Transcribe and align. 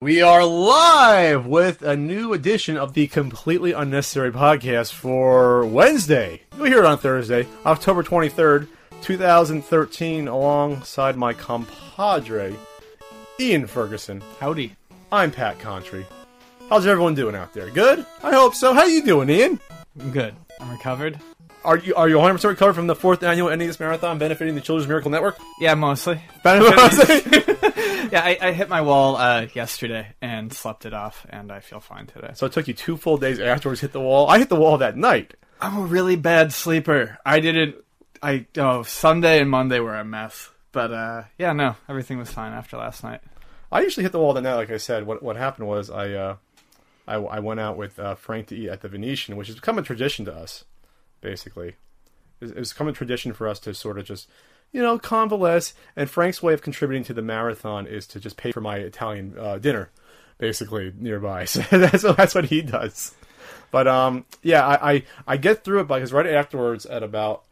We 0.00 0.22
are 0.22 0.44
live 0.44 1.46
with 1.46 1.82
a 1.82 1.96
new 1.96 2.32
edition 2.32 2.76
of 2.76 2.94
the 2.94 3.08
Completely 3.08 3.72
Unnecessary 3.72 4.30
podcast 4.30 4.92
for 4.92 5.66
Wednesday. 5.66 6.42
You'll 6.56 6.66
hear 6.66 6.78
it 6.78 6.84
on 6.84 6.98
Thursday, 6.98 7.48
October 7.66 8.04
23rd, 8.04 8.68
2013, 9.02 10.28
alongside 10.28 11.16
my 11.16 11.32
compadre, 11.32 12.54
Ian 13.40 13.66
Ferguson. 13.66 14.22
Howdy. 14.38 14.76
I'm 15.10 15.32
Pat 15.32 15.58
Contri. 15.58 16.04
How's 16.70 16.86
everyone 16.86 17.16
doing 17.16 17.34
out 17.34 17.52
there? 17.52 17.68
Good? 17.68 18.06
I 18.22 18.32
hope 18.32 18.54
so. 18.54 18.72
How 18.74 18.84
you 18.84 19.02
doing, 19.02 19.28
Ian? 19.28 19.58
I'm 19.98 20.12
good. 20.12 20.36
I'm 20.60 20.70
recovered. 20.70 21.18
Are 21.64 21.76
you 21.76 21.94
are 21.94 22.08
you 22.08 22.16
100% 22.16 22.42
recovered 22.44 22.74
from 22.74 22.86
the 22.86 22.94
fourth 22.94 23.22
annual 23.22 23.54
NES 23.54 23.80
Marathon 23.80 24.18
benefiting 24.18 24.54
the 24.54 24.60
Children's 24.60 24.88
Miracle 24.88 25.10
Network? 25.10 25.38
Yeah, 25.60 25.74
mostly. 25.74 26.20
Yeah, 28.10 28.22
I, 28.24 28.38
I 28.40 28.52
hit 28.52 28.70
my 28.70 28.80
wall 28.80 29.16
uh, 29.16 29.48
yesterday 29.52 30.14
and 30.22 30.50
slept 30.52 30.86
it 30.86 30.94
off, 30.94 31.26
and 31.28 31.52
I 31.52 31.60
feel 31.60 31.80
fine 31.80 32.06
today. 32.06 32.30
so 32.34 32.46
it 32.46 32.52
took 32.52 32.66
you 32.66 32.72
two 32.72 32.96
full 32.96 33.18
days 33.18 33.38
afterwards 33.38 33.80
to 33.80 33.86
hit 33.86 33.92
the 33.92 34.00
wall. 34.00 34.28
I 34.30 34.38
hit 34.38 34.48
the 34.48 34.56
wall 34.56 34.78
that 34.78 34.96
night. 34.96 35.34
I'm 35.60 35.76
a 35.76 35.82
really 35.82 36.16
bad 36.16 36.52
sleeper. 36.52 37.18
I 37.26 37.40
didn't. 37.40 37.76
I 38.22 38.46
oh 38.56 38.82
Sunday 38.82 39.40
and 39.40 39.50
Monday 39.50 39.78
were 39.80 39.94
a 39.94 40.04
mess, 40.04 40.50
but 40.72 40.90
uh, 40.90 41.24
yeah, 41.36 41.52
no, 41.52 41.76
everything 41.88 42.18
was 42.18 42.30
fine 42.30 42.52
after 42.52 42.76
last 42.76 43.04
night. 43.04 43.20
I 43.70 43.82
usually 43.82 44.04
hit 44.04 44.12
the 44.12 44.18
wall 44.18 44.32
that 44.32 44.42
night. 44.42 44.54
Like 44.54 44.70
I 44.70 44.78
said, 44.78 45.06
what 45.06 45.22
what 45.22 45.36
happened 45.36 45.68
was 45.68 45.90
I 45.90 46.12
uh, 46.12 46.36
I, 47.06 47.16
I 47.16 47.38
went 47.40 47.60
out 47.60 47.76
with 47.76 47.98
uh, 47.98 48.14
Frank 48.14 48.48
to 48.48 48.56
eat 48.56 48.68
at 48.70 48.80
the 48.80 48.88
Venetian, 48.88 49.36
which 49.36 49.48
has 49.48 49.56
become 49.56 49.78
a 49.78 49.82
tradition 49.82 50.24
to 50.24 50.34
us. 50.34 50.64
Basically, 51.20 51.74
it's, 52.40 52.72
become 52.72 52.88
a 52.88 52.92
tradition 52.92 53.32
for 53.32 53.48
us 53.48 53.58
to 53.60 53.74
sort 53.74 53.98
of 53.98 54.04
just 54.04 54.28
you 54.72 54.82
know 54.82 54.98
convalesce. 54.98 55.74
And 55.96 56.08
Frank's 56.08 56.42
way 56.42 56.54
of 56.54 56.62
contributing 56.62 57.04
to 57.04 57.14
the 57.14 57.22
marathon 57.22 57.86
is 57.86 58.06
to 58.08 58.20
just 58.20 58.36
pay 58.36 58.52
for 58.52 58.60
my 58.60 58.76
Italian 58.76 59.36
uh, 59.38 59.58
dinner, 59.58 59.90
basically 60.38 60.92
nearby. 60.96 61.44
So 61.46 61.62
that's 61.70 62.02
that's 62.02 62.34
what 62.34 62.46
he 62.46 62.62
does. 62.62 63.14
But 63.70 63.86
um, 63.86 64.24
yeah, 64.42 64.66
I, 64.66 64.92
I, 64.92 65.02
I 65.26 65.36
get 65.36 65.64
through 65.64 65.80
it 65.80 65.88
because 65.88 66.12
right 66.12 66.26
afterwards 66.26 66.86
at 66.86 67.02
about 67.02 67.44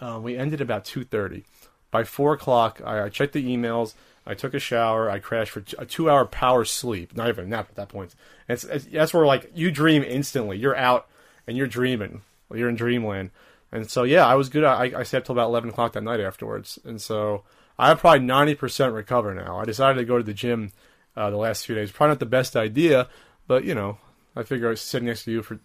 uh, 0.00 0.18
we 0.22 0.36
ended 0.36 0.60
about 0.60 0.84
two 0.84 1.04
thirty. 1.04 1.44
By 1.90 2.04
four 2.04 2.32
o'clock, 2.32 2.80
I, 2.84 3.04
I 3.04 3.08
checked 3.08 3.34
the 3.34 3.44
emails. 3.44 3.94
I 4.26 4.34
took 4.34 4.54
a 4.54 4.58
shower. 4.58 5.10
I 5.10 5.18
crashed 5.18 5.52
for 5.52 5.62
a 5.78 5.84
two-hour 5.84 6.24
power 6.26 6.64
sleep. 6.64 7.16
Not 7.16 7.28
even 7.28 7.44
a 7.44 7.48
nap 7.48 7.68
at 7.68 7.76
that 7.76 7.88
point. 7.88 8.14
And 8.48 8.54
it's, 8.54 8.64
it's, 8.64 8.86
that's 8.86 9.12
where 9.12 9.26
like 9.26 9.50
you 9.54 9.70
dream 9.70 10.02
instantly. 10.02 10.58
You're 10.58 10.76
out 10.76 11.06
and 11.46 11.56
you're 11.56 11.66
dreaming. 11.66 12.22
You're 12.52 12.68
in 12.68 12.76
dreamland. 12.76 13.30
And 13.72 13.90
so 13.90 14.04
yeah, 14.04 14.26
I 14.26 14.34
was 14.34 14.48
good. 14.48 14.64
I, 14.64 14.92
I 14.96 15.02
stayed 15.02 15.18
up 15.18 15.24
till 15.24 15.34
about 15.34 15.48
eleven 15.48 15.70
o'clock 15.70 15.92
that 15.94 16.02
night 16.02 16.20
afterwards. 16.20 16.78
And 16.84 17.00
so 17.00 17.42
I'm 17.78 17.96
probably 17.98 18.20
ninety 18.20 18.54
percent 18.54 18.94
recover 18.94 19.34
now. 19.34 19.58
I 19.58 19.64
decided 19.64 19.98
to 19.98 20.04
go 20.04 20.16
to 20.18 20.22
the 20.24 20.34
gym 20.34 20.70
uh, 21.16 21.30
the 21.30 21.36
last 21.36 21.66
few 21.66 21.74
days. 21.74 21.90
Probably 21.90 22.12
not 22.12 22.20
the 22.20 22.26
best 22.26 22.56
idea, 22.56 23.08
but 23.46 23.64
you 23.64 23.74
know, 23.74 23.98
I 24.36 24.42
figure 24.44 24.68
I 24.68 24.70
was 24.70 24.80
sitting 24.80 25.06
next 25.06 25.24
to 25.24 25.32
you 25.32 25.42
for 25.42 25.58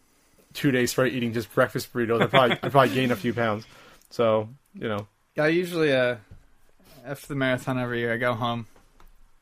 two 0.54 0.72
days 0.72 0.92
straight 0.92 1.14
eating 1.14 1.34
just 1.34 1.54
breakfast 1.54 1.94
burritos. 1.94 2.22
I 2.22 2.26
probably 2.28 2.58
I 2.64 2.70
probably 2.70 2.96
gained 2.96 3.12
a 3.12 3.16
few 3.16 3.34
pounds. 3.34 3.66
So 4.10 4.50
you 4.74 4.88
know, 4.88 5.08
Yeah, 5.36 5.44
I 5.44 5.48
usually 5.50 5.94
uh, 5.94 6.16
after 7.06 7.28
the 7.28 7.36
marathon 7.36 7.78
every 7.78 8.00
year, 8.00 8.14
I 8.14 8.18
go 8.18 8.34
home 8.34 8.66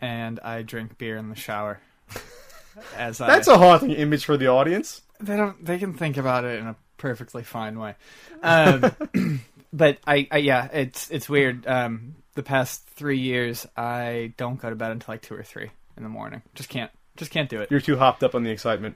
and 0.01 0.39
I 0.41 0.61
drink 0.61 0.97
beer 0.97 1.17
in 1.17 1.29
the 1.29 1.35
shower. 1.35 1.79
As 2.97 3.17
that's 3.17 3.47
a 3.47 3.57
haunting 3.57 3.91
image 3.91 4.25
for 4.25 4.37
the 4.37 4.47
audience. 4.47 5.01
they 5.19 5.35
don't 5.35 5.63
they 5.65 5.79
can 5.79 5.93
think 5.93 6.17
about 6.17 6.43
it 6.43 6.59
in 6.59 6.67
a 6.67 6.75
perfectly 6.97 7.43
fine 7.43 7.79
way. 7.79 7.95
Um, 8.41 8.91
but 9.73 9.97
I, 10.05 10.27
I 10.31 10.37
yeah 10.37 10.69
it's 10.71 11.09
it's 11.09 11.29
weird. 11.29 11.65
Um, 11.67 12.15
the 12.37 12.43
past 12.43 12.87
three 12.89 13.17
years 13.17 13.65
i 13.75 14.31
don't 14.37 14.61
go 14.61 14.69
to 14.69 14.75
bed 14.75 14.91
until 14.91 15.13
like 15.13 15.23
two 15.23 15.33
or 15.33 15.43
three 15.43 15.71
in 15.97 16.03
the 16.03 16.09
morning. 16.09 16.43
Just 16.53 16.69
can't 16.69 16.91
just 17.17 17.31
can't 17.31 17.49
do 17.49 17.59
it. 17.59 17.71
You're 17.71 17.81
too 17.81 17.97
hopped 17.97 18.23
up 18.23 18.35
on 18.35 18.43
the 18.43 18.51
excitement. 18.51 18.95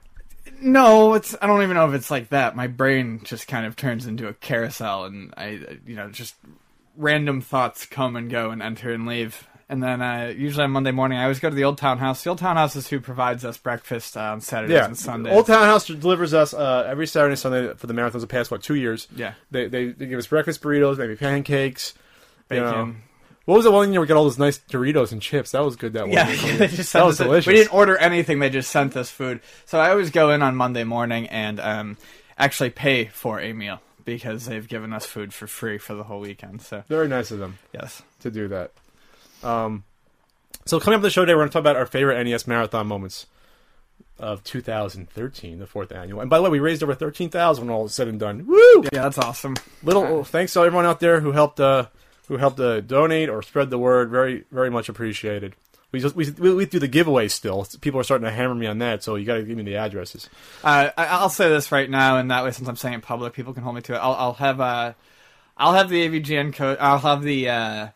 no 0.62 1.16
it's 1.16 1.36
i 1.42 1.48
don't 1.48 1.64
even 1.64 1.76
know 1.76 1.90
if 1.90 1.96
it's 1.96 2.12
like 2.12 2.30
that. 2.30 2.56
My 2.56 2.68
brain 2.68 3.22
just 3.24 3.48
kind 3.48 3.66
of 3.66 3.76
turns 3.76 4.06
into 4.06 4.28
a 4.28 4.34
carousel 4.34 5.06
and 5.06 5.34
i 5.36 5.60
you 5.86 5.96
know 5.96 6.10
just 6.10 6.36
random 6.96 7.42
thoughts 7.42 7.86
come 7.86 8.16
and 8.16 8.30
go 8.30 8.52
and 8.52 8.62
enter 8.62 8.94
and 8.94 9.06
leave 9.08 9.48
and 9.72 9.82
then 9.82 10.02
uh, 10.02 10.34
usually 10.36 10.66
on 10.66 10.72
Monday 10.72 10.92
morning, 10.92 11.18
I 11.18 11.24
always 11.24 11.40
go 11.40 11.50
to 11.50 11.56
the 11.56 11.64
Old 11.64 11.78
Town 11.78 11.98
House. 11.98 12.22
The 12.26 12.30
Old 12.30 12.40
Town 12.40 12.58
House 12.58 12.76
is 12.76 12.90
who 12.90 13.00
provides 13.00 13.46
us 13.46 13.58
breakfast 13.58 14.18
uh, 14.18 14.34
on 14.34 14.42
Saturdays 14.42 14.74
Yeah, 14.76 14.86
and 14.86 14.98
Sundays. 14.98 15.34
Old 15.34 15.48
Town 15.48 15.64
House 15.64 15.88
delivers 15.88 16.34
us 16.34 16.54
uh, 16.54 16.86
every 16.90 17.08
Saturday 17.08 17.32
and 17.32 17.40
Sunday 17.40 17.74
for 17.76 17.88
the 17.88 17.94
marathons 17.94 18.20
the 18.20 18.28
past 18.28 18.52
what 18.52 18.62
two 18.62 18.76
years. 18.76 19.08
Yeah. 19.16 19.36
they, 19.50 19.70
they 19.70 19.88
they 19.88 20.08
give 20.08 20.20
us 20.20 20.28
breakfast 20.28 20.62
burritos, 20.62 20.98
maybe 20.98 21.16
pancakes, 21.16 21.94
you 22.50 22.60
know. 22.60 22.96
What 23.46 23.56
was 23.56 23.64
the 23.64 23.72
one 23.72 23.94
year 23.94 24.02
we 24.02 24.08
got 24.08 24.18
all 24.18 24.26
those 24.26 24.38
nice 24.38 24.60
Doritos 24.60 25.14
and 25.14 25.22
chips? 25.22 25.52
That 25.52 25.64
was 25.64 25.78
good. 25.78 25.94
That 25.94 26.04
one. 26.04 26.12
Yeah, 26.12 26.26
they 26.58 26.68
just 26.68 26.92
that 26.92 27.06
was 27.06 27.18
delicious. 27.18 27.48
We 27.48 27.54
didn't 27.54 27.74
order 27.74 27.98
anything; 27.98 28.40
they 28.40 28.50
just 28.50 28.70
sent 28.70 28.98
us 28.98 29.10
food. 29.10 29.40
So 29.66 29.80
I 29.80 29.90
always 29.90 30.12
go 30.12 30.32
in 30.32 30.42
on 30.42 30.58
Monday 30.58 30.84
morning 30.84 31.28
and 31.28 31.62
um, 31.62 31.98
actually 32.38 32.72
pay 32.72 33.06
for 33.06 33.40
a 33.40 33.54
meal 33.54 33.82
because 34.04 34.46
they've 34.48 34.68
given 34.68 34.92
us 34.92 35.06
food 35.06 35.34
for 35.34 35.48
free 35.48 35.78
for 35.78 35.96
the 35.96 36.04
whole 36.04 36.20
weekend. 36.20 36.62
So 36.62 36.84
Very 36.90 37.08
nice 37.08 37.32
of 37.32 37.40
them 37.40 37.58
yes, 37.74 38.02
to 38.20 38.30
do 38.30 38.50
that. 38.50 38.72
Um, 39.44 39.84
so 40.66 40.80
coming 40.80 40.98
up 40.98 41.02
the 41.02 41.10
show 41.10 41.22
today, 41.22 41.34
we're 41.34 41.42
going 41.42 41.50
to 41.50 41.54
talk 41.54 41.62
about 41.62 41.76
our 41.76 41.86
favorite 41.86 42.24
NES 42.24 42.48
marathon 42.48 42.88
moments 42.88 43.26
of 44.20 44.44
2013, 44.44 45.60
the 45.60 45.66
fourth 45.66 45.92
annual. 45.92 46.22
And 46.22 46.30
by 46.30 46.38
the 46.38 46.44
way, 46.44 46.50
we 46.50 46.60
raised 46.60 46.84
over 46.84 46.94
13,000 46.94 47.66
when 47.66 47.74
all 47.74 47.86
is 47.86 47.94
said 47.94 48.08
and 48.08 48.20
done. 48.20 48.46
Woo! 48.46 48.84
yeah, 48.94 49.04
that's 49.04 49.18
awesome. 49.18 49.56
little 49.84 50.24
thanks 50.24 50.54
to 50.54 50.60
everyone 50.60 50.86
out 50.86 51.00
there 51.00 51.20
who 51.20 51.32
helped 51.32 51.60
uh 51.60 51.88
who 52.28 52.38
helped 52.38 52.60
uh, 52.60 52.80
donate 52.82 53.30
or 53.30 53.42
spread 53.42 53.70
the 53.70 53.78
word 53.78 54.10
very 54.10 54.46
very 54.52 54.70
much 54.70 54.88
appreciated 54.88 55.54
we 55.92 56.00
just 56.00 56.16
we, 56.16 56.30
we, 56.32 56.66
do 56.66 56.80
the 56.80 56.88
giveaway 56.88 57.28
still 57.28 57.68
people 57.82 58.00
are 58.00 58.04
starting 58.04 58.26
to 58.26 58.32
hammer 58.32 58.56
me 58.56 58.68
on 58.68 58.78
that 58.78 59.04
so 59.04 59.16
you 59.16 59.26
got 59.26 59.36
to 59.36 59.44
give 59.44 59.58
me 59.58 59.64
the 59.64 59.76
addresses 59.76 60.30
Uh, 60.64 60.90
I, 60.98 61.06
I'll 61.08 61.30
say 61.30 61.50
this 61.50 61.72
right 61.72 61.90
now, 61.90 62.18
and 62.18 62.32
that 62.32 62.44
way, 62.44 62.52
since 62.52 62.70
I'm 62.70 62.76
saying 62.76 62.96
it 62.96 63.02
public, 63.02 63.34
people 63.34 63.54
can 63.54 63.64
hold 63.64 63.76
me 63.76 63.82
to 63.82 63.96
it. 63.96 63.98
I'll, 63.98 64.14
I'll 64.14 64.34
have 64.34 64.62
uh, 64.62 64.94
I'll 65.58 65.74
have 65.74 65.90
the 65.90 66.08
AVGN 66.08 66.54
code. 66.54 66.78
I'll 66.80 67.00
have 67.00 67.24
the 67.24 67.50
uh, 67.50 67.88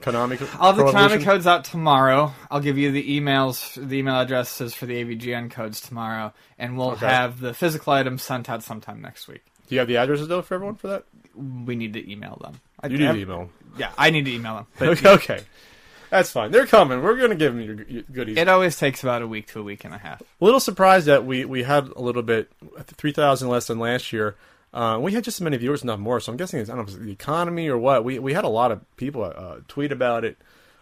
Konami 0.00 0.40
I'll 0.60 0.72
have 0.72 0.76
the 0.76 0.84
Konami 0.84 1.22
codes 1.22 1.46
out 1.46 1.64
tomorrow. 1.64 2.32
I'll 2.50 2.60
give 2.60 2.78
you 2.78 2.90
the 2.92 3.20
emails, 3.20 3.74
the 3.88 3.98
email 3.98 4.18
addresses 4.20 4.74
for 4.74 4.86
the 4.86 5.02
AVGN 5.04 5.50
codes 5.50 5.80
tomorrow, 5.80 6.32
and 6.58 6.76
we'll 6.76 6.92
Okay. 6.92 7.06
have 7.06 7.40
the 7.40 7.54
physical 7.54 7.92
items 7.92 8.22
sent 8.22 8.48
out 8.50 8.62
sometime 8.62 9.00
next 9.00 9.28
week. 9.28 9.42
do 9.68 9.74
you 9.74 9.78
have 9.78 9.88
the 9.88 9.96
addresses 9.98 10.28
though 10.28 10.42
for 10.42 10.54
everyone 10.54 10.74
for 10.76 10.88
that 10.88 11.04
We 11.34 11.76
need 11.76 11.92
to 11.94 12.10
email 12.10 12.38
them. 12.42 12.60
I, 12.82 12.88
you 12.88 12.98
need 12.98 13.08
I- 13.08 13.12
to 13.12 13.18
email 13.20 13.38
them 13.38 13.50
Yeah, 13.78 13.92
I 13.96 14.10
need 14.10 14.24
to 14.24 14.32
email 14.32 14.54
them. 14.56 14.66
But 14.78 14.88
okay, 14.88 15.08
okay 15.10 15.40
that's 16.10 16.32
fine 16.32 16.50
they're 16.50 16.66
coming 16.66 17.00
we're 17.04 17.16
gonna 17.16 17.36
give 17.36 17.54
them 17.54 17.62
your, 17.62 17.82
your 17.84 18.02
goodies 18.02 18.36
it 18.36 18.48
always 18.48 18.76
takes 18.76 19.04
about 19.04 19.22
a 19.22 19.28
week 19.28 19.46
to 19.46 19.60
a 19.60 19.62
week 19.62 19.84
and 19.84 19.94
a 19.94 19.98
half. 19.98 20.20
a 20.20 20.44
little 20.44 20.58
surprised 20.58 21.06
that 21.06 21.24
we 21.24 21.44
we 21.44 21.62
had 21.62 21.86
a 21.94 22.00
little 22.02 22.22
bit 22.24 22.50
3000 22.84 23.48
less 23.48 23.68
than 23.68 23.78
last 23.78 24.12
year 24.12 24.34
uh, 24.72 24.98
we 25.00 25.12
had 25.12 25.24
just 25.24 25.38
as 25.38 25.40
many 25.40 25.56
viewers, 25.56 25.84
not 25.84 25.98
more. 25.98 26.20
So 26.20 26.30
I'm 26.30 26.38
guessing 26.38 26.60
it's 26.60 26.70
I 26.70 26.76
don't 26.76 26.88
know 26.88 27.04
the 27.04 27.10
economy 27.10 27.68
or 27.68 27.78
what. 27.78 28.04
We 28.04 28.18
we 28.18 28.34
had 28.34 28.44
a 28.44 28.48
lot 28.48 28.70
of 28.70 28.80
people 28.96 29.24
uh, 29.24 29.56
tweet 29.68 29.92
about 29.92 30.24
it. 30.24 30.36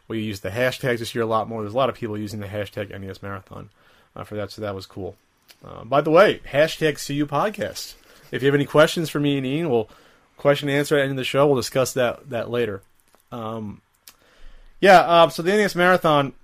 We 0.08 0.20
used 0.20 0.42
the 0.42 0.50
hashtags 0.50 0.98
this 0.98 1.14
year 1.14 1.24
a 1.24 1.26
lot 1.26 1.48
more. 1.48 1.62
There's 1.62 1.74
a 1.74 1.76
lot 1.76 1.88
of 1.88 1.94
people 1.94 2.16
using 2.16 2.40
the 2.40 2.46
hashtag 2.46 2.98
NES 2.98 3.22
Marathon 3.22 3.70
uh, 4.14 4.24
for 4.24 4.36
that, 4.36 4.50
so 4.50 4.62
that 4.62 4.74
was 4.74 4.86
cool. 4.86 5.16
Uh, 5.64 5.84
by 5.84 6.00
the 6.00 6.10
way, 6.10 6.40
hashtag 6.50 7.04
CU 7.04 7.26
Podcast. 7.26 7.94
If 8.30 8.42
you 8.42 8.46
have 8.46 8.54
any 8.54 8.66
questions 8.66 9.08
for 9.10 9.20
me 9.20 9.38
and 9.38 9.46
Ian, 9.46 9.70
we'll 9.70 9.88
question 10.36 10.68
and 10.68 10.78
answer 10.78 10.96
at 10.96 10.98
the 10.98 11.02
end 11.04 11.12
of 11.12 11.16
the 11.16 11.24
show. 11.24 11.46
We'll 11.46 11.56
discuss 11.56 11.94
that 11.94 12.28
that 12.30 12.50
later. 12.50 12.82
Um, 13.32 13.80
yeah. 14.80 15.00
Uh, 15.00 15.28
so 15.30 15.42
the 15.42 15.50
NES 15.50 15.74
Marathon, 15.74 16.34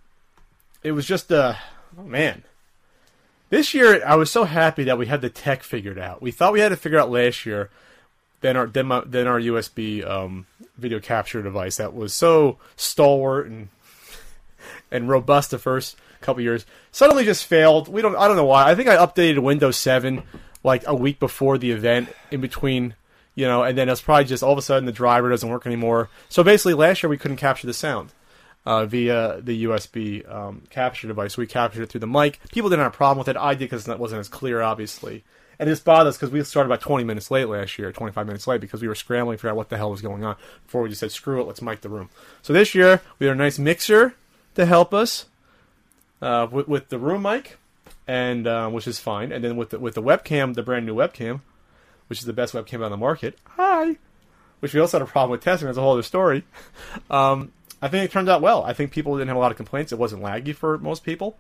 it 0.82 0.92
was 0.92 1.06
just 1.06 1.30
uh, 1.30 1.54
oh 1.98 2.04
man. 2.04 2.42
This 3.54 3.72
year, 3.72 4.04
I 4.04 4.16
was 4.16 4.32
so 4.32 4.42
happy 4.42 4.82
that 4.82 4.98
we 4.98 5.06
had 5.06 5.20
the 5.20 5.30
tech 5.30 5.62
figured 5.62 5.96
out. 5.96 6.20
We 6.20 6.32
thought 6.32 6.52
we 6.52 6.58
had 6.58 6.70
to 6.70 6.76
figure 6.76 6.98
out 6.98 7.08
last 7.08 7.46
year. 7.46 7.70
Then 8.40 8.56
our 8.56 8.66
then, 8.66 8.86
my, 8.86 9.04
then 9.06 9.28
our 9.28 9.38
USB 9.38 10.04
um, 10.04 10.46
video 10.76 10.98
capture 10.98 11.40
device 11.40 11.76
that 11.76 11.94
was 11.94 12.12
so 12.12 12.58
stalwart 12.74 13.46
and 13.46 13.68
and 14.90 15.08
robust 15.08 15.52
the 15.52 15.60
first 15.60 15.96
couple 16.20 16.42
years 16.42 16.66
suddenly 16.90 17.24
just 17.24 17.46
failed. 17.46 17.86
We 17.86 18.02
don't 18.02 18.16
I 18.16 18.26
don't 18.26 18.36
know 18.36 18.44
why. 18.44 18.68
I 18.68 18.74
think 18.74 18.88
I 18.88 18.96
updated 18.96 19.38
Windows 19.38 19.76
7 19.76 20.24
like 20.64 20.82
a 20.88 20.94
week 20.96 21.20
before 21.20 21.56
the 21.56 21.70
event 21.70 22.08
in 22.32 22.40
between, 22.40 22.96
you 23.36 23.46
know, 23.46 23.62
and 23.62 23.78
then 23.78 23.88
it's 23.88 24.00
probably 24.00 24.24
just 24.24 24.42
all 24.42 24.50
of 24.50 24.58
a 24.58 24.62
sudden 24.62 24.84
the 24.84 24.90
driver 24.90 25.30
doesn't 25.30 25.48
work 25.48 25.64
anymore. 25.64 26.08
So 26.28 26.42
basically 26.42 26.74
last 26.74 27.04
year 27.04 27.10
we 27.10 27.18
couldn't 27.18 27.36
capture 27.36 27.68
the 27.68 27.72
sound. 27.72 28.12
Uh, 28.66 28.86
via 28.86 29.40
the 29.40 29.64
USB 29.64 30.28
um, 30.32 30.62
capture 30.70 31.06
device. 31.06 31.36
We 31.36 31.46
captured 31.46 31.82
it 31.82 31.90
through 31.90 32.00
the 32.00 32.06
mic. 32.06 32.40
People 32.52 32.70
didn't 32.70 32.82
have 32.82 32.94
a 32.94 32.96
problem 32.96 33.18
with 33.18 33.28
it. 33.28 33.36
I 33.36 33.54
did 33.54 33.70
because 33.70 33.88
it 33.88 33.98
wasn't 33.98 34.20
as 34.20 34.28
clear, 34.28 34.62
obviously. 34.62 35.24
And 35.58 35.70
this 35.70 35.80
bothered 35.80 36.08
us 36.08 36.16
because 36.16 36.30
we 36.30 36.42
started 36.42 36.68
about 36.68 36.80
20 36.80 37.04
minutes 37.04 37.30
late 37.30 37.48
last 37.48 37.78
year, 37.78 37.92
25 37.92 38.26
minutes 38.26 38.46
late, 38.46 38.60
because 38.60 38.82
we 38.82 38.88
were 38.88 38.94
scrambling 38.94 39.36
to 39.36 39.38
figure 39.38 39.50
out 39.50 39.56
what 39.56 39.68
the 39.68 39.76
hell 39.76 39.90
was 39.90 40.02
going 40.02 40.24
on 40.24 40.36
before 40.66 40.82
we 40.82 40.88
just 40.88 41.00
said, 41.00 41.12
screw 41.12 41.40
it, 41.40 41.46
let's 41.46 41.62
mic 41.62 41.80
the 41.80 41.88
room. 41.88 42.10
So 42.42 42.52
this 42.52 42.74
year, 42.74 43.02
we 43.18 43.26
had 43.26 43.36
a 43.36 43.38
nice 43.38 43.58
mixer 43.58 44.14
to 44.56 44.66
help 44.66 44.92
us 44.92 45.26
uh, 46.20 46.48
with, 46.50 46.66
with 46.66 46.88
the 46.88 46.98
room 46.98 47.22
mic, 47.22 47.58
and 48.08 48.46
uh, 48.46 48.68
which 48.68 48.88
is 48.88 48.98
fine. 48.98 49.30
And 49.30 49.44
then 49.44 49.56
with 49.56 49.70
the, 49.70 49.78
with 49.78 49.94
the 49.94 50.02
webcam, 50.02 50.54
the 50.54 50.62
brand 50.62 50.86
new 50.86 50.94
webcam, 50.94 51.40
which 52.08 52.18
is 52.18 52.24
the 52.24 52.32
best 52.32 52.52
webcam 52.52 52.84
on 52.84 52.90
the 52.90 52.96
market. 52.96 53.38
Hi! 53.50 53.96
Which 54.60 54.74
we 54.74 54.80
also 54.80 54.98
had 54.98 55.06
a 55.06 55.10
problem 55.10 55.30
with 55.30 55.42
testing. 55.42 55.66
That's 55.66 55.78
a 55.78 55.82
whole 55.82 55.92
other 55.92 56.02
story. 56.02 56.44
Um, 57.10 57.52
I 57.84 57.88
think 57.88 58.02
it 58.02 58.10
turned 58.10 58.30
out 58.30 58.40
well. 58.40 58.64
I 58.64 58.72
think 58.72 58.92
people 58.92 59.14
didn't 59.18 59.28
have 59.28 59.36
a 59.36 59.40
lot 59.40 59.50
of 59.50 59.58
complaints. 59.58 59.92
It 59.92 59.98
wasn't 59.98 60.22
laggy 60.22 60.54
for 60.54 60.78
most 60.78 61.04
people. 61.04 61.36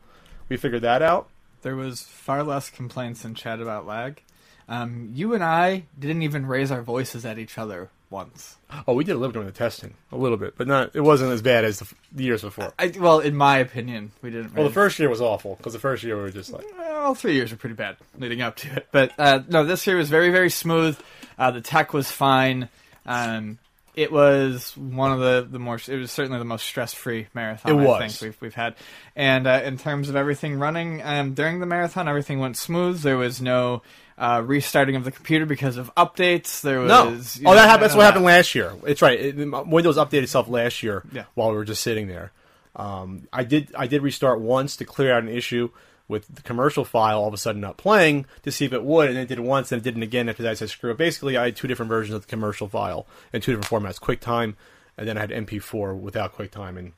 We 0.50 0.58
figured 0.58 0.82
that 0.82 1.00
out. 1.00 1.30
There 1.62 1.74
was 1.74 2.02
far 2.02 2.42
less 2.42 2.68
complaints 2.68 3.24
in 3.24 3.34
chat 3.34 3.62
about 3.62 3.86
lag. 3.86 4.22
Um, 4.68 5.08
you 5.14 5.32
and 5.32 5.42
I 5.42 5.84
didn't 5.98 6.20
even 6.20 6.44
raise 6.44 6.70
our 6.70 6.82
voices 6.82 7.24
at 7.24 7.38
each 7.38 7.56
other 7.56 7.88
once. 8.10 8.58
Oh, 8.86 8.92
we 8.92 9.04
did 9.04 9.12
a 9.12 9.18
little 9.18 9.32
during 9.32 9.46
the 9.46 9.54
testing, 9.54 9.94
a 10.12 10.18
little 10.18 10.36
bit, 10.36 10.52
but 10.58 10.68
not. 10.68 10.94
It 10.94 11.00
wasn't 11.00 11.32
as 11.32 11.40
bad 11.40 11.64
as 11.64 11.78
the, 11.78 11.90
the 12.12 12.24
years 12.24 12.42
before. 12.42 12.74
I, 12.78 12.92
well, 12.98 13.20
in 13.20 13.34
my 13.34 13.56
opinion, 13.56 14.12
we 14.20 14.28
didn't. 14.28 14.54
Well, 14.54 14.68
the 14.68 14.74
first 14.74 14.98
year 14.98 15.08
was 15.08 15.22
awful 15.22 15.56
because 15.56 15.72
the 15.72 15.78
first 15.78 16.02
year 16.02 16.16
we 16.16 16.24
were 16.24 16.30
just 16.30 16.52
like, 16.52 16.66
Well, 16.76 17.14
three 17.14 17.36
years 17.36 17.52
were 17.52 17.56
pretty 17.56 17.74
bad 17.74 17.96
leading 18.18 18.42
up 18.42 18.56
to 18.56 18.76
it, 18.76 18.88
but 18.92 19.12
uh, 19.18 19.40
no, 19.48 19.64
this 19.64 19.86
year 19.86 19.96
was 19.96 20.10
very, 20.10 20.28
very 20.28 20.50
smooth. 20.50 20.98
Uh, 21.38 21.52
the 21.52 21.62
tech 21.62 21.94
was 21.94 22.10
fine. 22.10 22.68
Um, 23.06 23.58
it 23.94 24.10
was 24.12 24.76
one 24.76 25.12
of 25.12 25.20
the, 25.20 25.46
the 25.50 25.58
more. 25.58 25.76
It 25.88 25.96
was 25.96 26.10
certainly 26.10 26.38
the 26.38 26.44
most 26.44 26.64
stress 26.66 26.92
free 26.94 27.28
marathon 27.34 27.72
It 27.72 27.82
I 27.82 27.86
was. 27.86 28.18
think 28.18 28.22
we've 28.22 28.40
we've 28.40 28.54
had. 28.54 28.74
And 29.16 29.46
uh, 29.46 29.62
in 29.64 29.78
terms 29.78 30.08
of 30.08 30.16
everything 30.16 30.58
running 30.58 31.02
um, 31.02 31.34
during 31.34 31.60
the 31.60 31.66
marathon, 31.66 32.08
everything 32.08 32.38
went 32.40 32.56
smooth. 32.56 33.00
There 33.02 33.16
was 33.16 33.40
no 33.40 33.82
uh, 34.18 34.42
restarting 34.44 34.96
of 34.96 35.04
the 35.04 35.10
computer 35.10 35.46
because 35.46 35.76
of 35.76 35.94
updates. 35.96 36.60
There 36.60 36.80
was 36.80 36.88
no. 36.88 37.50
Oh, 37.50 37.52
know, 37.52 37.54
that 37.56 37.66
happened. 37.68 37.84
That's 37.84 37.94
what 37.94 38.04
happened 38.04 38.24
last 38.24 38.54
year. 38.54 38.72
It's 38.86 39.02
right. 39.02 39.18
It, 39.20 39.36
Windows 39.36 39.96
updated 39.96 40.24
itself 40.24 40.48
last 40.48 40.82
year 40.82 41.02
Yeah. 41.12 41.24
while 41.34 41.50
we 41.50 41.56
were 41.56 41.64
just 41.64 41.82
sitting 41.82 42.08
there. 42.08 42.32
Um, 42.76 43.28
I 43.32 43.44
did. 43.44 43.72
I 43.76 43.86
did 43.86 44.02
restart 44.02 44.40
once 44.40 44.76
to 44.76 44.84
clear 44.84 45.12
out 45.14 45.22
an 45.22 45.28
issue 45.28 45.70
with 46.08 46.26
the 46.34 46.42
commercial 46.42 46.84
file 46.84 47.20
all 47.20 47.28
of 47.28 47.34
a 47.34 47.38
sudden 47.38 47.60
not 47.60 47.76
playing 47.76 48.26
to 48.42 48.52
see 48.52 48.64
if 48.64 48.72
it 48.72 48.84
would, 48.84 49.08
and 49.08 49.18
it 49.18 49.28
did 49.28 49.40
once, 49.40 49.72
and 49.72 49.80
it 49.80 49.84
didn't 49.84 50.02
again 50.02 50.28
after 50.28 50.42
that. 50.42 50.50
I 50.50 50.54
said 50.54 50.70
screw 50.70 50.90
it. 50.90 50.98
Basically, 50.98 51.36
I 51.36 51.46
had 51.46 51.56
two 51.56 51.68
different 51.68 51.88
versions 51.88 52.14
of 52.14 52.22
the 52.22 52.28
commercial 52.28 52.68
file 52.68 53.06
in 53.32 53.40
two 53.40 53.56
different 53.56 53.84
formats: 53.84 54.00
QuickTime, 54.00 54.54
and 54.96 55.08
then 55.08 55.16
I 55.16 55.20
had 55.20 55.30
MP4 55.30 55.98
without 55.98 56.36
QuickTime, 56.36 56.78
and 56.78 56.92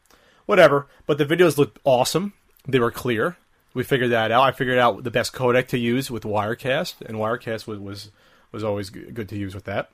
whatever. 0.47 0.87
But 1.07 1.19
the 1.19 1.27
videos 1.27 1.57
looked 1.57 1.79
awesome. 1.85 2.33
They 2.67 2.81
were 2.81 2.91
clear. 2.91 3.37
We 3.75 3.85
figured 3.85 4.11
that 4.11 4.33
out. 4.33 4.43
I 4.43 4.53
figured 4.53 4.79
out 4.79 5.05
the 5.05 5.11
best 5.11 5.33
codec 5.33 5.69
to 5.69 5.79
use 5.79 6.11
with 6.11 6.23
Wirecast, 6.23 7.03
and 7.03 7.19
Wirecast 7.19 7.67
was 7.67 7.79
was, 7.79 8.11
was 8.51 8.65
always 8.65 8.91
good 8.91 9.29
to 9.29 9.37
use 9.37 9.55
with 9.55 9.65
that. 9.65 9.91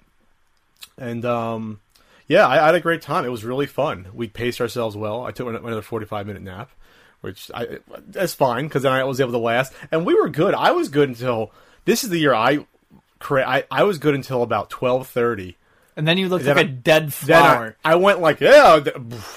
And 0.97 1.25
um, 1.25 1.81
yeah, 2.29 2.47
I, 2.47 2.63
I 2.63 2.67
had 2.67 2.75
a 2.75 2.81
great 2.81 3.03
time. 3.03 3.25
It 3.25 3.31
was 3.31 3.45
really 3.45 3.67
fun. 3.67 4.07
We 4.15 4.29
paced 4.29 4.61
ourselves 4.61 4.97
well. 4.97 5.25
I 5.25 5.33
took 5.33 5.49
another 5.49 5.83
forty-five 5.83 6.27
minute 6.27 6.43
nap, 6.43 6.71
which 7.23 7.51
I 7.55 7.79
that's 8.09 8.35
fine 8.35 8.65
because 8.69 8.83
then 8.83 8.93
I 8.93 9.03
was 9.05 9.21
able 9.21 9.33
to 9.33 9.39
last. 9.39 9.73
And 9.91 10.05
we 10.05 10.15
were 10.15 10.29
good. 10.29 10.55
I 10.55 10.73
was 10.73 10.89
good 10.91 11.09
until 11.09 11.51
this 11.87 12.05
is 12.05 12.11
the 12.11 12.19
year 12.19 12.35
I 12.35 12.67
I, 13.31 13.65
I 13.71 13.85
was 13.85 13.99
good 13.99 14.15
until 14.15 14.43
about 14.43 14.69
twelve 14.69 15.09
thirty. 15.09 15.57
And 15.97 16.07
then 16.09 16.19
you 16.19 16.29
looked 16.29 16.45
Then 16.45 16.57
like 16.57 16.67
I- 16.67 16.69
a 16.69 16.73
dead 16.73 17.13
flower. 17.15 17.77
I, 17.85 17.93
I 17.93 17.95
went 17.95 18.21
like 18.21 18.41
yeah. 18.41 18.81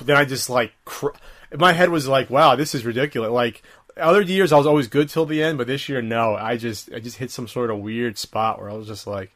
Then 0.01 0.17
I 0.17 0.25
just 0.25 0.49
like 0.49 0.73
cr- 0.85 1.09
my 1.57 1.71
head 1.73 1.89
was 1.89 2.07
like 2.07 2.29
wow, 2.29 2.55
this 2.55 2.73
is 2.75 2.85
ridiculous. 2.85 3.31
Like 3.31 3.61
other 3.97 4.21
years 4.21 4.51
I 4.51 4.57
was 4.57 4.67
always 4.67 4.87
good 4.87 5.09
till 5.09 5.25
the 5.25 5.41
end, 5.43 5.57
but 5.57 5.67
this 5.67 5.87
year 5.87 6.01
no. 6.01 6.35
I 6.35 6.57
just 6.57 6.91
I 6.93 6.99
just 6.99 7.17
hit 7.17 7.31
some 7.31 7.47
sort 7.47 7.69
of 7.69 7.79
weird 7.79 8.17
spot 8.17 8.59
where 8.59 8.69
I 8.69 8.73
was 8.73 8.87
just 8.87 9.05
like. 9.07 9.31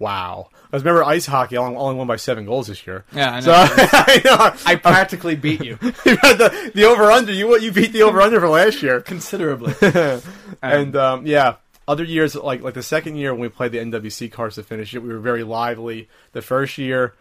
Wow! 0.00 0.48
I 0.72 0.76
remember 0.78 1.04
ice 1.04 1.26
hockey. 1.26 1.58
I 1.58 1.60
only 1.60 1.76
only 1.76 1.94
won 1.94 2.06
by 2.06 2.16
seven 2.16 2.46
goals 2.46 2.68
this 2.68 2.86
year. 2.86 3.04
Yeah, 3.12 3.32
I 3.32 3.34
know. 3.34 3.40
So 3.40 3.52
I 3.54 4.22
know. 4.24 4.56
I 4.64 4.74
practically 4.76 5.36
beat 5.36 5.62
you 5.62 5.76
the, 5.80 6.72
the 6.74 6.84
over 6.84 7.12
under. 7.12 7.32
You 7.32 7.56
you 7.58 7.70
beat 7.70 7.92
the 7.92 8.02
over 8.02 8.20
under 8.22 8.40
for 8.40 8.48
last 8.48 8.82
year. 8.82 9.02
considerably. 9.02 9.74
and 10.62 10.96
um, 10.96 11.26
yeah, 11.26 11.56
other 11.86 12.02
years 12.02 12.34
like 12.34 12.62
like 12.62 12.74
the 12.74 12.82
second 12.82 13.16
year 13.16 13.32
when 13.32 13.42
we 13.42 13.48
played 13.50 13.72
the 13.72 13.78
NWC 13.78 14.32
cards 14.32 14.54
to 14.54 14.62
finish 14.62 14.94
it, 14.94 15.00
we 15.00 15.10
were 15.10 15.20
very 15.20 15.44
lively. 15.44 16.08
The 16.32 16.40
first 16.40 16.78
year 16.78 17.14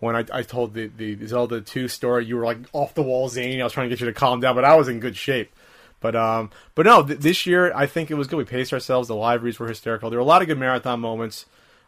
when 0.00 0.14
I, 0.14 0.24
I 0.30 0.42
told 0.42 0.74
the, 0.74 0.88
the 0.88 1.26
Zelda 1.26 1.62
two 1.62 1.88
story, 1.88 2.26
you 2.26 2.36
were 2.36 2.44
like 2.44 2.58
off 2.74 2.92
the 2.92 3.02
wall 3.02 3.30
zany. 3.30 3.62
I 3.62 3.64
was 3.64 3.72
trying 3.72 3.88
to 3.88 3.96
get 3.96 4.00
you 4.00 4.06
to 4.06 4.12
calm 4.12 4.40
down, 4.40 4.54
but 4.54 4.64
I 4.64 4.76
was 4.76 4.88
in 4.88 5.00
good 5.00 5.16
shape. 5.16 5.50
But 6.00 6.14
um, 6.14 6.50
but 6.74 6.84
no, 6.84 7.02
th- 7.02 7.20
this 7.20 7.46
year 7.46 7.72
I 7.74 7.86
think 7.86 8.10
it 8.10 8.14
was 8.14 8.26
good. 8.26 8.36
We 8.36 8.44
paced 8.44 8.72
ourselves. 8.72 9.08
The 9.08 9.14
live 9.14 9.42
reads 9.42 9.58
were 9.58 9.68
hysterical. 9.68 10.10
There 10.10 10.18
were 10.18 10.24
a 10.24 10.26
lot 10.26 10.42
of 10.42 10.48
good 10.48 10.58
marathon 10.58 11.00
moments. 11.00 11.46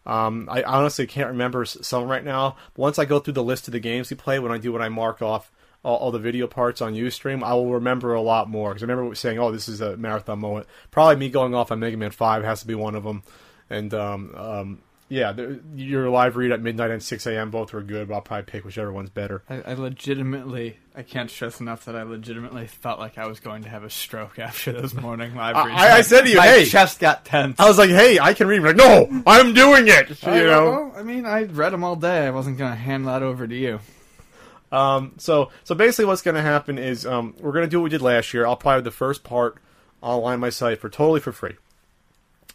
Um, 0.09 0.49
I 0.51 0.63
honestly 0.63 1.07
can't 1.07 1.29
remember 1.29 1.67
some 1.67 2.09
right 2.09 2.25
now. 2.25 2.57
Once 2.77 2.99
I 2.99 3.05
go 3.05 3.21
through 3.21 3.35
the 3.35 3.43
list 3.43 3.69
of 3.69 3.73
the 3.73 3.79
games 3.79 4.09
we 4.09 4.17
play, 4.17 4.39
when 4.39 4.51
I 4.51 4.57
do 4.57 4.73
when 4.73 4.81
I 4.81 4.89
mark 4.89 5.21
off 5.21 5.53
all, 5.85 5.99
all 5.99 6.11
the 6.11 6.19
video 6.19 6.47
parts 6.47 6.81
on 6.81 6.95
Ustream, 6.95 7.45
I 7.45 7.53
will 7.53 7.75
remember 7.75 8.15
a 8.15 8.23
lot 8.23 8.49
more 8.49 8.71
because 8.71 8.83
I 8.83 8.87
remember 8.87 9.15
saying, 9.15 9.39
"Oh, 9.39 9.53
this 9.53 9.69
is 9.69 9.83
a 9.83 9.99
marathon 9.99 10.39
moment." 10.39 10.67
Probably 10.91 11.17
me 11.17 11.29
going 11.29 11.55
off 11.55 11.71
on 11.71 11.81
Mega 11.81 11.99
Man 11.99 12.11
Five 12.11 12.43
has 12.43 12.61
to 12.61 12.67
be 12.67 12.75
one 12.75 12.95
of 12.95 13.05
them. 13.05 13.23
And 13.69 13.93
um, 13.93 14.35
um, 14.35 14.79
yeah, 15.09 15.33
your 15.75 16.11
live 16.11 16.37
read 16.37 16.53
at 16.53 16.61
midnight 16.61 16.91
and 16.91 17.03
six 17.03 17.27
a.m. 17.27 17.51
both 17.51 17.73
were 17.73 17.83
good, 17.83 18.09
but 18.09 18.15
I'll 18.15 18.21
probably 18.21 18.45
pick 18.45 18.65
whichever 18.65 18.93
one's 18.93 19.11
better. 19.11 19.43
I, 19.49 19.63
I 19.63 19.75
legitimately, 19.75 20.79
I 20.95 21.03
can't 21.03 21.31
stress 21.31 21.61
enough 21.61 21.87
that 21.87 21.97
I 21.97 22.03
legitimately 22.03 22.67
felt 22.67 22.99
like 22.99 23.17
I 23.19 23.27
was 23.27 23.41
going 23.41 23.63
to 23.63 23.69
have 23.71 23.85
a 23.85 23.91
stroke 23.91 24.39
after 24.39 24.73
those 24.73 24.95
morning 24.95 25.35
live 25.35 25.57
I- 25.57 25.67
reads. 25.67 25.81
I- 25.81 25.97
I 25.97 26.01
said 26.03 26.23
to 26.23 26.31
you, 26.31 26.37
my 26.37 26.47
hey. 26.47 26.65
chest 26.67 27.01
got 27.01 27.25
tense. 27.25 27.59
I 27.59 27.67
was 27.69 27.79
like, 27.79 27.91
"Hey, 27.91 28.19
I 28.19 28.35
can 28.35 28.47
read." 28.49 28.63
Like, 28.63 28.77
no, 28.77 29.23
I'm 29.27 29.55
doing 29.55 29.89
it. 29.89 30.25
I- 30.27 30.39
You 30.41 30.47
know. 30.47 30.65
well, 30.71 30.93
I 30.97 31.03
mean, 31.03 31.25
I 31.27 31.45
read 31.45 31.73
them 31.73 31.85
all 31.85 31.97
day. 31.97 32.27
I 32.27 32.31
wasn't 32.31 32.59
going 32.59 32.73
to 32.73 32.77
hand 32.79 33.07
that 33.07 33.23
over 33.23 33.47
to 33.47 33.57
you. 33.57 33.81
Um, 34.71 35.15
so 35.17 35.51
so 35.65 35.75
basically, 35.75 36.05
what's 36.05 36.21
going 36.23 36.35
to 36.35 36.43
happen 36.43 36.77
is 36.77 37.07
um, 37.07 37.35
we're 37.41 37.53
going 37.53 37.65
to 37.65 37.71
do 37.71 37.79
what 37.81 37.85
we 37.85 37.91
did 37.91 38.03
last 38.03 38.35
year. 38.35 38.47
I'll 38.47 38.57
probably 38.57 38.77
have 38.79 38.85
the 38.85 38.91
first 38.91 39.25
part 39.25 39.57
online 40.03 40.41
my 40.41 40.51
site 40.51 40.79
for 40.81 40.91
totally 40.91 41.21
for 41.21 41.33
free. 41.33 41.57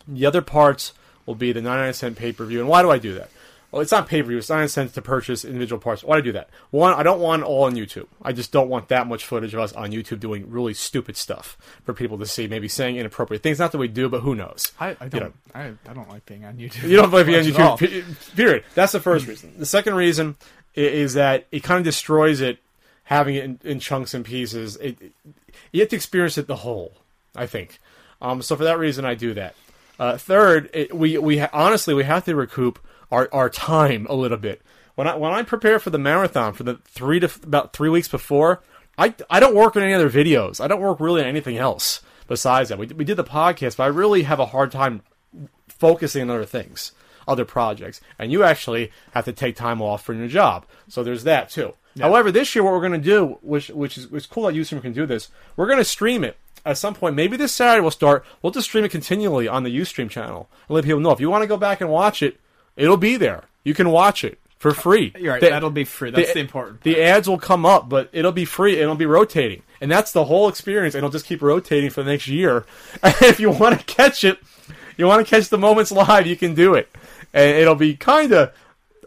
The 0.08 0.26
other 0.26 0.42
parts 0.44 0.94
will 1.26 1.36
be 1.36 1.52
the 1.52 1.62
99 1.62 1.94
cent 1.94 2.18
pay 2.18 2.32
per 2.32 2.46
view. 2.46 2.60
And 2.60 2.68
why 2.70 2.82
do 2.82 2.90
I 2.90 2.98
do 3.00 3.14
that? 3.16 3.30
Well, 3.72 3.82
it's 3.82 3.92
not 3.92 4.08
pay 4.08 4.22
per 4.22 4.28
view. 4.28 4.38
It's 4.38 4.50
99 4.50 4.68
cents 4.70 4.92
to 4.94 5.02
purchase 5.02 5.44
individual 5.44 5.82
parts. 5.82 6.04
Why 6.04 6.18
do 6.18 6.20
I 6.20 6.22
do 6.22 6.32
that? 6.34 6.50
One, 6.70 6.94
I 6.94 7.02
don't 7.02 7.20
want 7.20 7.42
it 7.42 7.46
all 7.46 7.64
on 7.64 7.74
YouTube. 7.76 8.06
I 8.22 8.32
just 8.32 8.52
don't 8.52 8.70
want 8.70 8.90
that 8.90 9.08
much 9.08 9.26
footage 9.26 9.54
of 9.56 9.60
us 9.62 9.74
on 9.74 9.92
YouTube 9.92 10.20
doing 10.20 10.48
really 10.50 10.76
stupid 10.76 11.18
stuff 11.18 11.58
for 11.84 11.92
people 11.94 12.20
to 12.20 12.26
see. 12.28 12.46
Maybe 12.48 12.68
saying 12.68 12.98
inappropriate 12.98 13.42
things. 13.42 13.58
Not 13.58 13.72
that 13.72 13.80
we 13.80 13.88
do, 13.88 14.10
but 14.10 14.20
who 14.22 14.36
knows? 14.36 14.72
I, 14.80 14.96
I 15.00 15.08
don't. 15.08 15.22
know. 15.24 15.34
I, 15.56 15.74
I 15.90 15.94
don't 15.94 16.08
like 16.10 16.24
being 16.28 16.46
on 16.46 16.58
YouTube. 16.58 16.88
You 16.88 16.98
don't 16.98 17.10
believe 17.10 17.26
me 17.28 17.36
on 17.40 17.46
much 17.46 17.56
at 17.56 17.62
all. 17.62 17.78
YouTube. 17.80 18.36
Period. 18.36 18.64
That's 18.76 18.92
the 18.92 19.00
first 19.00 19.26
reason. 19.26 19.54
The 19.58 19.66
second 19.66 19.96
reason 19.96 20.36
is 20.76 21.16
that 21.16 21.48
it 21.52 21.64
kind 21.64 21.80
of 21.80 21.84
destroys 21.84 22.42
it, 22.42 22.60
having 23.06 23.34
it 23.36 23.44
in, 23.44 23.60
in 23.64 23.80
chunks 23.80 24.14
and 24.14 24.24
pieces. 24.24 24.76
It, 24.78 25.02
it- 25.02 25.12
you 25.72 25.82
have 25.82 25.90
to 25.90 25.96
experience 25.96 26.38
it 26.38 26.46
the 26.48 26.58
whole. 26.58 26.98
I 27.36 27.48
think. 27.48 27.80
Um, 28.22 28.44
so 28.44 28.56
for 28.56 28.64
that 28.66 28.78
reason, 28.78 29.04
I 29.06 29.16
do 29.16 29.34
that. 29.34 29.56
Uh, 30.00 30.18
third, 30.18 30.70
it, 30.74 30.96
we 30.96 31.18
we 31.18 31.40
honestly 31.40 31.94
we 31.94 32.04
have 32.04 32.26
to 32.26 32.36
recoup 32.36 32.80
our, 33.12 33.30
our 33.32 33.50
time 33.50 34.08
a 34.10 34.16
little 34.16 34.38
bit. 34.38 34.62
When 34.96 35.08
I 35.08 35.16
when 35.16 35.32
I 35.32 35.44
prepare 35.44 35.80
for 35.80 35.90
the 35.90 36.00
marathon 36.00 36.54
for 36.54 36.64
the 36.64 36.76
three 36.86 37.20
to 37.20 37.30
about 37.44 37.74
three 37.74 37.90
weeks 37.90 38.08
before, 38.08 38.62
I 38.98 39.14
I 39.30 39.40
don't 39.40 39.56
work 39.56 39.76
on 39.76 39.84
any 39.84 39.94
other 39.94 40.10
videos. 40.10 40.60
I 40.60 40.68
don't 40.68 40.82
work 40.82 41.00
really 41.00 41.22
on 41.22 41.28
anything 41.28 41.58
else 41.58 42.02
besides 42.28 42.70
that. 42.70 42.78
We 42.80 42.88
we 42.88 43.06
did 43.06 43.18
the 43.18 43.24
podcast, 43.24 43.78
but 43.78 43.84
I 43.84 43.88
really 43.88 44.24
have 44.24 44.40
a 44.40 44.48
hard 44.48 44.72
time 44.72 45.02
focusing 45.68 46.24
on 46.24 46.30
other 46.30 46.46
things, 46.46 46.92
other 47.28 47.46
projects. 47.46 48.02
And 48.18 48.32
you 48.32 48.44
actually 48.44 48.92
have 49.12 49.26
to 49.26 49.34
take 49.34 49.56
time 49.56 49.82
off 49.82 50.04
from 50.04 50.20
your 50.20 50.28
job. 50.28 50.66
So 50.88 51.04
there's 51.04 51.24
that 51.24 51.50
too. 51.50 51.74
However, 52.00 52.32
this 52.32 52.56
year 52.56 52.64
what 52.64 52.74
we're 52.74 52.80
going 52.80 52.94
to 52.94 52.98
do, 52.98 53.38
which 53.42 53.70
which 53.70 53.98
is 53.98 54.08
which 54.08 54.24
is 54.24 54.28
cool 54.28 54.46
that 54.46 54.56
Ustream 54.56 54.82
can 54.82 54.94
do 54.94 55.06
this, 55.06 55.30
we're 55.56 55.68
going 55.68 55.78
to 55.78 55.86
stream 55.86 56.24
it 56.24 56.38
at 56.66 56.78
some 56.78 56.94
point. 56.94 57.16
Maybe 57.16 57.38
this 57.38 57.52
Saturday 57.52 57.82
we'll 57.82 57.92
start. 57.92 58.26
We'll 58.42 58.52
just 58.52 58.68
stream 58.68 58.84
it 58.86 58.92
continually 58.92 59.48
on 59.48 59.64
the 59.64 59.78
Ustream 59.78 60.10
channel 60.10 60.50
and 60.68 60.76
let 60.76 60.84
people 60.86 61.00
know 61.00 61.12
if 61.12 61.20
you 61.20 61.30
want 61.30 61.44
to 61.44 61.48
go 61.48 61.58
back 61.58 61.82
and 61.82 61.90
watch 61.90 62.22
it, 62.22 62.40
it'll 62.76 62.98
be 62.98 63.18
there. 63.18 63.46
You 63.64 63.74
can 63.74 63.90
watch 63.90 64.24
it 64.24 64.40
for 64.58 64.72
free. 64.74 65.14
You're 65.20 65.34
right. 65.34 65.42
The- 65.42 65.50
that'll 65.50 65.70
be 65.70 65.84
free. 65.86 66.12
That's 66.12 66.34
the, 66.34 66.40
important. 66.40 66.82
the 66.82 67.02
ads 67.02 67.28
will 67.28 67.38
come 67.38 67.66
up, 67.66 67.90
but 67.90 68.10
it'll 68.14 68.32
be 68.32 68.46
free. 68.46 68.78
It'll 68.78 68.96
be 68.96 69.06
rotating, 69.06 69.64
and 69.82 69.92
that's 69.92 70.12
the 70.12 70.26
whole 70.26 70.48
experience. 70.48 70.96
And 70.96 71.00
it'll 71.00 71.10
just 71.12 71.26
keep 71.26 71.42
rotating 71.42 71.90
for 71.90 72.04
the 72.04 72.12
next 72.12 72.28
year. 72.28 72.66
And 73.04 73.16
if 73.22 73.40
you 73.40 73.50
want 73.52 73.78
to 73.80 73.86
catch 73.86 74.24
it, 74.24 74.40
you 74.98 75.06
want 75.06 75.26
to 75.26 75.30
catch 75.30 75.50
the 75.50 75.58
moments 75.58 75.92
live, 75.92 76.28
you 76.28 76.36
can 76.36 76.56
do 76.56 76.76
it, 76.76 76.88
and 77.34 77.58
it'll 77.58 77.76
be 77.76 77.96
kind 77.96 78.32
of 78.32 78.54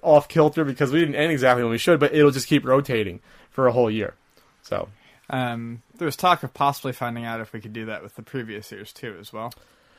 off 0.02 0.28
kilter 0.28 0.64
because 0.64 0.92
we 0.92 1.00
didn't 1.00 1.14
end 1.16 1.32
exactly 1.32 1.62
when 1.62 1.72
we 1.72 1.78
should, 1.78 1.98
but 2.00 2.14
it'll 2.14 2.30
just 2.30 2.46
keep 2.48 2.64
rotating 2.64 3.20
for 3.50 3.66
a 3.66 3.72
whole 3.72 3.90
year. 3.90 4.14
So 4.62 4.88
Um, 5.30 5.82
there 5.98 6.06
was 6.06 6.16
talk 6.16 6.42
of 6.42 6.54
possibly 6.54 6.92
finding 6.92 7.24
out 7.24 7.40
if 7.40 7.52
we 7.52 7.60
could 7.60 7.72
do 7.72 7.86
that 7.86 8.02
with 8.02 8.16
the 8.16 8.22
previous 8.22 8.70
years 8.72 8.92
too, 8.92 9.16
as 9.20 9.32
well. 9.32 9.52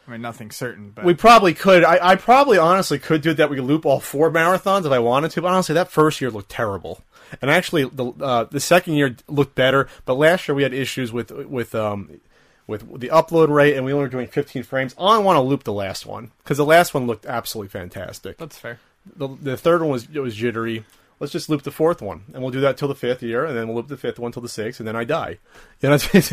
I 0.07 0.11
mean, 0.11 0.21
nothing 0.21 0.51
certain, 0.51 0.91
but 0.91 1.03
We 1.03 1.13
probably 1.13 1.53
could. 1.53 1.83
I, 1.83 2.11
I 2.11 2.15
probably 2.15 2.57
honestly 2.57 2.97
could 2.97 3.21
do 3.21 3.33
that. 3.33 3.49
We 3.49 3.57
could 3.57 3.65
loop 3.65 3.85
all 3.85 3.99
four 3.99 4.31
marathons 4.31 4.85
if 4.85 4.91
I 4.91 4.99
wanted 4.99 5.31
to. 5.31 5.41
But 5.41 5.51
honestly, 5.51 5.73
that 5.73 5.91
first 5.91 6.21
year 6.21 6.31
looked 6.31 6.49
terrible. 6.49 7.01
And 7.41 7.51
actually, 7.51 7.83
the 7.85 8.13
uh, 8.21 8.45
the 8.45 8.61
second 8.61 8.93
year 8.93 9.17
looked 9.27 9.53
better. 9.55 9.89
But 10.05 10.13
last 10.13 10.47
year 10.47 10.55
we 10.55 10.63
had 10.63 10.73
issues 10.73 11.11
with 11.11 11.31
with 11.31 11.75
um 11.75 12.21
with 12.67 12.99
the 12.99 13.09
upload 13.09 13.49
rate, 13.49 13.75
and 13.75 13.85
we 13.85 13.91
only 13.91 14.05
were 14.05 14.09
doing 14.09 14.27
15 14.27 14.63
frames. 14.63 14.95
I 14.97 15.17
want 15.17 15.37
to 15.37 15.41
loop 15.41 15.63
the 15.63 15.73
last 15.73 16.05
one 16.05 16.31
because 16.43 16.57
the 16.57 16.65
last 16.65 16.93
one 16.93 17.05
looked 17.05 17.25
absolutely 17.25 17.69
fantastic. 17.69 18.37
that's 18.37 18.57
fair. 18.57 18.79
The, 19.15 19.29
the 19.41 19.57
third 19.57 19.81
one 19.81 19.89
was 19.89 20.07
it 20.13 20.19
was 20.19 20.35
jittery. 20.35 20.85
Let's 21.19 21.33
just 21.33 21.49
loop 21.49 21.63
the 21.63 21.71
fourth 21.71 22.01
one, 22.01 22.25
and 22.33 22.43
we'll 22.43 22.51
do 22.51 22.61
that 22.61 22.77
till 22.77 22.87
the 22.87 22.95
fifth 22.95 23.23
year, 23.23 23.43
and 23.45 23.57
then 23.57 23.67
we'll 23.67 23.77
loop 23.77 23.87
the 23.87 23.97
fifth 23.97 24.19
one 24.19 24.31
till 24.31 24.43
the 24.43 24.49
sixth, 24.49 24.79
and 24.79 24.87
then 24.87 24.95
I 24.95 25.03
die. 25.03 25.39
You 25.81 25.89
know, 25.89 25.95
it's, 26.13 26.31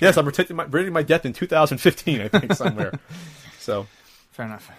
yes, 0.00 0.16
I'm 0.16 0.24
predicting 0.24 0.56
my, 0.56 0.64
predicting 0.64 0.92
my 0.92 1.04
death 1.04 1.24
in 1.24 1.32
2015, 1.32 2.20
I 2.20 2.28
think 2.28 2.52
somewhere. 2.54 2.98
so. 3.60 3.86
Fair 4.32 4.46
enough. 4.46 4.70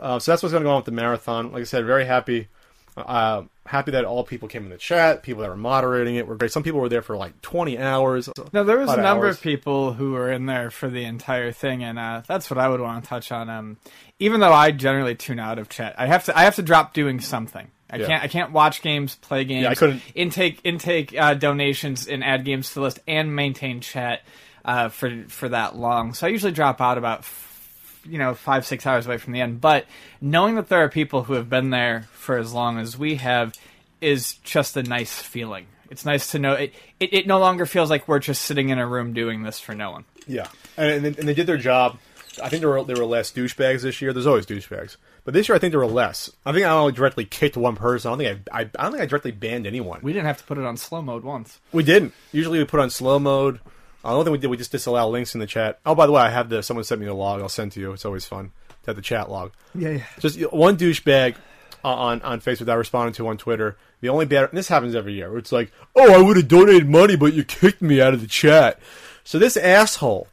Uh, 0.00 0.18
so 0.18 0.32
that's 0.32 0.42
what's 0.42 0.52
going 0.52 0.62
to 0.62 0.66
go 0.66 0.72
on 0.72 0.76
with 0.76 0.84
the 0.84 0.92
marathon. 0.92 1.52
Like 1.52 1.62
I 1.62 1.64
said, 1.64 1.86
very 1.86 2.04
happy. 2.04 2.48
Uh, 2.96 3.44
happy 3.64 3.92
that 3.92 4.04
all 4.04 4.24
people 4.24 4.48
came 4.48 4.64
in 4.64 4.70
the 4.70 4.76
chat. 4.76 5.22
People 5.22 5.42
that 5.42 5.48
were 5.48 5.56
moderating 5.56 6.16
it 6.16 6.26
were 6.26 6.34
great. 6.34 6.50
Some 6.50 6.62
people 6.62 6.80
were 6.80 6.88
there 6.88 7.02
for 7.02 7.16
like 7.16 7.40
20 7.42 7.78
hours. 7.78 8.28
No, 8.52 8.64
there 8.64 8.78
was 8.78 8.90
a 8.90 8.96
number 8.96 9.26
hours. 9.26 9.36
of 9.36 9.42
people 9.42 9.92
who 9.92 10.12
were 10.12 10.30
in 10.30 10.46
there 10.46 10.70
for 10.70 10.88
the 10.88 11.04
entire 11.04 11.52
thing, 11.52 11.84
and 11.84 11.98
uh, 11.98 12.22
that's 12.26 12.50
what 12.50 12.58
I 12.58 12.68
would 12.68 12.80
want 12.80 13.04
to 13.04 13.08
touch 13.08 13.30
on. 13.30 13.48
Um, 13.48 13.76
even 14.18 14.40
though 14.40 14.52
I 14.52 14.72
generally 14.72 15.14
tune 15.14 15.38
out 15.38 15.58
of 15.58 15.68
chat, 15.68 15.94
I 15.96 16.06
have 16.06 16.24
to 16.24 16.36
I 16.36 16.42
have 16.42 16.56
to 16.56 16.62
drop 16.62 16.92
doing 16.92 17.20
something. 17.20 17.70
I 17.90 17.96
Yeah. 17.96 18.06
can't 18.06 18.22
I 18.24 18.28
can't 18.28 18.52
watch 18.52 18.82
games, 18.82 19.14
play 19.16 19.44
games. 19.44 19.66
I 19.66 19.74
couldn't- 19.74 20.02
intake 20.14 20.60
intake 20.64 21.14
uh, 21.18 21.34
donations 21.34 22.06
and 22.06 22.22
add 22.22 22.44
games 22.44 22.68
to 22.68 22.74
the 22.76 22.80
list 22.82 23.00
and 23.08 23.34
maintain 23.34 23.80
chat 23.80 24.22
uh, 24.64 24.88
for 24.88 25.24
for 25.28 25.48
that 25.48 25.76
long. 25.76 26.14
So 26.14 26.26
I 26.26 26.30
usually 26.30 26.52
drop 26.52 26.80
out 26.80 26.98
about 26.98 27.20
f- 27.20 28.00
you 28.04 28.18
know 28.18 28.34
five 28.34 28.66
six 28.66 28.86
hours 28.86 29.06
away 29.06 29.16
from 29.18 29.32
the 29.32 29.40
end. 29.40 29.60
But 29.60 29.86
knowing 30.20 30.56
that 30.56 30.68
there 30.68 30.82
are 30.84 30.88
people 30.88 31.24
who 31.24 31.32
have 31.34 31.48
been 31.48 31.70
there 31.70 32.06
for 32.12 32.36
as 32.36 32.52
long 32.52 32.78
as 32.78 32.98
we 32.98 33.16
have 33.16 33.54
is 34.00 34.34
just 34.44 34.76
a 34.76 34.82
nice 34.82 35.20
feeling. 35.20 35.66
It's 35.90 36.04
nice 36.04 36.32
to 36.32 36.38
know 36.38 36.52
it, 36.52 36.74
it. 37.00 37.14
It 37.14 37.26
no 37.26 37.38
longer 37.38 37.64
feels 37.64 37.88
like 37.88 38.06
we're 38.06 38.18
just 38.18 38.42
sitting 38.42 38.68
in 38.68 38.78
a 38.78 38.86
room 38.86 39.14
doing 39.14 39.42
this 39.42 39.58
for 39.58 39.74
no 39.74 39.90
one. 39.90 40.04
Yeah, 40.26 40.48
and, 40.76 41.06
and 41.06 41.14
they 41.16 41.32
did 41.32 41.46
their 41.46 41.56
job. 41.56 41.98
I 42.42 42.50
think 42.50 42.60
there 42.60 42.68
were 42.68 42.84
there 42.84 42.96
were 42.96 43.06
less 43.06 43.32
douchebags 43.32 43.80
this 43.82 44.02
year. 44.02 44.12
There's 44.12 44.26
always 44.26 44.44
douchebags, 44.44 44.96
but 45.28 45.34
this 45.34 45.46
year 45.46 45.56
I 45.56 45.58
think 45.58 45.72
there 45.72 45.80
were 45.80 45.86
less. 45.86 46.30
I 46.46 46.52
think 46.52 46.64
I 46.64 46.70
only 46.70 46.94
directly 46.94 47.26
kicked 47.26 47.54
one 47.54 47.76
person. 47.76 48.08
I 48.08 48.12
don't 48.12 48.18
think 48.18 48.48
I 48.50 48.60
I, 48.60 48.60
I 48.62 48.82
don't 48.84 48.92
think 48.92 49.02
I 49.02 49.04
directly 49.04 49.30
banned 49.30 49.66
anyone. 49.66 50.00
We 50.02 50.14
didn't 50.14 50.24
have 50.24 50.38
to 50.38 50.44
put 50.44 50.56
it 50.56 50.64
on 50.64 50.78
slow 50.78 51.02
mode 51.02 51.22
once. 51.22 51.60
We 51.70 51.82
didn't. 51.82 52.14
Usually 52.32 52.58
we 52.58 52.64
put 52.64 52.80
on 52.80 52.88
slow 52.88 53.18
mode. 53.18 53.60
Uh, 54.02 54.08
the 54.08 54.14
only 54.14 54.24
thing 54.24 54.32
we 54.32 54.38
did, 54.38 54.46
we 54.46 54.56
just 54.56 54.72
disallow 54.72 55.06
links 55.10 55.34
in 55.34 55.40
the 55.40 55.46
chat. 55.46 55.80
Oh, 55.84 55.94
by 55.94 56.06
the 56.06 56.12
way, 56.12 56.22
I 56.22 56.30
have 56.30 56.48
the 56.48 56.62
someone 56.62 56.82
sent 56.82 57.02
me 57.02 57.06
the 57.06 57.12
log. 57.12 57.42
I'll 57.42 57.50
send 57.50 57.72
to 57.72 57.80
you. 57.80 57.92
It's 57.92 58.06
always 58.06 58.24
fun 58.24 58.52
to 58.84 58.86
have 58.86 58.96
the 58.96 59.02
chat 59.02 59.30
log. 59.30 59.52
Yeah, 59.74 59.90
yeah. 59.90 60.04
Just 60.18 60.40
one 60.50 60.78
douchebag 60.78 61.34
on 61.84 62.22
on 62.22 62.40
Facebook 62.40 62.64
that 62.64 62.72
I 62.72 62.76
responded 62.76 63.14
to 63.16 63.28
on 63.28 63.36
Twitter. 63.36 63.76
The 64.00 64.08
only 64.08 64.24
bad. 64.24 64.48
And 64.48 64.56
this 64.56 64.68
happens 64.68 64.94
every 64.94 65.12
year. 65.12 65.28
Where 65.28 65.38
it's 65.38 65.52
like, 65.52 65.70
oh, 65.94 66.10
I 66.10 66.22
would 66.22 66.38
have 66.38 66.48
donated 66.48 66.88
money, 66.88 67.16
but 67.16 67.34
you 67.34 67.44
kicked 67.44 67.82
me 67.82 68.00
out 68.00 68.14
of 68.14 68.22
the 68.22 68.26
chat. 68.26 68.80
So 69.24 69.38
this 69.38 69.58
asshole 69.58 70.26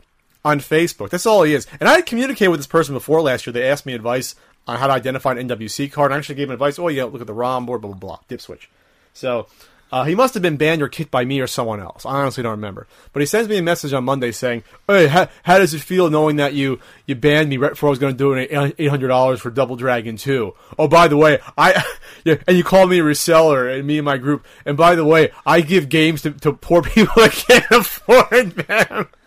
on 0.46 0.62
Facebook. 0.62 1.10
That's 1.10 1.26
all 1.26 1.44
he 1.44 1.54
is. 1.54 1.68
And 1.82 1.90
I 1.90 1.96
had 1.96 2.06
communicated 2.06 2.50
with 2.50 2.62
this 2.62 2.68
person 2.68 2.94
before 2.94 3.22
last 3.22 3.46
year. 3.46 3.52
They 3.52 3.68
asked 3.68 3.86
me 3.86 3.94
advice 3.94 4.36
on 4.68 4.78
how 4.78 4.88
to 4.88 4.94
identify 4.94 5.32
an 5.34 5.48
NWC 5.48 5.92
card. 5.92 6.12
I 6.12 6.18
actually 6.18 6.36
gave 6.36 6.50
him 6.50 6.54
advice. 6.54 6.80
Oh 6.80 6.88
yeah, 6.88 7.06
look 7.06 7.22
at 7.22 7.28
the 7.28 7.34
ROM 7.34 7.66
board, 7.66 7.82
blah 7.82 7.92
blah 7.92 8.00
blah. 8.00 8.20
Dip 8.28 8.42
switch. 8.42 8.70
So. 9.14 9.48
Uh, 9.92 10.04
he 10.04 10.16
must 10.16 10.34
have 10.34 10.42
been 10.42 10.58
banned 10.58 10.82
or 10.82 10.90
kicked 10.90 11.12
by 11.12 11.24
me 11.24 11.40
or 11.40 11.46
someone 11.46 11.80
else. 11.80 12.08
I 12.08 12.16
honestly 12.16 12.42
don't 12.42 12.52
remember. 12.52 12.88
But 13.14 13.22
he 13.22 13.26
sends 13.28 13.48
me 13.48 13.58
a 13.58 13.62
message 13.62 13.94
on 13.94 14.04
Monday 14.04 14.32
saying, 14.32 14.64
"Hey, 14.88 15.06
how, 15.08 15.30
how 15.44 15.60
does 15.60 15.76
it 15.76 15.80
feel 15.80 16.10
knowing 16.10 16.38
that 16.38 16.54
you 16.54 16.80
you 17.06 17.14
banned 17.14 17.50
me 17.50 17.58
right 17.58 17.70
before 17.70 17.90
I 17.90 17.92
was 17.92 18.00
going 18.00 18.12
to 18.12 18.18
do 18.18 18.34
an 18.34 18.74
eight 18.80 18.90
hundred 18.90 19.10
dollars 19.10 19.40
for 19.40 19.52
Double 19.52 19.76
Dragon 19.76 20.18
2? 20.18 20.54
Oh, 20.80 20.88
by 20.88 21.08
the 21.08 21.16
way, 21.16 21.40
I 21.56 21.82
yeah, 22.26 22.38
and 22.48 22.58
you 22.58 22.64
called 22.64 22.90
me 22.90 23.00
a 23.00 23.04
reseller 23.04 23.74
and 23.74 23.86
me 23.86 24.00
and 24.00 24.06
my 24.06 24.18
group. 24.18 24.46
And 24.66 24.76
by 24.76 24.96
the 24.96 25.06
way, 25.06 25.32
I 25.46 25.62
give 25.62 25.88
games 25.88 26.24
to, 26.24 26.32
to 26.32 26.54
poor 26.54 26.82
people 26.82 27.14
that 27.18 27.32
can't 27.32 27.72
afford 27.72 28.52
them. 28.52 29.08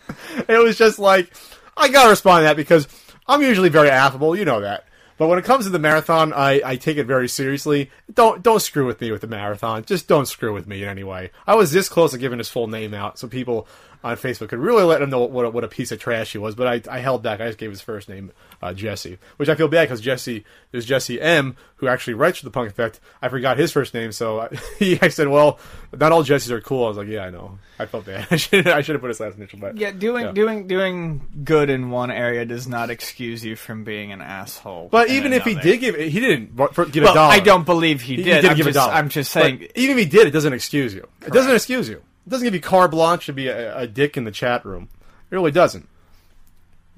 It 0.48 0.62
was 0.62 0.76
just 0.76 0.98
like 0.98 1.32
I 1.76 1.88
gotta 1.88 2.10
respond 2.10 2.40
to 2.40 2.44
that 2.44 2.56
because 2.56 2.88
I'm 3.26 3.42
usually 3.42 3.68
very 3.68 3.90
affable. 3.90 4.34
You 4.34 4.44
know 4.44 4.60
that. 4.62 4.87
But 5.18 5.26
when 5.26 5.38
it 5.38 5.44
comes 5.44 5.64
to 5.64 5.70
the 5.70 5.78
marathon, 5.80 6.32
I, 6.32 6.62
I 6.64 6.76
take 6.76 6.96
it 6.96 7.04
very 7.04 7.28
seriously. 7.28 7.90
Don't 8.12 8.42
don't 8.42 8.60
screw 8.60 8.86
with 8.86 9.00
me 9.00 9.10
with 9.10 9.20
the 9.20 9.26
marathon. 9.26 9.84
Just 9.84 10.08
don't 10.08 10.26
screw 10.26 10.54
with 10.54 10.66
me 10.66 10.82
in 10.84 10.88
any 10.88 11.04
way. 11.04 11.32
I 11.46 11.56
was 11.56 11.72
this 11.72 11.88
close 11.88 12.12
to 12.12 12.18
giving 12.18 12.38
his 12.38 12.48
full 12.48 12.68
name 12.68 12.94
out, 12.94 13.18
so 13.18 13.26
people 13.26 13.66
on 14.04 14.16
Facebook 14.16 14.52
and 14.52 14.62
really 14.62 14.84
let 14.84 15.02
him 15.02 15.10
know 15.10 15.24
what 15.24 15.44
a, 15.44 15.50
what 15.50 15.64
a 15.64 15.68
piece 15.68 15.90
of 15.90 15.98
trash 15.98 16.32
he 16.32 16.38
was. 16.38 16.54
But 16.54 16.88
I, 16.88 16.96
I 16.96 17.00
held 17.00 17.22
back. 17.22 17.40
I 17.40 17.46
just 17.46 17.58
gave 17.58 17.70
his 17.70 17.80
first 17.80 18.08
name 18.08 18.30
uh, 18.62 18.72
Jesse, 18.72 19.18
which 19.38 19.48
I 19.48 19.54
feel 19.56 19.68
bad 19.68 19.84
because 19.88 20.00
Jesse 20.00 20.44
there's 20.70 20.84
Jesse 20.86 21.20
M 21.20 21.56
who 21.76 21.88
actually 21.88 22.14
writes 22.14 22.38
for 22.38 22.44
the 22.44 22.50
Punk 22.50 22.70
Effect. 22.70 23.00
I 23.22 23.28
forgot 23.28 23.56
his 23.58 23.72
first 23.72 23.94
name, 23.94 24.12
so 24.12 24.40
I, 24.40 24.48
he 24.78 24.98
I 25.00 25.08
said, 25.08 25.28
well, 25.28 25.58
not 25.92 26.12
all 26.12 26.22
Jessies 26.22 26.50
are 26.50 26.60
cool. 26.60 26.84
I 26.84 26.88
was 26.88 26.96
like, 26.96 27.08
yeah, 27.08 27.24
I 27.24 27.30
know. 27.30 27.58
I 27.78 27.86
felt 27.86 28.06
bad. 28.06 28.26
I 28.30 28.36
should 28.36 28.66
I 28.68 28.80
should 28.82 28.94
have 28.94 29.00
put 29.00 29.08
his 29.08 29.20
last 29.20 29.36
initial, 29.36 29.58
but 29.58 29.76
Yeah, 29.76 29.90
doing 29.92 30.26
Yeah. 30.26 30.32
doing 30.32 30.66
doing 30.66 31.26
good 31.44 31.68
in 31.70 31.90
one 31.90 32.10
area 32.10 32.44
does 32.44 32.66
not 32.68 32.90
excuse 32.90 33.44
you 33.44 33.56
from 33.56 33.84
being 33.84 34.12
an 34.12 34.20
asshole. 34.20 34.88
But 34.90 35.10
even 35.10 35.32
if 35.32 35.44
he 35.44 35.54
did 35.54 35.78
give, 35.80 35.96
he 35.96 36.20
didn't 36.20 36.56
give 36.56 37.02
well, 37.02 37.12
a 37.12 37.14
dollar. 37.14 37.32
I 37.32 37.40
don't 37.40 37.64
believe 37.64 38.02
he 38.02 38.16
He 38.16 38.22
did. 38.22 38.42
did 38.42 38.50
I'm 38.50 38.56
give 38.56 38.66
just, 38.66 38.76
a 38.76 38.80
dollar. 38.80 38.92
I'm 38.92 39.08
just 39.08 39.34
But 39.34 39.42
saying. 39.42 39.68
even 39.74 39.98
if 39.98 40.04
he 40.04 40.10
did, 40.10 40.26
it 40.26 40.30
doesn't 40.30 40.52
excuse 40.52 40.94
you. 40.94 41.06
It 41.26 41.32
doesn't 41.32 41.54
excuse 41.54 41.88
you. 41.88 42.02
It 42.28 42.30
doesn't 42.30 42.44
give 42.44 42.52
you 42.52 42.60
carte 42.60 42.90
blanche 42.90 43.24
to 43.24 43.32
be 43.32 43.48
a, 43.48 43.74
a 43.74 43.86
dick 43.86 44.18
in 44.18 44.24
the 44.24 44.30
chat 44.30 44.62
room. 44.66 44.90
It 45.30 45.34
really 45.34 45.50
doesn't. 45.50 45.88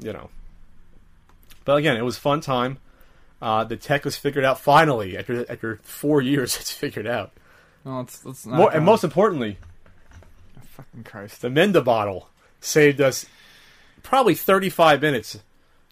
You 0.00 0.12
know. 0.12 0.28
But 1.64 1.76
again, 1.76 1.96
it 1.96 2.04
was 2.04 2.18
fun 2.18 2.40
time. 2.40 2.78
Uh, 3.40 3.62
the 3.62 3.76
tech 3.76 4.04
was 4.04 4.16
figured 4.16 4.44
out 4.44 4.58
finally 4.58 5.16
after 5.16 5.48
after 5.48 5.78
four 5.84 6.20
years. 6.20 6.56
It's 6.60 6.72
figured 6.72 7.06
out. 7.06 7.30
well, 7.84 7.98
let's, 7.98 8.24
let's 8.24 8.44
not 8.44 8.56
More, 8.56 8.74
and 8.74 8.84
most 8.84 9.04
importantly, 9.04 9.58
fucking 10.64 11.04
Christ. 11.04 11.42
the 11.42 11.48
Menda 11.48 11.84
bottle 11.84 12.28
saved 12.60 13.00
us 13.00 13.24
probably 14.02 14.34
thirty 14.34 14.68
five 14.68 15.00
minutes. 15.00 15.38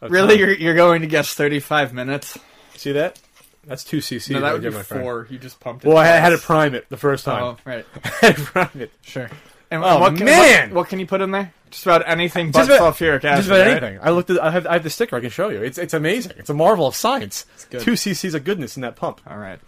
Really, 0.03 0.31
time. 0.31 0.39
you're 0.39 0.55
you're 0.55 0.75
going 0.75 1.03
to 1.03 1.07
guess 1.07 1.33
35 1.33 1.95
minutes? 1.95 2.37
see 2.75 2.91
that? 2.91 3.21
That's 3.69 3.85
two 3.85 3.99
CC. 3.99 4.31
No, 4.33 4.41
that 4.41 4.53
would 4.55 4.63
be 4.63 4.71
friend. 4.71 4.87
four. 5.05 5.27
You 5.31 5.39
just 5.39 5.61
pumped 5.61 5.85
it. 5.85 5.89
Well, 5.89 5.99
I 5.99 6.07
had 6.07 6.31
to 6.31 6.39
prime 6.39 6.75
it 6.75 6.89
the 6.89 6.97
first 6.97 7.25
time. 7.25 7.43
Oh, 7.43 7.57
right. 7.65 7.85
I 8.05 8.09
had 8.27 8.37
to 8.37 8.43
prime 8.43 8.71
it. 8.75 8.91
Sure. 9.03 9.29
And 9.71 9.85
Oh, 9.85 10.01
what 10.01 10.17
can, 10.17 10.25
man! 10.25 10.71
What, 10.71 10.77
what 10.77 10.89
can 10.89 10.99
you 10.99 11.07
put 11.07 11.21
in 11.21 11.31
there? 11.31 11.53
Just 11.71 11.85
about 11.85 12.09
anything 12.09 12.51
but 12.51 12.65
about- 12.65 12.81
sulfuric 12.95 13.23
acid. 13.25 13.37
Just 13.45 13.49
about 13.49 13.59
right? 13.67 13.83
anything. 13.83 13.99
I 14.03 14.11
looked 14.11 14.31
at. 14.31 14.43
I 14.43 14.51
have. 14.51 14.67
I 14.67 14.73
have 14.75 14.83
the 14.83 14.89
sticker. 14.91 15.17
I 15.17 15.21
can 15.21 15.29
show 15.29 15.51
you. 15.51 15.63
It's. 15.63 15.77
It's 15.77 15.93
amazing. 15.93 16.33
It's 16.39 16.49
a 16.49 16.55
marvel 16.55 16.87
of 16.87 16.95
science. 16.97 17.45
good. 17.69 17.83
Two 17.83 17.93
cc's 17.93 18.35
of 18.35 18.45
goodness 18.45 18.77
in 18.77 18.81
that 18.83 18.97
pump. 18.97 19.21
All 19.27 19.37
right. 19.37 19.61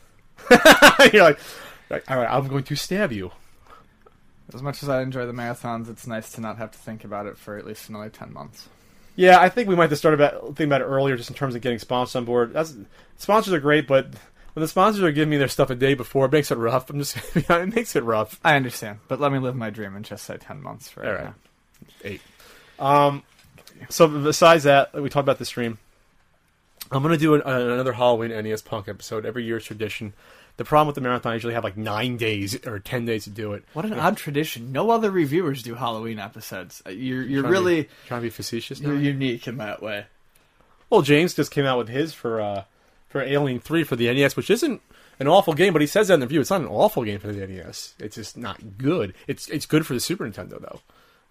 You're 1.13 1.23
like, 1.25 1.39
like, 1.91 2.11
all 2.11 2.17
right. 2.17 2.29
I'm 2.31 2.49
going 2.49 2.65
to 2.65 2.75
stab 2.77 3.13
you. 3.13 3.31
As 4.55 4.63
much 4.63 4.83
as 4.83 4.89
I 4.89 5.03
enjoy 5.03 5.27
the 5.27 5.33
marathons, 5.33 5.91
it's 5.91 6.07
nice 6.07 6.33
to 6.33 6.41
not 6.41 6.57
have 6.57 6.71
to 6.73 6.79
think 6.79 7.05
about 7.05 7.27
it 7.27 7.37
for 7.37 7.57
at 7.59 7.67
least 7.67 7.89
another 7.91 8.09
10 8.09 8.33
months. 8.33 8.69
Yeah, 9.17 9.41
I 9.41 9.49
think 9.49 9.69
we 9.69 9.77
might 9.77 9.91
have 9.91 9.99
started 9.99 10.21
about 10.21 10.41
thinking 10.49 10.67
about 10.67 10.81
it 10.81 10.85
earlier, 10.85 11.17
just 11.17 11.31
in 11.31 11.37
terms 11.37 11.55
of 11.55 11.61
getting 11.61 11.79
sponsors 11.79 12.17
on 12.17 12.25
board. 12.25 12.53
That's 12.53 12.75
sponsors 13.19 13.53
are 13.53 13.61
great, 13.61 13.87
but 13.87 14.07
when 14.55 14.63
the 14.63 14.69
sponsors 14.69 15.03
are 15.03 15.13
giving 15.13 15.31
me 15.31 15.37
their 15.37 15.49
stuff 15.49 15.71
a 15.71 15.75
day 15.75 15.95
before, 15.95 16.27
it 16.27 16.33
makes 16.33 16.51
it 16.51 16.57
rough. 16.59 16.91
I'm 16.91 16.99
just. 16.99 17.17
it 17.37 17.75
makes 17.75 17.95
it 17.97 18.03
rough. 18.05 18.41
I 18.45 18.57
understand, 18.57 19.01
but 19.09 19.21
let 19.21 19.33
me 19.33 19.39
live 19.39 19.57
my 19.57 19.71
dream 19.71 19.95
and 19.95 20.05
just 20.05 20.25
say 20.25 20.37
10 20.37 20.63
months 20.63 20.93
All 20.97 21.03
right 21.05 21.15
right. 21.15 21.25
now. 21.25 21.35
Eight. 22.05 22.21
Um. 22.79 23.23
So 23.89 24.09
besides 24.09 24.65
that, 24.65 24.95
we 24.95 25.09
talked 25.09 25.25
about 25.25 25.39
the 25.39 25.45
stream. 25.45 25.79
I'm 26.93 27.03
gonna 27.03 27.17
do 27.17 27.35
an, 27.35 27.43
another 27.43 27.93
Halloween 27.93 28.31
NES 28.31 28.63
Punk 28.63 28.89
episode 28.89 29.25
every 29.25 29.45
year's 29.45 29.65
tradition. 29.65 30.13
The 30.57 30.65
problem 30.65 30.87
with 30.89 30.95
the 30.95 31.01
marathon, 31.01 31.33
I 31.33 31.35
usually 31.37 31.55
have 31.55 31.65
like 31.65 31.77
nine 31.79 32.17
days 32.19 32.67
or 32.67 32.79
ten 32.79 33.07
days 33.07 33.25
to 33.25 33.31
do 33.31 33.55
it. 33.55 33.65
What 33.73 33.85
an 33.87 33.95
odd 33.95 34.17
tradition. 34.19 34.73
No 34.73 34.91
other 34.91 35.11
reviewers 35.11 35.63
do 35.63 35.75
Halloween 35.75 36.19
episodes. 36.19 36.83
Uh, 36.87 36.91
You're 36.91 37.23
you're 37.23 37.43
Trying 37.43 37.55
to 37.55 37.61
be- 37.61 37.65
really 37.71 37.89
trying 38.07 38.21
to 38.21 38.27
be 38.27 38.31
facetious 38.31 38.81
now. 38.81 38.89
you're 38.91 38.99
unique 38.99 39.47
in 39.49 39.57
that 39.57 39.83
way. 39.83 40.05
Well, 40.91 41.03
James 41.03 41.35
just 41.35 41.51
came 41.51 41.65
out 41.65 41.79
with 41.79 41.89
his 41.89 42.13
for 42.13 42.41
uh, 42.41 42.65
for 43.09 43.23
Alien 43.23 43.61
Three 43.61 43.85
for 43.85 43.97
the 43.97 44.13
NES, 44.13 44.37
which 44.37 44.51
isn't 44.51 44.83
an 45.19 45.29
awful 45.29 45.55
game, 45.55 45.73
but 45.73 45.81
he 45.83 45.87
says 45.87 46.09
that 46.09 46.15
in 46.15 46.21
the 46.21 46.27
review. 46.27 46.41
It's 46.41 46.51
not 46.51 46.61
an 46.63 46.67
awful 46.69 47.05
game 47.05 47.21
for 47.21 47.33
the 47.33 47.47
NES. 47.47 47.95
It's 47.99 48.17
just 48.17 48.37
not 48.37 48.77
good. 48.79 49.15
It's 49.27 49.49
it's 49.49 49.67
good 49.67 49.87
for 49.87 49.95
the 49.95 50.01
Super 50.01 50.29
Nintendo 50.29 50.61
though, 50.61 50.81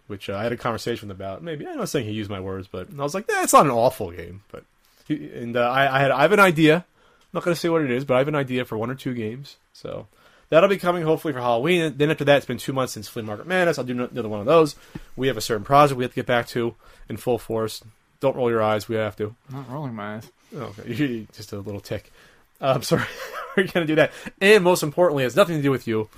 which 0.08 0.30
uh, 0.30 0.36
I 0.38 0.44
had 0.44 0.52
a 0.54 0.58
conversation 0.58 1.12
about. 1.12 1.44
Maybe 1.44 1.68
I'm 1.68 1.78
not 1.78 1.90
saying 1.90 2.06
he 2.08 2.14
used 2.14 2.30
my 2.32 2.40
words, 2.40 2.68
but 2.68 2.88
I 2.98 3.04
was 3.04 3.14
like, 3.14 3.30
eh, 3.30 3.46
not 3.54 3.66
an 3.66 3.72
awful 3.72 4.10
game. 4.12 4.42
But 4.52 4.64
he, 5.08 5.30
and 5.34 5.56
uh, 5.56 5.70
I, 5.70 5.98
I 5.98 6.00
had 6.00 6.12
I 6.12 6.22
have 6.24 6.32
an 6.32 6.40
idea. 6.40 6.86
I'm 7.32 7.38
not 7.38 7.44
going 7.44 7.54
to 7.54 7.60
say 7.60 7.70
what 7.70 7.82
it 7.82 7.92
is, 7.92 8.06
but 8.06 8.16
I 8.16 8.18
have 8.20 8.28
an 8.28 8.36
idea 8.36 8.66
for 8.66 8.78
one 8.78 8.90
or 8.90 8.96
two 8.96 9.14
games. 9.14 9.58
So 9.74 10.08
that'll 10.50 10.70
be 10.70 10.78
coming 10.78 11.04
hopefully 11.04 11.34
for 11.34 11.40
Halloween. 11.40 11.94
Then 11.98 12.10
after 12.10 12.26
that, 12.26 12.38
it's 12.38 12.46
been 12.46 12.58
two 12.58 12.74
months 12.74 12.94
since 12.94 13.08
Flea 13.08 13.22
Market 13.22 13.48
Madness. 13.48 13.78
I'll 13.78 13.86
do 13.86 13.94
another 13.94 14.30
one 14.30 14.40
of 14.40 14.46
those. 14.46 14.76
We 15.16 15.28
have 15.28 15.38
a 15.38 15.42
certain 15.42 15.64
project 15.64 15.98
we 15.98 16.04
have 16.04 16.12
to 16.12 16.16
get 16.16 16.26
back 16.26 16.48
to 16.48 16.76
in 17.08 17.18
full 17.18 17.38
force. 17.38 17.84
Don't 18.20 18.36
roll 18.36 18.50
your 18.50 18.62
eyes. 18.62 18.90
We 18.90 18.96
have 18.96 19.16
to. 19.18 19.36
I'm 19.50 19.58
not 19.58 19.70
rolling 19.70 19.94
my 19.94 20.16
eyes. 20.16 20.32
Okay. 20.54 21.28
Just 21.34 21.54
a 21.54 21.60
little 21.60 21.82
tick. 21.82 22.12
Uh, 22.60 22.74
I'm 22.76 22.84
sorry. 22.84 23.06
We're 23.58 23.64
going 23.64 23.86
to 23.86 23.92
do 23.92 23.96
that. 23.96 24.12
And 24.42 24.64
most 24.64 24.84
importantly, 24.84 25.24
it 25.24 25.28
has 25.28 25.36
nothing 25.36 25.58
to 25.58 25.62
do 25.62 25.72
with 25.72 25.88
you, 25.88 26.10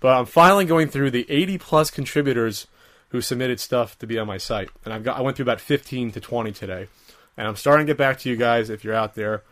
but 0.00 0.16
I'm 0.16 0.26
finally 0.26 0.64
going 0.64 0.88
through 0.88 1.10
the 1.10 1.26
80 1.28 1.58
plus 1.58 1.90
contributors 1.90 2.66
who 3.10 3.20
submitted 3.20 3.60
stuff 3.60 3.98
to 3.98 4.06
be 4.06 4.18
on 4.18 4.26
my 4.26 4.36
site, 4.36 4.68
and 4.84 4.92
I've 4.92 5.04
got 5.04 5.18
I 5.18 5.22
went 5.22 5.36
through 5.36 5.44
about 5.44 5.60
15 5.60 6.12
to 6.12 6.20
20 6.20 6.52
today, 6.52 6.88
and 7.36 7.46
I'm 7.46 7.56
starting 7.56 7.86
to 7.86 7.90
get 7.90 7.98
back 7.98 8.18
to 8.20 8.28
you 8.28 8.36
guys 8.36 8.68
if 8.68 8.84
you're 8.84 8.94
out 8.94 9.14
there. 9.14 9.42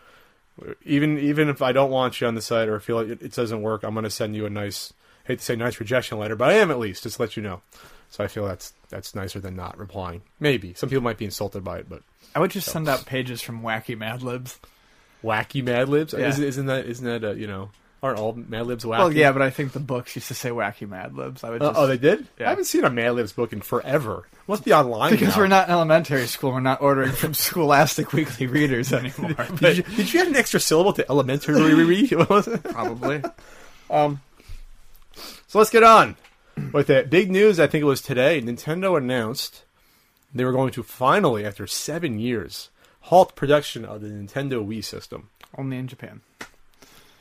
Even 0.85 1.19
even 1.19 1.49
if 1.49 1.63
I 1.63 1.73
don't 1.73 1.91
want 1.91 2.21
you 2.21 2.27
on 2.27 2.35
the 2.35 2.43
site 2.43 2.69
or 2.69 2.79
feel 2.81 2.97
like 2.97 3.09
it, 3.09 3.23
it 3.23 3.33
doesn't 3.33 3.63
work, 3.63 3.83
I'm 3.83 3.95
going 3.95 4.05
to 4.05 4.11
send 4.11 4.37
you 4.37 4.47
a 4.47 4.51
nice 4.51 4.93
hate 5.25 5.39
to 5.41 5.45
say 5.45 5.57
nice 5.57 5.81
rejection 5.81 6.19
letter, 6.19 6.37
but 6.37 6.51
I 6.51 6.55
am 6.55 6.71
at 6.71 6.79
least 6.79 7.03
just 7.03 7.17
to 7.17 7.23
let 7.23 7.37
you 7.37 7.43
know. 7.43 7.63
So 8.11 8.23
I 8.23 8.29
feel 8.29 8.47
that's 8.47 8.73
that's 8.89 9.15
nicer 9.15 9.41
than 9.41 9.57
not 9.57 9.77
replying. 9.79 10.23
Maybe 10.39 10.73
some 10.75 10.89
people 10.89 11.03
might 11.03 11.19
be 11.19 11.25
insulted 11.25 11.65
by 11.65 11.79
it, 11.79 11.89
but 11.89 12.03
I 12.35 12.41
would 12.41 12.53
just 12.53 12.71
send 12.71 12.89
out 12.89 13.05
pages 13.07 13.43
from 13.43 13.63
wacky 13.63 13.99
Mad 13.99 14.23
Libs. 14.23 14.61
wacky 15.25 15.65
Mad 15.65 15.89
Libs 15.89 16.13
Yeah. 16.17 16.29
isn't, 16.29 16.45
isn't 16.45 16.67
that 16.67 16.87
isn't 16.87 17.05
that 17.05 17.25
a, 17.33 17.35
you 17.37 17.49
know 17.49 17.71
aren't 18.03 18.21
all 18.21 18.35
Mad 18.35 18.67
Libs 18.67 18.85
wacky? 18.85 18.99
Well, 18.99 19.13
yeah, 19.13 19.33
but 19.33 19.43
I 19.43 19.51
think 19.51 19.73
the 19.73 19.81
books 19.81 20.15
used 20.15 20.29
to 20.29 20.35
say 20.35 20.51
wacky 20.51 20.89
Mad 20.89 21.15
Libs. 21.17 21.43
I 21.43 21.51
would 21.51 21.63
Uh, 21.63 21.73
oh, 21.75 21.87
they 21.89 21.99
did. 21.99 22.29
Yeah. 22.39 22.47
I 22.47 22.51
haven't 22.51 22.67
seen 22.67 22.85
a 22.85 22.91
Mad 22.91 23.15
Libs 23.15 23.33
book 23.33 23.53
in 23.53 23.61
forever. 23.61 24.29
Must 24.47 24.65
be 24.65 24.73
online 24.75 25.11
because 25.13 25.35
now. 25.37 25.43
we're 25.43 25.47
not 25.49 25.69
in 25.69 25.73
elementary 25.75 26.27
school. 26.27 26.53
We're 26.53 26.61
not 26.61 26.83
ordering 26.83 27.13
from 27.13 27.33
Scholastic 27.47 28.13
Weekly 28.13 28.47
Readers 28.47 28.93
anymore. 28.93 29.33
Did 29.57 29.79
you, 29.79 29.83
did 29.97 30.13
you 30.13 30.21
add 30.21 30.27
an 30.29 30.37
extra 30.37 30.61
syllable 30.61 30.93
to 30.95 31.09
elementary 31.11 31.55
read? 31.85 32.13
What 32.13 32.29
was 32.29 32.49
it? 32.49 32.63
probably. 32.63 33.23
Um, 33.89 34.21
so 35.47 35.59
let's 35.59 35.71
get 35.71 35.83
on 35.83 36.17
with 36.73 36.91
it. 36.91 37.09
Big 37.09 37.31
news, 37.31 37.59
I 37.59 37.67
think 37.67 37.83
it 37.83 37.87
was 37.87 38.03
today. 38.03 38.41
Nintendo 38.43 38.99
announced 38.99 39.65
they 40.35 40.45
were 40.45 40.53
going 40.53 40.73
to 40.73 40.83
finally, 40.83 41.47
after 41.47 41.67
seven 41.67 42.19
years, 42.19 42.69
halt 43.03 43.35
production 43.37 43.85
of 43.87 44.03
the 44.03 44.09
Nintendo 44.09 44.67
Wii 44.67 44.85
system. 44.85 45.31
Only 45.57 45.79
in 45.79 45.87
Japan 45.89 46.21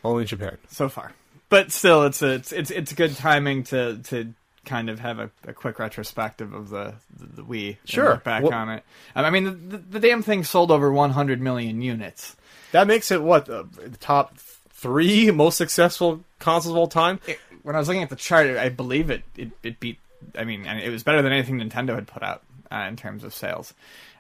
Only 0.04 0.24
in 0.24 0.28
Japan. 0.28 0.58
so 0.70 0.90
far. 0.90 1.14
But 1.50 1.72
still, 1.72 2.04
it's 2.04 2.22
a, 2.24 2.32
it's 2.34 2.52
it's 2.52 2.72
it's 2.72 2.92
good 2.94 3.16
timing 3.16 3.64
to 3.66 4.00
to 4.06 4.34
kind 4.66 4.90
of 4.90 5.00
have 5.00 5.20
a, 5.20 5.30
a 5.48 5.54
quick 5.54 5.80
retrospective 5.80 6.54
of 6.54 6.70
the 6.70 6.96
the, 7.18 7.26
the 7.26 7.44
Wii. 7.44 7.78
Sure. 7.86 8.18
back 8.18 8.44
What- 8.44 8.54
on 8.54 8.70
it. 8.70 8.84
Um, 9.16 9.26
I 9.26 9.30
mean, 9.30 9.70
the, 9.70 9.78
the, 9.78 10.00
damn 10.00 10.24
thing 10.24 10.44
sold 10.44 10.72
over 10.72 10.92
100 10.92 11.42
million 11.42 11.82
units. 11.82 12.36
That 12.72 12.88
makes 12.88 13.12
it, 13.12 13.22
what, 13.22 13.48
uh, 13.50 13.64
the 13.82 13.98
top 13.98 14.38
three 14.38 15.30
most 15.32 15.58
successful 15.58 16.24
consoles 16.40 16.72
of 16.74 16.78
all 16.78 16.88
time? 16.88 17.20
It- 17.28 17.40
when 17.64 17.76
I 17.76 17.80
was 17.80 17.88
looking 17.88 18.04
at 18.04 18.10
the 18.10 18.16
chart, 18.18 18.48
I 18.58 18.68
believe 18.70 19.10
it 19.10 19.24
it, 19.38 19.52
it 19.64 19.80
beat. 19.80 19.98
I 20.38 20.44
mean, 20.44 20.66
and 20.66 20.80
it 20.80 20.90
was 20.90 21.04
better 21.04 21.22
than 21.22 21.32
anything 21.32 21.60
Nintendo 21.60 21.96
had 21.96 22.08
put 22.08 22.22
out 22.24 22.44
uh, 22.72 22.86
in 22.90 22.96
terms 22.98 23.24
of 23.24 23.34
sales. 23.34 23.74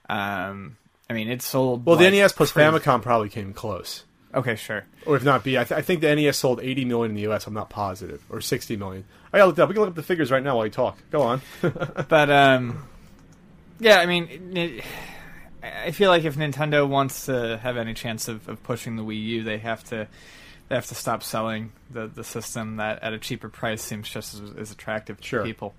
Um, 0.09 0.77
I 1.09 1.13
mean, 1.13 1.29
it 1.29 1.41
sold. 1.41 1.85
Well, 1.85 1.95
the 1.97 2.09
NES 2.09 2.31
plus 2.33 2.51
crazy. 2.51 2.69
Famicom 2.69 3.01
probably 3.01 3.29
came 3.29 3.53
close. 3.53 4.03
Okay, 4.33 4.55
sure. 4.55 4.85
Or 5.05 5.15
if 5.15 5.23
not 5.23 5.43
B, 5.43 5.57
I, 5.57 5.63
th- 5.63 5.77
I 5.77 5.81
think 5.81 6.01
the 6.01 6.13
NES 6.15 6.37
sold 6.37 6.59
80 6.61 6.85
million 6.85 7.11
in 7.11 7.15
the 7.15 7.31
US. 7.31 7.45
I'm 7.45 7.53
not 7.53 7.69
positive, 7.69 8.23
or 8.29 8.41
60 8.41 8.75
million. 8.77 9.05
I 9.33 9.37
gotta 9.39 9.47
look 9.49 9.59
up. 9.59 9.67
We 9.69 9.73
can 9.73 9.81
look 9.81 9.89
up 9.89 9.95
the 9.95 10.03
figures 10.03 10.31
right 10.31 10.43
now 10.43 10.55
while 10.57 10.65
you 10.65 10.71
talk. 10.71 10.97
Go 11.11 11.21
on. 11.23 11.41
But 12.07 12.29
um, 12.29 12.87
yeah, 13.79 13.97
I 13.97 14.05
mean, 14.05 14.55
it, 14.55 14.83
I 15.63 15.91
feel 15.91 16.09
like 16.11 16.23
if 16.23 16.35
Nintendo 16.35 16.87
wants 16.87 17.25
to 17.25 17.57
have 17.57 17.77
any 17.77 17.93
chance 17.93 18.27
of, 18.27 18.47
of 18.47 18.61
pushing 18.63 18.95
the 18.95 19.03
Wii 19.03 19.21
U, 19.23 19.43
they 19.43 19.57
have 19.57 19.83
to 19.85 20.07
they 20.69 20.75
have 20.75 20.85
to 20.87 20.95
stop 20.95 21.23
selling 21.23 21.71
the 21.89 22.07
the 22.07 22.23
system 22.23 22.77
that 22.77 23.01
at 23.01 23.13
a 23.13 23.17
cheaper 23.19 23.49
price 23.49 23.81
seems 23.81 24.07
just 24.09 24.35
as, 24.35 24.41
as 24.57 24.71
attractive 24.71 25.17
to 25.19 25.27
Sure. 25.27 25.43
people. 25.43 25.73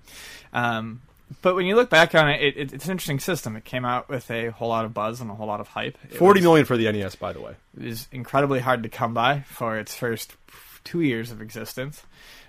Um, 0.53 1.01
but 1.41 1.55
when 1.55 1.65
you 1.65 1.75
look 1.75 1.89
back 1.89 2.13
on 2.13 2.29
it, 2.29 2.41
it, 2.41 2.57
it, 2.57 2.73
it's 2.73 2.85
an 2.85 2.91
interesting 2.91 3.19
system. 3.19 3.55
It 3.55 3.63
came 3.65 3.83
out 3.85 4.09
with 4.09 4.29
a 4.29 4.49
whole 4.49 4.69
lot 4.69 4.85
of 4.85 4.93
buzz 4.93 5.21
and 5.21 5.31
a 5.31 5.33
whole 5.33 5.47
lot 5.47 5.59
of 5.59 5.67
hype. 5.69 5.97
It 6.03 6.17
40 6.17 6.39
was- 6.39 6.43
million 6.43 6.65
for 6.65 6.77
the 6.77 6.91
NES, 6.91 7.15
by 7.15 7.33
the 7.33 7.41
way. 7.41 7.55
is 7.79 8.07
incredibly 8.11 8.59
hard 8.59 8.83
to 8.83 8.89
come 8.89 9.13
by 9.15 9.39
for 9.47 9.77
its 9.79 9.95
first 9.95 10.35
two 10.83 11.01
years 11.01 11.31
of 11.31 11.41
existence. 11.41 12.03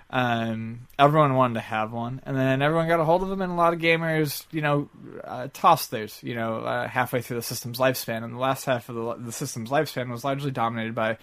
Um, 0.08 0.86
everyone 0.98 1.34
wanted 1.34 1.54
to 1.54 1.60
have 1.60 1.92
one, 1.92 2.20
and 2.25 2.36
then 2.36 2.62
everyone 2.62 2.86
got 2.86 3.00
a 3.00 3.04
hold 3.04 3.22
of 3.22 3.28
them, 3.28 3.42
and 3.42 3.50
a 3.50 3.56
lot 3.56 3.75
of 3.75 3.80
gamers, 3.80 4.44
you 4.52 4.60
know, 4.60 4.88
uh, 5.25 5.48
tossed 5.52 5.90
theirs, 5.90 6.20
you 6.22 6.34
know, 6.34 6.58
uh, 6.58 6.86
halfway 6.86 7.22
through 7.22 7.38
the 7.38 7.42
system's 7.42 7.78
lifespan. 7.78 8.22
And 8.22 8.34
the 8.34 8.38
last 8.38 8.64
half 8.66 8.88
of 8.88 8.94
the, 8.94 9.14
the 9.14 9.32
system's 9.32 9.70
lifespan 9.70 10.10
was 10.10 10.25
largely 10.25 10.52
dominated 10.52 10.94
by 10.94 11.18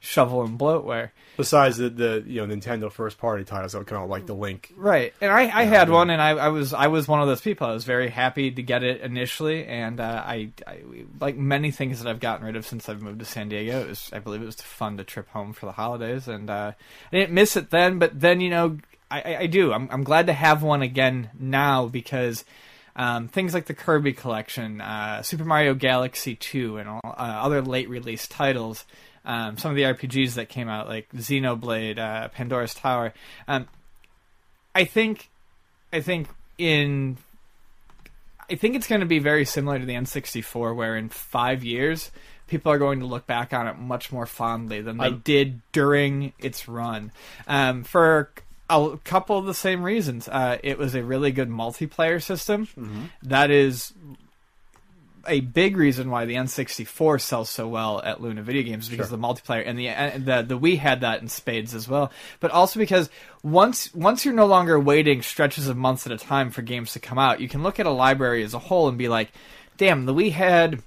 shovel 0.00 0.42
and 0.42 0.58
bloatware. 0.58 1.10
Besides 1.36 1.76
the, 1.76 1.90
the 1.90 2.24
you 2.26 2.46
know 2.46 2.54
Nintendo 2.54 2.90
first 2.90 3.18
party 3.18 3.44
titles 3.44 3.72
that 3.72 3.86
kind 3.86 4.02
of 4.02 4.08
like 4.08 4.26
the 4.26 4.34
Link. 4.34 4.72
Right, 4.76 5.12
and 5.20 5.30
I, 5.30 5.42
I 5.42 5.64
had 5.64 5.90
one, 5.90 6.08
and 6.10 6.20
I, 6.22 6.30
I 6.30 6.48
was 6.48 6.72
I 6.72 6.86
was 6.86 7.06
one 7.06 7.20
of 7.20 7.28
those 7.28 7.40
people. 7.40 7.66
I 7.66 7.72
was 7.72 7.84
very 7.84 8.08
happy 8.08 8.50
to 8.50 8.62
get 8.62 8.82
it 8.82 9.02
initially, 9.02 9.66
and 9.66 10.00
uh, 10.00 10.22
I, 10.24 10.50
I 10.66 10.80
like 11.20 11.36
many 11.36 11.70
things 11.70 12.02
that 12.02 12.08
I've 12.08 12.20
gotten 12.20 12.46
rid 12.46 12.56
of 12.56 12.66
since 12.66 12.88
I've 12.88 13.02
moved 13.02 13.18
to 13.18 13.24
San 13.24 13.48
Diego. 13.48 13.80
It 13.80 13.88
was 13.88 14.10
I 14.12 14.18
believe 14.18 14.42
it 14.42 14.46
was 14.46 14.56
fun 14.56 14.96
to 14.96 15.04
trip 15.04 15.28
home 15.28 15.52
for 15.52 15.66
the 15.66 15.72
holidays, 15.72 16.26
and 16.28 16.48
uh, 16.48 16.72
I 17.12 17.16
didn't 17.16 17.34
miss 17.34 17.56
it 17.56 17.70
then. 17.70 17.98
But 17.98 18.18
then 18.18 18.40
you 18.40 18.50
know 18.50 18.78
I, 19.10 19.36
I, 19.36 19.46
do. 19.46 19.72
I'm 19.72 19.88
I'm 19.90 20.04
glad 20.04 20.26
to 20.26 20.32
have 20.32 20.62
one 20.62 20.82
again 20.82 21.30
now 21.38 21.86
because. 21.86 22.44
Um, 22.98 23.28
things 23.28 23.52
like 23.52 23.66
the 23.66 23.74
Kirby 23.74 24.14
collection, 24.14 24.80
uh, 24.80 25.20
Super 25.20 25.44
Mario 25.44 25.74
Galaxy 25.74 26.34
2, 26.34 26.78
and 26.78 26.88
all, 26.88 27.02
uh, 27.04 27.10
other 27.42 27.60
late 27.60 27.90
release 27.90 28.26
titles, 28.26 28.86
um, 29.26 29.58
some 29.58 29.70
of 29.72 29.76
the 29.76 29.82
RPGs 29.82 30.34
that 30.34 30.48
came 30.48 30.68
out, 30.68 30.88
like 30.88 31.10
Xenoblade, 31.12 31.98
uh, 31.98 32.28
Pandora's 32.28 32.72
Tower. 32.74 33.12
Um, 33.46 33.66
I 34.74 34.84
think, 34.84 35.28
I 35.92 36.00
think 36.00 36.28
in, 36.58 37.18
I 38.48 38.54
think 38.54 38.76
it's 38.76 38.86
going 38.86 39.00
to 39.00 39.06
be 39.06 39.18
very 39.18 39.44
similar 39.44 39.78
to 39.78 39.84
the 39.84 39.94
N64, 39.94 40.74
where 40.74 40.96
in 40.96 41.08
five 41.08 41.64
years 41.64 42.10
people 42.46 42.70
are 42.70 42.78
going 42.78 43.00
to 43.00 43.06
look 43.06 43.26
back 43.26 43.52
on 43.52 43.66
it 43.66 43.76
much 43.78 44.12
more 44.12 44.26
fondly 44.26 44.80
than 44.80 44.98
they 44.98 45.04
I'm- 45.04 45.20
did 45.24 45.60
during 45.72 46.32
its 46.38 46.68
run. 46.68 47.10
Um, 47.48 47.82
for 47.82 48.30
a 48.70 48.98
couple 49.04 49.36
of 49.38 49.46
the 49.46 49.54
same 49.54 49.82
reasons, 49.82 50.28
uh, 50.28 50.58
it 50.62 50.78
was 50.78 50.94
a 50.94 51.02
really 51.02 51.32
good 51.32 51.48
multiplayer 51.48 52.22
system. 52.22 53.10
That 53.22 53.50
is 53.50 53.92
a 55.28 55.40
big 55.40 55.76
reason 55.76 56.10
why 56.10 56.24
the 56.24 56.34
N64 56.34 57.20
sells 57.20 57.50
so 57.50 57.68
well 57.68 58.00
at 58.02 58.20
Luna 58.20 58.42
Video 58.42 58.62
Games 58.62 58.84
is 58.84 58.90
because 58.90 59.12
of 59.12 59.20
the 59.20 59.26
multiplayer 59.26 59.62
and 59.66 59.78
the 59.78 59.88
and 59.88 60.24
the 60.26 60.42
the 60.42 60.58
Wii 60.58 60.78
had 60.78 61.00
that 61.02 61.22
in 61.22 61.28
spades 61.28 61.74
as 61.74 61.88
well. 61.88 62.10
But 62.40 62.50
also 62.50 62.78
because 62.78 63.10
once 63.42 63.94
once 63.94 64.24
you're 64.24 64.34
no 64.34 64.46
longer 64.46 64.78
waiting 64.78 65.22
stretches 65.22 65.68
of 65.68 65.76
months 65.76 66.06
at 66.06 66.12
a 66.12 66.18
time 66.18 66.50
for 66.50 66.62
games 66.62 66.92
to 66.94 67.00
come 67.00 67.18
out, 67.18 67.40
you 67.40 67.48
can 67.48 67.62
look 67.62 67.78
at 67.80 67.86
a 67.86 67.90
library 67.90 68.42
as 68.42 68.54
a 68.54 68.58
whole 68.58 68.88
and 68.88 68.96
be 68.98 69.08
like, 69.08 69.30
"Damn, 69.76 70.06
the 70.06 70.14
Wii 70.14 70.32
had 70.32 70.82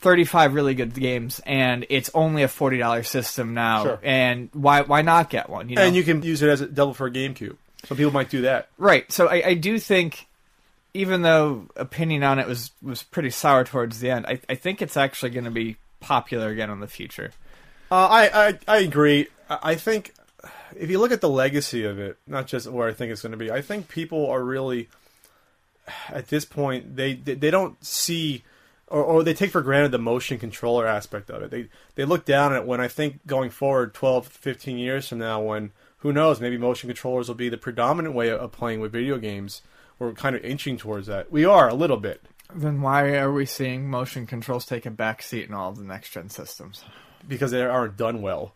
35 0.00 0.54
really 0.54 0.74
good 0.74 0.94
games 0.94 1.40
and 1.46 1.86
it's 1.88 2.10
only 2.14 2.42
a 2.42 2.48
$40 2.48 3.06
system 3.06 3.54
now 3.54 3.84
Sure. 3.84 4.00
and 4.02 4.48
why 4.52 4.82
why 4.82 5.02
not 5.02 5.30
get 5.30 5.48
one?" 5.48 5.68
You 5.68 5.76
know? 5.76 5.82
And 5.82 5.94
you 5.94 6.02
can 6.02 6.22
use 6.22 6.42
it 6.42 6.48
as 6.48 6.60
a 6.60 6.66
double 6.66 6.94
for 6.94 7.06
a 7.06 7.10
GameCube. 7.10 7.56
Some 7.86 7.96
people 7.96 8.12
might 8.12 8.30
do 8.30 8.42
that. 8.42 8.68
Right. 8.78 9.10
So 9.10 9.26
I, 9.28 9.42
I 9.48 9.54
do 9.54 9.76
think, 9.78 10.28
even 10.94 11.22
though 11.22 11.68
opinion 11.76 12.22
on 12.22 12.38
it 12.38 12.46
was 12.46 12.72
was 12.82 13.02
pretty 13.02 13.30
sour 13.30 13.64
towards 13.64 14.00
the 14.00 14.10
end, 14.10 14.26
I, 14.26 14.40
I 14.48 14.54
think 14.54 14.82
it's 14.82 14.96
actually 14.96 15.30
going 15.30 15.44
to 15.44 15.50
be 15.50 15.76
popular 16.00 16.48
again 16.48 16.70
in 16.70 16.80
the 16.80 16.88
future. 16.88 17.32
Uh, 17.90 18.08
I, 18.10 18.48
I 18.48 18.58
I 18.68 18.78
agree. 18.78 19.28
I 19.48 19.74
think 19.74 20.14
if 20.76 20.90
you 20.90 20.98
look 20.98 21.12
at 21.12 21.20
the 21.20 21.28
legacy 21.28 21.84
of 21.84 21.98
it, 21.98 22.18
not 22.26 22.46
just 22.46 22.66
where 22.66 22.88
I 22.88 22.92
think 22.92 23.12
it's 23.12 23.22
going 23.22 23.32
to 23.32 23.38
be, 23.38 23.50
I 23.50 23.62
think 23.62 23.88
people 23.88 24.30
are 24.30 24.42
really 24.42 24.88
at 26.08 26.28
this 26.28 26.44
point 26.44 26.96
they 26.96 27.14
they, 27.14 27.34
they 27.34 27.50
don't 27.50 27.82
see 27.84 28.44
or, 28.86 29.02
or 29.02 29.22
they 29.22 29.34
take 29.34 29.50
for 29.50 29.62
granted 29.62 29.90
the 29.90 29.98
motion 29.98 30.38
controller 30.38 30.86
aspect 30.86 31.30
of 31.30 31.42
it. 31.42 31.50
They 31.50 31.68
they 31.94 32.04
look 32.04 32.24
down 32.24 32.52
at 32.52 32.62
it 32.62 32.66
when 32.66 32.80
I 32.80 32.88
think 32.88 33.26
going 33.26 33.50
forward 33.50 33.94
12, 33.94 34.26
15 34.28 34.78
years 34.78 35.08
from 35.08 35.18
now 35.18 35.40
when 35.40 35.72
who 35.98 36.12
knows 36.12 36.40
maybe 36.40 36.58
motion 36.58 36.88
controllers 36.88 37.28
will 37.28 37.34
be 37.34 37.48
the 37.48 37.56
predominant 37.56 38.14
way 38.14 38.30
of 38.30 38.52
playing 38.52 38.80
with 38.80 38.92
video 38.92 39.18
games. 39.18 39.62
We're 40.02 40.12
kind 40.14 40.34
of 40.36 40.44
inching 40.44 40.76
towards 40.76 41.06
that. 41.06 41.30
We 41.30 41.44
are 41.44 41.68
a 41.68 41.74
little 41.74 41.96
bit. 41.96 42.22
Then 42.54 42.82
why 42.82 43.14
are 43.16 43.32
we 43.32 43.46
seeing 43.46 43.88
motion 43.88 44.26
controls 44.26 44.66
take 44.66 44.84
a 44.84 44.90
backseat 44.90 45.46
in 45.46 45.54
all 45.54 45.70
of 45.70 45.76
the 45.78 45.84
next 45.84 46.10
gen 46.10 46.28
systems? 46.28 46.84
because 47.28 47.52
they 47.52 47.62
aren't 47.62 47.96
done 47.96 48.20
well. 48.20 48.52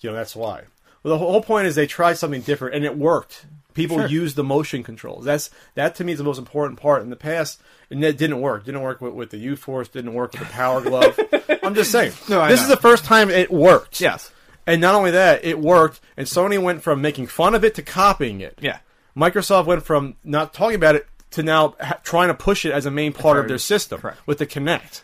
You 0.00 0.10
know, 0.10 0.16
that's 0.16 0.36
why. 0.36 0.64
Well, 1.02 1.14
the 1.14 1.18
whole 1.18 1.40
point 1.42 1.66
is 1.66 1.74
they 1.74 1.86
tried 1.86 2.18
something 2.18 2.42
different 2.42 2.74
and 2.74 2.84
it 2.84 2.98
worked. 2.98 3.46
People 3.72 3.96
Sure. 3.96 4.06
used 4.08 4.36
the 4.36 4.44
motion 4.44 4.82
controls. 4.82 5.24
That's 5.24 5.48
that 5.74 5.94
to 5.94 6.04
me 6.04 6.12
is 6.12 6.18
the 6.18 6.24
most 6.24 6.36
important 6.38 6.78
part. 6.78 7.02
In 7.02 7.08
the 7.08 7.16
past, 7.16 7.62
and 7.90 8.02
that 8.02 8.18
didn't 8.18 8.42
work. 8.42 8.66
Didn't 8.66 8.82
work 8.82 9.00
with, 9.00 9.14
with 9.14 9.30
the 9.30 9.38
U 9.38 9.56
Force. 9.56 9.88
Didn't 9.88 10.12
work 10.12 10.32
with 10.32 10.40
the 10.42 10.46
Power 10.52 10.82
Glove. 10.82 11.18
I'm 11.62 11.74
just 11.74 11.90
saying. 11.90 12.12
No, 12.28 12.42
I 12.42 12.48
this 12.50 12.60
know. 12.60 12.64
is 12.64 12.68
the 12.68 12.76
first 12.76 13.04
time 13.06 13.30
it 13.30 13.50
worked. 13.50 14.02
Yes. 14.02 14.30
And 14.66 14.82
not 14.82 14.94
only 14.94 15.12
that, 15.12 15.42
it 15.44 15.58
worked. 15.58 16.00
And 16.18 16.26
Sony 16.26 16.62
went 16.62 16.82
from 16.82 17.00
making 17.00 17.28
fun 17.28 17.54
of 17.54 17.64
it 17.64 17.74
to 17.76 17.82
copying 17.82 18.42
it. 18.42 18.58
Yeah. 18.60 18.80
Microsoft 19.16 19.66
went 19.66 19.82
from 19.82 20.16
not 20.24 20.54
talking 20.54 20.76
about 20.76 20.94
it 20.94 21.06
to 21.32 21.42
now 21.42 21.74
ha- 21.80 21.98
trying 22.02 22.28
to 22.28 22.34
push 22.34 22.64
it 22.64 22.72
as 22.72 22.86
a 22.86 22.90
main 22.90 23.12
part 23.12 23.38
of 23.38 23.48
their 23.48 23.58
system 23.58 24.00
Correct. 24.00 24.18
with 24.26 24.38
the 24.38 24.46
Kinect. 24.46 25.02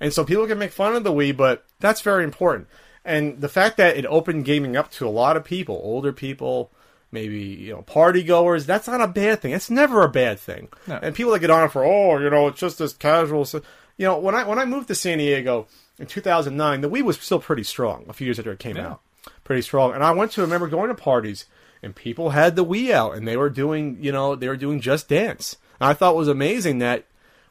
And 0.00 0.12
so 0.12 0.24
people 0.24 0.46
can 0.46 0.58
make 0.58 0.72
fun 0.72 0.96
of 0.96 1.04
the 1.04 1.12
Wii, 1.12 1.36
but 1.36 1.64
that's 1.78 2.00
very 2.00 2.24
important. 2.24 2.68
And 3.04 3.40
the 3.40 3.48
fact 3.48 3.76
that 3.76 3.96
it 3.96 4.06
opened 4.06 4.44
gaming 4.44 4.76
up 4.76 4.90
to 4.92 5.06
a 5.06 5.10
lot 5.10 5.36
of 5.36 5.44
people, 5.44 5.78
older 5.82 6.12
people, 6.12 6.70
maybe 7.12 7.38
you 7.38 7.72
know 7.72 7.82
party 7.82 8.22
goers, 8.22 8.66
that's 8.66 8.86
not 8.88 9.00
a 9.00 9.06
bad 9.08 9.40
thing. 9.40 9.52
It's 9.52 9.70
never 9.70 10.02
a 10.02 10.08
bad 10.08 10.38
thing. 10.38 10.68
No. 10.86 10.98
And 11.02 11.14
people 11.14 11.32
that 11.32 11.40
get 11.40 11.50
on 11.50 11.64
it 11.64 11.72
for 11.72 11.84
oh, 11.84 12.18
you 12.18 12.30
know, 12.30 12.48
it's 12.48 12.60
just 12.60 12.78
this 12.78 12.92
casual. 12.94 13.44
So, 13.44 13.62
you 13.96 14.06
know, 14.06 14.18
when 14.18 14.34
I 14.34 14.44
when 14.44 14.58
I 14.58 14.64
moved 14.64 14.88
to 14.88 14.94
San 14.94 15.18
Diego 15.18 15.66
in 15.98 16.06
2009, 16.06 16.80
the 16.80 16.90
Wii 16.90 17.02
was 17.02 17.18
still 17.18 17.40
pretty 17.40 17.62
strong. 17.64 18.04
A 18.08 18.12
few 18.12 18.26
years 18.26 18.38
after 18.38 18.52
it 18.52 18.58
came 18.58 18.76
Yeah. 18.76 18.88
out, 18.92 19.00
pretty 19.44 19.62
strong. 19.62 19.92
And 19.94 20.02
I 20.04 20.10
went 20.12 20.32
to 20.32 20.40
I 20.42 20.44
remember 20.44 20.66
going 20.68 20.88
to 20.88 20.94
parties 20.94 21.46
and 21.82 21.94
people 21.94 22.30
had 22.30 22.56
the 22.56 22.64
Wii 22.64 22.90
out 22.90 23.16
and 23.16 23.26
they 23.26 23.36
were 23.36 23.50
doing 23.50 23.98
you 24.00 24.12
know 24.12 24.34
they 24.36 24.48
were 24.48 24.56
doing 24.56 24.80
Just 24.80 25.08
Dance. 25.08 25.56
And 25.80 25.88
I 25.88 25.94
thought 25.94 26.14
it 26.14 26.18
was 26.18 26.28
amazing 26.28 26.78
that 26.80 27.04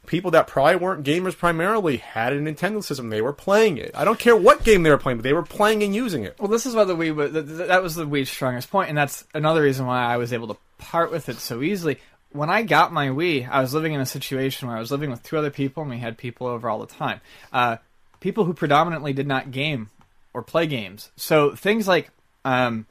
people 0.05 0.31
that 0.31 0.47
probably 0.47 0.75
weren't 0.75 1.05
gamers 1.05 1.37
primarily 1.37 1.97
had 1.97 2.33
a 2.33 2.39
Nintendo 2.39 2.83
system. 2.83 3.09
They 3.09 3.21
were 3.21 3.33
playing 3.33 3.77
it. 3.77 3.91
I 3.93 4.05
don't 4.05 4.17
care 4.19 4.35
what 4.35 4.63
game 4.63 4.83
they 4.83 4.89
were 4.89 4.97
playing, 4.97 5.17
but 5.19 5.23
they 5.23 5.33
were 5.33 5.43
playing 5.43 5.83
and 5.83 5.93
using 5.93 6.23
it. 6.23 6.35
Well, 6.39 6.47
this 6.47 6.65
is 6.65 6.73
what 6.75 6.87
the 6.87 6.95
Wii 6.95 7.13
was. 7.15 7.31
th- 7.31 7.45
th- 7.45 7.67
That 7.67 7.83
was 7.83 7.95
the 7.95 8.05
Wii's 8.07 8.29
strongest 8.29 8.71
point, 8.71 8.89
and 8.89 8.97
that's 8.97 9.23
another 9.33 9.61
reason 9.61 9.85
why 9.85 10.01
I 10.03 10.17
was 10.17 10.31
able 10.33 10.47
to 10.47 10.57
part 10.77 11.11
with 11.11 11.29
it 11.29 11.37
so 11.37 11.61
easily. 11.61 11.97
When 12.31 12.49
I 12.49 12.61
got 12.61 12.93
my 12.93 13.07
Wii, 13.09 13.49
I 13.49 13.61
was 13.61 13.73
living 13.73 13.93
in 13.93 14.01
a 14.01 14.05
situation 14.05 14.67
where 14.67 14.77
I 14.77 14.79
was 14.79 14.91
living 14.91 15.09
with 15.11 15.21
two 15.23 15.37
other 15.37 15.49
people, 15.51 15.81
and 15.83 15.89
we 15.91 15.97
had 15.97 16.17
people 16.17 16.47
over 16.47 16.69
all 16.69 16.79
the 16.79 16.85
time. 16.87 17.21
Uh, 17.51 17.77
people 18.19 18.45
who 18.45 18.53
predominantly 18.53 19.13
did 19.13 19.27
not 19.27 19.51
game 19.51 19.89
or 20.33 20.43
play 20.43 20.65
games. 20.67 21.11
So 21.17 21.55
things 21.55 21.87
like 21.87 22.09
um, 22.45 22.85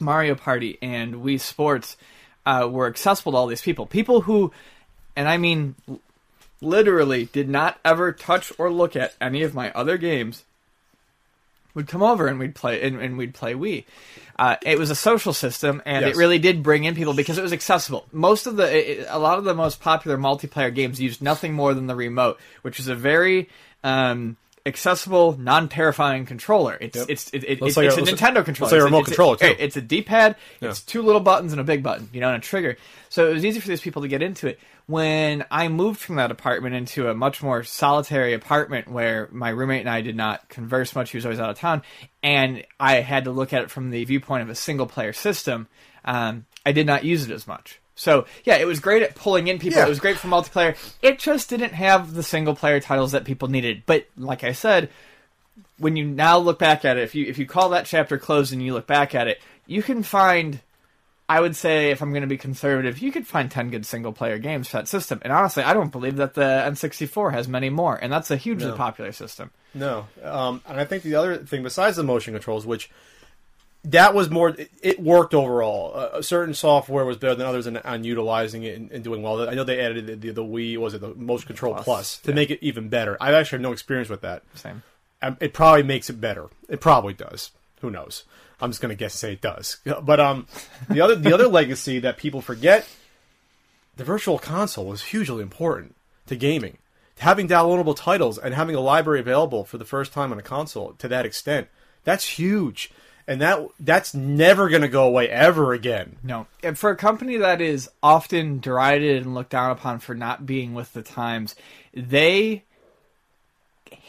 Mario 0.00 0.34
Party 0.34 0.78
and 0.82 1.14
Wii 1.16 1.40
Sports 1.40 1.96
uh, 2.46 2.68
were 2.70 2.86
accessible 2.86 3.32
to 3.32 3.38
all 3.38 3.46
these 3.46 3.62
people. 3.62 3.86
People 3.86 4.22
who, 4.22 4.52
and 5.16 5.28
I 5.28 5.36
mean 5.36 5.74
literally, 6.60 7.26
did 7.26 7.48
not 7.48 7.78
ever 7.84 8.12
touch 8.12 8.52
or 8.58 8.70
look 8.70 8.96
at 8.96 9.14
any 9.20 9.42
of 9.42 9.54
my 9.54 9.70
other 9.72 9.98
games 9.98 10.44
would 11.74 11.88
come 11.88 12.02
over 12.02 12.26
and 12.28 12.38
we'd 12.38 12.54
play 12.54 12.80
and, 12.82 13.00
and 13.00 13.18
we'd 13.18 13.34
play 13.34 13.52
Wii. 13.54 13.84
Uh, 14.38 14.56
it 14.62 14.78
was 14.78 14.90
a 14.90 14.94
social 14.94 15.32
system, 15.32 15.82
and 15.84 16.04
Yes. 16.04 16.14
it 16.14 16.18
really 16.18 16.38
did 16.38 16.62
bring 16.62 16.84
in 16.84 16.94
people 16.94 17.14
because 17.14 17.38
it 17.38 17.42
was 17.42 17.52
accessible. 17.52 18.06
Most 18.12 18.46
of 18.46 18.56
the, 18.56 19.00
it, 19.02 19.06
a 19.08 19.18
lot 19.18 19.38
of 19.38 19.44
the 19.44 19.54
most 19.54 19.80
popular 19.80 20.16
multiplayer 20.18 20.74
games 20.74 21.00
used 21.00 21.20
nothing 21.22 21.52
more 21.52 21.74
than 21.74 21.86
the 21.86 21.94
remote, 21.96 22.38
which 22.62 22.78
is 22.80 22.88
a 22.88 22.94
very 22.94 23.48
um, 23.82 24.36
accessible, 24.66 25.36
non-terrifying 25.38 26.26
controller. 26.26 26.76
It's 26.80 26.96
Yep. 26.96 27.06
it's 27.10 27.30
it, 27.34 27.44
it, 27.44 27.58
it's, 27.62 27.76
like 27.76 27.84
a- 27.84 27.88
it's 27.88 27.96
a 27.96 28.00
looks- 28.00 28.12
Nintendo 28.12 28.34
looks 28.36 28.44
controller. 28.46 28.70
like 28.70 28.72
a 28.72 28.76
It's 28.76 28.84
remote 28.84 28.98
it's 29.00 29.08
controller, 29.08 29.36
too. 29.36 29.56
It's 29.58 29.76
a 29.76 29.80
D-pad. 29.82 30.36
Yeah. 30.60 30.68
It's 30.70 30.80
two 30.80 31.02
little 31.02 31.20
buttons 31.20 31.52
and 31.52 31.60
a 31.60 31.64
big 31.64 31.82
button, 31.82 32.08
you 32.12 32.20
know, 32.20 32.28
and 32.28 32.36
a 32.36 32.40
trigger. 32.40 32.76
So 33.10 33.28
it 33.30 33.34
was 33.34 33.44
easy 33.44 33.60
for 33.60 33.68
these 33.68 33.80
people 33.80 34.02
to 34.02 34.08
get 34.08 34.22
into 34.22 34.46
it. 34.48 34.58
When 34.86 35.44
I 35.50 35.68
moved 35.68 36.00
from 36.00 36.16
that 36.16 36.30
apartment 36.30 36.74
into 36.74 37.08
a 37.08 37.14
much 37.14 37.42
more 37.42 37.62
solitary 37.62 38.34
apartment 38.34 38.88
where 38.88 39.28
my 39.32 39.48
roommate 39.50 39.80
and 39.80 39.88
I 39.90 40.00
did 40.02 40.16
not 40.16 40.48
converse 40.48 40.94
much, 40.94 41.10
he 41.10 41.16
was 41.16 41.24
always 41.24 41.40
out 41.40 41.48
of 41.50 41.58
town, 41.58 41.82
and 42.22 42.64
I 42.78 42.96
had 42.96 43.24
to 43.24 43.30
look 43.30 43.52
at 43.54 43.62
it 43.62 43.70
from 43.70 43.90
the 43.90 44.04
viewpoint 44.04 44.42
of 44.42 44.50
a 44.50 44.54
single 44.54 44.86
player 44.86 45.12
system, 45.14 45.68
um, 46.04 46.44
I 46.66 46.72
did 46.72 46.86
not 46.86 47.04
use 47.04 47.24
it 47.24 47.30
as 47.32 47.46
much. 47.46 47.80
So 47.94 48.26
yeah, 48.44 48.56
it 48.56 48.66
was 48.66 48.80
great 48.80 49.02
at 49.02 49.14
pulling 49.14 49.48
in 49.48 49.58
people. 49.58 49.78
Yeah. 49.78 49.86
It 49.86 49.88
was 49.88 50.00
great 50.00 50.16
for 50.18 50.28
multiplayer. 50.28 50.76
It 51.02 51.18
just 51.18 51.48
didn't 51.48 51.74
have 51.74 52.14
the 52.14 52.22
single 52.22 52.54
player 52.56 52.80
titles 52.80 53.12
that 53.12 53.24
people 53.24 53.48
needed. 53.48 53.82
But 53.86 54.06
like 54.16 54.42
I 54.44 54.52
said, 54.52 54.88
when 55.78 55.96
you 55.96 56.04
now 56.04 56.38
look 56.38 56.58
back 56.58 56.84
at 56.84 56.96
it, 56.96 57.02
if 57.04 57.14
you 57.14 57.26
if 57.26 57.38
you 57.38 57.46
call 57.46 57.68
that 57.70 57.86
chapter 57.86 58.18
closed 58.18 58.52
and 58.52 58.62
you 58.62 58.72
look 58.74 58.86
back 58.86 59.14
at 59.14 59.28
it, 59.28 59.40
you 59.66 59.82
can 59.82 60.02
find. 60.02 60.60
I 61.26 61.40
would 61.40 61.56
say, 61.56 61.90
if 61.90 62.02
I'm 62.02 62.10
going 62.10 62.20
to 62.20 62.26
be 62.28 62.36
conservative, 62.36 62.98
you 62.98 63.10
could 63.10 63.26
find 63.26 63.50
10 63.50 63.70
good 63.70 63.86
single 63.86 64.12
player 64.12 64.36
games 64.36 64.68
for 64.68 64.76
that 64.76 64.88
system. 64.88 65.20
And 65.22 65.32
honestly, 65.32 65.62
I 65.62 65.72
don't 65.72 65.90
believe 65.90 66.16
that 66.16 66.34
the 66.34 66.42
N64 66.42 67.32
has 67.32 67.48
many 67.48 67.70
more, 67.70 67.96
and 67.96 68.12
that's 68.12 68.30
a 68.30 68.36
hugely 68.36 68.68
No. 68.68 68.76
popular 68.76 69.10
system. 69.10 69.50
No, 69.72 70.06
um, 70.22 70.60
and 70.68 70.78
I 70.78 70.84
think 70.84 71.02
the 71.02 71.14
other 71.14 71.38
thing 71.38 71.62
besides 71.62 71.96
the 71.96 72.02
motion 72.02 72.34
controls, 72.34 72.66
which 72.66 72.90
that 73.84 74.14
was 74.14 74.30
more, 74.30 74.56
it, 74.82 75.00
worked 75.00 75.34
overall. 75.34 75.92
Uh, 75.94 76.22
certain 76.22 76.54
software 76.54 77.04
was 77.04 77.16
better 77.16 77.34
than 77.34 77.46
others 77.46 77.66
in, 77.66 77.76
on 77.76 78.04
utilizing 78.04 78.62
it 78.62 78.78
and, 78.78 78.90
and 78.90 79.04
doing 79.04 79.22
well. 79.22 79.48
I 79.48 79.54
know 79.54 79.64
they 79.64 79.80
added 79.80 80.06
the, 80.06 80.14
the, 80.16 80.30
the 80.30 80.44
Wii, 80.44 80.78
was 80.78 80.94
it 80.94 81.00
the 81.00 81.14
Motion 81.14 81.46
Control 81.46 81.74
Plus, 81.74 81.84
Plus, 81.84 82.18
to 82.20 82.30
yeah. 82.30 82.34
make 82.34 82.50
it 82.50 82.58
even 82.62 82.88
better. 82.88 83.16
I 83.20 83.32
actually 83.32 83.56
have 83.56 83.62
no 83.62 83.72
experience 83.72 84.08
with 84.08 84.22
that. 84.22 84.42
Same. 84.54 84.82
Um, 85.22 85.36
it 85.40 85.52
probably 85.52 85.82
makes 85.82 86.10
it 86.10 86.20
better. 86.20 86.48
It 86.68 86.80
probably 86.80 87.14
does. 87.14 87.50
Who 87.80 87.90
knows? 87.90 88.24
I'm 88.60 88.70
just 88.70 88.80
gonna 88.80 88.94
guess 88.94 89.14
and 89.14 89.18
say 89.18 89.32
it 89.34 89.40
does. 89.40 89.78
But 90.02 90.20
um, 90.20 90.46
the 90.88 91.00
other 91.00 91.14
the 91.14 91.32
other 91.32 91.48
legacy 91.60 91.98
that 92.00 92.16
people 92.16 92.40
forget, 92.40 92.86
the 93.96 94.04
virtual 94.04 94.38
console 94.38 94.86
was 94.86 95.04
hugely 95.04 95.42
important 95.42 95.94
to 96.26 96.36
gaming. 96.36 96.78
Having 97.18 97.48
downloadable 97.48 97.96
titles 97.96 98.38
and 98.38 98.54
having 98.54 98.74
a 98.74 98.80
library 98.80 99.20
available 99.20 99.64
for 99.64 99.78
the 99.78 99.84
first 99.84 100.12
time 100.12 100.32
on 100.32 100.38
a 100.38 100.42
console 100.42 100.94
to 100.94 101.08
that 101.08 101.24
extent, 101.24 101.68
that's 102.02 102.38
huge, 102.38 102.90
and 103.26 103.40
that 103.40 103.66
that's 103.80 104.14
never 104.14 104.68
gonna 104.68 104.88
go 104.88 105.06
away 105.06 105.28
ever 105.28 105.72
again. 105.72 106.16
No. 106.22 106.46
And 106.62 106.78
for 106.78 106.90
a 106.90 106.96
company 106.96 107.36
that 107.38 107.60
is 107.60 107.88
often 108.02 108.58
derided 108.60 109.22
and 109.24 109.34
looked 109.34 109.50
down 109.50 109.70
upon 109.70 109.98
for 110.00 110.14
not 110.14 110.44
being 110.46 110.74
with 110.74 110.92
the 110.92 111.02
times, 111.02 111.54
they 111.94 112.64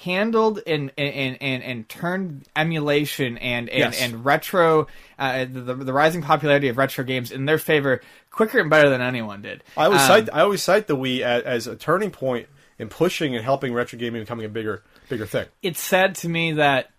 handled 0.04 0.60
and 0.66 0.92
and 0.98 1.38
and, 1.42 1.64
and 1.64 1.90
turned 1.90 2.46
emulation 2.56 3.38
and 3.38 3.70
and, 3.70 3.80
Yes. 3.94 4.02
and 4.02 4.26
retro 4.26 4.88
uh, 5.20 5.46
the, 5.46 5.74
the 5.76 5.94
rising 5.94 6.22
popularity 6.22 6.68
of 6.70 6.78
retro 6.78 7.04
games 7.04 7.32
in 7.32 7.46
their 7.46 7.58
favor 7.58 8.02
quicker 8.32 8.60
and 8.60 8.70
better 8.70 8.90
than 8.90 9.02
anyone 9.02 9.42
did. 9.42 9.64
I 9.78 9.86
always 9.86 10.02
Um, 10.02 10.08
cite 10.08 10.30
I 10.34 10.42
always 10.42 10.62
cite 10.64 10.88
the 10.88 10.96
Wii 10.98 11.22
as, 11.22 11.44
as 11.44 11.68
a 11.68 11.76
turning 11.76 12.12
point 12.12 12.48
in 12.80 12.90
pushing 12.90 13.36
and 13.36 13.44
helping 13.44 13.74
retro 13.74 13.98
gaming 14.00 14.22
becoming 14.22 14.46
a 14.46 14.50
bigger 14.50 14.84
bigger 15.10 15.26
thing. 15.26 15.46
it's 15.62 15.80
sad 15.80 16.16
to 16.16 16.30
me 16.30 16.54
that 16.54 16.90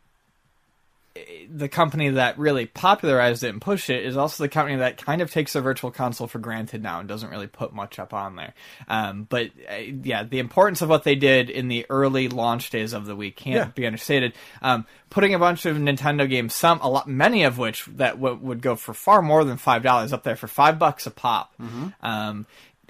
the 1.51 1.69
company 1.69 2.11
that 2.11 2.39
really 2.39 2.67
popularized 2.67 3.45
it 3.45 3.49
and 3.51 3.61
pushed 3.61 3.89
it 3.91 4.05
is 4.05 4.17
also 4.17 4.43
the 4.45 4.49
company 4.49 4.77
that 4.77 4.97
kind 4.97 5.23
of 5.23 5.31
takes 5.31 5.53
the 5.53 5.61
virtual 5.61 5.91
console 5.91 6.27
for 6.27 6.39
granted 6.39 6.83
now 6.83 6.99
and 7.01 7.09
doesn't 7.09 7.31
really 7.31 7.47
put 7.47 7.73
much 7.73 7.99
up 7.99 8.13
on 8.13 8.37
there. 8.37 8.55
Um, 8.89 9.27
but 9.29 9.51
uh, 9.71 9.75
yeah, 10.03 10.25
the 10.25 10.39
importance 10.39 10.83
of 10.83 10.89
what 10.89 11.05
they 11.05 11.15
did 11.15 11.51
in 11.51 11.69
the 11.69 11.87
early 11.89 12.29
launch 12.29 12.71
days 12.71 12.93
of 12.93 13.07
the 13.07 13.17
Wii 13.17 13.35
can't 13.35 13.57
Yeah. 13.57 13.65
be 13.75 13.87
understated. 13.87 14.33
Um, 14.61 14.87
putting 15.11 15.35
a 15.35 15.39
bunch 15.39 15.67
of 15.67 15.77
Nintendo 15.77 16.29
games, 16.29 16.53
some 16.55 16.81
a 16.81 16.89
lot, 16.91 17.09
many 17.09 17.45
of 17.45 17.59
which 17.59 17.87
that 17.87 18.21
w- 18.21 18.37
would 18.43 18.61
go 18.61 18.75
for 18.77 18.93
far 18.93 19.23
more 19.23 19.45
than 19.45 19.57
five 19.57 19.83
dollars, 19.83 20.13
up 20.13 20.25
there 20.25 20.37
for 20.37 20.49
five 20.49 20.79
bucks 20.79 21.07
a 21.07 21.11
pop. 21.11 21.55
Um, 22.03 22.47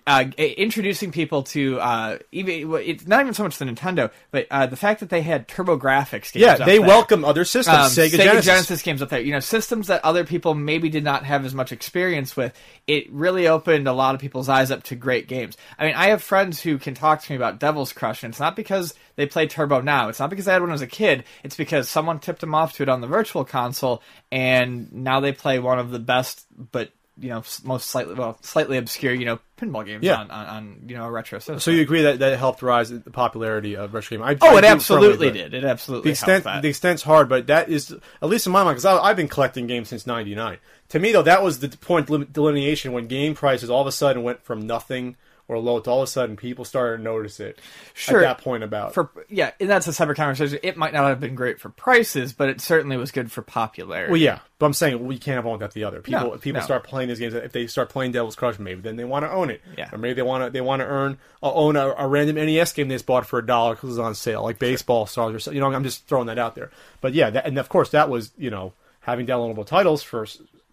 uh, 0.06 0.24
introducing 0.38 1.10
people 1.10 1.42
to 1.42 1.80
uh, 1.80 2.18
even 2.30 2.72
it's 2.76 3.06
not 3.06 3.20
even 3.20 3.34
so 3.34 3.42
much 3.42 3.58
the 3.58 3.64
Nintendo, 3.64 4.10
but 4.30 4.46
uh, 4.52 4.66
the 4.66 4.76
fact 4.76 5.00
that 5.00 5.10
they 5.10 5.20
had 5.20 5.48
TurboGrafx 5.48 6.32
games. 6.32 6.36
Yeah, 6.36 6.52
up 6.52 6.58
they 6.60 6.78
there. 6.78 6.86
welcome 6.86 7.24
other 7.24 7.44
systems. 7.44 7.76
Um, 7.76 7.90
Sega, 7.90 8.16
Sega 8.16 8.42
Genesis. 8.42 8.82
games 8.82 9.02
up 9.02 9.08
there. 9.08 9.20
You 9.20 9.32
know, 9.32 9.40
systems 9.40 9.88
that 9.88 10.04
other 10.04 10.24
people 10.24 10.54
maybe 10.54 10.88
did 10.88 11.02
not 11.02 11.24
have 11.24 11.44
as 11.44 11.54
much 11.54 11.72
experience 11.72 12.36
with. 12.36 12.56
It 12.86 13.10
really 13.10 13.48
opened 13.48 13.88
a 13.88 13.92
lot 13.92 14.14
of 14.14 14.20
people's 14.20 14.48
eyes 14.48 14.70
up 14.70 14.84
to 14.84 14.94
great 14.94 15.26
games. 15.26 15.56
I 15.76 15.86
mean, 15.86 15.94
I 15.96 16.08
have 16.08 16.22
friends 16.22 16.60
who 16.60 16.78
can 16.78 16.94
talk 16.94 17.22
to 17.22 17.32
me 17.32 17.36
about 17.36 17.58
Devil's 17.58 17.92
Crush, 17.92 18.22
and 18.22 18.32
it's 18.32 18.40
not 18.40 18.54
because 18.54 18.94
they 19.16 19.26
play 19.26 19.48
Turbo 19.48 19.80
now. 19.80 20.08
It's 20.08 20.20
not 20.20 20.30
because 20.30 20.44
they 20.44 20.52
had 20.52 20.62
one 20.62 20.70
as 20.70 20.82
a 20.82 20.86
kid. 20.86 21.24
It's 21.42 21.56
because 21.56 21.88
someone 21.88 22.20
tipped 22.20 22.42
them 22.42 22.54
off 22.54 22.74
to 22.74 22.84
it 22.84 22.88
on 22.88 23.00
the 23.00 23.08
Virtual 23.08 23.44
Console, 23.44 24.02
and 24.30 24.92
now 24.92 25.18
they 25.18 25.32
play 25.32 25.58
one 25.58 25.80
of 25.80 25.90
the 25.90 25.98
best, 25.98 26.46
but 26.70 26.92
you 27.18 27.31
know, 27.31 27.42
most 27.64 27.88
slightly 27.88 28.14
well, 28.14 28.38
slightly 28.42 28.76
obscure, 28.76 29.14
you 29.14 29.24
know, 29.24 29.38
pinball 29.59 29.87
games 29.87 30.05
Yeah. 30.05 30.16
on, 30.20 30.31
on, 30.31 30.46
on 30.46 30.83
you 30.87 30.96
know 30.96 31.05
a 31.07 31.11
retro 31.11 31.38
system. 31.38 31.61
So 31.61 31.70
you 31.70 31.81
agree 31.81 32.02
that 32.02 32.18
that 32.18 32.38
helped 32.38 32.62
rise 32.62 32.90
the 32.90 33.00
popularity 33.11 33.76
of 33.76 33.94
retro 33.94 34.18
gaming? 34.18 34.29
I, 34.29 34.38
oh, 34.46 34.55
I 34.55 34.59
it 34.59 34.64
absolutely 34.64 35.29
firmly, 35.29 35.42
did. 35.42 35.55
It 35.55 35.64
absolutely 35.64 36.11
The 36.11 36.12
extent, 36.12 36.44
the 36.44 36.68
extent's 36.68 37.02
hard, 37.02 37.29
but 37.29 37.46
that 37.46 37.68
is 37.68 37.90
at 38.22 38.29
least 38.29 38.46
in 38.46 38.52
my 38.52 38.64
mind 38.64 38.76
because 38.76 38.85
I've 38.85 39.16
been 39.16 39.29
collecting 39.29 39.66
games 39.66 39.88
since 39.88 40.07
'99. 40.07 40.59
To 40.90 40.98
me, 40.98 41.12
though, 41.12 41.22
that 41.22 41.42
was 41.42 41.61
the 41.61 41.68
point 41.68 42.07
delineation 42.33 42.92
when 42.92 43.07
game 43.07 43.35
prices 43.35 43.70
all 43.70 43.81
of 43.81 43.87
a 43.87 43.92
sudden 43.92 44.22
went 44.22 44.42
from 44.44 44.66
nothing 44.66 45.16
or 45.48 45.59
low 45.59 45.78
to 45.80 45.90
all 45.90 46.00
of 46.02 46.09
a 46.09 46.11
sudden 46.11 46.37
people 46.37 46.64
started 46.64 46.98
to 46.98 47.02
notice 47.02 47.38
it. 47.40 47.59
Sure. 47.94 48.24
At 48.24 48.38
that 48.38 48.44
point, 48.44 48.62
about 48.64 48.94
for 48.94 49.11
yeah, 49.28 49.52
and 49.61 49.70
that's 49.70 49.87
a 49.87 49.92
separate 49.92 50.16
conversation. 50.16 50.59
It 50.62 50.76
might 50.76 50.92
not 50.92 51.04
have 51.09 51.20
been 51.20 51.35
great 51.35 51.61
for 51.61 51.68
prices, 51.68 52.32
but 52.32 52.48
it 52.48 52.61
certainly 52.61 52.96
was 52.96 53.11
good 53.12 53.30
for 53.30 53.42
popularity. 53.42 54.11
Well, 54.11 54.20
yeah, 54.20 54.40
but 54.59 54.66
I'm 54.66 54.72
saying 54.72 55.06
we 55.06 55.18
can't 55.18 55.37
have 55.37 55.44
one 55.44 55.54
without 55.54 55.72
the 55.72 55.85
other. 55.85 56.00
People, 56.00 56.20
No, 56.32 56.37
people 56.38 56.61
no. 56.61 56.64
start 56.64 56.85
playing 56.85 57.09
these 57.09 57.18
games. 57.18 57.35
If 57.35 57.52
they 57.52 57.66
start 57.66 57.88
playing 57.90 58.12
Devil's 58.12 58.37
Crush, 58.37 58.59
maybe 58.59 58.80
then 58.80 58.96
they 58.96 59.04
want 59.04 59.24
to 59.24 59.30
own 59.30 59.50
it. 59.50 59.61
Yeah. 59.76 59.88
or 59.92 59.98
maybe 59.98 60.14
they 60.14 60.22
want 60.22 60.44
to 60.44 60.50
they 60.50 60.61
want 60.61 60.80
to 60.80 60.87
earn 60.87 61.18
uh, 61.42 61.52
own 61.52 61.76
a, 61.76 61.94
a 61.96 62.06
random 62.09 62.37
NES 62.37 62.72
game 62.72 62.88
they 62.88 62.94
just 62.96 63.06
bought 63.06 63.26
for 63.26 63.38
a 63.38 63.46
dollar 63.46 63.74
because 63.74 63.90
it's 63.90 63.98
on 63.98 64.14
sale, 64.14 64.42
like 64.42 64.59
baseball 64.59 65.06
stars 65.06 65.35
or 65.35 65.38
so. 65.38 65.50
You 65.52 65.61
know, 65.61 65.72
I'm 65.72 65.85
just 65.85 66.06
throwing 66.09 66.26
that 66.26 66.38
out 66.38 66.54
there. 66.54 66.70
But 67.00 67.14
yeah, 67.14 67.30
that, 67.30 67.46
and 67.46 67.59
of 67.59 67.68
course 67.68 67.90
that 67.90 68.09
was 68.11 68.32
you 68.37 68.50
know 68.50 68.72
having 69.00 69.26
downloadable 69.26 69.64
titles 69.66 70.02
for 70.02 70.26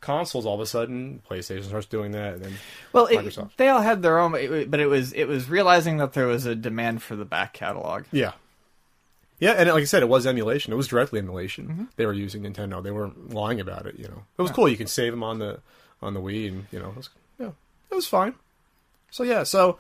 consoles. 0.03 0.45
All 0.45 0.53
of 0.53 0.59
a 0.59 0.65
sudden, 0.65 1.21
PlayStation 1.29 1.63
starts 1.63 1.87
doing 1.87 2.11
that, 2.11 2.35
and 2.35 2.43
then 2.43 2.53
Well, 2.91 3.07
it, 3.07 3.37
they 3.57 3.69
all 3.69 3.81
had 3.81 4.01
their 4.03 4.19
own, 4.19 4.31
but 4.69 4.79
it 4.79 4.87
was 4.87 5.13
it 5.13 5.25
was 5.25 5.49
realizing 5.49 5.97
that 5.97 6.13
there 6.13 6.27
was 6.27 6.45
a 6.45 6.53
demand 6.55 7.01
for 7.01 7.15
the 7.15 7.25
back 7.25 7.53
catalog. 7.53 8.03
yeah. 8.11 8.33
Yeah, 9.39 9.53
and 9.53 9.67
like 9.67 9.81
I 9.81 9.85
said, 9.85 10.03
it 10.03 10.07
was 10.07 10.25
emulation. 10.25 10.71
It 10.71 10.77
was 10.77 10.87
directly 10.87 11.19
emulation. 11.19 11.67
Mm-hmm. 11.67 11.83
They 11.97 12.05
were 12.05 12.13
using 12.13 12.43
Nintendo. 12.43 12.81
They 12.81 12.91
weren't 12.91 13.33
lying 13.33 13.59
about 13.59 13.85
it. 13.85 13.99
You 13.99 14.07
know, 14.07 14.23
it 14.37 14.41
was 14.41 14.51
cool. 14.51 14.69
You 14.69 14.77
can 14.77 14.87
save 14.87 15.11
them 15.11 15.23
on 15.23 15.39
the 15.39 15.59
on 16.01 16.13
the 16.13 16.21
Wii, 16.21 16.47
and 16.47 16.65
you 16.71 16.79
know, 16.79 16.89
it 16.89 16.95
was, 16.95 17.09
yeah, 17.37 17.49
it 17.91 17.95
was 17.95 18.07
fine. 18.07 18.35
So 19.11 19.23
yeah, 19.23 19.43
so 19.43 19.79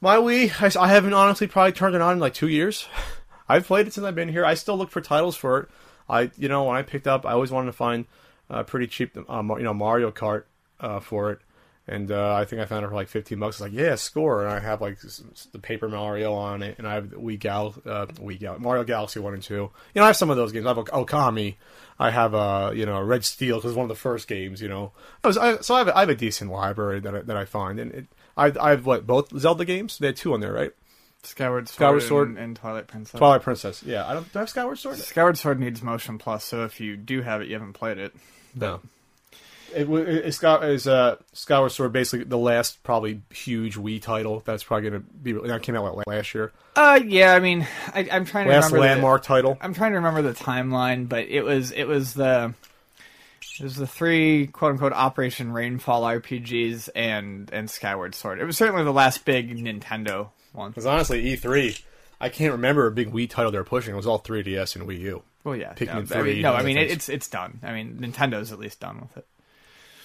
my 0.00 0.16
Wii, 0.16 0.50
I, 0.62 0.84
I 0.84 0.88
haven't 0.88 1.12
honestly 1.12 1.48
probably 1.48 1.72
turned 1.72 1.94
it 1.94 2.00
on 2.00 2.14
in 2.14 2.18
like 2.18 2.32
two 2.34 2.48
years. 2.48 2.86
I've 3.48 3.66
played 3.66 3.88
it 3.88 3.92
since 3.92 4.06
I've 4.06 4.14
been 4.14 4.28
here. 4.30 4.44
I 4.44 4.54
still 4.54 4.78
look 4.78 4.90
for 4.90 5.02
titles 5.02 5.36
for 5.36 5.60
it. 5.60 5.68
I, 6.08 6.30
you 6.38 6.48
know, 6.48 6.64
when 6.64 6.76
I 6.76 6.82
picked 6.82 7.06
up, 7.06 7.26
I 7.26 7.32
always 7.32 7.50
wanted 7.50 7.66
to 7.66 7.72
find 7.72 8.06
uh, 8.50 8.62
pretty 8.62 8.86
cheap, 8.86 9.16
um, 9.28 9.50
you 9.50 9.64
know, 9.64 9.74
Mario 9.74 10.10
Kart 10.10 10.44
uh, 10.80 11.00
for 11.00 11.32
it. 11.32 11.40
And 11.88 12.12
uh, 12.12 12.34
I 12.34 12.44
think 12.44 12.62
I 12.62 12.64
found 12.64 12.84
it 12.84 12.88
for 12.88 12.94
like 12.94 13.08
15 13.08 13.40
bucks. 13.40 13.56
It's 13.56 13.60
like, 13.60 13.72
yeah, 13.72 13.96
score. 13.96 14.44
And 14.44 14.52
I 14.52 14.60
have 14.60 14.80
like 14.80 15.00
the 15.00 15.58
Paper 15.58 15.88
Mario 15.88 16.32
on 16.32 16.62
it, 16.62 16.78
and 16.78 16.86
I 16.86 16.94
have 16.94 17.10
the 17.10 17.16
Wii 17.16 17.40
Gal, 17.40 17.74
uh, 17.84 18.06
Wii 18.06 18.38
Gal, 18.38 18.58
Mario 18.60 18.84
Galaxy 18.84 19.18
one 19.18 19.34
and 19.34 19.42
two. 19.42 19.54
You 19.54 19.70
know, 19.96 20.04
I 20.04 20.06
have 20.06 20.16
some 20.16 20.30
of 20.30 20.36
those 20.36 20.52
games. 20.52 20.64
I 20.64 20.68
have 20.68 20.78
Okami. 20.78 21.56
I 21.98 22.10
have 22.10 22.34
uh, 22.34 22.70
you 22.74 22.86
know, 22.86 23.00
Red 23.02 23.24
Steel 23.24 23.56
because 23.56 23.72
it's 23.72 23.76
one 23.76 23.84
of 23.84 23.88
the 23.88 23.96
first 23.96 24.28
games. 24.28 24.62
You 24.62 24.68
know, 24.68 24.92
I 25.24 25.26
was, 25.26 25.36
I, 25.36 25.56
so 25.58 25.74
I 25.74 25.78
have, 25.78 25.88
I 25.88 26.00
have 26.00 26.08
a 26.08 26.14
decent 26.14 26.52
library 26.52 27.00
that 27.00 27.14
I, 27.16 27.20
that 27.22 27.36
I 27.36 27.44
find, 27.44 27.80
and 27.80 27.92
it, 27.92 28.06
I 28.36 28.52
I've 28.60 28.86
what 28.86 29.04
both 29.04 29.36
Zelda 29.36 29.64
games. 29.64 29.98
They 29.98 30.06
had 30.06 30.16
two 30.16 30.34
on 30.34 30.40
there, 30.40 30.52
right? 30.52 30.72
Skyward 31.24 31.68
Sword, 31.68 31.74
Skyward 31.76 31.94
and- 32.02 32.08
Sword. 32.08 32.36
and, 32.38 32.56
Twilight 32.56 32.86
Princess. 32.88 33.18
Twilight 33.18 33.42
Princess. 33.42 33.82
Yeah, 33.82 34.06
I 34.06 34.14
don't 34.14 34.32
do 34.32 34.38
I 34.38 34.42
have 34.42 34.50
Skyward 34.50 34.78
Sword. 34.78 34.98
Skyward 34.98 35.38
Sword 35.38 35.60
needs 35.60 35.82
Motion 35.82 36.18
Plus, 36.18 36.44
so 36.44 36.64
if 36.64 36.80
you 36.80 36.96
do 36.96 37.22
have 37.22 37.40
it, 37.42 37.48
you 37.48 37.54
haven't 37.54 37.74
played 37.74 37.98
it. 37.98 38.12
No. 38.54 38.80
It, 39.74 39.88
it, 39.88 40.08
it's 40.26 40.38
got 40.38 40.64
is 40.64 40.86
uh 40.86 41.16
Skyward 41.32 41.72
Sword 41.72 41.92
basically 41.92 42.24
the 42.26 42.36
last 42.36 42.82
probably 42.82 43.22
huge 43.30 43.76
Wii 43.76 44.02
title 44.02 44.42
that's 44.44 44.62
probably 44.62 44.90
going 44.90 45.02
to 45.02 45.08
be 45.08 45.32
that 45.48 45.62
came 45.62 45.74
out 45.74 45.96
like 45.96 46.06
last 46.06 46.34
year 46.34 46.52
Uh, 46.76 47.00
yeah, 47.06 47.32
I 47.34 47.38
mean, 47.40 47.66
I, 47.94 48.06
I'm 48.12 48.26
trying 48.26 48.48
to 48.48 48.52
last 48.52 48.66
remember. 48.66 48.76
the- 48.76 48.80
landmark 48.80 49.22
title. 49.22 49.56
I'm 49.62 49.72
trying 49.72 49.92
to 49.92 49.96
remember 49.96 50.20
the 50.20 50.34
timeline, 50.34 51.08
but 51.08 51.26
it 51.28 51.42
was 51.42 51.70
it 51.70 51.84
was 51.84 52.12
the 52.12 52.52
it 53.58 53.62
was 53.62 53.76
the 53.76 53.86
three 53.86 54.48
quote 54.48 54.72
unquote 54.72 54.92
Operation 54.92 55.52
Rainfall 55.52 56.02
RPGs 56.02 56.90
and 56.94 57.48
and 57.52 57.70
Skyward 57.70 58.14
Sword. 58.14 58.40
It 58.40 58.44
was 58.44 58.58
certainly 58.58 58.84
the 58.84 58.92
last 58.92 59.24
big 59.24 59.56
Nintendo 59.56 60.28
one. 60.52 60.70
Because 60.70 60.86
honestly, 60.86 61.24
E3, 61.36 61.80
I 62.20 62.28
can't 62.28 62.52
remember 62.52 62.86
a 62.86 62.90
big 62.92 63.12
Wii 63.12 63.28
title 63.28 63.50
they 63.50 63.58
were 63.58 63.64
pushing. 63.64 63.94
It 63.94 63.96
was 63.96 64.06
all 64.06 64.20
3DS 64.20 64.76
and 64.76 64.86
Wii 64.86 64.98
U. 65.00 65.22
Well, 65.44 65.56
yeah, 65.56 65.72
Pikmin 65.74 65.86
yeah, 65.86 66.16
I 66.16 66.20
3 66.20 66.32
mean, 66.34 66.42
no, 66.42 66.52
I 66.54 66.62
mean 66.62 66.76
it's 66.78 67.08
it's 67.08 67.28
done. 67.28 67.58
I 67.64 67.72
mean, 67.72 67.98
Nintendo's 68.00 68.52
at 68.52 68.58
least 68.60 68.78
done 68.80 69.00
with 69.00 69.16
it. 69.16 69.26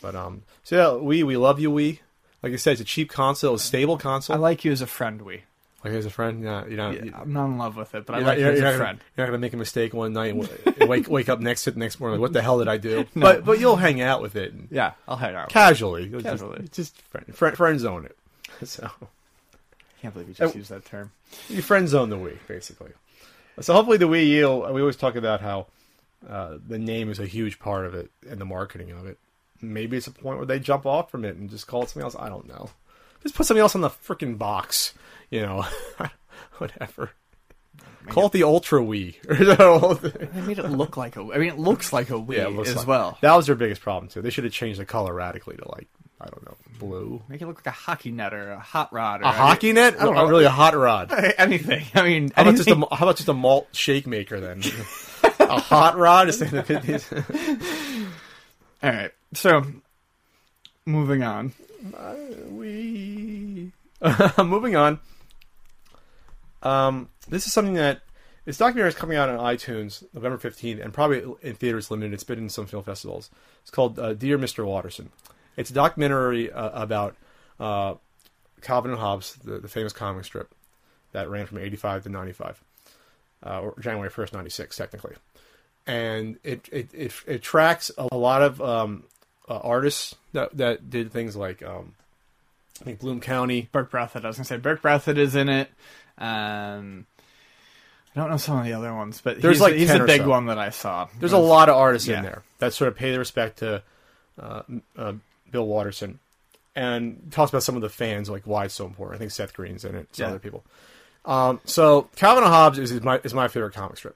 But 0.02 0.16
um, 0.16 0.44
so 0.64 0.76
yeah, 0.76 1.00
Wii, 1.04 1.24
we 1.24 1.38
love 1.38 1.60
you, 1.60 1.70
Wii. 1.72 2.00
Like 2.42 2.54
I 2.54 2.56
said, 2.56 2.74
it's 2.74 2.82
a 2.82 2.86
cheap 2.86 3.10
console, 3.10 3.56
a 3.56 3.60
stable 3.60 3.98
console. 3.98 4.36
I 4.36 4.40
like 4.40 4.64
you 4.66 4.72
as 4.72 4.82
a 4.82 4.88
friend, 4.88 5.22
we. 5.24 5.44
like 5.84 5.94
as 5.94 6.06
a 6.06 6.10
friend, 6.10 6.44
yeah, 6.44 6.66
you're 6.66 6.78
not. 6.78 6.94
Yeah, 6.96 7.04
you- 7.06 7.14
I'm 7.16 7.34
not 7.34 7.46
in 7.46 7.58
love 7.60 7.76
with 7.78 7.94
it, 7.94 8.06
but 8.08 8.16
I 8.16 8.20
like 8.20 8.40
you 8.40 8.46
as 8.48 8.60
a 8.60 8.62
friend. 8.62 8.80
gonna, 8.80 9.00
you're 9.16 9.26
not 9.26 9.32
gonna 9.32 9.38
make 9.38 9.54
a 9.54 9.58
mistake 9.58 9.94
one 9.94 10.14
night 10.14 10.34
and 10.34 10.90
wake 10.90 11.08
wake 11.08 11.30
up 11.30 11.40
next 11.40 11.66
to 11.66 11.72
the 11.72 11.80
next 11.80 12.00
morning. 12.00 12.20
Like, 12.20 12.22
what 12.30 12.34
the 12.34 12.42
hell 12.42 12.58
did 12.60 12.68
I 12.68 12.78
do? 12.78 13.06
But 13.16 13.46
but 13.46 13.60
you'll 13.60 13.76
hang 13.76 14.02
out 14.02 14.22
with 14.24 14.36
it 14.36 14.54
and 14.54 14.68
Yeah, 14.72 14.94
I'll 15.08 15.18
hang 15.18 15.36
out. 15.36 15.50
casually, 15.50 16.06
You'll 16.08 16.22
just- 16.22 16.42
Casually. 16.42 16.68
just, 16.72 17.00
friend, 17.04 17.36
friend 17.36 17.56
friend 17.58 17.80
zone 17.80 18.06
it. 18.06 18.18
So 18.68 18.90
can't 20.02 20.14
believe 20.14 20.28
you 20.30 20.34
just 20.34 20.56
Uh, 20.56 20.58
used 20.58 20.70
that 20.72 20.86
term. 20.86 21.12
you 21.50 21.62
friend 21.62 21.88
zone 21.90 22.10
the 22.10 22.18
Wii 22.18 22.38
basically. 22.48 22.92
So 23.60 23.74
hopefully 23.74 23.98
the 23.98 24.08
Wii 24.08 24.28
U. 24.28 24.68
We 24.72 24.82
always 24.82 24.96
talk 24.96 25.16
about 25.16 25.42
how 25.42 25.68
uh, 26.28 26.58
the 26.66 26.78
name 26.80 27.10
is 27.10 27.20
a 27.20 27.26
huge 27.26 27.60
part 27.60 27.86
of 27.86 27.94
it 27.96 28.12
and 28.30 28.40
the 28.40 28.46
marketing 28.46 28.92
of 28.92 29.06
it. 29.08 29.18
Maybe 29.62 29.98
it's 29.98 30.06
a 30.08 30.12
point 30.12 30.38
where 30.38 30.46
they 30.46 30.60
jump 30.60 30.86
off 30.86 31.10
from 31.10 31.26
it 31.26 31.36
and 31.36 31.50
just 31.50 31.66
call 31.68 31.82
it 31.84 31.90
something 31.90 32.04
else. 32.04 32.16
I 32.18 32.30
don't 32.30 32.48
know. 32.48 32.70
Just 33.24 33.34
put 33.36 33.48
something 33.48 33.62
else 33.62 33.74
on 33.76 33.82
the 33.82 33.90
freaking 33.90 34.38
box. 34.38 34.94
You 35.32 35.42
know, 35.42 35.66
whatever. 36.58 37.12
Call 38.08 38.28
it 38.28 38.32
the 38.32 38.44
Ultra 38.44 38.80
Wii. 38.82 39.16
They 40.34 40.42
made 40.42 40.60
it 40.60 40.70
look 40.70 40.96
like 40.96 41.18
a. 41.18 41.22
I 41.22 41.38
mean, 41.40 41.50
it 41.50 41.58
looks 41.60 41.92
like 41.92 42.10
a 42.10 42.14
Wii 42.14 42.38
Yeah, 42.38 42.62
as 42.62 42.76
like- 42.78 42.88
well. 42.88 43.18
That 43.22 43.36
was 43.36 43.48
their 43.48 43.56
biggest 43.56 43.82
problem 43.82 44.08
too. 44.10 44.22
They 44.22 44.30
should 44.30 44.44
have 44.46 44.54
changed 44.54 44.80
the 44.80 44.86
color 44.86 45.14
radically 45.14 45.58
to 45.58 45.68
like 45.72 45.88
I 46.22 46.26
don't 46.28 46.46
know 46.46 46.56
blue. 46.80 47.22
Make 47.28 47.42
it 47.42 47.48
look 47.48 47.58
like 47.58 47.68
a 47.68 47.72
hockey 47.72 48.12
net 48.12 48.34
or 48.34 48.52
a 48.52 48.60
hot 48.60 48.92
rod 48.94 49.22
or 49.22 49.26
A 49.26 49.32
hockey 49.32 49.74
net? 49.74 49.96
I 50.00 50.06
don't 50.06 50.16
know. 50.16 50.26
really 50.28 50.46
a 50.46 50.50
hot 50.50 50.76
rod. 50.76 51.12
anything. 51.38 51.86
I 51.96 52.04
mean, 52.04 52.32
How 52.36 52.44
about 52.44 52.56
just 52.56 52.70
a 52.70 52.76
how 52.76 53.06
about 53.06 53.16
just 53.18 53.30
a 53.30 53.34
malt 53.34 53.68
shake 53.74 54.08
maker 54.08 54.40
then? 54.40 54.62
a 55.40 55.60
hot 55.60 55.98
rod 55.98 56.30
of 56.30 56.38
the 56.40 58.08
All 58.84 58.90
right. 58.90 59.12
So, 59.34 59.66
moving 60.86 61.24
on. 61.24 61.54
we 62.52 63.72
moving 64.38 64.76
on. 64.76 65.00
Um, 66.64 67.10
this 67.28 67.46
is 67.46 67.54
something 67.54 67.76
that 67.76 68.02
this 68.46 68.58
documentary 68.58 68.90
is 68.90 68.96
coming 68.96 69.18
out 69.18 69.30
on 69.30 69.40
iTunes 69.40 70.04
November 70.14 70.38
fifteenth, 70.38 70.80
and 70.82 70.94
probably 70.94 71.24
in 71.42 71.56
theaters 71.56 71.92
limited. 71.92 72.14
It's 72.14 72.24
been 72.24 72.40
in 72.40 72.50
some 72.50 72.66
film 72.66 72.84
festivals. 72.84 73.30
It's 73.62 73.72
called 73.72 74.00
uh, 74.00 74.14
Dear 74.14 74.38
Mr. 74.38 74.66
Watterson. 74.66 75.12
It's 75.58 75.70
a 75.72 75.74
documentary 75.74 76.52
uh, 76.52 76.70
about 76.82 77.16
uh, 77.60 77.96
Calvin 78.62 78.92
and 78.92 79.00
Hobbes, 79.00 79.36
the, 79.44 79.60
the 79.60 79.68
famous 79.68 79.92
comic 79.92 80.24
strip 80.26 80.54
that 81.12 81.30
ran 81.30 81.46
from 81.48 81.58
eighty 81.58 81.76
five 81.76 82.04
to 82.04 82.10
ninety 82.10 82.32
five, 82.34 82.62
uh, 83.46 83.62
or 83.62 83.74
January 83.80 84.10
first, 84.10 84.34
ninety 84.34 84.50
six, 84.52 84.78
technically. 84.78 85.16
And 85.86 86.38
it 86.44 86.70
it, 86.72 86.90
it 86.94 87.12
it 87.26 87.42
tracks 87.42 87.92
a 87.98 88.16
lot 88.16 88.42
of 88.42 88.62
um, 88.62 89.04
uh, 89.50 89.58
artists 89.58 90.16
that 90.34 90.56
that 90.58 90.90
did 90.90 91.12
things 91.12 91.36
like 91.36 91.64
um, 91.64 91.94
I 92.82 92.86
think 92.86 93.00
Bloom 93.00 93.20
County. 93.20 93.68
Berke 93.72 93.90
Breathed. 93.90 94.24
I 94.24 94.28
was 94.28 94.38
gonna 94.38 94.46
say 94.46 94.58
Berke 94.58 94.82
Breathed 94.82 95.18
is 95.18 95.36
in 95.36 95.50
it. 95.50 95.70
Um, 96.20 97.06
I 98.16 98.20
don't 98.20 98.30
know 98.32 98.38
some 98.38 98.58
of 98.58 98.66
the 98.66 98.74
other 98.74 98.94
ones, 98.94 99.22
but 99.24 99.40
There's 99.42 99.58
he's, 99.58 99.62
like 99.62 99.74
he's 99.76 99.90
10 99.90 100.02
a 100.02 100.06
big 100.06 100.22
so. 100.22 100.30
one 100.30 100.48
that 100.48 100.58
I 100.58 100.72
saw. 100.72 101.08
There's 101.20 101.34
a 101.34 101.38
lot 101.38 101.70
of 101.70 101.76
artists 101.76 102.08
Yeah. 102.08 102.18
in 102.18 102.24
there 102.24 102.44
that 102.58 102.74
sort 102.74 102.88
of 102.88 102.96
pay 102.96 103.12
their 103.12 103.20
respect 103.20 103.60
to 103.60 103.84
uh, 104.42 104.64
uh, 104.98 105.14
Bill 105.52 105.66
Watterson 105.66 106.20
and 106.76 107.30
talks 107.32 107.52
about 107.52 107.64
some 107.64 107.76
of 107.76 107.82
the 107.82 107.90
fans, 107.90 108.30
like 108.30 108.44
why 108.46 108.66
it's 108.66 108.74
so 108.74 108.86
important. 108.86 109.16
I 109.16 109.20
think 109.20 109.32
Seth 109.32 109.54
Green's 109.54 109.84
in 109.86 109.96
it, 109.96 110.16
some 110.16 110.24
Yeah. 110.26 110.30
other 110.30 110.40
people. 110.40 110.64
Um, 111.26 111.60
so 111.66 112.10
Calvin 112.16 112.44
and 112.44 112.54
Hobbes 112.54 112.80
is, 112.80 112.92
is 112.92 113.02
my 113.02 113.20
is 113.24 113.34
my 113.34 113.48
favorite 113.48 113.74
comic 113.74 113.98
strip 113.98 114.16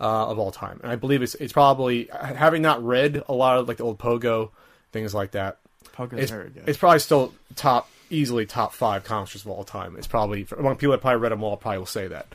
uh, 0.00 0.28
of 0.28 0.38
all 0.38 0.50
time, 0.52 0.80
and 0.82 0.90
I 0.90 0.96
believe 0.96 1.20
it's 1.22 1.34
it's 1.34 1.52
probably 1.52 2.08
having 2.12 2.62
not 2.62 2.82
read 2.84 3.22
a 3.28 3.34
lot 3.34 3.58
of 3.58 3.68
like 3.68 3.76
the 3.76 3.84
old 3.84 3.98
Pogo 3.98 4.50
things 4.92 5.14
like 5.14 5.32
that. 5.32 5.58
Pogo's 5.94 6.20
It's, 6.20 6.30
very 6.30 6.48
good. 6.50 6.64
it's 6.66 6.78
probably 6.78 6.98
still 7.00 7.34
top 7.56 7.90
easily 8.08 8.46
top 8.46 8.72
five 8.72 9.04
comic 9.04 9.28
strips 9.28 9.44
of 9.44 9.50
all 9.50 9.64
time. 9.64 9.96
It's 9.98 10.06
probably 10.06 10.46
among 10.56 10.76
people 10.76 10.92
that 10.92 11.00
probably 11.02 11.20
read 11.20 11.32
them 11.32 11.42
all 11.42 11.56
probably 11.56 11.78
will 11.78 11.86
say 11.86 12.06
that. 12.08 12.26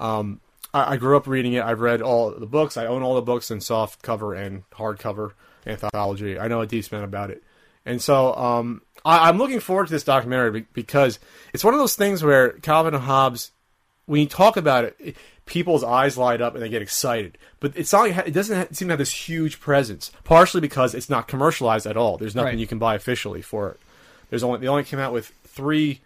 Um, 0.00 0.40
I, 0.74 0.94
I 0.94 0.96
grew 0.96 1.16
up 1.16 1.26
reading 1.28 1.52
it. 1.52 1.62
I've 1.62 1.80
read 1.80 2.02
all 2.02 2.30
the 2.30 2.46
books. 2.46 2.76
I 2.76 2.86
own 2.86 3.02
all 3.02 3.14
the 3.14 3.22
books 3.22 3.50
in 3.50 3.60
soft 3.60 4.02
cover 4.02 4.34
and 4.34 4.68
hardcover 4.70 5.32
anthology. 5.66 6.38
I 6.38 6.48
know 6.48 6.60
a 6.62 6.66
decent 6.66 6.94
amount 6.94 7.04
about 7.04 7.30
it, 7.30 7.42
and 7.88 8.00
so 8.02 8.34
um, 8.34 8.82
I, 9.04 9.28
I'm 9.28 9.38
looking 9.38 9.60
forward 9.60 9.86
to 9.86 9.92
this 9.92 10.04
documentary 10.04 10.66
because 10.72 11.18
it's 11.52 11.64
one 11.64 11.74
of 11.74 11.80
those 11.80 11.96
things 11.96 12.22
where 12.22 12.50
Calvin 12.50 12.94
and 12.94 13.02
Hobbes, 13.04 13.50
when 14.06 14.20
you 14.20 14.26
talk 14.28 14.56
about 14.56 14.84
it, 14.84 15.16
people's 15.46 15.82
eyes 15.82 16.16
light 16.18 16.40
up 16.40 16.54
and 16.54 16.62
they 16.62 16.68
get 16.68 16.82
excited. 16.82 17.38
But 17.60 17.72
it's 17.76 17.92
not. 17.92 18.08
It 18.28 18.32
doesn't 18.32 18.76
seem 18.76 18.88
to 18.88 18.92
have 18.92 18.98
this 18.98 19.28
huge 19.28 19.60
presence. 19.60 20.12
Partially 20.24 20.60
because 20.60 20.94
it's 20.94 21.10
not 21.10 21.26
commercialized 21.28 21.86
at 21.86 21.96
all. 21.96 22.16
There's 22.18 22.34
nothing 22.34 22.50
Right. 22.52 22.58
you 22.58 22.66
can 22.66 22.78
buy 22.78 22.94
officially 22.94 23.42
for 23.42 23.70
it. 23.70 23.80
There's 24.30 24.42
only 24.44 24.60
they 24.60 24.68
only 24.68 24.84
came 24.84 25.00
out 25.00 25.12
with 25.12 25.28
three 25.44 26.00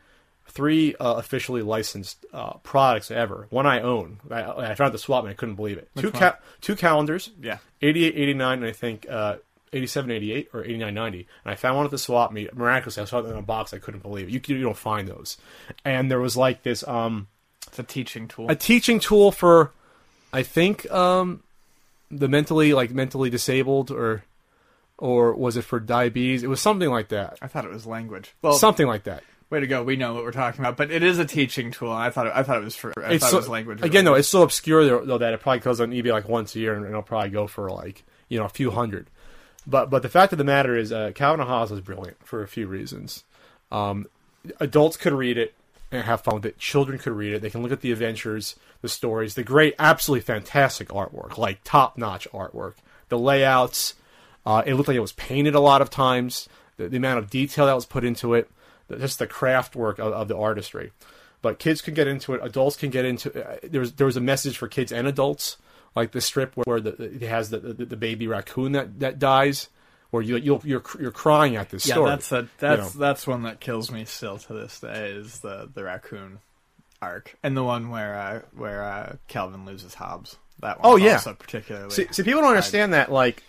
three 0.46 0.94
uh, 0.96 1.14
officially 1.14 1.62
licensed 1.62 2.24
uh, 2.32 2.54
products 2.62 3.10
ever. 3.10 3.46
One 3.50 3.66
I 3.66 3.80
own. 3.80 4.20
I, 4.30 4.42
I 4.70 4.74
found 4.74 4.92
the 4.92 4.98
swap 4.98 5.24
and 5.24 5.30
I 5.30 5.34
couldn't 5.34 5.54
believe 5.54 5.78
it. 5.78 5.88
two 5.96 6.10
ca- 6.10 6.36
two 6.60 6.76
calendars. 6.76 7.30
Yeah. 7.40 7.58
88, 7.80 8.14
89, 8.16 8.58
and 8.58 8.66
I 8.66 8.72
think 8.72 9.06
uh, 9.08 9.36
87, 9.72 10.10
88, 10.10 10.48
or 10.52 10.64
89, 10.64 10.94
90. 10.94 11.18
And 11.44 11.52
I 11.52 11.54
found 11.54 11.76
one 11.76 11.84
at 11.86 11.90
the 11.90 11.98
swap 11.98 12.32
meet. 12.32 12.54
Miraculously, 12.54 13.02
I 13.02 13.06
saw 13.06 13.18
it 13.20 13.26
in 13.26 13.36
a 13.36 13.42
box. 13.42 13.72
I 13.72 13.78
couldn't 13.78 14.02
believe 14.02 14.28
it. 14.28 14.32
You, 14.32 14.56
you 14.56 14.62
don't 14.62 14.76
find 14.76 15.08
those. 15.08 15.38
And 15.84 16.10
there 16.10 16.20
was 16.20 16.36
like 16.36 16.62
this 16.62 16.86
um, 16.86 17.28
It's 17.68 17.78
a 17.78 17.82
teaching 17.82 18.28
tool. 18.28 18.50
a 18.50 18.54
teaching 18.54 19.00
tool 19.00 19.32
for, 19.32 19.72
I 20.32 20.42
think, 20.42 20.90
um, 20.90 21.42
the 22.10 22.28
mentally 22.28 22.74
like 22.74 22.90
mentally 22.90 23.30
disabled 23.30 23.90
or 23.90 24.24
or 24.98 25.34
was 25.34 25.56
it 25.56 25.62
for 25.62 25.80
diabetes? 25.80 26.42
It 26.42 26.48
was 26.48 26.60
something 26.60 26.90
like 26.90 27.08
that. 27.08 27.38
I 27.40 27.48
thought 27.48 27.64
it 27.64 27.70
was 27.72 27.86
language. 27.86 28.34
Well, 28.42 28.52
something 28.54 28.86
like 28.86 29.04
that. 29.04 29.24
way 29.50 29.60
to 29.60 29.66
go. 29.66 29.82
We 29.82 29.96
know 29.96 30.12
what 30.14 30.22
we're 30.22 30.30
talking 30.32 30.60
about, 30.60 30.76
but 30.76 30.90
it 30.90 31.02
is 31.02 31.18
a 31.18 31.24
teaching 31.24 31.70
tool. 31.72 31.90
I 31.90 32.10
thought 32.10 32.26
it, 32.26 32.32
I 32.36 32.42
thought 32.42 32.58
it 32.58 32.64
was 32.64 32.76
for. 32.76 32.92
I 33.02 33.14
it's 33.14 33.24
thought 33.24 33.30
so, 33.30 33.36
it 33.38 33.40
was 33.40 33.48
language. 33.48 33.82
again 33.82 34.04
though 34.04 34.14
it's 34.14 34.28
so 34.28 34.42
obscure 34.42 34.84
though, 34.84 35.04
though 35.04 35.18
that 35.18 35.32
it 35.32 35.40
probably 35.40 35.60
goes 35.60 35.80
on 35.80 35.90
eBay 35.90 36.12
like 36.12 36.28
once 36.28 36.54
a 36.54 36.60
year 36.60 36.74
and 36.74 36.84
it'll 36.84 37.02
probably 37.02 37.30
go 37.30 37.46
for 37.46 37.70
like 37.70 38.04
you 38.28 38.38
know 38.38 38.44
a 38.44 38.50
few 38.50 38.70
hundred. 38.70 39.08
But 39.66 39.90
but 39.90 40.02
the 40.02 40.08
fact 40.08 40.32
of 40.32 40.38
the 40.38 40.44
matter 40.44 40.76
is, 40.76 40.92
uh, 40.92 41.12
Calvin 41.14 41.46
Hobbes 41.46 41.70
was 41.70 41.80
brilliant 41.80 42.24
for 42.26 42.42
a 42.42 42.48
few 42.48 42.66
reasons. 42.66 43.24
Um, 43.70 44.06
adults 44.60 44.96
could 44.96 45.12
read 45.12 45.38
it 45.38 45.54
and 45.90 46.04
have 46.04 46.22
fun 46.22 46.36
with 46.36 46.46
it. 46.46 46.58
Children 46.58 46.98
could 46.98 47.12
read 47.12 47.34
it. 47.34 47.42
They 47.42 47.50
can 47.50 47.62
look 47.62 47.72
at 47.72 47.80
the 47.80 47.92
adventures, 47.92 48.56
the 48.80 48.88
stories, 48.88 49.34
the 49.34 49.44
great, 49.44 49.74
absolutely 49.78 50.22
fantastic 50.22 50.88
artwork, 50.88 51.38
like 51.38 51.60
top 51.64 51.96
notch 51.96 52.26
artwork. 52.32 52.74
The 53.08 53.18
layouts, 53.18 53.94
uh, 54.46 54.62
it 54.66 54.74
looked 54.74 54.88
like 54.88 54.96
it 54.96 55.00
was 55.00 55.12
painted 55.12 55.54
a 55.54 55.60
lot 55.60 55.82
of 55.82 55.90
times. 55.90 56.48
The, 56.78 56.88
the 56.88 56.96
amount 56.96 57.18
of 57.18 57.30
detail 57.30 57.66
that 57.66 57.74
was 57.74 57.86
put 57.86 58.04
into 58.04 58.34
it, 58.34 58.50
the, 58.88 58.96
just 58.96 59.18
the 59.18 59.26
craft 59.26 59.76
work 59.76 59.98
of, 59.98 60.12
of 60.12 60.28
the 60.28 60.36
artistry. 60.36 60.92
But 61.42 61.58
kids 61.58 61.82
can 61.82 61.94
get 61.94 62.06
into 62.06 62.34
it. 62.34 62.40
Adults 62.42 62.76
can 62.76 62.90
get 62.90 63.04
into. 63.04 63.28
Uh, 63.30 63.58
there 63.62 63.80
was 63.80 63.92
there 63.94 64.06
was 64.06 64.16
a 64.16 64.20
message 64.20 64.56
for 64.56 64.68
kids 64.68 64.92
and 64.92 65.06
adults, 65.06 65.56
like 65.94 66.12
the 66.12 66.20
strip 66.20 66.56
where, 66.56 66.64
where 66.64 66.80
the, 66.80 67.02
it 67.02 67.22
has 67.22 67.50
the, 67.50 67.58
the 67.58 67.84
the 67.84 67.96
baby 67.96 68.26
raccoon 68.26 68.72
that, 68.72 69.00
that 69.00 69.18
dies, 69.18 69.68
where 70.10 70.22
you 70.22 70.36
you'll, 70.36 70.62
you're 70.64 70.82
you're 71.00 71.10
crying 71.10 71.56
at 71.56 71.70
this 71.70 71.86
yeah, 71.86 71.94
story. 71.94 72.10
that's 72.10 72.32
a 72.32 72.48
that's 72.58 72.94
know. 72.94 73.00
that's 73.00 73.26
one 73.26 73.42
that 73.42 73.60
kills 73.60 73.90
me 73.90 74.04
still 74.04 74.38
to 74.38 74.52
this 74.52 74.80
day. 74.80 75.10
Is 75.10 75.40
the 75.40 75.70
the 75.72 75.84
raccoon 75.84 76.38
arc 77.00 77.36
and 77.42 77.56
the 77.56 77.64
one 77.64 77.90
where 77.90 78.18
uh, 78.18 78.40
where 78.56 78.84
uh, 78.84 79.16
Calvin 79.28 79.66
loses 79.66 79.94
Hobbes. 79.94 80.36
That 80.60 80.80
one. 80.80 80.92
Oh, 80.92 80.96
yeah. 80.96 81.14
also 81.14 81.34
particularly. 81.34 81.90
See, 81.90 82.06
see, 82.12 82.22
people 82.22 82.40
don't 82.40 82.50
understand 82.50 82.92
that. 82.92 83.10
Like 83.10 83.42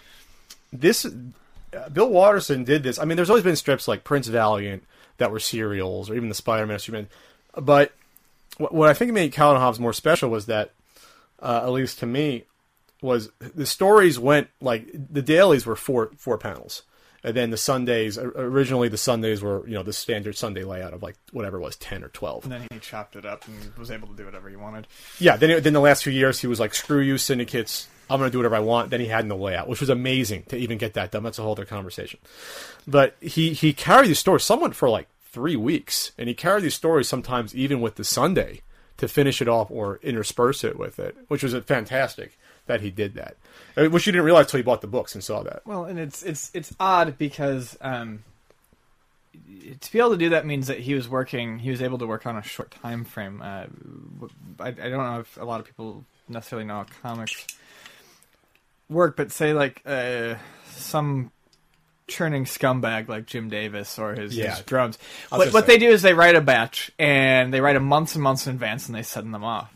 this, 0.72 1.06
uh, 1.06 1.90
Bill 1.90 2.10
Watterson 2.10 2.64
did 2.64 2.82
this. 2.82 2.98
I 2.98 3.06
mean, 3.06 3.18
there's 3.18 3.30
always 3.30 3.44
been 3.44 3.56
strips 3.56 3.88
like 3.88 4.04
Prince 4.04 4.28
Valiant 4.28 4.84
that 5.18 5.30
were 5.30 5.40
serials, 5.40 6.10
or 6.10 6.16
even 6.16 6.30
the 6.30 6.36
Spider-Man, 6.36 6.80
Superman. 6.80 7.08
But 7.56 7.92
what, 8.58 8.74
what 8.74 8.90
I 8.90 8.96
think 8.96 9.14
made 9.14 9.32
Calvin 9.32 9.62
Hobbes 9.62 9.80
more 9.80 9.94
special 9.94 10.32
was 10.32 10.48
that, 10.48 10.72
uh, 11.44 11.62
at 11.64 11.72
least 11.72 12.00
to 12.00 12.06
me, 12.08 12.46
was 13.02 13.30
the 13.40 13.66
stories 13.66 14.18
went 14.18 14.48
like 14.62 14.88
the 14.94 15.22
dailies 15.22 15.66
were 15.66 15.76
four 15.76 16.12
four 16.18 16.38
panels, 16.38 16.84
And 17.24 17.36
then 17.36 17.52
the 17.52 17.58
Sundays, 17.58 18.18
originally 18.18 18.90
the 18.90 18.98
Sundays 18.98 19.42
were, 19.42 19.68
you 19.68 19.74
know, 19.74 19.84
the 19.84 19.94
standard 19.94 20.36
Sunday 20.36 20.64
layout 20.64 20.94
of 20.94 21.04
like 21.04 21.16
whatever 21.32 21.58
it 21.58 21.62
was, 21.62 21.76
10 21.78 22.04
or 22.04 22.10
12. 22.10 22.44
And 22.44 22.52
then 22.52 22.68
he 22.72 22.80
chopped 22.80 23.16
it 23.16 23.26
up 23.26 23.48
and 23.48 23.76
was 23.78 23.92
able 23.92 24.08
to 24.10 24.16
do 24.16 24.26
whatever 24.26 24.50
he 24.50 24.56
wanted. 24.56 24.88
Yeah, 25.20 25.38
then, 25.38 25.62
then 25.64 25.74
the 25.74 25.80
last 25.80 26.04
few 26.04 26.12
years 26.12 26.40
he 26.40 26.48
was 26.48 26.60
like, 26.60 26.74
screw 26.74 27.00
you, 27.00 27.18
syndicates. 27.18 27.88
I'm 28.10 28.20
going 28.20 28.30
to 28.30 28.32
do 28.32 28.40
whatever 28.40 28.58
I 28.58 28.60
want. 28.60 28.90
Then 28.90 29.00
he 29.00 29.08
had 29.08 29.26
no 29.26 29.38
layout, 29.38 29.70
which 29.70 29.80
was 29.80 29.90
amazing 29.90 30.44
to 30.50 30.58
even 30.58 30.78
get 30.78 30.94
that 30.96 31.12
done. 31.12 31.24
That's 31.24 31.40
a 31.40 31.42
whole 31.42 31.54
other 31.54 31.66
conversation. 31.66 32.20
But 32.86 33.16
he, 33.22 33.54
he 33.54 33.72
carried 33.72 34.10
these 34.10 34.20
stories, 34.20 34.44
someone 34.44 34.74
for 34.74 34.90
like 34.90 35.08
three 35.22 35.56
weeks. 35.56 36.12
And 36.18 36.28
he 36.28 36.36
carried 36.36 36.64
these 36.64 36.76
stories 36.76 37.08
sometimes 37.08 37.56
even 37.56 37.80
with 37.80 37.96
the 37.96 38.04
Sunday 38.04 38.62
to 38.98 39.08
finish 39.08 39.42
it 39.42 39.48
off 39.48 39.72
or 39.72 40.00
intersperse 40.04 40.64
it 40.64 40.78
with 40.78 41.00
it, 41.00 41.16
which 41.28 41.44
was 41.44 41.56
fantastic 41.66 42.38
that 42.66 42.82
he 42.82 42.90
did 42.90 43.16
that. 43.16 43.36
Which 43.76 44.06
you 44.06 44.12
didn't 44.12 44.26
realize 44.26 44.48
till 44.48 44.60
you 44.60 44.64
bought 44.64 44.82
the 44.82 44.88
books 44.88 45.16
and 45.16 45.24
saw 45.24 45.44
that. 45.44 45.66
Well, 45.66 45.86
and 45.86 46.00
it's 46.00 46.24
it's 46.24 46.52
it's 46.54 46.74
odd 46.80 47.18
because 47.18 47.78
um, 47.82 48.24
to 49.80 49.92
be 49.92 50.00
able 50.00 50.12
to 50.12 50.18
do 50.18 50.30
that 50.30 50.46
means 50.46 50.68
that 50.68 50.80
he 50.80 50.94
was 50.94 51.10
working. 51.10 51.60
He 51.60 51.72
was 51.72 51.82
able 51.82 51.98
to 51.98 52.08
work 52.08 52.26
on 52.26 52.38
a 52.38 52.44
short 52.44 52.72
time 52.72 53.04
frame. 53.04 53.42
Uh, 53.42 53.66
I, 54.60 54.68
I 54.68 54.72
don't 54.72 54.92
know 54.92 55.20
if 55.20 55.38
a 55.38 55.46
lot 55.46 55.60
of 55.60 55.66
people 55.66 56.06
necessarily 56.30 56.66
know 56.66 56.76
how 56.76 56.86
comics 57.02 57.48
work, 58.90 59.18
but 59.18 59.32
say 59.32 59.54
like 59.54 59.82
uh, 59.86 60.36
some 60.70 61.32
churning 62.14 62.46
scumbag 62.46 63.08
like 63.10 63.26
Jim 63.26 63.50
Davis 63.50 63.98
or 64.00 64.14
his, 64.14 64.36
Yeah. 64.36 64.56
his 64.56 64.66
drums. 64.66 64.98
What, 65.30 65.52
what 65.54 65.68
they 65.68 65.78
do 65.78 65.90
is 65.90 66.02
they 66.02 66.14
write 66.14 66.36
a 66.36 66.42
batch 66.42 66.92
and 67.00 67.54
they 67.54 67.60
write 67.62 67.74
them 67.74 67.86
months 67.86 68.16
and 68.16 68.24
months 68.24 68.48
in 68.48 68.54
advance 68.54 68.88
and 68.88 68.96
they 68.96 69.04
send 69.04 69.34
them 69.34 69.44
off. 69.44 69.76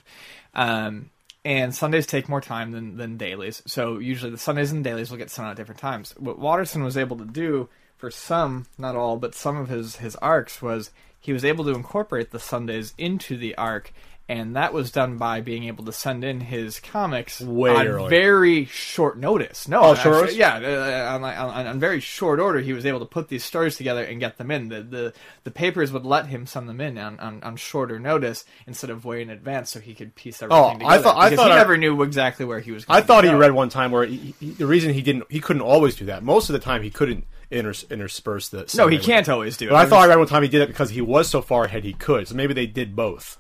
Um, 0.54 1.10
and 1.44 1.74
Sundays 1.74 2.06
take 2.06 2.28
more 2.30 2.42
time 2.42 2.72
than, 2.72 2.98
than 2.98 3.18
dailies. 3.18 3.64
So 3.66 4.00
usually 4.00 4.32
the 4.32 4.38
Sundays 4.38 4.72
and 4.72 4.84
dailies 4.84 5.10
will 5.10 5.18
get 5.18 5.30
sent 5.30 5.48
out 5.48 5.52
at 5.52 5.58
different 5.58 5.80
times. 5.80 6.14
What 6.18 6.40
Watterson 6.40 6.84
was 6.84 6.98
able 6.98 7.18
to 7.18 7.26
do 7.26 7.70
for 7.96 8.12
some, 8.12 8.66
not 8.78 8.96
all, 8.96 9.18
but 9.18 9.34
some 9.34 9.58
of 9.58 9.70
his, 9.70 9.98
his 9.98 10.16
arcs 10.18 10.62
was 10.62 10.92
he 11.20 11.34
was 11.34 11.44
able 11.46 11.64
to 11.66 11.72
incorporate 11.72 12.32
the 12.32 12.40
Sundays 12.40 12.94
into 12.98 13.38
the 13.38 13.56
arc. 13.56 13.92
And 14.30 14.58
that 14.58 14.74
was 14.74 14.92
done 14.92 15.16
by 15.18 15.40
being 15.40 15.64
able 15.66 15.86
to 15.86 15.94
send 15.94 16.26
in 16.26 16.42
his 16.42 16.82
comics 16.82 17.40
Way 17.40 17.72
on 17.74 17.88
early. 17.88 18.10
very 18.10 18.66
short 18.66 19.18
notice. 19.18 19.70
No, 19.70 19.82
Oh, 19.82 19.94
notice? 20.04 20.36
yeah, 20.36 20.58
uh, 20.58 21.16
on, 21.16 21.24
on, 21.24 21.68
on 21.68 21.80
very 21.80 22.02
short 22.02 22.42
order, 22.42 22.60
he 22.60 22.74
was 22.74 22.86
able 22.86 23.00
to 23.00 23.06
put 23.06 23.30
these 23.30 23.46
stories 23.46 23.78
together 23.78 24.04
and 24.04 24.20
get 24.20 24.38
them 24.38 24.52
in. 24.52 24.68
The 24.68 24.82
the, 24.84 25.14
the 25.46 25.52
papers 25.52 25.94
would 25.94 26.06
let 26.06 26.26
him 26.28 26.46
send 26.46 26.68
them 26.68 26.82
in 26.82 26.98
on, 26.98 27.18
on, 27.22 27.42
on 27.42 27.56
shorter 27.56 28.00
notice 28.00 28.44
instead 28.68 28.90
of 28.90 29.06
way 29.06 29.22
in 29.22 29.30
advance, 29.30 29.70
so 29.72 29.80
he 29.80 29.94
could 29.94 30.14
piece 30.14 30.44
everything 30.44 30.62
Oh, 30.62 30.68
I 30.68 30.74
together. 30.74 31.04
thought- 31.04 31.18
I 31.18 31.36
thought 31.36 31.48
he 31.48 31.54
I- 31.54 31.58
never 31.58 31.78
knew 31.78 32.02
exactly 32.04 32.46
where 32.46 32.60
he 32.60 32.72
was. 32.74 32.84
Going. 32.84 32.98
I 32.98 33.02
thought 33.06 33.24
he 33.24 33.32
read 33.34 33.54
one 33.54 33.70
time 33.70 33.92
where 33.92 34.06
he, 34.06 34.34
he, 34.42 34.50
the 34.52 34.68
reason 34.68 34.94
he 34.94 35.02
didn't, 35.02 35.24
he 35.32 35.40
couldn't 35.40 35.62
always 35.62 35.96
do 35.96 36.04
that. 36.08 36.22
Most 36.24 36.50
of 36.50 36.54
the 36.54 36.60
time 36.60 36.84
he 36.84 36.90
couldn't 36.90 37.26
inters, 37.50 37.90
intersperse 37.90 38.50
the. 38.50 38.70
No, 38.76 38.88
he 38.88 38.98
can't 38.98 39.30
always 39.30 39.56
do 39.56 39.68
it. 39.68 39.70
But 39.70 39.78
I 39.78 39.86
thought 39.86 40.04
I 40.04 40.08
read 40.08 40.18
one 40.18 40.28
time 40.28 40.44
he 40.44 40.50
did 40.50 40.62
it 40.64 40.68
because 40.68 40.90
he 40.90 41.00
was 41.00 41.30
so 41.30 41.42
far 41.42 41.64
ahead 41.64 41.86
he 41.86 41.94
could. 41.94 42.28
So 42.28 42.36
maybe 42.36 42.54
they 42.54 42.68
did 42.68 42.94
both. 42.94 43.38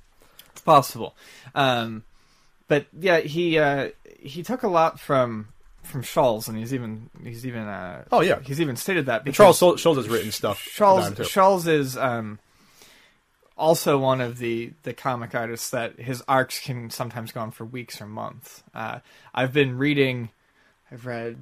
Possible. 0.67 1.15
Um, 1.55 2.03
but 2.67 2.87
yeah, 2.99 3.21
he 3.21 3.57
uh, 3.57 3.89
he 4.19 4.43
took 4.43 4.63
a 4.63 4.67
lot 4.67 4.99
from 4.99 5.47
from 5.83 6.01
Schulz, 6.01 6.49
and 6.49 6.57
he's 6.57 6.73
even 6.73 7.09
he's 7.23 7.45
even 7.45 7.61
uh, 7.61 8.03
Oh, 8.11 8.19
yeah. 8.19 8.39
he's 8.43 8.59
even 8.59 8.75
stated 8.75 9.05
that 9.05 9.23
because 9.23 9.37
Charles 9.57 9.79
Schulz 9.79 9.97
has 9.97 10.09
written 10.09 10.31
stuff. 10.33 10.59
too. 11.15 11.23
Schulz 11.23 11.67
is 11.67 11.95
um, 11.95 12.39
also 13.57 13.97
one 13.97 14.19
of 14.19 14.39
the 14.39 14.73
the 14.83 14.93
comic 14.93 15.33
artists 15.33 15.69
that 15.69 15.97
his 15.99 16.21
arcs 16.27 16.59
can 16.59 16.89
sometimes 16.89 17.31
go 17.31 17.39
on 17.39 17.51
for 17.51 17.63
weeks 17.63 18.01
or 18.01 18.05
months. 18.05 18.61
Uh, 18.75 18.99
I've 19.33 19.53
been 19.53 19.77
reading, 19.77 20.29
I've 20.91 21.05
read. 21.05 21.37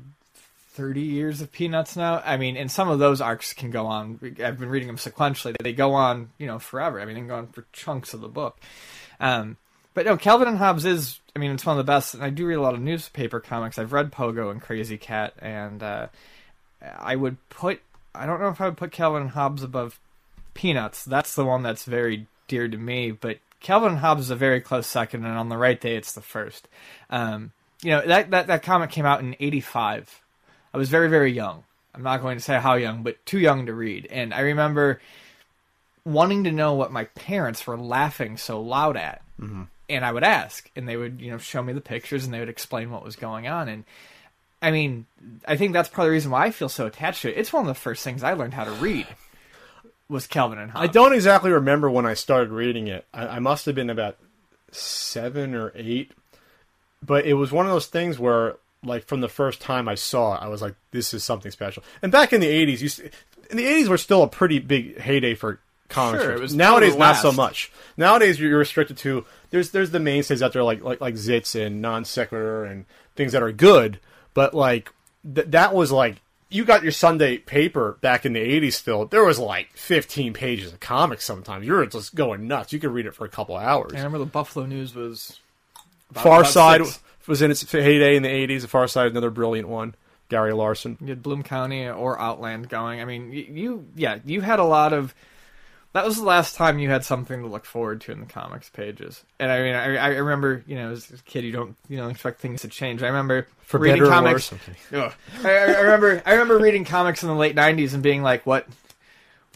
30 0.76 1.00
years 1.00 1.40
of 1.40 1.54
Peanuts 1.54 1.96
now. 1.96 2.22
I 2.26 2.36
mean, 2.36 2.58
and 2.58 2.70
some 2.70 2.90
of 2.90 3.00
those 3.00 3.22
arcs 3.22 3.54
can 3.54 3.72
go 3.72 3.86
on. 3.86 4.20
I've 4.44 4.60
been 4.60 4.68
reading 4.68 4.88
them 4.88 4.98
sequentially. 4.98 5.56
They 5.58 5.72
go 5.72 5.94
on, 5.94 6.32
you 6.38 6.48
know, 6.48 6.60
forever. 6.60 7.00
I 7.00 7.06
mean, 7.06 7.16
they 7.16 7.22
can 7.22 7.30
go 7.30 7.36
on 7.38 7.48
for 7.48 7.66
chunks 7.72 8.14
of 8.14 8.20
the 8.20 8.28
book. 8.28 8.60
Um, 9.20 9.58
but 9.94 10.06
no, 10.06 10.18
Calvin 10.18 10.48
and 10.48 10.58
Hobbes 10.58 10.86
is, 10.86 11.20
I 11.36 11.40
mean, 11.40 11.52
it's 11.52 11.66
one 11.66 11.80
of 11.80 11.86
the 11.86 11.90
best. 11.90 12.14
And 12.14 12.24
I 12.24 12.30
do 12.30 12.46
read 12.46 12.56
a 12.56 12.62
lot 12.62 12.74
of 12.74 12.82
newspaper 12.82 13.40
comics. 13.40 13.80
I've 13.80 13.94
read 13.94 14.12
Pogo 14.12 14.52
and 14.52 14.62
Krazy 14.62 15.00
Kat, 15.00 15.34
and 15.40 15.82
uh, 15.82 16.08
I 16.82 17.16
would 17.16 17.38
put, 17.50 17.82
I 18.14 18.26
don't 18.26 18.42
know 18.42 18.50
if 18.50 18.60
I 18.60 18.66
would 18.66 18.78
put 18.78 18.92
Calvin 18.92 19.22
and 19.24 19.32
Hobbes 19.32 19.64
above 19.64 20.00
Peanuts. 20.54 21.06
That's 21.06 21.36
the 21.36 21.46
one 21.46 21.64
that's 21.64 21.86
very 21.86 22.28
dear 22.48 22.68
to 22.68 22.78
me. 22.78 23.12
But 23.12 23.40
Calvin 23.62 23.92
and 23.92 24.00
Hobbes 24.00 24.24
is 24.24 24.30
a 24.30 24.36
very 24.36 24.60
close 24.60 24.86
second, 24.86 25.26
and 25.26 25.38
on 25.38 25.50
the 25.50 25.58
right 25.58 25.80
day, 25.80 25.96
it's 25.96 26.14
the 26.14 26.22
first. 26.22 26.68
Um, 27.10 27.54
you 27.82 27.92
know, 27.92 28.06
that, 28.06 28.32
that, 28.32 28.48
that 28.48 28.64
comic 28.64 28.90
came 28.92 29.06
out 29.06 29.22
in 29.22 29.36
85. 29.40 30.22
I 30.74 30.78
was 30.78 30.90
very, 30.90 31.08
very 31.08 31.32
young. 31.32 31.64
I'm 31.94 32.04
not 32.04 32.22
going 32.22 32.38
to 32.38 32.44
say 32.44 32.60
how 32.60 32.76
young, 32.76 33.04
but 33.04 33.26
too 33.26 33.40
young 33.40 33.68
to 33.68 33.74
read. 33.74 34.08
And 34.12 34.34
I 34.34 34.42
remember 34.42 35.00
wanting 36.06 36.44
to 36.44 36.52
know 36.52 36.74
what 36.74 36.92
my 36.92 37.06
parents 37.06 37.66
were 37.66 37.78
laughing 37.78 38.38
so 38.38 38.62
loud 38.62 38.96
at. 38.96 39.22
Mm-hmm. 39.42 39.64
And 39.90 40.06
I 40.06 40.12
would 40.12 40.24
ask, 40.24 40.70
and 40.76 40.88
they 40.88 40.98
would, 40.98 41.22
you 41.22 41.32
know, 41.32 41.38
show 41.38 41.62
me 41.62 41.74
the 41.74 41.82
pictures 41.82 42.26
and 42.26 42.34
they 42.34 42.40
would 42.40 42.50
explain 42.50 42.90
what 42.90 43.04
was 43.04 43.16
going 43.16 43.48
on. 43.48 43.68
And 43.70 43.84
I 44.62 44.72
mean, 44.72 45.06
I 45.48 45.58
think 45.58 45.74
that's 45.74 45.90
of 45.90 45.96
the 45.96 46.10
reason 46.10 46.32
why 46.32 46.46
I 46.46 46.52
feel 46.52 46.70
so 46.70 46.88
attached 46.88 47.24
to 47.24 47.30
it. 47.30 47.38
It's 47.38 47.54
one 47.54 47.64
of 47.64 47.68
the 47.68 47.74
first 47.74 48.04
things 48.04 48.24
I 48.24 48.34
learned 48.34 48.54
how 48.54 48.64
to 48.64 48.72
read 48.72 49.08
was 50.08 50.28
Calvin 50.28 50.60
and 50.60 50.72
I 50.76 50.88
don't 50.88 51.14
exactly 51.14 51.52
remember 51.52 51.90
when 51.90 52.06
I 52.06 52.14
started 52.14 52.52
reading 52.52 52.88
it. 52.88 53.06
I, 53.14 53.28
I 53.28 53.40
must 53.40 53.66
have 53.66 53.76
been 53.76 53.90
about 53.90 54.18
seven 54.72 55.56
or 55.56 55.72
eight, 55.76 56.12
but 57.02 57.26
it 57.26 57.34
was 57.34 57.52
one 57.52 57.66
of 57.66 57.72
those 57.72 57.88
things 57.88 58.20
where, 58.20 58.58
like, 58.84 59.06
from 59.06 59.22
the 59.22 59.30
first 59.30 59.62
time 59.62 59.88
I 59.88 59.96
saw 59.96 60.36
it, 60.36 60.44
I 60.44 60.48
was 60.48 60.62
like, 60.62 60.76
"This 60.92 61.14
is 61.14 61.24
something 61.24 61.52
special." 61.52 61.84
And 62.02 62.12
back 62.12 62.34
in 62.34 62.42
the 62.42 62.48
'80s, 62.48 62.82
you, 62.82 63.10
in 63.50 63.58
the 63.58 63.66
'80s, 63.66 63.88
were 63.88 63.98
still 63.98 64.22
a 64.22 64.28
pretty 64.28 64.60
big 64.60 65.00
heyday 65.00 65.34
for 65.34 65.60
comic 65.90 66.22
Sure. 66.22 66.48
Nowadays, 66.50 66.96
not 66.96 67.18
so 67.18 67.32
much. 67.32 67.72
Nowadays, 67.98 68.40
you're 68.40 68.58
restricted 68.58 68.98
to 68.98 69.26
there's 69.52 69.72
there's 69.72 69.92
the 69.92 70.00
mainstays 70.00 70.42
out 70.44 70.54
there 70.54 70.64
like 70.64 70.82
like 70.84 71.00
like 71.02 71.16
Zits 71.16 71.56
and 71.60 71.82
Non 71.82 72.04
Sequitur 72.06 72.66
and 72.66 72.86
things 73.16 73.32
that 73.32 73.42
are 73.44 73.52
good, 73.52 74.00
but 74.34 74.54
like 74.54 74.92
th- 75.34 75.48
that 75.48 75.74
was 75.74 75.92
like 75.92 76.18
you 76.50 76.64
got 76.64 76.84
your 76.84 76.92
Sunday 76.92 77.38
paper 77.38 77.98
back 78.02 78.26
in 78.26 78.34
the 78.34 78.40
80s 78.40 78.74
still. 78.74 79.06
There 79.06 79.24
was 79.26 79.40
like 79.40 79.72
15 79.76 80.34
pages 80.34 80.72
of 80.72 80.80
comics 80.80 81.26
sometimes. 81.26 81.66
You 81.66 81.74
were 81.74 81.86
just 81.88 82.14
going 82.16 82.48
nuts. 82.48 82.72
You 82.72 82.80
could 82.80 82.92
read 82.92 83.08
it 83.08 83.16
for 83.16 83.26
a 83.26 83.30
couple 83.30 83.58
hours. 83.58 83.92
I 83.94 83.98
remember 83.98 84.20
the 84.20 84.26
Buffalo 84.26 84.66
News 84.68 84.94
was 84.94 85.40
about- 86.12 86.24
Far 86.24 86.40
about 86.42 86.52
Side 86.52 86.86
six. 86.86 87.00
was 87.28 87.42
in 87.42 87.50
its 87.52 87.70
heyday 87.70 88.16
in 88.16 88.24
the 88.24 88.30
80s. 88.30 88.62
The 88.62 88.68
Far 88.68 88.88
Side, 88.88 89.08
another 89.12 89.32
brilliant 89.32 89.68
one. 89.68 89.96
Gary 90.30 90.54
Larson. 90.54 90.98
You 91.02 91.08
had 91.10 91.24
Bloom 91.24 91.44
County 91.44 91.88
or 91.88 92.20
Outland 92.20 92.70
going. 92.70 93.02
I 93.02 93.06
mean, 93.06 93.32
you, 93.32 93.44
you 93.50 93.88
yeah, 93.96 94.20
you 94.26 94.42
had 94.42 94.60
a 94.60 94.64
lot 94.64 94.94
of. 94.94 95.14
That 95.96 96.04
was 96.04 96.18
the 96.18 96.26
last 96.26 96.56
time 96.56 96.78
you 96.78 96.90
had 96.90 97.06
something 97.06 97.42
to 97.42 97.48
look 97.48 97.64
forward 97.64 98.02
to 98.02 98.12
in 98.12 98.20
the 98.20 98.26
comics 98.26 98.68
pages. 98.68 99.24
And 99.40 99.50
I 99.50 99.62
mean, 99.62 99.76
I, 99.76 99.96
I 99.96 100.08
remember, 100.18 100.62
you 100.68 100.76
know, 100.76 100.92
as 100.92 101.10
a 101.10 101.16
kid, 101.20 101.46
you 101.46 101.54
don't, 101.54 101.78
you 101.88 101.96
know, 101.96 102.10
expect 102.10 102.42
things 102.42 102.64
to 102.64 102.68
change. 102.68 103.02
I 103.02 103.08
remember 103.08 103.48
For 103.62 103.80
reading 103.80 104.06
comics. 104.06 104.52
Ugh. 104.92 105.14
I, 105.42 105.50
I 105.50 105.80
remember, 105.80 106.22
I 106.26 106.34
remember 106.34 106.58
reading 106.58 106.84
comics 106.84 107.24
in 107.24 107.30
the 107.30 107.36
late 107.36 107.56
'90s 107.56 107.94
and 107.94 108.04
being 108.04 108.24
like, 108.24 108.46
"What, 108.46 108.68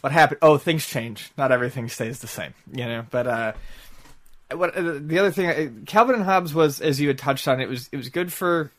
what 0.00 0.14
happened? 0.14 0.38
Oh, 0.40 0.56
things 0.56 0.86
change. 0.86 1.30
Not 1.36 1.52
everything 1.52 1.90
stays 1.90 2.20
the 2.20 2.26
same." 2.26 2.54
You 2.72 2.86
know, 2.86 3.06
but 3.10 3.26
uh, 3.26 3.52
what 4.52 4.74
uh, 4.74 4.94
the 4.98 5.18
other 5.18 5.32
thing, 5.32 5.46
uh, 5.46 5.84
Calvin 5.84 6.14
and 6.14 6.24
Hobbes 6.24 6.54
was, 6.54 6.80
as 6.80 6.98
you 6.98 7.08
had 7.08 7.18
touched 7.18 7.48
on, 7.48 7.60
it 7.60 7.68
was 7.68 7.90
it 7.92 7.98
was 7.98 8.08
good 8.08 8.32
for 8.32 8.72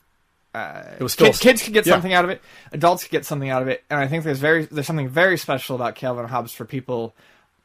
It 0.56 1.00
was 1.00 1.14
still 1.14 1.28
kids, 1.28 1.40
kids 1.40 1.62
could 1.62 1.74
get 1.74 1.86
yeah. 1.86 1.94
something 1.94 2.12
out 2.12 2.26
of 2.26 2.32
it. 2.32 2.42
Adults 2.72 3.04
could 3.04 3.12
get 3.12 3.24
something 3.24 3.52
out 3.52 3.62
of 3.62 3.68
it, 3.68 3.84
and 3.92 4.00
I 4.00 4.08
think 4.08 4.24
there's 4.24 4.40
very 4.40 4.66
there's 4.66 4.88
something 4.88 5.10
very 5.10 5.38
special 5.38 5.76
about 5.76 5.94
Calvin 5.94 6.24
and 6.24 6.32
Hobbes 6.32 6.54
for 6.54 6.66
people 6.66 7.14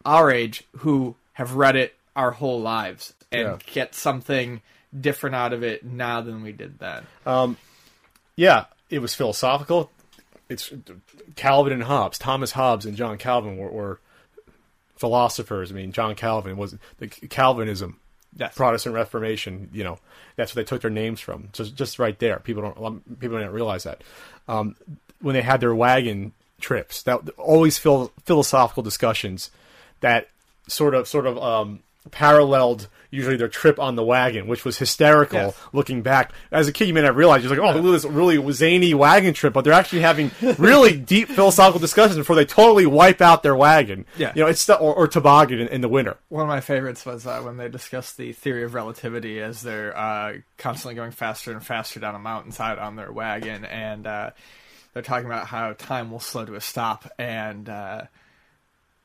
our 0.07 0.31
age 0.31 0.65
who 0.79 1.15
have 1.35 1.55
read 1.55 1.77
it 1.77 1.95
our 2.15 2.31
whole 2.31 2.61
lives 2.61 3.13
and 3.31 3.43
Yeah. 3.49 3.59
get 3.67 3.95
something 3.95 4.63
different 4.99 5.37
out 5.37 5.53
of 5.53 5.63
it 5.63 5.85
now 5.85 6.23
than 6.23 6.43
we 6.43 6.53
did 6.53 6.79
then. 6.79 7.05
Yeah, 8.37 8.65
it 8.91 9.01
was 9.01 9.15
philosophical. 9.15 9.91
It's 10.49 10.73
Calvin 11.35 11.73
and 11.73 11.83
Hobbes. 11.83 12.19
Thomas 12.19 12.53
Hobbes 12.53 12.87
and 12.87 12.97
John 12.97 13.19
Calvin 13.19 13.57
were, 13.57 13.69
were 13.71 14.01
philosophers. 14.97 15.71
I 15.73 15.75
mean, 15.75 15.93
John 15.93 16.15
Calvin 16.15 16.57
was 16.57 16.77
the 16.99 17.09
Calvinism, 17.09 17.99
Yes. 18.37 18.55
Protestant 18.55 18.95
Reformation. 18.95 19.71
You 19.73 19.85
know, 19.85 19.99
that's 20.37 20.55
where 20.55 20.63
they 20.63 20.69
took 20.69 20.83
their 20.83 20.91
names 20.91 21.21
from. 21.21 21.49
Just 21.53 21.75
just 21.75 21.99
right 21.99 22.19
there. 22.19 22.39
People 22.39 22.63
don't 22.63 23.19
people 23.21 23.39
don't 23.39 23.51
realize 23.51 23.85
that. 23.85 24.03
Um, 24.49 24.77
when 25.21 25.35
they 25.35 25.43
had 25.43 25.61
their 25.61 25.75
wagon 25.75 26.33
trips, 26.61 27.03
that 27.03 27.29
always 27.39 27.79
phil- 27.79 28.13
philosophical 28.25 28.83
discussions 28.83 29.51
that 30.01 30.29
sort 30.69 30.95
of 30.95 31.09
sort 31.09 31.27
of 31.27 31.39
um, 31.39 31.81
paralleled 32.11 32.89
usually 33.11 33.37
their 33.37 33.49
trip 33.49 33.79
on 33.79 33.97
the 33.97 34.05
wagon, 34.05 34.47
which 34.47 34.65
was 34.65 34.79
hysterical. 34.79 35.39
Yes. 35.39 35.59
Looking 35.73 36.03
back, 36.03 36.33
as 36.51 36.69
a 36.69 36.73
kid, 36.73 36.89
you 36.89 36.95
may 36.95 37.03
not 37.03 37.17
realize 37.17 37.43
you're 37.43 37.51
like, 37.51 37.59
oh, 37.59 37.79
look 37.79 37.85
at 37.85 38.03
this 38.03 38.05
really 38.05 38.53
zany 38.53 38.95
wagon 38.95 39.33
trip, 39.33 39.53
but 39.53 39.65
they're 39.65 39.73
actually 39.73 40.01
having 40.01 40.31
really 40.59 40.97
deep 40.97 41.29
philosophical 41.29 41.81
discussions 41.81 42.17
before 42.17 42.37
they 42.37 42.45
totally 42.45 42.87
wipe 42.87 43.21
out 43.21 43.43
their 43.43 43.57
wagon. 43.57 44.05
Yeah. 44.17 44.33
you 44.35 44.43
know, 44.43 44.49
it's 44.49 44.67
the, 44.67 44.77
or, 44.77 44.95
or 44.95 45.09
toboggan 45.09 45.61
in, 45.61 45.69
in 45.69 45.81
the 45.81 45.89
winter. 45.89 46.17
One 46.29 46.43
of 46.43 46.49
my 46.49 46.61
favorites 46.61 47.07
was 47.07 47.27
uh, 47.27 47.41
when 47.41 47.57
they 47.57 47.69
discussed 47.69 48.17
the 48.17 48.33
theory 48.33 48.65
of 48.65 48.75
relativity 48.75 49.41
as 49.41 49.63
they're 49.63 49.97
uh, 49.97 50.35
constantly 50.59 50.95
going 50.95 51.13
faster 51.13 51.53
and 51.53 51.65
faster 51.65 52.01
down 52.01 52.15
a 52.15 52.19
mountainside 52.19 52.79
on 52.79 52.97
their 52.97 53.13
wagon, 53.13 53.65
and 53.65 54.07
uh, 54.07 54.31
they're 54.93 55.03
talking 55.03 55.27
about 55.27 55.47
how 55.47 55.73
time 55.73 56.11
will 56.11 56.21
slow 56.21 56.45
to 56.45 56.55
a 56.55 56.61
stop, 56.61 57.11
and 57.19 57.69
uh, 57.69 58.03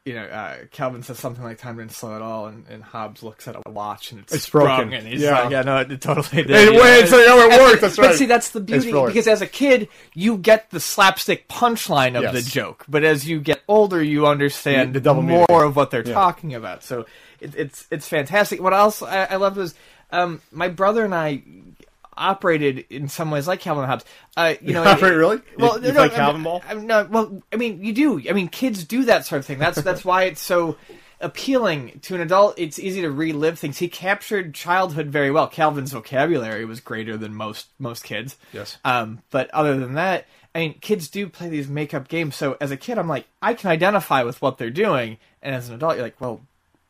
you 0.06 0.16
know, 0.16 0.24
uh, 0.24 0.58
Calvin 0.72 1.04
says 1.04 1.20
something 1.20 1.44
like 1.44 1.60
"time 1.60 1.78
didn't 1.78 1.92
slow 1.92 2.16
at 2.16 2.22
all," 2.24 2.48
and, 2.48 2.66
and 2.70 2.82
Hobbes 2.84 3.22
looks 3.22 3.48
at 3.48 3.56
a 3.56 3.70
watch 3.70 4.12
and 4.12 4.22
it's, 4.22 4.34
It's 4.34 4.50
broken. 4.50 4.92
and 4.94 5.08
he's 5.08 5.22
Yeah. 5.22 5.42
like, 5.42 5.52
"Yeah, 5.52 5.62
no, 5.62 5.78
it, 5.78 5.92
it 5.92 6.02
totally 6.02 6.44
did." 6.44 6.50
Hey, 6.50 6.74
you 6.74 6.82
wait, 6.82 7.08
so, 7.08 7.18
oh, 7.18 7.48
it 7.50 7.62
worked. 7.62 7.82
That's 7.82 7.98
but 7.98 8.06
right. 8.08 8.16
see, 8.16 8.26
that's 8.26 8.50
the 8.50 8.62
beauty 8.62 8.92
because 8.92 9.28
as 9.28 9.42
a 9.42 9.48
kid, 9.48 9.90
you 10.16 10.38
get 10.38 10.72
the 10.72 10.80
slapstick 10.80 11.48
punchline 11.48 12.16
of 12.16 12.24
Yes. 12.24 12.34
the 12.34 12.42
joke, 12.50 12.84
but 12.90 13.04
as 13.04 13.28
you 13.30 13.40
get 13.40 13.62
older, 13.68 14.02
you 14.02 14.26
understand 14.26 14.94
The- 14.96 15.02
double 15.02 15.22
more 15.22 15.46
meaning. 15.48 15.66
of 15.68 15.76
what 15.76 15.92
they're 15.92 16.06
Yeah. 16.08 16.14
talking 16.16 16.56
about. 16.56 16.84
So 16.84 17.06
it, 17.40 17.54
it's 17.56 17.86
it's 17.92 18.08
fantastic. 18.08 18.60
What 18.60 18.74
else 18.74 19.04
I, 19.04 19.26
I 19.26 19.36
loved 19.36 19.58
was 19.58 19.76
um, 20.12 20.42
my 20.52 20.68
brother 20.68 21.06
and 21.06 21.14
I 21.14 21.44
operated 22.22 22.86
in 22.90 23.10
some 23.10 23.32
ways 23.32 23.48
like 23.48 23.60
Calvin 23.60 23.84
and 23.84 23.92
Hobbes. 23.92 24.06
Uh, 24.38 24.54
you 24.62 24.74
know, 24.74 24.84
operate 24.86 25.16
really? 25.16 25.42
Well, 25.58 25.84
you 25.84 25.92
no, 25.92 26.08
play 26.08 26.10
Calvin 26.10 26.44
ball? 26.44 26.64
I 26.68 26.76
mean, 26.76 26.88
no, 26.88 27.08
well, 27.10 27.42
I 27.52 27.56
mean, 27.58 27.84
you 27.84 27.92
do. 27.92 28.22
I 28.30 28.34
mean, 28.34 28.48
kids 28.48 28.84
do 28.84 29.06
that 29.06 29.26
sort 29.26 29.40
of 29.40 29.46
thing. 29.46 29.60
That's 29.60 29.82
that's 29.82 30.06
why 30.06 30.24
it's 30.24 30.42
so 30.42 30.78
appealing 31.20 32.00
to 32.04 32.16
an 32.16 32.22
adult. 32.22 32.56
It's 32.58 32.80
easy 32.80 33.02
to 33.02 33.12
relive 33.12 33.60
things. 33.60 33.78
He 33.78 33.88
captured 33.88 34.54
childhood 34.54 35.08
very 35.08 35.32
well. 35.32 35.48
Calvin's 35.48 35.92
vocabulary 35.92 36.66
was 36.66 36.80
greater 36.80 37.18
than 37.18 37.34
most 37.34 37.68
most 37.80 38.04
kids. 38.04 38.38
Yes. 38.54 38.78
Um, 38.86 39.22
but 39.30 39.50
other 39.52 39.78
than 39.78 39.94
that, 39.94 40.28
I 40.54 40.60
mean, 40.60 40.80
kids 40.80 41.10
do 41.10 41.28
play 41.28 41.50
these 41.50 41.68
make 41.68 41.94
up 41.94 42.08
games. 42.08 42.36
So 42.36 42.58
as 42.60 42.72
a 42.72 42.78
kid, 42.78 42.98
I'm 42.98 43.08
like, 43.08 43.28
I 43.42 43.54
can 43.54 43.70
identify 43.72 44.24
with 44.24 44.42
what 44.42 44.58
they're 44.58 44.70
doing, 44.70 45.18
and 45.42 45.56
as 45.56 45.70
an 45.70 45.76
adult, 45.76 45.96
you're 45.96 46.06
like, 46.06 46.20
well. 46.20 46.42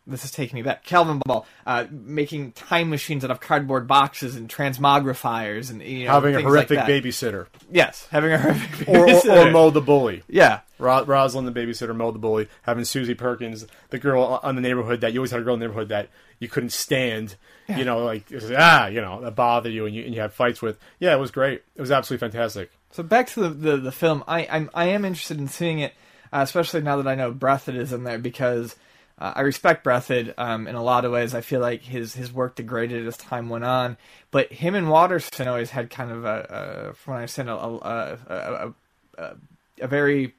This 0.08 0.26
is 0.26 0.32
taking 0.32 0.56
me 0.56 0.64
back. 0.64 0.84
Calvin 0.84 1.22
Ball, 1.24 1.46
uh, 1.66 1.86
making 1.92 2.54
time 2.54 2.90
machines 2.90 3.24
out 3.24 3.30
of 3.30 3.40
cardboard 3.40 3.88
boxes 3.88 4.36
and 4.36 4.50
transmogrifiers, 4.50 5.70
and 5.70 5.82
you 5.82 6.06
know, 6.06 6.12
Having 6.12 6.36
a 6.36 6.42
horrific 6.42 6.78
like 6.78 6.88
babysitter, 6.88 7.48
Yes, 7.72 8.08
having 8.10 8.32
a 8.32 8.38
horrific 8.40 8.90
or, 8.90 8.98
or, 8.98 9.04
or 9.04 9.06
babysitter. 9.08 9.52
Moe 9.52 9.70
the 9.70 9.82
bully. 9.82 10.24
Yeah, 10.28 10.62
Ro- 10.80 11.06
Rosalind, 11.06 11.48
the 11.48 11.52
babysitter, 11.52 11.96
Moe 11.96 12.12
the 12.12 12.20
bully, 12.20 12.48
having 12.64 12.84
Susie 12.84 13.14
Derkins, 13.14 13.68
the 13.90 14.00
girl 14.00 14.40
on 14.42 14.56
the 14.56 14.62
neighborhood 14.62 15.02
that 15.02 15.14
you 15.14 15.20
always 15.20 15.32
had 15.32 15.40
a 15.40 15.44
girl 15.44 15.54
in 15.54 15.60
the 15.60 15.68
neighborhood 15.68 15.90
that 15.90 16.10
you 16.40 16.48
couldn't 16.48 16.72
stand. 16.72 17.36
You 17.68 17.86
know, 17.86 18.04
like 18.04 18.26
ah, 18.58 18.88
you 18.88 19.00
know, 19.00 19.22
that 19.22 19.36
bothered 19.36 19.72
you 19.72 19.86
and 19.86 19.96
you 19.96 20.04
and 20.04 20.14
you 20.14 20.20
had 20.20 20.34
fights 20.34 20.62
with. 20.62 20.78
Yeah, 21.00 21.14
it 21.16 21.20
was 21.20 21.32
great. 21.32 21.64
It 21.76 21.80
was 21.80 21.90
absolutely 21.90 22.28
fantastic. 22.28 22.70
So 22.90 23.02
back 23.02 23.28
to 23.28 23.42
the 23.42 23.50
the, 23.50 23.78
the 23.78 23.92
film, 23.94 24.26
I 24.28 24.46
I'm, 24.52 24.70
I 24.74 24.88
am 24.88 25.06
interested 25.06 25.40
in 25.40 25.48
seeing 25.48 25.80
it, 25.80 25.94
uh, 26.34 26.40
especially 26.42 26.82
now 26.82 26.98
that 26.98 27.08
I 27.08 27.16
know 27.16 27.32
Breathed 27.32 27.70
is 27.70 27.94
in 27.94 28.04
there 28.04 28.18
because 28.18 28.76
uh, 29.20 29.34
I 29.36 29.42
respect 29.42 29.84
Breathed 29.84 30.34
um, 30.38 30.68
in 30.68 30.76
a 30.76 30.84
lot 30.84 31.06
of 31.06 31.12
ways. 31.12 31.34
I 31.36 31.42
feel 31.42 31.60
like 31.62 31.82
his 31.84 32.14
his 32.16 32.32
work 32.34 32.56
degraded 32.56 33.06
as 33.08 33.18
time 33.18 33.50
went 33.50 33.64
on, 33.64 33.98
but 34.32 34.52
him 34.52 34.76
and 34.76 34.90
Watterson 34.90 35.48
always 35.48 35.70
had 35.72 35.90
kind 35.90 36.12
of 36.12 36.26
a, 36.26 36.88
a 36.90 36.94
from 36.94 37.14
what 37.14 37.18
I 37.18 37.22
understand, 37.22 37.50
a 37.50 37.54
a, 37.56 38.18
a, 38.28 38.74
a, 39.18 39.36
a 39.82 39.88
very 39.88 40.34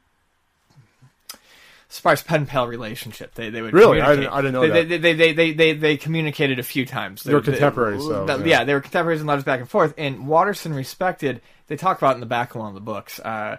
sparse 1.89 2.23
pen 2.23 2.47
pal 2.47 2.67
relationship. 2.67 3.35
They 3.35 3.51
they 3.51 3.61
would 3.63 3.75
Really? 3.75 4.01
I 4.01 4.17
didn't- 4.17 4.33
I 4.33 4.37
didn't 4.41 4.55
know 4.55 4.63
they, 4.69 4.85
that. 4.85 4.89
They, 4.89 4.99
they, 4.99 5.13
they, 5.13 5.33
they, 5.33 5.53
they, 5.53 5.73
they 5.75 5.97
communicated 5.97 6.59
a 6.59 6.63
few 6.63 6.87
times. 6.87 7.23
They 7.23 7.35
were 7.35 7.43
contemporaries, 7.43 8.03
so, 8.03 8.25
that- 8.27 8.41
yeah. 8.41 8.47
yeah, 8.61 8.65
they 8.65 8.75
were 8.75 8.81
contemporaries 8.81 9.21
and 9.21 9.29
letters 9.29 9.45
back 9.45 9.61
and 9.61 9.69
forth. 9.69 9.95
And 9.99 10.27
Watterson 10.27 10.73
respected. 10.75 11.41
They 11.69 11.77
talk 11.77 11.99
about 11.99 12.13
it 12.13 12.15
in 12.15 12.21
the 12.21 12.27
back 12.27 12.55
of 12.55 12.61
one 12.61 12.69
of 12.69 12.75
the 12.75 12.81
books. 12.81 13.21
Uh, 13.21 13.59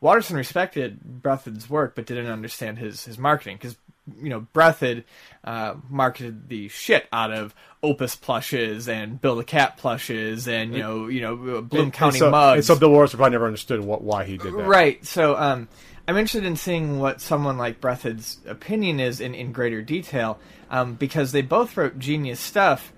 Watterson 0.00 0.36
respected 0.36 1.00
Breathed's 1.22 1.68
work, 1.70 1.94
but 1.94 2.06
didn't 2.06 2.26
understand 2.26 2.78
his 2.78 3.04
his 3.04 3.18
marketing 3.18 3.56
because 3.56 3.76
you 4.20 4.28
know 4.28 4.40
Breathed 4.52 5.04
uh, 5.44 5.74
marketed 5.88 6.48
the 6.48 6.68
shit 6.68 7.06
out 7.12 7.32
of 7.32 7.54
Opus 7.82 8.16
plushes 8.16 8.88
and 8.88 9.20
Bill 9.20 9.36
the 9.36 9.44
Cat 9.44 9.76
plushes 9.76 10.48
and 10.48 10.72
you 10.72 10.80
know 10.80 11.08
you 11.08 11.20
know 11.20 11.36
Bloom 11.36 11.84
And- 11.84 11.92
County 11.92 12.16
and 12.16 12.18
so, 12.18 12.30
mugs. 12.30 12.56
And 12.58 12.64
so 12.64 12.80
Bill 12.80 12.90
Morrison 12.90 13.18
probably 13.18 13.32
never 13.32 13.46
understood 13.46 13.80
what 13.80 14.02
why 14.02 14.24
he 14.24 14.36
did 14.36 14.52
that. 14.54 14.66
Right. 14.66 15.04
So 15.04 15.36
um, 15.36 15.68
I'm 16.06 16.16
interested 16.16 16.44
in 16.44 16.56
seeing 16.56 16.98
what 16.98 17.20
someone 17.20 17.56
like 17.56 17.80
Breathed's 17.80 18.38
opinion 18.46 19.00
is 19.00 19.20
in, 19.20 19.34
in 19.34 19.52
greater 19.52 19.82
detail 19.82 20.38
um, 20.70 20.94
because 20.94 21.32
they 21.32 21.42
both 21.42 21.76
wrote 21.76 21.98
genius 21.98 22.40
stuff. 22.40 22.92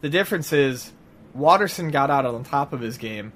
The 0.00 0.08
difference 0.08 0.52
is 0.52 0.92
Watterson 1.34 1.90
got 1.90 2.10
out 2.10 2.26
on 2.26 2.44
top 2.44 2.72
of 2.72 2.80
his 2.80 2.98
game. 2.98 3.32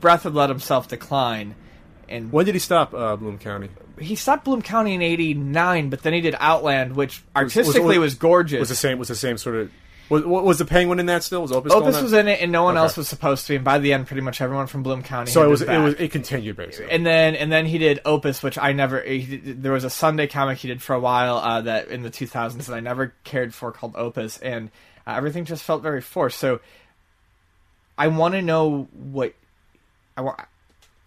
Breathed 0.00 0.24
let 0.26 0.50
himself 0.50 0.88
decline. 0.88 1.54
And 2.10 2.32
When 2.32 2.44
did 2.44 2.54
he 2.54 2.58
stop 2.58 2.92
uh, 2.92 3.16
Bloom 3.16 3.38
County? 3.38 3.68
he 3.98 4.16
stopped 4.16 4.44
Bloom 4.44 4.62
County 4.62 4.94
in 4.94 5.02
'89, 5.02 5.90
but 5.90 6.02
then 6.02 6.12
he 6.12 6.20
did 6.20 6.34
Outland, 6.40 6.96
which 6.96 7.22
Was- 7.34 7.44
was- 7.44 7.56
artistically 7.56 7.98
was, 7.98 8.12
was- 8.12 8.14
gorgeous. 8.16 8.60
Was 8.60 8.68
the 8.68 8.74
same? 8.74 8.98
Was 8.98 9.08
the 9.08 9.14
same 9.14 9.38
sort 9.38 9.56
of? 9.56 9.70
Was, 10.08 10.24
was 10.24 10.58
the 10.58 10.64
Penguin 10.64 10.98
in 10.98 11.06
that 11.06 11.22
still? 11.22 11.40
Was 11.42 11.52
Opus? 11.52 11.72
Opus 11.72 12.02
was 12.02 12.12
in 12.12 12.26
it, 12.26 12.40
and 12.40 12.50
no 12.50 12.64
one 12.64 12.74
Okay. 12.76 12.82
else 12.82 12.96
was 12.96 13.06
supposed 13.08 13.46
to 13.46 13.52
be. 13.52 13.56
And 13.56 13.64
by 13.64 13.78
the 13.78 13.92
end, 13.92 14.08
pretty 14.08 14.22
much 14.22 14.40
everyone 14.40 14.66
from 14.66 14.82
Bloom 14.82 15.04
County. 15.04 15.30
So 15.30 15.44
it 15.44 15.48
was. 15.48 15.62
It 15.62 15.78
was. 15.78 15.94
It 15.94 16.10
continued 16.10 16.56
basically. 16.56 16.90
and 16.90 17.06
then 17.06 17.36
and 17.36 17.52
then 17.52 17.64
he 17.64 17.78
did 17.78 18.00
Opus, 18.04 18.42
which 18.42 18.58
I 18.58 18.72
never. 18.72 19.00
Did- 19.04 19.62
there 19.62 19.70
was 19.70 19.84
a 19.84 19.90
Sunday 19.90 20.26
comic 20.26 20.58
he 20.58 20.66
did 20.66 20.82
for 20.82 20.94
a 20.94 21.00
while 21.00 21.36
uh, 21.36 21.60
that 21.60 21.88
in 21.88 22.02
the 22.02 22.10
2000s 22.10 22.64
that 22.66 22.74
I 22.74 22.80
never 22.80 23.14
cared 23.22 23.54
for 23.54 23.70
called 23.70 23.94
Opus, 23.94 24.38
and 24.38 24.70
uh, 25.06 25.12
everything 25.12 25.44
just 25.44 25.62
felt 25.62 25.80
very 25.82 26.00
forced. 26.00 26.38
So 26.40 26.58
I 27.96 28.08
want 28.08 28.34
to 28.34 28.42
know 28.42 28.88
what 28.92 29.34
I 30.16 30.22
want. 30.22 30.40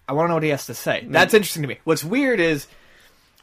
I 0.08 0.14
want 0.14 0.26
to 0.26 0.30
know 0.30 0.34
what 0.36 0.43
he 0.43 0.49
has 0.49 0.66
to 0.68 0.74
say. 0.74 1.06
That's 1.08 1.34
interesting 1.34 1.62
to 1.64 1.68
me. 1.68 1.78
What's 1.84 2.04
weird 2.04 2.39
is 2.39 2.68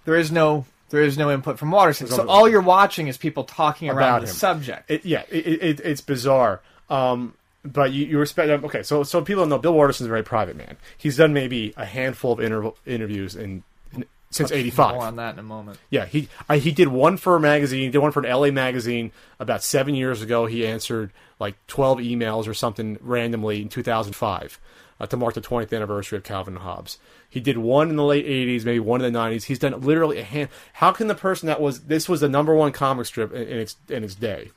there 0.05 0.17
is 0.17 0.31
no 0.31 0.67
there 0.91 1.03
is 1.03 1.17
no 1.17 1.31
input 1.31 1.59
from 1.59 1.71
Watterson, 1.71 2.09
so 2.09 2.27
all 2.29 2.49
you're 2.49 2.61
watching 2.61 3.07
is 3.07 3.17
people 3.17 3.45
talking 3.45 3.89
About 3.89 3.99
around 4.01 4.21
the 4.23 4.27
him. 4.27 4.35
subject. 4.35 4.91
It, 4.91 5.05
yeah, 5.07 5.23
it, 5.31 5.47
it, 5.47 5.81
it's 5.81 6.01
bizarre. 6.01 6.61
Um, 6.89 7.35
but 7.65 7.93
you, 7.93 8.07
you 8.07 8.19
respect. 8.19 8.51
Okay, 8.65 8.83
so 8.83 9.03
so 9.05 9.23
people 9.23 9.43
don't 9.43 9.51
know 9.51 9.59
Bill 9.59 9.75
Watterson's 9.75 10.07
a 10.07 10.11
very 10.11 10.25
private 10.25 10.57
man. 10.57 10.77
He's 10.99 11.17
done 11.17 11.33
maybe 11.33 11.73
a 11.77 11.85
handful 11.85 12.33
of 12.33 12.41
inter- 12.41 12.73
interviews 12.87 13.37
in, 13.37 13.63
in 13.93 14.05
since 14.31 14.51
'85. 14.51 14.95
More 14.95 15.05
on 15.05 15.17
that 15.17 15.35
in 15.35 15.39
a 15.39 15.45
moment. 15.45 15.79
Yeah, 15.91 16.07
he 16.07 16.29
I, 16.49 16.59
he 16.59 16.73
did 16.73 16.89
one 16.89 17.17
for 17.17 17.37
a 17.37 17.41
magazine. 17.41 17.83
He 17.83 17.89
did 17.91 17.99
one 17.99 18.13
for 18.13 18.25
an 18.25 18.31
LA 18.31 18.51
magazine 18.51 19.13
about 19.39 19.63
seven 19.63 19.95
years 19.95 20.23
ago. 20.23 20.47
He 20.47 20.67
answered 20.67 21.13
like 21.39 21.55
twelve 21.69 21.99
emails 21.99 22.49
or 22.49 22.55
something 22.55 22.99
randomly 23.01 23.63
in 23.63 23.69
2005 23.69 24.59
uh, 25.01 25.07
to 25.07 25.16
mark 25.16 25.34
the 25.34 25.40
20th 25.40 25.74
anniversary 25.74 26.18
of 26.18 26.24
Calvin 26.24 26.55
and 26.55 26.62
Hobbes. 26.62 26.98
He 27.28 27.40
did 27.40 27.59
one 27.59 27.88
in 27.88 27.96
the 27.96 28.05
late 28.05 28.26
80s, 28.26 28.64
maybe 28.64 28.80
one 28.80 29.03
in 29.03 29.12
the 29.12 29.18
90s. 29.18 29.44
He's 29.44 29.59
done 29.59 29.80
literally 29.80 30.18
a 30.18 30.24
hand. 30.24 30.51
How 30.74 30.92
can 30.92 31.09
the 31.09 31.14
person 31.14 31.46
that 31.46 31.61
was 31.61 31.80
this 31.82 32.09
was 32.09 32.20
the 32.20 32.28
number 32.28 32.55
one 32.55 32.72
comic 32.72 33.07
strip 33.07 33.32
in, 33.32 33.42
in 33.42 33.59
its 33.59 33.76
in 33.88 34.05
its 34.05 34.14
day, 34.14 34.51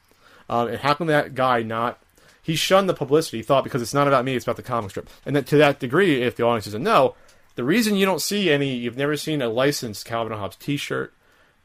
um, 0.50 0.68
and 0.68 0.78
how 0.78 0.94
can 0.94 1.08
that 1.08 1.34
guy 1.34 1.64
not? 1.64 2.00
He 2.42 2.56
shunned 2.56 2.90
the 2.90 2.94
publicity. 2.94 3.38
He 3.38 3.44
thought 3.44 3.64
because 3.64 3.82
it's 3.82 3.94
not 3.94 4.08
about 4.08 4.26
me, 4.26 4.36
it's 4.36 4.46
about 4.46 4.58
the 4.58 4.64
comic 4.64 4.92
strip. 4.92 5.10
And 5.26 5.34
that, 5.36 5.48
to 5.48 5.58
that 5.58 5.80
degree, 5.80 6.22
if 6.22 6.36
the 6.36 6.44
audience 6.44 6.66
doesn't 6.66 6.84
know, 6.84 7.16
the 7.56 7.64
reason 7.64 7.96
you 7.96 8.06
don't 8.06 8.22
see 8.22 8.52
any, 8.52 8.76
you've 8.76 8.98
never 8.98 9.16
seen 9.16 9.42
a 9.42 9.48
licensed 9.48 10.06
Calvin 10.06 10.34
and 10.34 10.42
Hobbes 10.42 10.58
T-shirt, 10.58 11.14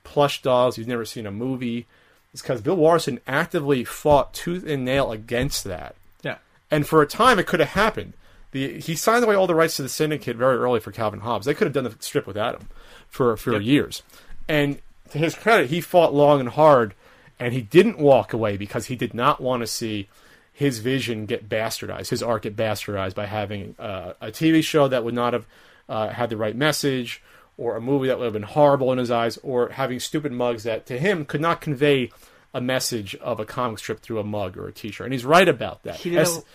plush 0.05 0.41
dolls, 0.41 0.79
you've 0.79 0.87
never 0.87 1.05
seen 1.05 1.27
a 1.27 1.33
movie, 1.33 1.89
is 2.33 2.43
because 2.43 2.61
Bill 2.61 2.77
Watterson 2.77 3.19
actively 3.27 3.83
fought 3.83 4.33
tooth 4.35 4.65
and 4.65 4.85
nail 4.85 5.11
against 5.11 5.65
that. 5.65 5.97
Yeah. 6.23 6.37
And 6.71 6.87
for 6.87 7.03
a 7.03 7.07
time, 7.09 7.41
it 7.41 7.49
could 7.49 7.59
have 7.59 7.71
happened. 7.71 8.13
The, 8.53 8.81
he 8.81 8.95
signed 8.95 9.25
away 9.25 9.35
all 9.35 9.47
the 9.47 9.55
rights 9.55 9.77
to 9.77 9.83
the 9.83 9.89
syndicate 9.89 10.37
very 10.37 10.57
early 10.57 10.81
for 10.81 10.91
Calvin 10.91 11.21
Hobbes. 11.21 11.45
They 11.45 11.55
could 11.55 11.67
have 11.67 11.75
done 11.75 11.85
the 11.85 11.95
strip 12.01 12.27
without 12.27 12.61
him 12.61 12.69
for 13.09 13.37
for 13.37 13.59
years. 13.61 14.03
And 14.49 14.79
to 15.11 15.19
his 15.19 15.35
credit, 15.35 15.69
he 15.71 15.81
fought 15.81 16.15
long 16.15 16.41
and 16.41 16.49
hard, 16.49 16.95
and 17.39 17.53
he 17.53 17.61
didn't 17.61 17.99
walk 17.99 18.33
away 18.33 18.57
because 18.57 18.87
he 18.87 18.97
did 18.97 19.13
not 19.13 19.41
want 19.41 19.61
to 19.63 19.67
see 19.67 20.09
his 20.53 20.79
vision 20.81 21.27
get 21.27 21.49
bastardized, 21.49 22.09
his 22.09 22.23
art 22.23 22.43
get 22.43 22.57
bastardized 22.57 23.15
by 23.15 23.27
having 23.27 23.77
uh, 23.79 24.15
a 24.21 24.29
TV 24.29 24.63
show 24.65 24.89
that 24.89 25.05
would 25.05 25.15
not 25.15 25.33
have 25.33 25.47
uh, 25.89 26.09
had 26.09 26.31
the 26.31 26.37
right 26.37 26.57
message, 26.57 27.23
or 27.57 27.77
a 27.77 27.81
movie 27.81 28.09
that 28.09 28.19
would 28.19 28.25
have 28.25 28.33
been 28.33 28.43
horrible 28.43 28.91
in 28.93 28.99
his 28.99 29.11
eyes, 29.11 29.37
or 29.43 29.69
having 29.69 30.01
stupid 30.01 30.33
mugs 30.33 30.65
that 30.65 30.87
to 30.87 30.99
him 30.99 31.25
could 31.25 31.41
not 31.41 31.61
convey 31.61 32.11
a 32.55 32.61
message 32.61 33.15
of 33.17 33.39
a 33.39 33.45
comic 33.45 33.79
strip 33.79 34.01
through 34.01 34.19
a 34.19 34.25
mug 34.25 34.57
or 34.57 34.67
a 34.69 34.73
T-shirt. 34.73 35.05
And 35.05 35.13
he's 35.13 35.25
right 35.25 35.49
about 35.49 35.83
that. 35.85 35.97
He 35.97 36.11
That's- 36.11 36.33
didn't. 36.33 36.47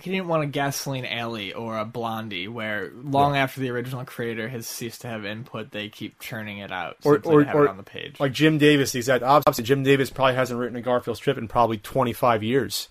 He 0.00 0.10
didn't 0.10 0.26
want 0.26 0.42
a 0.42 0.46
Gasoline 0.46 1.04
Alley 1.04 1.52
or 1.52 1.78
a 1.78 1.84
Blondie, 1.84 2.48
where 2.48 2.90
long 3.04 3.36
after 3.36 3.60
the 3.60 3.70
original 3.70 4.04
creator 4.04 4.48
has 4.48 4.66
ceased 4.66 5.02
to 5.02 5.08
have 5.08 5.24
input, 5.24 5.70
they 5.70 5.88
keep 5.90 6.18
churning 6.18 6.58
it 6.58 6.72
out 6.72 6.96
Or- 7.04 7.20
or- 7.24 7.34
or- 7.54 7.64
it 7.64 7.68
on 7.70 7.76
the 7.76 7.82
page. 7.82 8.18
like 8.18 8.32
Jim 8.32 8.58
Davis, 8.58 8.92
he's 8.92 9.08
at 9.08 9.22
opposite. 9.22 9.62
Jim 9.64 9.82
Davis 9.82 10.10
probably 10.10 10.34
hasn't 10.34 10.58
written 10.58 10.76
a 10.76 10.80
Garfield 10.82 11.18
strip 11.18 11.36
in 11.38 11.46
probably 11.46 11.76
25 11.76 12.42
years. 12.42 12.88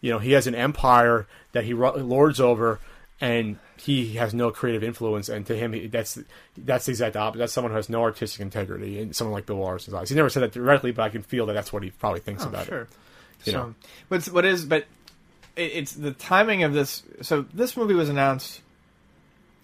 You 0.00 0.10
know, 0.10 0.18
he 0.18 0.32
has 0.32 0.46
an 0.46 0.54
empire 0.54 1.26
that 1.52 1.64
he 1.64 1.72
lords 1.72 2.40
over, 2.40 2.80
and 3.20 3.58
he 3.76 4.14
has 4.14 4.34
no 4.34 4.50
creative 4.50 4.82
influence. 4.82 5.28
And 5.28 5.46
to 5.46 5.54
him, 5.56 5.88
that's 5.90 6.18
that's 6.58 6.86
the 6.86 6.92
exact 6.92 7.16
opposite. 7.16 7.38
That's 7.38 7.52
someone 7.52 7.70
who 7.70 7.76
has 7.76 7.88
no 7.88 8.02
artistic 8.02 8.40
integrity, 8.40 9.00
and 9.00 9.14
someone 9.14 9.32
like 9.34 9.46
Bill 9.46 9.56
Watterson's 9.56 9.94
eyes. 9.94 10.08
He 10.10 10.14
never 10.16 10.28
said 10.30 10.42
that 10.42 10.52
directly, 10.52 10.90
but 10.92 11.02
I 11.02 11.10
can 11.10 11.22
feel 11.22 11.46
that 11.46 11.52
that's 11.52 11.72
what 11.72 11.82
he 11.82 11.90
probably 11.90 12.20
thinks 12.20 12.44
Oh, 12.44 12.48
about 12.48 12.66
sure. 12.66 12.80
it. 12.82 12.88
You 13.44 13.52
so, 13.52 13.58
know. 13.58 13.74
what's 14.08 14.28
what 14.30 14.44
is 14.44 14.64
but 14.66 14.84
it, 15.56 15.62
it's 15.62 15.92
the 15.92 16.12
timing 16.12 16.62
of 16.62 16.72
this. 16.72 17.02
So 17.22 17.42
this 17.54 17.76
movie 17.76 17.94
was 17.94 18.08
announced. 18.08 18.60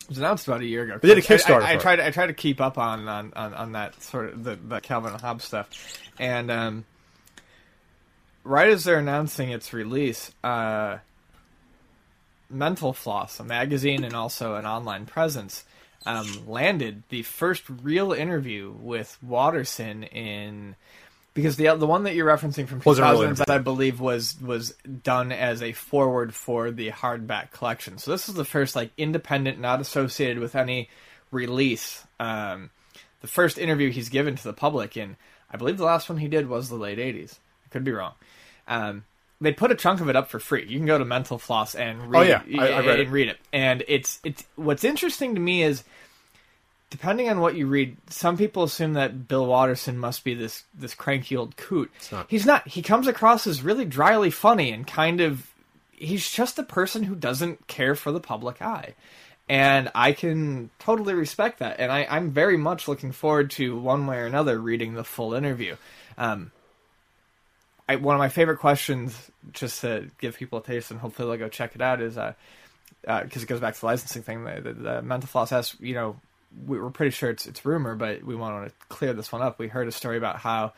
It 0.03 0.11
was 0.11 0.19
announced 0.19 0.47
about 0.47 0.61
a 0.61 0.67
year 0.67 0.85
ago. 0.85 0.99
They 1.03 1.09
did 1.09 1.19
a 1.19 1.21
I- 1.21 1.37
Kickstarter 1.37 1.63
I, 1.63 1.71
I, 1.71 1.73
it. 1.75 1.81
tried. 1.81 2.01
I 2.01 2.11
tried 2.11 2.27
to 2.29 2.35
keep 2.35 2.61
up 2.61 2.79
on 2.79 3.09
on, 3.09 3.33
on, 3.35 3.55
on 3.55 3.73
that 3.73 4.01
sort 4.03 4.33
of 4.33 4.45
the, 4.45 4.57
the 4.57 4.81
Calvin 4.81 5.13
and 5.13 5.21
Hobbes 5.21 5.45
stuff, 5.45 5.69
and 6.19 6.51
um, 6.51 6.85
right 8.45 8.69
as 8.69 8.85
they're 8.85 8.99
announcing 8.99 9.51
its 9.51 9.73
release, 9.73 10.31
uh, 10.45 10.99
Mental 12.49 12.93
Floss, 12.93 13.41
a 13.41 13.45
magazine 13.45 14.05
and 14.05 14.15
also 14.15 14.55
an 14.55 14.65
online 14.67 15.07
presence, 15.07 15.65
um, 16.05 16.47
landed 16.47 17.03
the 17.09 17.23
first 17.23 17.65
real 17.83 18.13
interview 18.13 18.73
with 18.79 19.19
Watterson 19.21 20.05
in 20.05 20.77
because 21.37 21.55
the 21.57 21.73
the 21.77 21.87
one 21.87 22.03
that 22.03 22.15
you're 22.17 22.27
referencing 22.27 22.67
from 22.67 22.81
Wasn't 22.85 23.07
a 23.07 23.11
real 23.13 23.21
2000s, 23.31 23.49
I 23.49 23.59
believe, 23.59 24.01
was 24.01 24.35
was 24.41 24.73
done 25.05 25.31
as 25.31 25.63
a 25.63 25.73
forward 25.73 26.35
for 26.35 26.73
the 26.73 26.91
hardback 26.91 27.53
collection. 27.53 27.99
So 27.99 28.11
this 28.11 28.29
is 28.29 28.35
the 28.35 28.45
first 28.45 28.75
like 28.75 28.91
independent, 28.97 29.61
not 29.61 29.81
associated 29.81 30.41
with 30.41 30.57
any 30.57 30.89
release. 31.31 32.03
Um, 32.19 32.71
the 33.21 33.29
first 33.29 33.59
interview 33.59 33.91
he's 33.91 34.09
given 34.09 34.35
to 34.37 34.43
the 34.43 34.53
public, 34.53 34.97
and 34.97 35.17
I 35.51 35.57
believe 35.57 35.77
the 35.79 35.85
last 35.85 36.09
one 36.09 36.19
he 36.19 36.29
did 36.29 36.49
was 36.49 36.69
the 36.69 36.77
late 36.77 36.99
'80s. 36.99 37.35
I 37.65 37.69
could 37.71 37.85
be 37.85 37.93
wrong. 37.93 38.15
Um, 38.69 39.05
they 39.41 39.53
put 39.53 39.71
a 39.71 39.75
chunk 39.75 40.01
of 40.01 40.09
it 40.09 40.17
up 40.17 40.31
for 40.31 40.39
free. 40.39 40.65
You 40.67 40.79
can 40.79 40.87
go 40.87 40.99
to 40.99 41.05
Mental 41.05 41.39
Floss 41.39 41.75
and 41.75 42.11
read, 42.11 42.19
Oh, 42.19 42.41
yeah. 42.49 42.63
I- 42.63 42.69
I 42.73 42.79
read 42.81 43.01
and 43.01 43.09
it. 43.09 43.11
read 43.11 43.29
it. 43.29 43.39
And 43.53 43.85
it's 43.87 44.19
it's 44.25 44.45
what's 44.57 44.83
interesting 44.83 45.35
to 45.35 45.41
me 45.41 45.63
is 45.63 45.85
depending 46.91 47.29
on 47.29 47.41
what 47.41 47.57
you 47.57 47.67
read, 47.67 47.97
some 48.09 48.37
people 48.37 48.63
assume 48.63 48.95
that 48.95 49.29
Bill 49.29 49.47
Watterson 49.47 49.99
must 49.99 50.25
be 50.25 50.35
this 50.35 50.65
this 50.75 50.95
cranky 50.95 51.37
old 51.37 51.57
coot. 51.57 51.91
not. 52.13 52.27
He's 52.29 52.47
not. 52.47 52.67
He 52.69 52.83
comes 52.83 53.07
across 53.07 53.47
as 53.47 53.63
really 53.63 53.85
dryly 53.85 54.31
funny 54.31 54.73
and 54.73 54.87
kind 54.87 55.21
of 55.21 55.53
he's 55.93 56.31
just 56.31 56.59
a 56.59 56.63
person 56.63 57.03
who 57.03 57.15
doesn't 57.15 57.67
care 57.67 57.95
for 57.95 58.13
the 58.13 58.21
public 58.21 58.61
eye. 58.63 58.95
And 59.49 59.91
I 59.95 60.13
can 60.13 60.71
totally 60.79 61.15
respect 61.15 61.61
that. 61.61 61.79
And 61.79 61.91
I, 61.93 62.07
I'm 62.11 62.31
very 62.31 62.57
much 62.57 62.89
looking 62.89 63.13
forward 63.13 63.51
to 63.53 63.79
one 63.79 64.07
way 64.07 64.19
or 64.19 64.27
another 64.27 64.59
reading 64.59 64.95
the 64.95 65.05
full 65.05 65.35
interview. 65.35 65.77
Um, 66.19 66.51
I, 67.89 67.97
one 67.97 68.17
of 68.17 68.19
my 68.19 68.29
favorite 68.29 68.59
questions, 68.59 69.31
just 69.53 69.83
to 69.83 70.11
give 70.21 70.37
people 70.37 70.59
a 70.59 70.63
taste 70.63 70.91
and 70.91 70.99
hopefully 70.99 71.29
they'll 71.29 71.47
go 71.47 71.49
check 71.49 71.77
it 71.77 71.81
out, 71.81 72.03
is 72.03 72.19
uh, 72.19 72.33
because 73.05 73.45
it 73.45 73.47
goes 73.47 73.61
back 73.61 73.75
to 73.75 73.81
the 73.81 73.87
licensing 73.87 74.23
thing. 74.23 74.45
The, 74.45 74.61
the, 74.61 74.73
the 74.73 75.03
mental 75.03 75.29
floss 75.29 75.53
asks, 75.53 75.77
you 75.81 75.95
know, 75.95 76.17
we, 76.65 76.81
we're 76.81 76.91
pretty 76.91 77.11
sure 77.11 77.31
it's 77.31 77.47
it's 77.47 77.65
rumor, 77.65 77.95
but 77.95 78.23
we 78.23 78.35
want 78.35 78.69
to 78.69 78.75
clear 78.89 79.13
this 79.13 79.33
one 79.33 79.43
up. 79.43 79.59
We 79.59 79.69
heard 79.69 79.89
a 79.89 79.93
story 79.93 80.17
about 80.17 80.37
how 80.39 80.73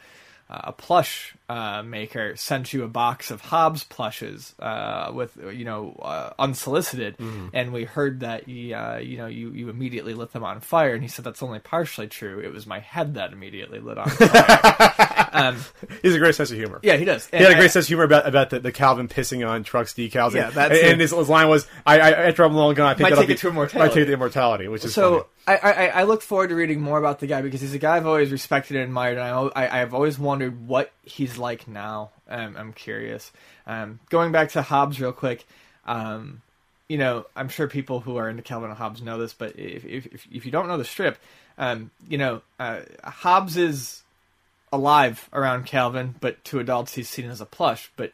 uh, 0.51 0.61
a 0.64 0.72
plush 0.72 1.35
uh, 1.49 1.83
maker 1.83 2.37
sent 2.37 2.73
you 2.73 2.85
a 2.85 2.89
box 2.89 3.31
of 3.31 3.41
Hobbes 3.41 3.85
plushes 3.85 4.55
uh, 4.59 5.11
with 5.15 5.37
you 5.37 5.65
know 5.65 5.99
uh, 6.03 6.31
unsolicited, 6.39 7.17
and 7.55 7.73
we 7.73 7.85
heard 7.85 8.21
that 8.21 8.49
you 8.49 8.75
uh, 8.75 8.97
you 8.99 9.17
know 9.17 9.27
you 9.27 9.51
you 9.53 9.69
immediately 9.71 10.15
lit 10.15 10.33
them 10.33 10.45
on 10.45 10.61
fire, 10.61 10.93
and 10.95 11.03
he 11.03 11.09
said 11.09 11.25
that's 11.25 11.43
only 11.43 11.59
partially 11.59 12.07
true. 12.07 12.41
It 12.41 12.53
was 12.53 12.67
my 12.67 12.81
head 12.81 13.15
that 13.15 13.33
immediately 13.33 13.81
lit 13.81 13.97
on 13.99 14.09
fire. 14.11 15.29
um, 15.33 15.57
He's 16.03 16.15
a 16.15 16.19
great 16.19 16.35
sense 16.35 16.51
of 16.51 16.57
humor. 16.57 16.81
yeah, 16.83 16.97
he 16.97 17.05
does. 17.05 17.27
He 17.29 17.37
had 17.39 17.53
a 17.53 17.55
great 17.55 17.71
sense 17.71 17.87
of 17.87 17.89
humor 17.89 18.05
about 18.05 18.27
about 18.27 18.51
the, 18.51 18.61
the 18.61 18.73
Calvin 18.73 19.09
pissing 19.09 19.49
on 19.49 19.65
trucks 19.65 19.95
decals. 19.95 20.35
Yeah, 20.35 20.47
and, 20.49 20.55
that's 20.55 20.79
and, 20.79 20.93
and 20.93 21.01
his, 21.01 21.13
his 21.13 21.29
line 21.29 21.49
was, 21.49 21.67
"I, 21.87 21.99
I 21.99 22.11
after 22.29 22.45
I'm 22.45 22.55
long 22.55 22.75
gone, 22.75 22.89
I 22.89 22.95
pick 22.95 23.03
Might 23.03 23.13
it 23.13 23.17
take 23.17 23.27
the- 23.29 23.33
it 23.35 23.39
to 23.39 23.49
immortality. 23.49 23.95
take 23.95 24.03
it 24.03 24.07
to 24.07 24.13
immortality," 24.13 24.69
which 24.69 24.85
is 24.85 24.95
funny. 24.95 25.19
so 25.19 25.27
I, 25.47 25.57
I 25.57 25.87
I 25.87 26.03
look 26.05 26.21
forward 26.23 26.49
to 26.49 26.55
reading 26.55 26.81
more 26.81 26.99
about 26.99 27.21
the 27.21 27.27
guy 27.27 27.41
because 27.43 27.61
he's 27.63 27.73
a 27.75 27.79
guy 27.79 27.97
I've 27.97 28.07
always 28.07 28.31
respected 28.31 28.77
and 28.77 28.85
admired, 28.85 29.17
and 29.19 29.27
I, 29.27 29.49
I 29.65 29.81
I've 29.83 29.95
always 29.95 30.19
wondered 30.19 30.67
what 30.67 30.93
he's 31.09 31.39
like 31.39 31.67
now. 31.67 32.11
Um, 32.29 32.57
I'm 32.57 32.73
curious. 32.73 33.33
Um, 33.67 34.01
going 34.11 34.33
back 34.33 34.51
to 34.51 34.63
Hobbes 34.63 35.01
real 35.01 35.13
quick, 35.13 35.47
um, 35.87 36.43
you 36.89 36.99
know, 36.99 37.27
I'm 37.37 37.49
sure 37.49 37.69
people 37.69 38.01
who 38.01 38.17
are 38.17 38.29
into 38.29 38.43
Calvin 38.43 38.71
and 38.71 38.79
Hobbes 38.79 39.03
know 39.03 39.19
this, 39.19 39.35
but 39.35 39.59
if 39.59 39.85
if, 39.85 40.27
if, 40.33 40.47
you 40.47 40.53
don't 40.53 40.69
know 40.69 40.79
the 40.79 40.85
strip, 40.85 41.19
um, 41.59 41.91
you 42.09 42.19
know, 42.19 42.43
uh, 42.59 42.81
Hobbes 43.05 43.57
is 43.57 44.03
alive 44.73 45.29
around 45.33 45.66
Calvin, 45.66 46.14
but 46.21 46.43
to 46.45 46.59
adults 46.61 46.95
he's 46.95 47.09
seen 47.09 47.31
as 47.31 47.41
a 47.41 47.47
plush. 47.47 47.91
But 47.97 48.12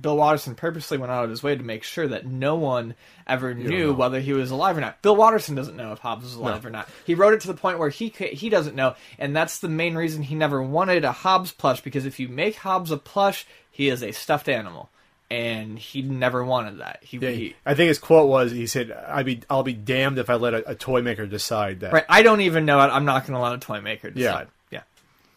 Bill 0.00 0.16
Watterson 0.16 0.54
purposely 0.54 0.98
went 0.98 1.12
out 1.12 1.24
of 1.24 1.30
his 1.30 1.42
way 1.42 1.56
to 1.56 1.62
make 1.62 1.82
sure 1.82 2.06
that 2.08 2.26
no 2.26 2.56
one 2.56 2.94
ever 3.26 3.54
knew 3.54 3.94
whether 3.94 4.20
he 4.20 4.32
was 4.32 4.50
alive 4.50 4.76
or 4.76 4.80
not. 4.80 5.00
Bill 5.02 5.16
Watterson 5.16 5.54
doesn't 5.54 5.76
know 5.76 5.92
if 5.92 6.00
Hobbes 6.00 6.24
was 6.24 6.34
alive 6.34 6.66
or 6.66 6.70
not. 6.70 6.88
He 7.06 7.14
wrote 7.14 7.34
it 7.34 7.40
to 7.40 7.46
the 7.46 7.54
point 7.54 7.78
where 7.78 7.88
he 7.88 8.08
he 8.08 8.50
doesn't 8.50 8.76
know, 8.76 8.96
and 9.18 9.34
that's 9.34 9.58
the 9.58 9.68
main 9.68 9.94
reason 9.94 10.22
he 10.22 10.34
never 10.34 10.62
wanted 10.62 11.04
a 11.04 11.12
Hobbes 11.12 11.52
plush 11.52 11.80
because 11.80 12.04
if 12.04 12.20
you 12.20 12.28
make 12.28 12.56
Hobbes 12.56 12.90
a 12.90 12.96
plush, 12.96 13.46
he 13.70 13.88
is 13.88 14.02
a 14.02 14.12
stuffed 14.12 14.48
animal. 14.48 14.90
And 15.30 15.78
he 15.78 16.02
never 16.02 16.44
wanted 16.44 16.78
that. 16.78 17.00
He, 17.02 17.16
Yeah, 17.16 17.30
he 17.30 17.56
I 17.64 17.74
think 17.74 17.88
his 17.88 17.98
quote 17.98 18.28
was, 18.28 18.52
"He 18.52 18.66
said, 18.66 18.92
I'd 18.92 19.24
be, 19.24 19.40
I'll 19.48 19.62
be 19.62 19.72
damned 19.72 20.18
if 20.18 20.28
I 20.28 20.34
let 20.34 20.52
a, 20.52 20.72
a 20.72 20.74
toy 20.74 21.00
maker 21.00 21.26
decide 21.26 21.80
that." 21.80 21.92
right. 21.94 22.04
I 22.10 22.22
don't 22.22 22.42
even 22.42 22.66
know 22.66 22.78
it. 22.80 22.88
I'm 22.88 23.06
not 23.06 23.26
going 23.26 23.32
to 23.32 23.40
let 23.40 23.54
a 23.54 23.58
toy 23.58 23.80
maker 23.80 24.10
decide. 24.10 24.48
Yeah. 24.48 24.50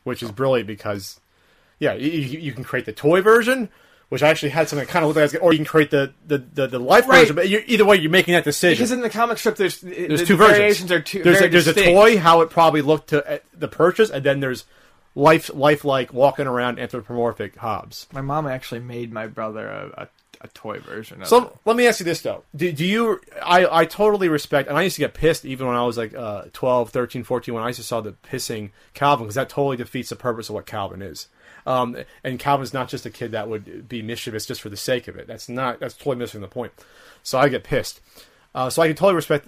Which 0.07 0.23
is 0.23 0.31
brilliant 0.31 0.67
because, 0.67 1.19
yeah, 1.79 1.93
you, 1.93 2.09
you 2.09 2.39
you 2.39 2.51
can 2.53 2.63
create 2.63 2.85
the 2.85 2.93
toy 2.93 3.21
version, 3.21 3.69
which 4.09 4.23
actually 4.23 4.49
had 4.49 4.69
something 4.69 4.85
that 4.85 4.91
kind 4.91 5.03
of 5.03 5.15
looked 5.15 5.33
like, 5.33 5.43
or 5.43 5.51
you 5.51 5.59
can 5.59 5.65
create 5.65 5.91
the 5.91 6.13
the, 6.25 6.37
the, 6.37 6.67
the 6.67 6.79
life 6.79 7.07
Right. 7.07 7.19
version. 7.19 7.35
But 7.35 7.49
you're, 7.49 7.61
either 7.67 7.85
way, 7.85 7.97
you're 7.97 8.09
making 8.09 8.33
that 8.33 8.43
decision. 8.45 8.77
Because 8.77 8.91
in 8.91 9.01
the 9.01 9.09
comic 9.09 9.37
strip, 9.37 9.57
there's 9.57 9.81
there's 9.81 10.21
the 10.21 10.25
two 10.25 10.37
versions. 10.37 10.57
variations 10.57 10.91
are 10.91 11.01
two. 11.01 11.23
There's 11.23 11.41
a, 11.41 11.49
there's 11.49 11.67
a 11.67 11.73
toy 11.73 12.17
how 12.17 12.41
it 12.41 12.49
probably 12.49 12.81
looked 12.81 13.09
to 13.09 13.29
uh, 13.29 13.39
the 13.53 13.67
purchase, 13.67 14.09
and 14.09 14.23
then 14.23 14.39
there's 14.39 14.65
life 15.13 15.49
lifelike 15.53 16.13
walking 16.13 16.47
around 16.47 16.79
anthropomorphic 16.79 17.57
Hobbes. 17.57 18.07
My 18.13 18.21
mom 18.21 18.47
actually 18.47 18.81
made 18.81 19.11
my 19.11 19.27
brother 19.27 19.67
a, 19.67 20.03
a, 20.03 20.07
a 20.41 20.47
toy 20.49 20.79
version 20.79 21.21
of 21.21 21.27
So 21.27 21.45
it. 21.45 21.53
let 21.65 21.75
me 21.75 21.87
ask 21.87 21.99
you 21.99 22.03
this 22.03 22.21
though: 22.21 22.43
Do, 22.55 22.71
do 22.71 22.85
you? 22.85 23.19
I, 23.43 23.81
I 23.81 23.85
totally 23.85 24.29
respect, 24.29 24.69
and 24.69 24.77
I 24.77 24.83
used 24.83 24.95
to 24.95 25.01
get 25.01 25.13
pissed 25.13 25.45
even 25.45 25.67
when 25.67 25.75
I 25.75 25.83
was 25.83 25.97
like 25.97 26.13
uh, 26.13 26.45
12, 26.53 26.89
13, 26.91 27.23
14, 27.23 27.53
when 27.53 27.63
I 27.63 27.67
used 27.67 27.77
to 27.79 27.83
saw 27.83 28.01
the 28.01 28.11
pissing 28.13 28.71
Calvin 28.93 29.25
because 29.25 29.35
that 29.35 29.49
totally 29.49 29.77
defeats 29.77 30.09
the 30.09 30.15
purpose 30.15 30.49
of 30.49 30.55
what 30.55 30.65
Calvin 30.65 31.01
is. 31.01 31.27
Um, 31.65 31.97
and 32.23 32.39
Calvin's 32.39 32.73
not 32.73 32.87
just 32.87 33.05
a 33.05 33.09
kid 33.09 33.31
that 33.33 33.49
would 33.49 33.89
be 33.89 34.01
mischievous 34.01 34.45
just 34.45 34.61
for 34.61 34.69
the 34.69 34.77
sake 34.77 35.07
of 35.07 35.17
it. 35.17 35.27
That's 35.27 35.49
not. 35.49 35.79
That's 35.79 35.95
totally 35.95 36.15
missing 36.17 36.41
the 36.41 36.47
point. 36.47 36.71
So 37.23 37.37
I 37.39 37.49
get 37.49 37.63
pissed. 37.63 37.99
Uh, 38.55 38.69
so 38.69 38.81
I 38.81 38.87
can 38.87 38.95
totally 38.95 39.15
respect 39.15 39.47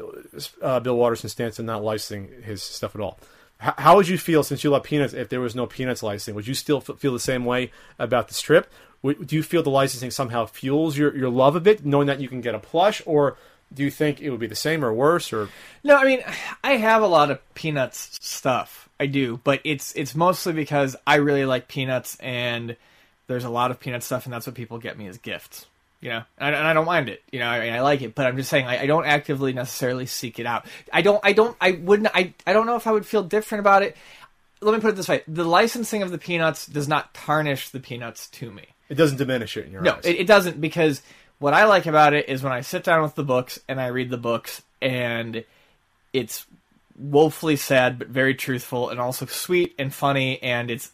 uh, 0.61 0.79
Bill 0.81 0.95
Watterson's 0.97 1.31
stance 1.31 1.59
in 1.59 1.65
not 1.65 1.83
licensing 1.83 2.43
his 2.43 2.61
stuff 2.61 2.93
at 2.93 3.01
all. 3.01 3.19
How 3.59 3.97
would 3.97 4.07
you 4.07 4.17
feel 4.17 4.43
since 4.43 4.63
you 4.63 4.69
love 4.69 4.83
Peanuts 4.83 5.13
if 5.13 5.27
there 5.27 5.41
was 5.41 5.53
no 5.53 5.65
Peanuts 5.65 6.01
licensing? 6.01 6.33
Would 6.35 6.47
you 6.47 6.53
still 6.53 6.79
feel 6.79 7.11
the 7.11 7.19
same 7.19 7.43
way 7.43 7.71
about 7.97 8.29
the 8.29 8.33
strip? 8.33 8.71
Do 9.03 9.35
you 9.35 9.43
feel 9.43 9.63
the 9.63 9.69
licensing 9.69 10.11
somehow 10.11 10.45
fuels 10.45 10.97
your, 10.97 11.15
your 11.15 11.29
love 11.29 11.57
of 11.57 11.67
it, 11.67 11.85
knowing 11.85 12.07
that 12.07 12.21
you 12.21 12.29
can 12.29 12.39
get 12.39 12.55
a 12.55 12.59
plush, 12.59 13.01
or 13.05 13.37
do 13.73 13.83
you 13.83 13.91
think 13.91 14.21
it 14.21 14.29
would 14.29 14.39
be 14.39 14.47
the 14.47 14.55
same 14.55 14.83
or 14.83 14.93
worse? 14.93 15.33
Or 15.33 15.49
No, 15.83 15.97
I 15.97 16.05
mean, 16.05 16.21
I 16.63 16.77
have 16.77 17.01
a 17.01 17.07
lot 17.07 17.31
of 17.31 17.53
Peanuts 17.53 18.17
stuff. 18.21 18.87
I 18.97 19.05
do, 19.05 19.39
but 19.43 19.61
it's 19.63 19.93
it's 19.93 20.15
mostly 20.15 20.53
because 20.53 20.95
I 21.05 21.15
really 21.15 21.45
like 21.45 21.67
Peanuts, 21.67 22.17
and 22.19 22.75
there's 23.27 23.45
a 23.45 23.49
lot 23.49 23.71
of 23.71 23.79
Peanut 23.79 24.03
stuff, 24.03 24.25
and 24.25 24.33
that's 24.33 24.47
what 24.47 24.55
people 24.55 24.77
get 24.77 24.97
me 24.97 25.07
as 25.07 25.17
gifts. 25.17 25.67
You 26.01 26.09
know, 26.09 26.23
and 26.37 26.55
I, 26.55 26.57
and 26.59 26.67
I 26.67 26.73
don't 26.73 26.85
mind 26.85 27.09
it. 27.09 27.21
You 27.31 27.39
know, 27.39 27.47
I, 27.47 27.67
I 27.69 27.81
like 27.81 28.01
it, 28.01 28.15
but 28.15 28.25
I'm 28.25 28.37
just 28.37 28.49
saying 28.49 28.65
I, 28.65 28.83
I 28.83 28.85
don't 28.85 29.05
actively 29.05 29.51
necessarily 29.51 30.05
seek 30.05 30.39
it 30.39 30.45
out. 30.45 30.65
I 30.93 31.01
don't. 31.01 31.19
I 31.23 31.33
don't. 31.33 31.57
I 31.59 31.71
wouldn't. 31.71 32.09
I. 32.13 32.33
I 32.47 32.53
don't 32.53 32.65
know 32.65 32.77
if 32.77 32.87
I 32.87 32.91
would 32.91 33.05
feel 33.05 33.23
different 33.23 33.59
about 33.59 33.83
it. 33.83 33.97
Let 34.61 34.73
me 34.73 34.79
put 34.79 34.91
it 34.91 34.95
this 34.95 35.09
way: 35.09 35.23
the 35.27 35.43
licensing 35.43 36.01
of 36.01 36.11
the 36.11 36.17
Peanuts 36.17 36.65
does 36.67 36.87
not 36.87 37.13
tarnish 37.13 37.69
the 37.69 37.79
Peanuts 37.81 38.27
to 38.29 38.49
me. 38.49 38.63
it 38.87 38.95
doesn't 38.95 39.17
diminish 39.17 39.57
it 39.57 39.65
in 39.65 39.73
your 39.73 39.81
No, 39.81 39.95
eyes? 39.95 40.05
it, 40.05 40.21
it 40.21 40.27
doesn't 40.27 40.61
because 40.61 41.01
what 41.39 41.53
I 41.53 41.65
like 41.65 41.85
about 41.85 42.13
it 42.13 42.29
is 42.29 42.43
when 42.43 42.53
I 42.53 42.61
sit 42.61 42.83
down 42.85 43.01
with 43.01 43.15
the 43.15 43.23
books 43.23 43.59
and 43.67 43.79
I 43.79 43.87
read 43.87 44.09
the 44.09 44.17
books 44.17 44.61
and 44.81 45.43
it's 46.13 46.45
woefully 46.97 47.55
sad 47.55 47.97
but 47.99 48.07
very 48.09 48.35
truthful 48.35 48.89
and 48.89 48.99
also 48.99 49.25
sweet 49.25 49.73
and 49.79 49.93
funny 49.93 50.41
and 50.43 50.69
it's 50.69 50.91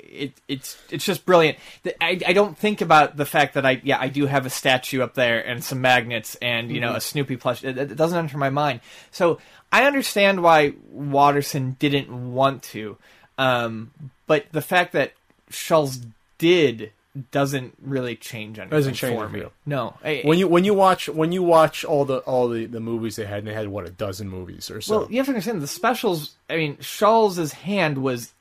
it, 0.00 0.32
it's 0.48 0.76
it's 0.90 1.04
just 1.04 1.24
brilliant. 1.24 1.58
I, 2.00 2.20
I 2.26 2.32
don't 2.32 2.56
think 2.56 2.80
about 2.80 3.16
the 3.16 3.24
fact 3.24 3.54
that 3.54 3.64
I 3.64 3.80
yeah 3.84 3.98
I 4.00 4.08
do 4.08 4.26
have 4.26 4.46
a 4.46 4.50
statue 4.50 5.02
up 5.02 5.14
there 5.14 5.40
and 5.44 5.62
some 5.62 5.80
magnets 5.80 6.34
and 6.36 6.70
you 6.70 6.80
know 6.80 6.94
a 6.94 7.00
Snoopy 7.00 7.36
plush. 7.36 7.64
It, 7.64 7.78
it 7.78 7.96
doesn't 7.96 8.18
enter 8.18 8.38
my 8.38 8.50
mind. 8.50 8.80
So 9.10 9.38
I 9.72 9.84
understand 9.86 10.42
why 10.42 10.74
Watterson 10.90 11.76
didn't 11.78 12.32
want 12.32 12.62
to, 12.64 12.96
um, 13.38 13.92
but 14.26 14.46
the 14.52 14.62
fact 14.62 14.92
that 14.92 15.12
Schulz 15.48 16.00
did 16.38 16.92
doesn't 17.32 17.74
really 17.82 18.14
change 18.14 18.58
anything 18.58 18.76
Doesn't 18.78 18.94
change 18.94 19.18
for 19.20 19.28
me. 19.28 19.42
No, 19.66 19.96
I- 20.04 20.22
when 20.24 20.38
you 20.38 20.46
when 20.48 20.64
you 20.64 20.74
watch 20.74 21.08
when 21.08 21.32
you 21.32 21.42
watch 21.42 21.84
all 21.84 22.04
the 22.04 22.18
all 22.18 22.48
the, 22.48 22.66
the 22.66 22.80
movies 22.80 23.16
they 23.16 23.26
had, 23.26 23.38
and 23.38 23.48
they 23.48 23.54
had 23.54 23.68
what 23.68 23.86
a 23.86 23.90
dozen 23.90 24.28
movies 24.28 24.70
or 24.70 24.80
so. 24.80 25.00
Well, 25.00 25.10
you 25.10 25.16
have 25.18 25.26
to 25.26 25.30
understand 25.32 25.60
the 25.60 25.66
specials. 25.66 26.36
I 26.48 26.56
mean, 26.56 26.76
Schulz's 26.76 27.52
hand 27.52 27.98
was 27.98 28.32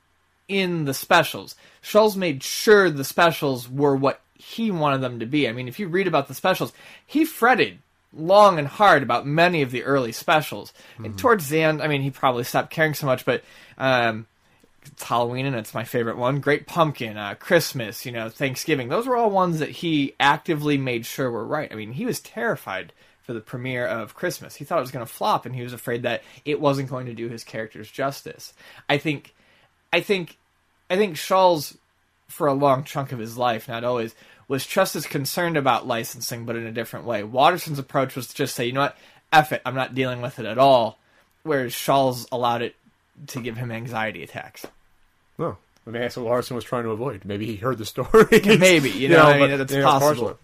in 0.50 0.84
the 0.84 0.94
specials. 0.94 1.56
Schulz 1.82 2.18
made 2.18 2.44
sure 2.44 2.90
the 2.90 3.06
specials 3.06 3.70
were 3.70 3.96
what 3.96 4.20
he 4.34 4.72
wanted 4.72 5.00
them 5.00 5.20
to 5.20 5.26
be. 5.26 5.48
I 5.48 5.54
mean, 5.54 5.70
if 5.70 5.80
you 5.80 5.88
read 5.88 6.08
about 6.08 6.28
the 6.28 6.34
specials, 6.34 6.74
he 7.06 7.24
fretted 7.24 7.80
long 8.12 8.58
and 8.58 8.68
hard 8.68 9.04
about 9.04 9.26
many 9.26 9.62
of 9.62 9.72
the 9.72 9.84
early 9.84 10.12
specials. 10.12 10.74
And 10.98 11.18
towards 11.18 11.48
the 11.48 11.62
end, 11.62 11.82
I 11.82 11.88
mean, 11.88 12.02
he 12.02 12.10
probably 12.10 12.44
stopped 12.44 12.72
caring 12.72 12.96
so 12.96 13.06
much, 13.06 13.24
but 13.24 13.44
um, 13.78 14.26
it's 14.86 15.04
Halloween 15.04 15.46
and 15.46 15.56
it's 15.56 15.74
my 15.74 15.84
favorite 15.84 16.18
one. 16.18 16.40
Great 16.40 16.68
Pumpkin, 16.68 17.18
uh, 17.18 17.36
Christmas, 17.36 18.06
you 18.06 18.12
know, 18.12 18.30
Thanksgiving. 18.30 18.90
Those 18.90 19.08
were 19.08 19.16
all 19.16 19.30
ones 19.30 19.60
that 19.60 19.70
he 19.70 20.16
actively 20.20 20.78
made 20.78 21.06
sure 21.06 21.30
were 21.30 21.46
right. 21.46 21.72
I 21.72 21.76
mean, 21.76 21.94
he 21.94 22.06
was 22.06 22.20
terrified 22.20 22.94
for 23.22 23.34
the 23.34 23.42
premiere 23.42 23.86
of 23.86 24.16
Christmas. 24.16 24.56
He 24.56 24.66
thought 24.66 24.80
it 24.80 24.82
was 24.82 24.92
going 24.92 25.06
to 25.06 25.12
flop, 25.12 25.46
and 25.46 25.56
he 25.56 25.62
was 25.62 25.74
afraid 25.74 26.04
that 26.04 26.24
it 26.46 26.60
wasn't 26.60 26.90
going 26.90 27.06
to 27.06 27.14
do 27.14 27.30
his 27.30 27.44
characters 27.44 27.92
justice. 27.92 28.54
I 28.88 28.98
think, 28.98 29.36
I 29.92 30.02
think, 30.02 30.38
I 30.90 30.96
think 30.96 31.18
Schulz, 31.18 31.78
for 32.28 32.48
a 32.48 32.54
long 32.54 32.84
chunk 32.84 33.12
of 33.12 33.20
his 33.20 33.38
life, 33.38 33.68
not 33.68 33.84
always, 33.84 34.16
was 34.48 34.66
just 34.66 34.96
as 34.96 35.06
concerned 35.06 35.58
about 35.58 35.88
licensing, 35.88 36.46
but 36.46 36.56
in 36.56 36.66
a 36.66 36.72
different 36.72 37.06
way. 37.06 37.24
Watterson's 37.24 37.80
approach 37.80 38.16
was 38.16 38.28
to 38.28 38.36
just 38.36 38.56
say, 38.56 38.66
you 38.66 38.74
know 38.74 38.82
what, 38.82 38.98
F 39.32 39.52
it, 39.52 39.62
I'm 39.66 39.76
not 39.76 39.96
dealing 39.96 40.22
with 40.22 40.40
it 40.40 40.46
at 40.46 40.58
all. 40.58 40.98
Whereas 41.44 41.74
Schulz 41.74 42.28
allowed 42.32 42.62
it 42.62 42.76
to 43.28 43.42
give 43.42 43.58
him 43.58 43.72
anxiety 43.72 44.24
attacks. 44.24 44.66
No. 45.38 45.58
I 45.88 45.90
mean, 45.92 46.02
that's 46.02 46.18
what 46.18 46.26
Larson 46.26 46.56
was 46.56 46.66
trying 46.66 46.84
to 46.84 46.90
avoid. 46.90 47.26
Maybe 47.26 47.46
he 47.46 47.56
heard 47.56 47.78
the 47.78 47.86
story. 47.86 48.28
Maybe, 48.58 48.90
you 48.90 49.08
know, 49.10 49.24
I 49.24 49.40
mean, 49.40 49.58
that's 49.58 49.74
possible. 49.74 50.38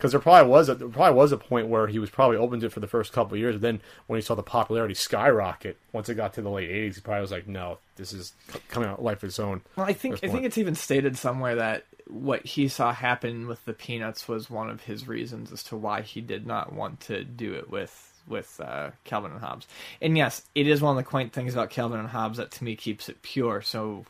Because 0.00 0.12
there 0.12 0.20
probably 0.20 0.50
was 0.50 0.70
a 0.70 0.74
there 0.74 0.88
probably 0.88 1.14
was 1.14 1.30
a 1.30 1.36
point 1.36 1.68
where 1.68 1.86
he 1.86 1.98
was 1.98 2.08
probably 2.08 2.38
open 2.38 2.58
to 2.60 2.66
it 2.66 2.72
for 2.72 2.80
the 2.80 2.86
first 2.86 3.12
couple 3.12 3.34
of 3.34 3.40
years. 3.40 3.56
But 3.56 3.60
then 3.60 3.80
when 4.06 4.16
he 4.16 4.22
saw 4.22 4.34
the 4.34 4.42
popularity 4.42 4.94
skyrocket, 4.94 5.76
once 5.92 6.08
it 6.08 6.14
got 6.14 6.32
to 6.34 6.42
the 6.42 6.48
late 6.48 6.70
'80s, 6.70 6.94
he 6.94 7.00
probably 7.02 7.20
was 7.20 7.30
like, 7.30 7.46
"No, 7.46 7.78
this 7.96 8.12
is 8.12 8.32
coming 8.68 8.88
out 8.88 9.02
life 9.02 9.18
of 9.18 9.28
its 9.28 9.38
own." 9.38 9.60
Well, 9.76 9.86
I 9.86 9.92
think 9.92 10.24
I 10.24 10.28
think 10.28 10.44
it's 10.44 10.58
even 10.58 10.74
stated 10.74 11.18
somewhere 11.18 11.56
that 11.56 11.84
what 12.08 12.44
he 12.44 12.68
saw 12.68 12.92
happen 12.92 13.46
with 13.46 13.64
the 13.66 13.72
Peanuts 13.72 14.26
was 14.26 14.50
one 14.50 14.70
of 14.70 14.82
his 14.82 15.06
reasons 15.06 15.52
as 15.52 15.62
to 15.64 15.76
why 15.76 16.00
he 16.00 16.20
did 16.20 16.46
not 16.46 16.72
want 16.72 17.00
to 17.02 17.22
do 17.22 17.52
it 17.52 17.70
with 17.70 18.06
with 18.26 18.60
uh, 18.64 18.90
Calvin 19.04 19.32
and 19.32 19.40
Hobbes. 19.40 19.66
And 20.00 20.16
yes, 20.16 20.42
it 20.54 20.66
is 20.66 20.80
one 20.80 20.96
of 20.96 21.04
the 21.04 21.08
quaint 21.08 21.32
things 21.32 21.52
about 21.52 21.70
Calvin 21.70 21.98
and 21.98 22.08
Hobbes 22.08 22.38
that 22.38 22.50
to 22.52 22.64
me 22.64 22.76
keeps 22.76 23.08
it 23.08 23.22
pure. 23.22 23.60
So 23.60 24.06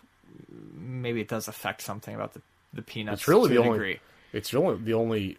maybe 0.75 1.21
it 1.21 1.29
does 1.29 1.49
affect 1.49 1.83
something 1.83 2.15
about 2.15 2.35
the 2.35 2.43
the 2.73 2.83
Peanuts. 2.83 3.23
It's 3.23 3.29
really 3.29 3.49
to 3.49 3.55
the 3.55 3.61
only. 3.61 3.73
degree. 3.73 4.01
It's 4.33 4.55
only 4.55 4.77
the 4.77 4.95
only. 4.95 5.39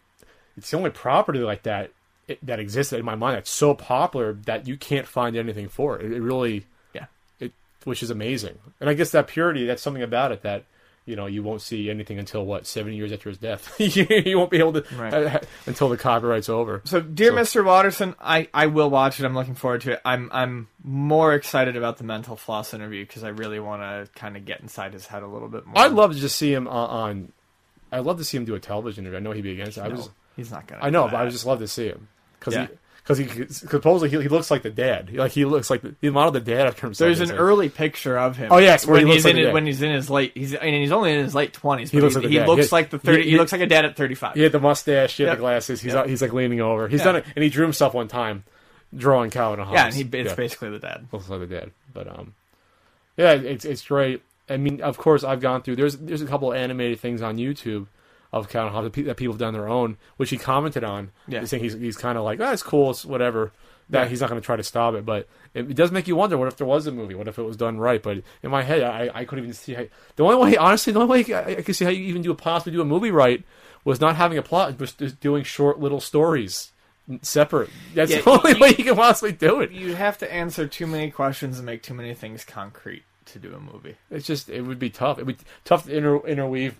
It's 0.57 0.69
the 0.71 0.77
only 0.77 0.89
property 0.89 1.39
like 1.39 1.63
that 1.63 1.91
it, 2.27 2.45
that 2.45 2.59
exists 2.59 2.93
in 2.93 3.03
my 3.05 3.15
mind 3.15 3.35
that's 3.37 3.49
so 3.51 3.73
popular 3.73 4.33
that 4.45 4.67
you 4.67 4.77
can't 4.77 5.07
find 5.07 5.35
anything 5.35 5.67
for 5.69 5.99
it. 5.99 6.05
It, 6.05 6.13
it 6.13 6.21
really, 6.21 6.65
Yeah. 6.93 7.05
it 7.39 7.51
which 7.83 8.03
is 8.03 8.09
amazing. 8.11 8.57
And 8.79 8.89
I 8.89 8.93
guess 8.93 9.11
that 9.11 9.27
purity, 9.27 9.65
that's 9.65 9.81
something 9.81 10.03
about 10.03 10.31
it 10.31 10.41
that 10.43 10.65
you 11.07 11.15
know 11.15 11.25
you 11.25 11.41
won't 11.41 11.63
see 11.63 11.89
anything 11.89 12.19
until 12.19 12.45
what 12.45 12.67
seven 12.67 12.93
years 12.93 13.11
after 13.11 13.27
his 13.29 13.39
death. 13.39 13.73
you 13.79 14.37
won't 14.37 14.51
be 14.51 14.59
able 14.59 14.73
to 14.73 14.85
Right. 14.95 15.11
uh, 15.13 15.39
until 15.65 15.89
the 15.89 15.97
copyright's 15.97 16.47
over. 16.47 16.81
So, 16.85 17.01
dear 17.01 17.31
So- 17.43 17.61
Mr. 17.61 17.65
Watterson, 17.65 18.13
I, 18.19 18.47
I 18.53 18.67
will 18.67 18.89
watch 18.89 19.19
it. 19.19 19.25
I'm 19.25 19.33
looking 19.33 19.55
forward 19.55 19.81
to 19.81 19.93
it. 19.93 20.01
I'm 20.05 20.29
I'm 20.31 20.67
more 20.83 21.33
excited 21.33 21.75
about 21.75 21.97
the 21.97 22.03
mental 22.03 22.35
floss 22.35 22.73
interview 22.73 23.03
because 23.05 23.23
I 23.23 23.29
really 23.29 23.59
want 23.59 23.81
to 23.81 24.13
kind 24.19 24.37
of 24.37 24.45
get 24.45 24.61
inside 24.61 24.93
his 24.93 25.07
head 25.07 25.23
a 25.23 25.27
little 25.27 25.47
bit 25.49 25.65
more. 25.65 25.79
I'd 25.79 25.91
love 25.93 26.13
to 26.13 26.19
just 26.19 26.35
see 26.35 26.53
him 26.53 26.67
on. 26.67 26.89
on 26.89 27.31
I'd 27.91 28.05
love 28.05 28.19
to 28.19 28.23
see 28.23 28.37
him 28.37 28.45
do 28.45 28.53
a 28.55 28.59
television 28.59 29.03
interview. 29.03 29.17
I 29.17 29.21
know 29.21 29.31
he'd 29.31 29.41
be 29.41 29.51
against 29.53 29.77
it. 29.79 29.81
I 29.81 29.87
No, 29.87 29.95
was. 29.95 30.09
He's 30.35 30.51
not 30.51 30.67
gonna. 30.67 30.83
I 30.83 30.89
know, 30.89 31.05
do 31.05 31.11
but 31.11 31.17
I 31.17 31.23
would 31.23 31.31
just 31.31 31.45
love 31.45 31.59
to 31.59 31.67
see 31.67 31.87
him 31.87 32.07
because 32.39 32.53
Yeah. 32.55 32.67
he 32.67 32.73
because 33.03 33.17
he 33.17 33.47
supposedly 33.51 34.09
he, 34.15 34.21
he 34.23 34.29
looks 34.29 34.51
like 34.51 34.61
the 34.61 34.69
dad. 34.69 35.11
Like 35.11 35.31
he 35.31 35.43
looks 35.45 35.69
like 35.71 35.81
the, 35.81 35.95
he 36.01 36.09
modeled 36.11 36.35
the 36.35 36.39
dad 36.39 36.67
after 36.67 36.85
himself. 36.87 37.07
There's 37.07 37.19
an 37.19 37.27
say. 37.29 37.33
early 37.35 37.67
picture 37.69 38.17
of 38.17 38.37
him. 38.37 38.49
Oh, 38.51 38.59
yes, 38.59 38.85
where 38.85 38.97
when 38.97 39.07
he 39.07 39.13
he's 39.13 39.25
like 39.25 39.35
in 39.35 39.45
a 39.45 39.49
it, 39.49 39.53
when 39.53 39.65
he's 39.65 39.81
in 39.81 39.91
his 39.91 40.09
late. 40.09 40.33
He's 40.35 40.55
I 40.55 40.61
mean 40.65 40.81
he's 40.81 40.91
only 40.91 41.13
in 41.13 41.23
his 41.23 41.33
late 41.33 41.51
twenties. 41.53 41.89
He 41.89 41.97
He 41.97 42.01
looks 42.01 42.13
looks 42.15 42.23
like 42.25 42.31
he, 42.31 42.37
the 42.37 42.41
dad. 42.45 42.47
looks 42.49 42.69
He- 42.69 42.75
like 42.75 42.89
the 42.91 42.99
thirty. 42.99 43.23
he- 43.23 43.29
He, 43.31 43.37
looks 43.37 43.51
like 43.51 43.61
a 43.61 43.65
dad 43.67 43.85
at 43.85 43.95
35. 43.97 44.35
He 44.35 44.41
had 44.43 44.51
the 44.51 44.59
mustache, 44.59 45.17
he 45.17 45.23
had 45.23 45.29
Yep. 45.29 45.37
the 45.37 45.41
glasses. 45.41 45.81
He's 45.81 45.93
Yep. 45.93 46.07
he's 46.07 46.21
like 46.21 46.31
leaning 46.33 46.61
over. 46.61 46.87
He's 46.87 46.99
Yeah. 46.99 47.05
done 47.05 47.15
it, 47.17 47.25
and 47.35 47.43
he 47.43 47.49
drew 47.49 47.63
himself 47.63 47.93
one 47.95 48.07
time 48.07 48.43
drawing 48.95 49.31
Calvin 49.31 49.59
and 49.59 49.67
Hobbes. 49.67 49.75
Yeah, 49.75 49.85
and 49.85 49.93
he, 49.95 50.19
it's 50.19 50.29
yeah, 50.29 50.35
basically 50.35 50.69
the 50.69 50.79
dad. 50.79 51.07
looks 51.11 51.27
like 51.27 51.39
the 51.39 51.47
dad. 51.47 51.71
But 51.93 52.07
um, 52.07 52.35
yeah, 53.17 53.31
it's 53.33 53.65
it's 53.65 53.81
great. 53.83 54.21
I 54.47 54.57
mean, 54.57 54.81
of 54.81 54.97
course, 54.97 55.23
I've 55.23 55.39
gone 55.41 55.63
through. 55.63 55.77
There's 55.77 55.97
there's 55.97 56.21
a 56.21 56.27
couple 56.27 56.51
of 56.51 56.57
animated 56.57 56.99
things 56.99 57.21
on 57.23 57.37
YouTube 57.37 57.87
of 58.33 58.47
Calvin 58.49 58.67
and 58.67 58.75
Hobbes 58.75 58.93
that 58.95 59.03
that 59.03 59.17
people 59.17 59.33
have 59.33 59.39
done 59.39 59.53
their 59.53 59.67
own, 59.69 59.97
which 60.17 60.29
he 60.29 60.37
commented 60.37 60.83
on. 60.83 61.11
Yeah. 61.27 61.43
Saying 61.45 61.63
he's 61.63 61.73
he's 61.73 61.97
kind 61.97 62.17
of 62.17 62.23
like, 62.23 62.39
that's 62.39 62.53
it's 62.61 62.63
cool, 62.63 62.91
it's 62.91 63.05
whatever. 63.05 63.51
That 63.89 64.03
Yeah. 64.03 64.07
he's 64.09 64.21
not 64.21 64.29
going 64.29 64.39
to 64.41 64.45
try 64.45 64.55
to 64.55 64.63
stop 64.63 64.93
it, 64.95 65.05
but 65.05 65.27
it, 65.53 65.69
it 65.69 65.73
does 65.75 65.91
make 65.91 66.07
you 66.07 66.15
wonder: 66.15 66.37
what 66.37 66.47
if 66.47 66.55
there 66.55 66.65
was 66.67 66.87
a 66.87 66.91
movie? 66.93 67.13
What 67.13 67.27
if 67.27 67.37
it 67.37 67.43
was 67.43 67.57
done 67.57 67.77
right? 67.77 68.01
But 68.01 68.21
in 68.41 68.49
my 68.49 68.63
head, 68.63 68.83
I, 68.83 69.09
I 69.13 69.25
couldn't 69.25 69.43
even 69.43 69.53
see 69.53 69.73
how. 69.73 69.83
The 70.15 70.23
only 70.23 70.37
way, 70.37 70.55
honestly, 70.57 70.93
the 70.93 71.01
only 71.01 71.23
way 71.23 71.33
I, 71.33 71.41
I 71.57 71.61
could 71.61 71.75
see 71.75 71.83
how 71.83 71.91
you 71.91 72.03
even 72.05 72.21
do 72.21 72.31
a 72.31 72.35
possibly 72.35 72.71
do 72.71 72.81
a 72.81 72.85
movie 72.85 73.11
right 73.11 73.43
was 73.83 73.99
not 73.99 74.15
having 74.15 74.37
a 74.37 74.41
plot, 74.43 74.77
just, 74.77 74.99
just 74.99 75.19
doing 75.19 75.43
short 75.43 75.79
little 75.79 75.99
stories 75.99 76.71
separate. 77.21 77.69
That's 77.93 78.11
Yeah, 78.11 78.21
the 78.21 78.29
only 78.29 78.51
you- 78.53 78.59
way 78.59 78.69
you 78.69 78.83
can 78.85 78.95
possibly 78.95 79.33
do 79.33 79.59
it. 79.59 79.71
You 79.71 79.95
have 79.95 80.17
to 80.19 80.31
answer 80.33 80.67
too 80.67 80.87
many 80.87 81.11
questions 81.11 81.57
and 81.57 81.65
make 81.65 81.81
too 81.83 81.93
many 81.95 82.13
things 82.13 82.45
concrete 82.45 83.03
to 83.25 83.39
do 83.39 83.53
a 83.53 83.59
movie. 83.59 83.95
It's 84.09 84.25
just 84.27 84.49
it 84.49 84.61
would 84.61 84.79
be 84.79 84.89
tough. 84.89 85.19
It 85.19 85.25
would 85.25 85.37
be 85.39 85.43
tough 85.65 85.85
to 85.85 85.97
inter- 85.97 86.25
interweave. 86.25 86.75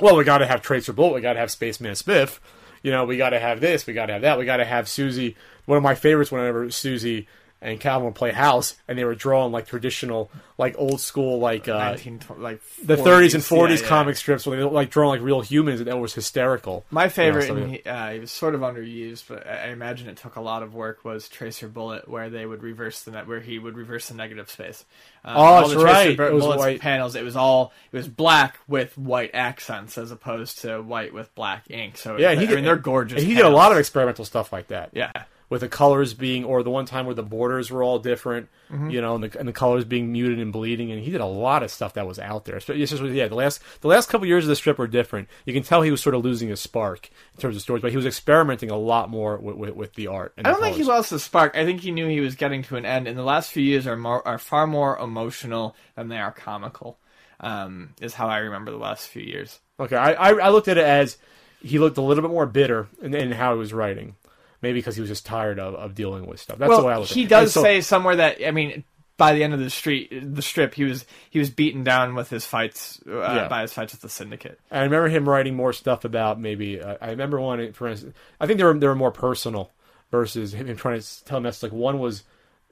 Well, 0.00 0.16
we 0.16 0.24
got 0.24 0.38
to 0.38 0.46
have 0.46 0.62
Tracer 0.62 0.92
Bullet, 0.92 1.14
We 1.14 1.20
got 1.20 1.34
to 1.34 1.38
have 1.38 1.50
Spaceman 1.50 1.92
Spiff, 1.92 2.38
You 2.82 2.90
know, 2.90 3.04
we 3.04 3.16
got 3.16 3.30
to 3.30 3.38
have 3.38 3.60
this. 3.60 3.86
We 3.86 3.94
got 3.94 4.06
to 4.06 4.14
have 4.14 4.22
that. 4.22 4.38
We 4.38 4.44
got 4.44 4.58
to 4.58 4.64
have 4.64 4.88
Susie. 4.88 5.36
One 5.66 5.76
of 5.76 5.82
my 5.82 5.94
favorites 5.94 6.32
whenever 6.32 6.70
Susie 6.70 7.26
and 7.64 7.80
Calvin 7.80 8.04
would 8.06 8.14
play 8.14 8.30
house, 8.30 8.76
and 8.86 8.96
they 8.96 9.04
were 9.04 9.14
drawing 9.16 9.50
like 9.50 9.66
traditional, 9.66 10.30
like 10.58 10.76
old 10.78 11.00
school, 11.00 11.38
like 11.40 11.66
uh, 11.68 11.78
19, 11.78 12.20
like 12.38 12.60
the 12.82 12.96
30s 12.96 13.34
and 13.34 13.42
40s, 13.42 13.46
40s 13.58 13.68
yeah, 13.76 13.82
yeah. 13.82 13.88
comic 13.88 14.16
strips 14.16 14.46
where 14.46 14.56
they 14.56 14.62
like 14.62 14.90
drawing 14.90 15.08
like 15.18 15.22
real 15.26 15.40
humans, 15.40 15.80
and 15.80 15.88
that 15.88 15.98
was 15.98 16.14
hysterical. 16.14 16.84
My 16.90 17.08
favorite, 17.08 17.48
You 17.48 17.54
know, 17.54 17.62
and 17.62 17.72
he, 17.72 17.82
uh, 17.82 18.10
he 18.12 18.18
was 18.20 18.30
sort 18.30 18.54
of 18.54 18.60
underused, 18.60 19.24
but 19.28 19.46
I 19.46 19.64
I 19.64 19.66
imagine 19.68 20.08
it 20.08 20.16
took 20.18 20.36
a 20.36 20.40
lot 20.40 20.62
of 20.62 20.74
work. 20.74 21.04
Was 21.04 21.28
Tracer 21.28 21.66
Bullet, 21.68 22.08
where 22.08 22.30
they 22.30 22.44
would 22.46 22.62
reverse 22.62 23.02
the 23.02 23.10
net, 23.12 23.26
where 23.26 23.40
he 23.40 23.58
would 23.58 23.76
reverse 23.76 24.08
the 24.08 24.14
negative 24.14 24.50
space. 24.50 24.84
Uh, 25.24 25.32
Oh, 25.36 25.40
all 25.42 25.60
that's 25.62 25.74
the 25.74 25.84
right. 25.84 26.16
Bu- 26.16 26.22
It 26.24 26.34
was 26.34 26.44
white. 26.44 26.80
panels. 26.80 27.14
It 27.16 27.24
was 27.24 27.34
all 27.34 27.72
it 27.92 27.96
was 27.96 28.08
black 28.08 28.58
with 28.68 28.96
white 28.98 29.30
accents, 29.32 29.96
as 29.96 30.10
opposed 30.10 30.58
to 30.60 30.82
white 30.82 31.14
with 31.14 31.34
black 31.34 31.64
ink. 31.70 31.96
So 31.96 32.18
Yeah, 32.18 32.28
I 32.28 32.32
and 32.32 32.40
he 32.42 32.46
mean 32.46 32.56
did, 32.56 32.64
they're 32.66 32.76
gorgeous. 32.76 33.22
he 33.22 33.34
did 33.34 33.44
a 33.46 33.48
lot 33.48 33.72
of 33.72 33.78
experimental 33.78 34.24
stuff 34.26 34.52
like 34.52 34.68
that. 34.68 34.90
yeah. 34.92 35.10
With 35.48 35.60
the 35.60 35.68
colors 35.68 36.14
being, 36.14 36.44
or 36.44 36.62
the 36.62 36.70
one 36.70 36.86
time 36.86 37.06
where 37.06 37.14
the 37.14 37.22
borders 37.22 37.70
were 37.70 37.82
all 37.82 37.98
different, 37.98 38.48
Mm-hmm. 38.72 38.90
you 38.90 39.00
know, 39.00 39.14
and 39.14 39.24
the, 39.24 39.38
and 39.38 39.46
the 39.46 39.52
colors 39.52 39.84
being 39.84 40.10
muted 40.10 40.40
and 40.40 40.52
bleeding, 40.52 40.90
and 40.90 41.00
he 41.00 41.10
did 41.10 41.20
a 41.20 41.26
lot 41.26 41.62
of 41.62 41.70
stuff 41.70 41.94
that 41.94 42.06
was 42.06 42.18
out 42.18 42.44
there. 42.46 42.56
It's 42.56 42.66
just 42.66 43.02
yeah, 43.02 43.28
the 43.28 43.34
last 43.34 43.60
the 43.82 43.88
last 43.88 44.08
couple 44.08 44.26
years 44.26 44.44
of 44.44 44.48
the 44.48 44.56
strip 44.56 44.78
were 44.78 44.86
different. 44.88 45.28
You 45.44 45.52
can 45.52 45.62
tell 45.62 45.82
he 45.82 45.90
was 45.90 46.00
sort 46.00 46.14
of 46.14 46.24
losing 46.24 46.48
his 46.48 46.60
spark 46.60 47.08
in 47.34 47.40
terms 47.40 47.54
of 47.56 47.62
stories, 47.62 47.82
but 47.82 47.90
he 47.90 47.96
was 47.96 48.06
experimenting 48.06 48.70
a 48.70 48.76
lot 48.76 49.10
more 49.10 49.36
with, 49.36 49.56
with, 49.56 49.74
with 49.76 49.94
the 49.94 50.08
art. 50.08 50.32
And 50.36 50.46
I 50.46 50.50
don't 50.50 50.60
think 50.62 50.76
he 50.76 50.82
lost 50.82 51.10
the 51.10 51.20
spark. 51.20 51.56
I 51.56 51.64
think 51.64 51.82
he 51.82 51.90
knew 51.92 52.08
he 52.08 52.20
was 52.20 52.34
getting 52.34 52.62
to 52.64 52.76
an 52.76 52.86
end. 52.86 53.06
And 53.06 53.16
the 53.18 53.22
last 53.22 53.52
few 53.52 53.62
years 53.62 53.86
are 53.86 53.96
more 53.96 54.26
are 54.26 54.38
far 54.38 54.66
more 54.66 54.98
emotional 54.98 55.76
than 55.94 56.08
they 56.08 56.18
are 56.18 56.32
comical. 56.32 56.98
Um, 57.40 57.90
is 58.00 58.14
how 58.14 58.28
I 58.28 58.38
remember 58.38 58.70
the 58.70 58.78
last 58.78 59.08
few 59.08 59.22
years. 59.22 59.60
Okay, 59.78 59.96
I, 59.96 60.12
I 60.12 60.30
I 60.30 60.48
looked 60.48 60.68
at 60.68 60.78
it 60.78 60.84
as 60.84 61.18
he 61.60 61.78
looked 61.78 61.98
a 61.98 62.02
little 62.02 62.22
bit 62.22 62.30
more 62.30 62.46
bitter 62.46 62.88
in, 63.02 63.12
in 63.14 63.32
how 63.32 63.52
he 63.52 63.58
was 63.58 63.72
writing. 63.72 64.16
Maybe 64.64 64.80
because 64.80 64.96
he 64.96 65.00
was 65.00 65.10
just 65.10 65.24
tired 65.24 65.58
of, 65.60 65.74
of 65.74 65.94
dealing 65.94 66.26
with 66.26 66.40
stuff. 66.40 66.58
That's 66.58 66.76
the 66.76 66.82
way 66.82 66.92
I 66.92 66.96
well, 66.96 67.00
look 67.02 67.10
at 67.10 67.14
he 67.14 67.22
it. 67.24 67.28
does 67.28 67.52
so- 67.52 67.62
say 67.62 67.80
somewhere 67.80 68.16
that 68.16 68.44
I 68.44 68.50
mean, 68.50 68.82
by 69.16 69.32
the 69.34 69.44
end 69.44 69.54
of 69.54 69.60
the 69.60 69.70
street, 69.70 70.10
the 70.34 70.42
strip, 70.42 70.74
he 70.74 70.82
was 70.82 71.06
he 71.30 71.38
was 71.38 71.48
beaten 71.50 71.84
down 71.84 72.16
with 72.16 72.30
his 72.30 72.44
fights 72.44 73.00
uh, 73.08 73.12
Yeah. 73.20 73.48
by 73.48 73.62
his 73.62 73.72
fights 73.72 73.92
with 73.92 74.00
the 74.02 74.08
syndicate. 74.08 74.58
I 74.72 74.82
remember 74.82 75.08
him 75.08 75.28
writing 75.28 75.54
more 75.54 75.72
stuff 75.72 76.04
about 76.04 76.40
maybe. 76.40 76.80
Uh, 76.80 76.96
I 77.00 77.10
remember 77.10 77.40
one, 77.40 77.72
for 77.74 77.86
instance. 77.86 78.14
I 78.40 78.46
think 78.46 78.58
they 78.58 78.64
were 78.64 78.74
they 78.74 78.88
were 78.88 78.96
more 78.96 79.12
personal 79.12 79.70
versus 80.10 80.52
him 80.54 80.74
trying 80.76 81.00
to 81.00 81.24
tell 81.24 81.38
a 81.38 81.40
message. 81.40 81.62
Like 81.70 81.72
one 81.72 81.98
was 82.00 82.24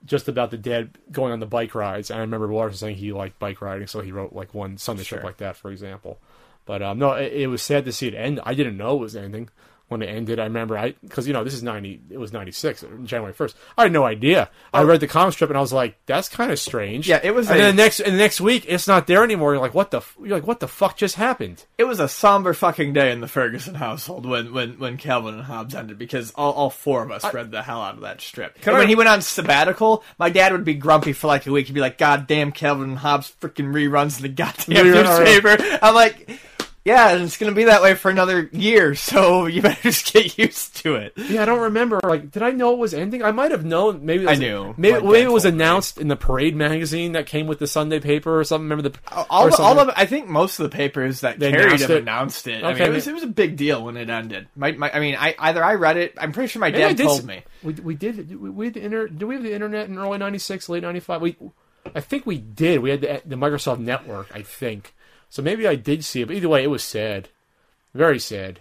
just 0.04 0.26
about 0.26 0.50
the 0.50 0.58
dead 0.58 0.98
going 1.12 1.32
on 1.32 1.38
the 1.38 1.46
bike 1.46 1.76
rides. 1.76 2.10
And 2.10 2.18
I 2.18 2.22
remember 2.22 2.48
Waters 2.48 2.80
saying 2.80 2.96
he 2.96 3.12
liked 3.12 3.38
bike 3.38 3.62
riding, 3.62 3.86
so 3.86 4.00
he 4.00 4.10
wrote 4.10 4.32
like 4.32 4.52
one 4.52 4.78
Sunday 4.78 5.04
strip 5.04 5.20
Sure. 5.20 5.28
like 5.28 5.36
that, 5.36 5.56
for 5.56 5.70
example. 5.70 6.18
But 6.64 6.82
um, 6.82 6.98
no, 6.98 7.12
it, 7.12 7.32
it 7.32 7.46
was 7.46 7.62
sad 7.62 7.84
to 7.84 7.92
see 7.92 8.08
it 8.08 8.14
end. 8.14 8.40
I 8.44 8.54
didn't 8.54 8.76
know 8.76 8.96
it 8.96 9.00
was 9.00 9.14
ending 9.16 9.48
when 9.92 10.02
it 10.02 10.06
ended. 10.06 10.38
I 10.40 10.44
remember 10.44 10.76
I 10.76 10.94
because 11.02 11.26
you 11.26 11.32
know 11.32 11.44
this 11.44 11.54
is 11.54 11.62
ninety. 11.62 12.00
It 12.10 12.18
was 12.18 12.32
ninety 12.32 12.52
six, 12.52 12.84
January 13.04 13.32
first. 13.32 13.56
I 13.78 13.84
had 13.84 13.92
no 13.92 14.04
idea. 14.04 14.50
I 14.72 14.82
oh. 14.82 14.86
read 14.86 15.00
the 15.00 15.06
comic 15.06 15.34
strip 15.34 15.50
and 15.50 15.56
I 15.56 15.60
was 15.60 15.72
like, 15.72 15.98
that's 16.06 16.28
kind 16.28 16.50
of 16.50 16.58
strange. 16.58 17.08
Yeah, 17.08 17.20
it 17.22 17.32
was 17.32 17.48
And 17.48 17.58
a- 17.58 17.62
then 17.62 17.76
the 17.76 17.82
next 17.82 18.00
and 18.00 18.14
the 18.14 18.18
next 18.18 18.40
week, 18.40 18.64
it's 18.66 18.88
not 18.88 19.06
there 19.06 19.22
anymore. 19.22 19.52
You're 19.52 19.62
like, 19.62 19.74
what 19.74 19.90
the? 19.90 20.00
You're 20.18 20.36
like, 20.36 20.46
what 20.46 20.60
the 20.60 20.68
fuck 20.68 20.96
just 20.96 21.16
happened? 21.16 21.64
It 21.78 21.84
was 21.84 22.00
a 22.00 22.08
somber 22.08 22.54
fucking 22.54 22.92
day 22.92 23.12
in 23.12 23.20
the 23.20 23.28
Ferguson 23.28 23.74
household 23.74 24.26
when 24.26 24.52
when, 24.52 24.78
when 24.78 24.96
Calvin 24.96 25.34
and 25.34 25.44
Hobbes 25.44 25.74
ended 25.74 25.98
because 25.98 26.32
all, 26.34 26.52
all 26.52 26.70
four 26.70 27.02
of 27.02 27.10
us 27.10 27.32
read 27.32 27.50
the 27.50 27.62
hell 27.62 27.82
out 27.82 27.94
of 27.94 28.00
that 28.00 28.20
strip. 28.20 28.56
And 28.66 28.76
I- 28.76 28.78
when 28.78 28.88
he 28.88 28.94
went 28.94 29.08
on 29.08 29.22
sabbatical, 29.22 30.02
my 30.18 30.30
dad 30.30 30.52
would 30.52 30.64
be 30.64 30.74
grumpy 30.74 31.12
for 31.12 31.26
like 31.26 31.46
a 31.46 31.52
week. 31.52 31.66
He'd 31.66 31.74
be 31.74 31.80
like, 31.80 31.98
"God 31.98 32.26
damn, 32.26 32.52
Calvin 32.52 32.90
and 32.90 32.98
Hobbes 32.98 33.32
freaking 33.40 33.72
reruns 33.72 34.16
in 34.16 34.22
the 34.22 34.28
goddamn 34.28 34.86
newspaper." 34.86 35.56
I'm 35.82 35.94
like. 35.94 36.40
Yeah, 36.84 37.10
and 37.10 37.22
it's 37.22 37.36
gonna 37.36 37.52
be 37.52 37.64
that 37.64 37.80
way 37.80 37.94
for 37.94 38.10
another 38.10 38.48
year, 38.52 38.94
so 38.96 39.46
you 39.46 39.62
better 39.62 39.80
just 39.82 40.12
get 40.12 40.36
used 40.36 40.76
to 40.78 40.96
it. 40.96 41.12
Yeah, 41.16 41.42
I 41.42 41.44
don't 41.44 41.60
remember. 41.60 42.00
Like, 42.02 42.30
did 42.32 42.42
I 42.42 42.50
know 42.50 42.72
it 42.72 42.78
was 42.78 42.92
ending? 42.92 43.22
I 43.22 43.30
might 43.30 43.52
have 43.52 43.64
known. 43.64 44.04
Maybe 44.04 44.24
it 44.24 44.28
I 44.28 44.34
knew. 44.34 44.74
Maybe, 44.76 44.94
dad 44.94 45.04
maybe 45.04 45.20
it 45.22 45.32
was 45.32 45.44
told 45.44 45.54
me. 45.54 45.60
announced 45.60 45.98
in 45.98 46.08
the 46.08 46.16
Parade 46.16 46.56
magazine 46.56 47.12
that 47.12 47.26
came 47.26 47.46
with 47.46 47.60
the 47.60 47.66
Sunday 47.68 48.00
paper 48.00 48.36
or 48.38 48.42
something. 48.44 48.68
Remember 48.68 48.88
the 48.88 48.98
All, 49.30 49.48
the, 49.48 49.56
all 49.58 49.78
of 49.78 49.90
I 49.96 50.06
think 50.06 50.28
most 50.28 50.58
of 50.58 50.68
the 50.68 50.76
papers 50.76 51.20
that 51.20 51.38
They 51.38 51.50
carried 51.52 51.66
announced 51.66 51.90
it? 51.90 52.02
announced 52.02 52.46
it. 52.48 52.64
I 52.64 52.74
mean, 52.74 52.82
it 52.82 52.90
was, 52.90 53.06
it 53.06 53.14
was 53.14 53.22
a 53.22 53.28
big 53.28 53.56
deal 53.56 53.84
when 53.84 53.96
it 53.96 54.10
ended. 54.10 54.48
My, 54.56 54.72
my, 54.72 54.90
I 54.92 54.98
mean, 54.98 55.14
I 55.16 55.34
either 55.38 55.62
I 55.62 55.74
read 55.74 55.96
it. 55.96 56.14
I'm 56.18 56.32
pretty 56.32 56.48
sure 56.48 56.60
my 56.60 56.70
Maybe 56.70 56.94
dad 56.94 56.98
told 56.98 57.24
me. 57.24 57.44
We, 57.62 57.74
we 57.74 57.94
did. 57.94 58.40
We, 58.40 58.50
we 58.50 58.66
had 58.66 58.74
the 58.74 58.84
inter, 58.84 59.06
Did 59.06 59.22
we 59.24 59.34
have 59.36 59.44
the 59.44 59.54
internet 59.54 59.88
in 59.88 59.98
early 59.98 60.18
'96, 60.18 60.68
late 60.68 60.82
'95? 60.82 61.20
We, 61.20 61.36
I 61.94 62.00
think 62.00 62.26
we 62.26 62.38
did. 62.38 62.80
We 62.80 62.90
had 62.90 63.00
the, 63.02 63.22
the 63.24 63.36
Microsoft 63.36 63.78
Network. 63.78 64.34
I 64.34 64.42
think 64.42 64.94
so. 65.32 65.42
Maybe 65.42 65.66
I 65.66 65.74
did 65.74 66.04
see 66.04 66.20
it. 66.20 66.26
But 66.28 66.36
either 66.36 66.48
way, 66.48 66.62
it 66.62 66.70
was 66.70 66.84
sad, 66.84 67.28
very 67.94 68.18
sad. 68.18 68.60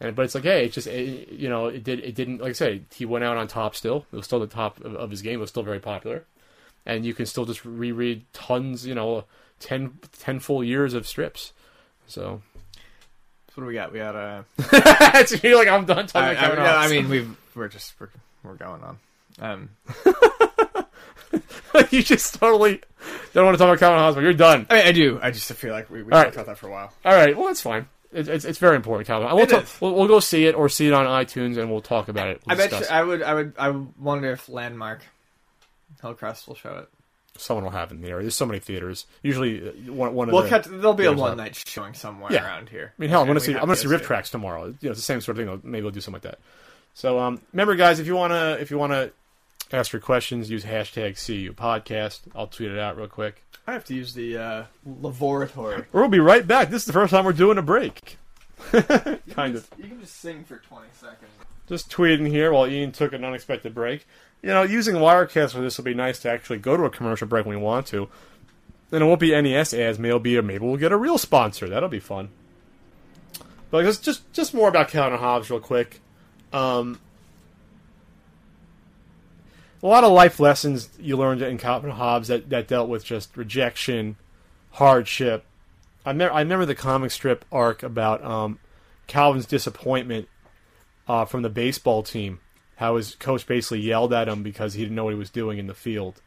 And 0.00 0.14
but 0.14 0.26
it's 0.26 0.34
like, 0.34 0.44
hey, 0.44 0.66
it 0.66 0.72
just 0.72 0.86
it, 0.86 1.28
you 1.30 1.48
know, 1.48 1.66
it 1.66 1.82
did. 1.82 2.00
It 2.00 2.14
didn't 2.14 2.40
like 2.40 2.50
I 2.50 2.52
said. 2.52 2.84
He 2.94 3.04
went 3.04 3.24
out 3.24 3.36
on 3.36 3.48
top. 3.48 3.74
Still, 3.74 4.06
it 4.12 4.16
was 4.16 4.26
still 4.26 4.38
the 4.38 4.46
top 4.46 4.80
of, 4.84 4.94
of 4.94 5.10
his 5.10 5.22
game. 5.22 5.34
It 5.34 5.40
was 5.40 5.50
still 5.50 5.64
very 5.64 5.80
popular, 5.80 6.24
and 6.86 7.04
you 7.04 7.14
can 7.14 7.26
still 7.26 7.44
just 7.44 7.64
reread 7.64 8.24
tons. 8.32 8.86
You 8.86 8.94
know, 8.94 9.24
10, 9.60 9.98
10 10.18 10.40
full 10.40 10.62
years 10.62 10.94
of 10.94 11.06
strips. 11.06 11.52
So 12.06 12.42
What 13.54 13.62
do 13.62 13.66
we 13.66 13.74
got? 13.74 13.92
We 13.92 13.98
got 13.98 14.16
uh, 14.16 15.24
so 15.24 15.36
you're 15.42 15.56
like, 15.56 15.68
I'm 15.68 15.84
done 15.84 16.06
talking 16.06 16.28
I, 16.28 16.32
about 16.32 16.44
I, 16.44 16.48
Kevin 16.48 16.58
no, 16.58 16.70
Hobbes. 16.70 16.92
I 16.92 16.94
mean, 16.94 17.08
we've 17.08 17.36
we're 17.54 17.68
just 17.68 17.94
we're, 18.00 18.08
we're 18.42 18.54
going 18.54 18.82
on. 18.82 18.98
Um, 19.40 19.70
you 21.90 22.02
just 22.02 22.34
totally 22.34 22.80
don't 23.34 23.44
want 23.44 23.54
to 23.54 23.58
talk 23.58 23.68
about 23.68 23.78
Calvin 23.78 24.14
but 24.14 24.22
you're 24.22 24.32
done. 24.32 24.66
I 24.70 24.74
mean, 24.78 24.86
I 24.86 24.92
do. 24.92 25.18
I 25.22 25.30
just 25.30 25.52
feel 25.52 25.72
like 25.72 25.90
we, 25.90 26.02
we 26.02 26.12
All 26.12 26.18
talked 26.22 26.26
right. 26.26 26.34
about 26.34 26.46
that 26.46 26.58
for 26.58 26.68
a 26.68 26.70
while. 26.70 26.92
All 27.04 27.14
right, 27.14 27.36
well 27.36 27.46
that's 27.46 27.60
fine. 27.60 27.88
It, 28.12 28.26
it's 28.28 28.44
it's 28.46 28.58
very 28.58 28.76
important, 28.76 29.06
Calvin. 29.06 29.34
We'll, 29.36 29.46
talk, 29.46 29.66
we'll 29.80 29.94
we'll 29.94 30.08
go 30.08 30.20
see 30.20 30.46
it 30.46 30.54
or 30.54 30.68
see 30.68 30.86
it 30.88 30.94
on 30.94 31.04
iTunes, 31.06 31.58
and 31.58 31.70
we'll 31.70 31.82
talk 31.82 32.08
about 32.08 32.28
it. 32.28 32.40
We'll 32.46 32.54
I 32.54 32.68
bet 32.68 32.72
you, 32.80 32.86
I 32.90 33.02
would 33.02 33.22
I 33.22 33.34
would 33.34 33.52
I 33.58 33.68
wonder 33.70 34.32
if 34.32 34.48
Landmark 34.48 35.02
Hillcrest 36.00 36.48
will 36.48 36.54
show 36.54 36.76
it. 36.78 36.88
Someone 37.36 37.64
will 37.64 37.70
have 37.70 37.92
it 37.92 37.94
in 37.96 38.00
the 38.00 38.08
area. 38.08 38.22
There's 38.22 38.34
so 38.34 38.46
many 38.46 38.58
theaters. 38.58 39.06
Usually, 39.22 39.68
uh, 39.68 39.92
one, 39.92 40.12
one 40.12 40.28
of 40.28 40.32
We'll 40.32 40.42
the. 40.42 40.48
catch. 40.48 40.64
There'll 40.66 40.94
be 40.94 41.04
a 41.04 41.12
one 41.12 41.36
night 41.36 41.54
showing 41.54 41.94
somewhere 41.94 42.32
Yeah. 42.32 42.44
around 42.44 42.68
here. 42.68 42.92
I 42.98 43.00
mean, 43.00 43.10
hell, 43.10 43.20
I'm 43.20 43.26
gonna 43.28 43.40
see. 43.40 43.54
I'm 43.54 43.60
gonna 43.60 43.76
see 43.76 43.88
it. 43.94 44.02
Tracks 44.02 44.30
tomorrow. 44.30 44.66
You 44.66 44.76
know, 44.82 44.90
it's 44.90 45.00
the 45.00 45.04
same 45.04 45.20
sort 45.20 45.38
of 45.38 45.46
thing. 45.46 45.60
Maybe 45.70 45.82
we'll 45.82 45.92
do 45.92 46.00
something 46.00 46.14
like 46.22 46.22
that. 46.32 46.40
So, 46.94 47.18
um, 47.20 47.40
remember, 47.52 47.76
guys, 47.76 48.00
if 48.00 48.06
you 48.08 48.16
wanna, 48.16 48.56
if 48.58 48.72
you 48.72 48.78
wanna 48.78 49.10
ask 49.72 49.92
your 49.92 50.00
questions, 50.00 50.50
use 50.50 50.64
hashtag 50.64 51.24
CU 51.24 51.52
Podcast. 51.52 52.20
I'll 52.34 52.46
tweet 52.46 52.70
it 52.70 52.78
out 52.78 52.96
real 52.96 53.08
quick. 53.08 53.42
I 53.66 53.72
have 53.72 53.84
to 53.86 53.94
use 53.94 54.14
the 54.14 54.38
uh, 54.38 54.64
laboratory. 54.84 55.84
We'll 55.92 56.08
be 56.08 56.20
right 56.20 56.46
back. 56.46 56.70
This 56.70 56.82
is 56.82 56.86
the 56.86 56.92
first 56.92 57.10
time 57.10 57.24
we're 57.24 57.32
doing 57.32 57.58
a 57.58 57.62
break. 57.62 58.16
kind 58.70 59.54
of. 59.54 59.68
You 59.76 59.88
can 59.88 60.00
just 60.00 60.20
sing 60.20 60.44
for 60.44 60.56
twenty 60.56 60.88
seconds. 60.92 61.30
Just 61.68 61.90
tweeting 61.90 62.26
here 62.28 62.52
while 62.52 62.66
Ian 62.66 62.92
took 62.92 63.12
an 63.12 63.24
unexpected 63.24 63.74
break. 63.74 64.06
You 64.42 64.48
know, 64.50 64.62
using 64.62 64.96
Wirecast 64.96 65.52
for 65.52 65.60
this 65.60 65.76
will 65.76 65.84
be 65.84 65.94
nice 65.94 66.18
to 66.20 66.30
actually 66.30 66.58
go 66.58 66.76
to 66.76 66.84
a 66.84 66.90
commercial 66.90 67.26
break 67.26 67.44
when 67.44 67.58
we 67.58 67.62
want 67.62 67.86
to. 67.88 68.08
And 68.90 69.02
it 69.02 69.06
won't 69.06 69.20
be 69.20 69.38
NES 69.38 69.74
ads. 69.74 69.98
Maybe 69.98 70.08
it'll 70.08 70.20
be, 70.20 70.40
maybe 70.40 70.64
we'll 70.64 70.76
get 70.78 70.92
a 70.92 70.96
real 70.96 71.18
sponsor. 71.18 71.68
That'll 71.68 71.90
be 71.90 72.00
fun. 72.00 72.30
But 73.70 73.84
just 73.84 74.02
just 74.02 74.32
just 74.32 74.54
more 74.54 74.68
about 74.68 74.88
Calvin 74.88 75.18
Hobbes 75.18 75.50
real 75.50 75.60
quick. 75.60 76.00
Um, 76.52 76.98
a 79.82 79.86
lot 79.86 80.04
of 80.04 80.12
life 80.12 80.40
lessons 80.40 80.88
you 80.98 81.16
learned 81.16 81.42
in 81.42 81.58
Calvin 81.58 81.90
Hobbes 81.90 82.28
that, 82.28 82.50
that 82.50 82.68
dealt 82.68 82.88
with 82.88 83.04
just 83.04 83.36
rejection, 83.36 84.16
hardship. 84.72 85.44
I, 86.04 86.12
me- 86.12 86.24
I 86.24 86.40
remember 86.40 86.66
the 86.66 86.74
comic 86.74 87.10
strip 87.10 87.44
arc 87.52 87.82
about 87.82 88.24
um, 88.24 88.58
Calvin's 89.06 89.46
disappointment 89.46 90.28
uh, 91.06 91.24
from 91.24 91.42
the 91.42 91.50
baseball 91.50 92.02
team. 92.02 92.40
How 92.76 92.94
his 92.96 93.16
coach 93.16 93.44
basically 93.44 93.80
yelled 93.80 94.12
at 94.12 94.28
him 94.28 94.44
because 94.44 94.74
he 94.74 94.82
didn't 94.82 94.94
know 94.94 95.04
what 95.04 95.12
he 95.12 95.18
was 95.18 95.30
doing 95.30 95.58
in 95.58 95.66
the 95.66 95.74
field, 95.74 96.22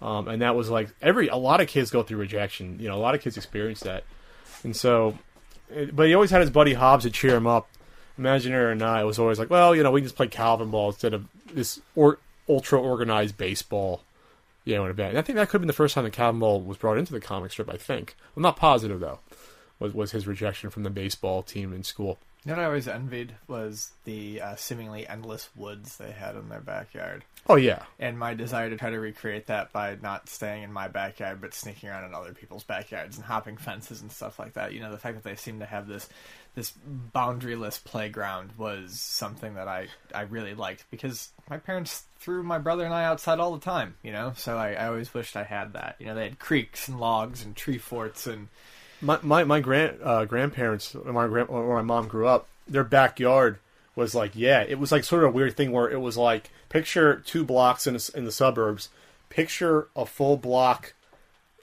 um, 0.00 0.26
and 0.26 0.40
that 0.40 0.56
was 0.56 0.70
like 0.70 0.88
every 1.02 1.28
a 1.28 1.36
lot 1.36 1.60
of 1.60 1.68
kids 1.68 1.90
go 1.90 2.02
through 2.02 2.16
rejection. 2.16 2.78
You 2.80 2.88
know, 2.88 2.96
a 2.96 3.02
lot 3.02 3.14
of 3.14 3.20
kids 3.20 3.36
experience 3.36 3.80
that, 3.80 4.04
and 4.64 4.74
so, 4.74 5.18
it, 5.68 5.94
but 5.94 6.06
he 6.06 6.14
always 6.14 6.30
had 6.30 6.40
his 6.40 6.48
buddy 6.48 6.72
Hobbes 6.72 7.04
to 7.04 7.10
cheer 7.10 7.36
him 7.36 7.46
up. 7.46 7.68
Imaginary 8.16 8.72
or 8.72 8.74
not, 8.74 9.02
it 9.02 9.04
was 9.04 9.18
always 9.18 9.38
like, 9.38 9.50
well, 9.50 9.76
you 9.76 9.82
know, 9.82 9.90
we 9.90 10.00
can 10.00 10.06
just 10.06 10.16
play 10.16 10.28
Calvin 10.28 10.70
ball 10.70 10.88
instead 10.88 11.12
of 11.12 11.26
this 11.52 11.78
or, 11.94 12.18
ultra 12.48 12.80
organized 12.80 13.36
baseball. 13.36 14.02
You 14.64 14.76
know, 14.76 14.84
in 14.84 14.92
a 14.92 14.94
band. 14.94 15.10
And 15.10 15.18
I 15.18 15.22
think 15.22 15.36
that 15.36 15.48
could 15.48 15.54
have 15.54 15.62
been 15.62 15.66
the 15.66 15.72
first 15.72 15.96
time 15.96 16.04
that 16.04 16.38
ball 16.38 16.60
was 16.60 16.76
brought 16.76 16.96
into 16.96 17.12
the 17.12 17.20
comic 17.20 17.50
strip. 17.50 17.68
I 17.68 17.76
think 17.76 18.14
I'm 18.36 18.42
not 18.44 18.56
positive 18.56 19.00
though. 19.00 19.18
Was 19.80 19.92
was 19.92 20.12
his 20.12 20.28
rejection 20.28 20.70
from 20.70 20.84
the 20.84 20.90
baseball 20.90 21.42
team 21.42 21.72
in 21.72 21.82
school? 21.82 22.18
You 22.44 22.50
know 22.50 22.56
what 22.56 22.62
I 22.62 22.66
always 22.66 22.88
envied 22.88 23.34
was 23.46 23.92
the 24.04 24.40
uh, 24.40 24.56
seemingly 24.56 25.06
endless 25.06 25.48
woods 25.54 25.96
they 25.96 26.10
had 26.10 26.34
in 26.34 26.48
their 26.48 26.60
backyard, 26.60 27.24
Oh 27.48 27.54
yeah, 27.54 27.84
and 28.00 28.18
my 28.18 28.34
desire 28.34 28.68
to 28.68 28.76
try 28.76 28.90
to 28.90 28.98
recreate 28.98 29.46
that 29.46 29.72
by 29.72 29.96
not 30.02 30.28
staying 30.28 30.64
in 30.64 30.72
my 30.72 30.88
backyard 30.88 31.40
but 31.40 31.54
sneaking 31.54 31.88
around 31.88 32.04
in 32.04 32.14
other 32.14 32.34
people's 32.34 32.64
backyards 32.64 33.16
and 33.16 33.24
hopping 33.24 33.56
fences 33.56 34.00
and 34.00 34.10
stuff 34.10 34.40
like 34.40 34.54
that. 34.54 34.72
You 34.72 34.80
know, 34.80 34.90
the 34.90 34.98
fact 34.98 35.16
that 35.16 35.24
they 35.24 35.36
seem 35.36 35.60
to 35.60 35.66
have 35.66 35.86
this 35.86 36.08
this 36.54 36.72
boundaryless 37.14 37.82
playground 37.82 38.50
was 38.58 39.00
something 39.00 39.54
that 39.54 39.68
I 39.68 39.88
I 40.14 40.22
really 40.22 40.54
liked 40.54 40.84
because 40.90 41.30
my 41.48 41.58
parents 41.58 42.04
threw 42.18 42.42
my 42.42 42.58
brother 42.58 42.84
and 42.84 42.94
I 42.94 43.04
outside 43.04 43.40
all 43.40 43.52
the 43.52 43.64
time. 43.64 43.96
You 44.02 44.12
know, 44.12 44.32
so 44.36 44.56
I, 44.56 44.72
I 44.72 44.88
always 44.88 45.12
wished 45.14 45.36
I 45.36 45.44
had 45.44 45.72
that. 45.72 45.96
You 45.98 46.06
know, 46.06 46.14
they 46.14 46.24
had 46.24 46.38
creeks 46.38 46.88
and 46.88 47.00
logs 47.00 47.44
and 47.44 47.56
tree 47.56 47.78
forts 47.78 48.26
and 48.26 48.48
my 49.02 49.18
my, 49.22 49.44
my 49.44 49.60
grand 49.60 49.98
uh, 50.02 50.24
grandparents, 50.24 50.94
when 50.94 51.14
my 51.14 51.26
grand, 51.26 51.48
where 51.48 51.76
my 51.76 51.82
mom 51.82 52.08
grew 52.08 52.26
up, 52.26 52.46
their 52.68 52.84
backyard 52.84 53.58
was 53.94 54.14
like 54.14 54.32
yeah, 54.34 54.62
it 54.62 54.78
was 54.78 54.92
like 54.92 55.04
sort 55.04 55.24
of 55.24 55.30
a 55.30 55.32
weird 55.32 55.56
thing 55.56 55.72
where 55.72 55.90
it 55.90 56.00
was 56.00 56.16
like 56.16 56.50
picture 56.68 57.16
two 57.26 57.44
blocks 57.44 57.86
in 57.86 57.94
the, 57.94 58.10
in 58.14 58.24
the 58.24 58.32
suburbs, 58.32 58.88
picture 59.28 59.88
a 59.94 60.06
full 60.06 60.36
block. 60.36 60.94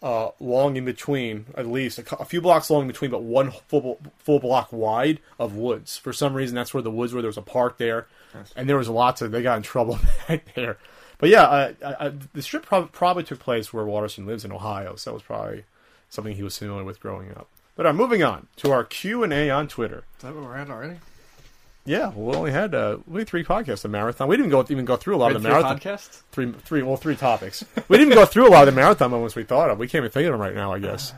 Uh, 0.01 0.29
long 0.39 0.77
in 0.77 0.85
between, 0.85 1.45
at 1.55 1.67
least 1.67 1.99
a, 1.99 2.21
a 2.21 2.25
few 2.25 2.39
blocks 2.39 2.69
long 2.69 2.83
in 2.83 2.87
between, 2.87 3.11
but 3.11 3.21
one 3.21 3.51
full 3.67 3.99
full 4.17 4.39
block 4.39 4.71
wide 4.71 5.19
of 5.37 5.55
woods. 5.55 5.97
For 5.97 6.13
some 6.13 6.33
reason, 6.33 6.55
that's 6.55 6.73
where 6.73 6.81
the 6.81 6.89
woods 6.89 7.11
were. 7.13 7.21
There 7.21 7.27
was 7.27 7.35
a 7.37 7.41
park 7.41 7.77
there, 7.77 8.07
and 8.55 8.69
there 8.69 8.77
was 8.77 8.87
lots 8.87 9.21
of. 9.21 9.31
They 9.31 9.41
got 9.41 9.57
in 9.57 9.63
trouble 9.63 9.99
back 10.27 10.53
there. 10.55 10.77
But 11.17 11.27
yeah, 11.29 11.45
I, 11.45 11.75
I, 11.83 12.13
the 12.31 12.41
strip 12.41 12.65
prob- 12.65 12.93
probably 12.93 13.23
took 13.23 13.39
place 13.39 13.73
where 13.73 13.83
Watterson 13.83 14.25
lives 14.25 14.45
in 14.45 14.53
Ohio, 14.53 14.95
so 14.95 15.11
it 15.11 15.13
was 15.15 15.23
probably 15.23 15.65
something 16.07 16.33
he 16.33 16.43
was 16.43 16.57
familiar 16.57 16.85
with 16.85 17.01
growing 17.01 17.31
up. 17.31 17.49
But 17.75 17.85
uh, 17.85 17.91
moving 17.91 18.23
on 18.23 18.47
to 18.57 18.71
our 18.71 18.85
Q 18.85 19.23
and 19.23 19.33
A 19.33 19.49
on 19.49 19.67
Twitter. 19.67 20.05
is 20.17 20.23
that 20.23 20.33
what 20.33 20.45
we're 20.45 20.55
at 20.55 20.69
already? 20.69 20.99
Yeah, 21.85 22.09
we 22.13 22.35
only 22.35 22.51
had 22.51 22.75
uh, 22.75 22.97
we 23.07 23.21
had 23.21 23.27
three 23.27 23.43
podcasts, 23.43 23.81
the 23.81 23.87
marathon. 23.89 24.27
We 24.27 24.37
didn't 24.37 24.51
go 24.51 24.65
even 24.69 24.85
go 24.85 24.95
through 24.95 25.15
a 25.15 25.17
lot 25.17 25.35
of 25.35 25.41
the 25.41 25.47
Three 25.49 25.57
marathon. 25.61 25.79
podcasts. 25.79 26.21
Three, 26.31 26.51
three, 26.51 26.83
well, 26.83 26.97
three 26.97 27.15
topics. 27.15 27.63
we 27.87 27.97
didn't 27.97 28.11
even 28.11 28.21
go 28.23 28.25
through 28.27 28.47
a 28.47 28.51
lot 28.51 28.67
of 28.67 28.73
the 28.73 28.79
marathon 28.79 29.09
moments 29.11 29.35
we 29.35 29.43
thought 29.43 29.69
of. 29.71 29.79
We 29.79 29.87
can't 29.87 30.01
even 30.03 30.11
think 30.11 30.27
of 30.27 30.33
them 30.33 30.41
right 30.41 30.53
now. 30.55 30.73
I 30.73 30.79
guess. 30.79 31.13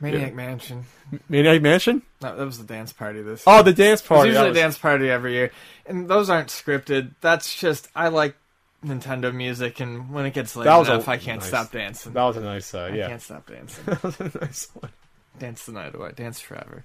Maniac 0.00 0.34
Mansion. 0.34 0.84
Maniac 1.28 1.62
Mansion. 1.62 2.02
No, 2.20 2.36
that 2.36 2.44
was 2.44 2.58
the 2.58 2.64
dance 2.64 2.92
party 2.92 3.22
this. 3.22 3.44
Oh, 3.46 3.62
the 3.62 3.72
dance 3.72 4.00
There's 4.00 4.08
party. 4.08 4.28
usually 4.30 4.50
that 4.52 4.58
a 4.58 4.60
dance 4.62 4.78
party 4.78 5.08
every 5.10 5.32
year, 5.34 5.52
and 5.86 6.08
those 6.08 6.28
aren't 6.30 6.48
scripted. 6.48 7.12
That's 7.20 7.54
just 7.58 7.88
I 7.94 8.08
like 8.08 8.36
Nintendo 8.84 9.32
music, 9.34 9.78
and 9.80 10.10
when 10.12 10.26
it 10.26 10.34
gets 10.34 10.54
late 10.56 10.64
That 10.64 10.76
was 10.76 10.88
a- 10.88 10.94
enough, 10.94 11.08
I 11.08 11.16
can't 11.18 11.40
nice. 11.40 11.48
stop 11.48 11.70
dancing. 11.72 12.12
That 12.14 12.24
was 12.24 12.36
a 12.36 12.40
nice. 12.40 12.74
Uh, 12.74 12.90
I 12.92 12.96
can't 13.08 13.22
stop 13.22 13.46
dancing. 13.48 13.84
that 13.86 14.02
was 14.02 14.18
a 14.20 14.30
nice 14.40 14.68
one. 14.74 14.90
Dance 15.38 15.64
the 15.66 15.72
night 15.72 15.94
away. 15.94 16.12
Dance 16.16 16.40
forever. 16.40 16.84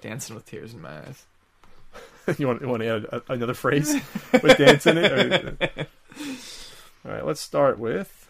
Dancing 0.00 0.34
with 0.34 0.44
tears 0.46 0.74
in 0.74 0.82
my 0.82 0.98
eyes. 0.98 1.24
you 2.38 2.46
want 2.46 2.60
you 2.62 2.68
want 2.68 2.82
to 2.82 2.88
add 2.88 3.04
a, 3.04 3.32
another 3.32 3.54
phrase 3.54 3.94
with 4.32 4.56
dance 4.58 4.86
in 4.86 4.98
it? 4.98 5.12
Or- 5.12 5.56
All 7.06 7.12
right, 7.12 7.26
let's 7.26 7.40
start 7.40 7.78
with 7.78 8.28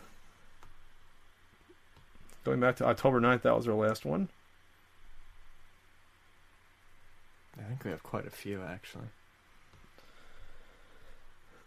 going 2.45 2.61
back 2.61 2.77
to 2.77 2.87
October 2.87 3.21
9th. 3.21 3.43
That 3.43 3.57
was 3.57 3.69
our 3.69 3.75
last 3.75 4.05
one. 4.05 4.29
I 7.59 7.63
think 7.63 7.85
we 7.85 7.91
have 7.91 8.03
quite 8.03 8.27
a 8.27 8.31
few 8.31 8.63
actually. 8.63 9.07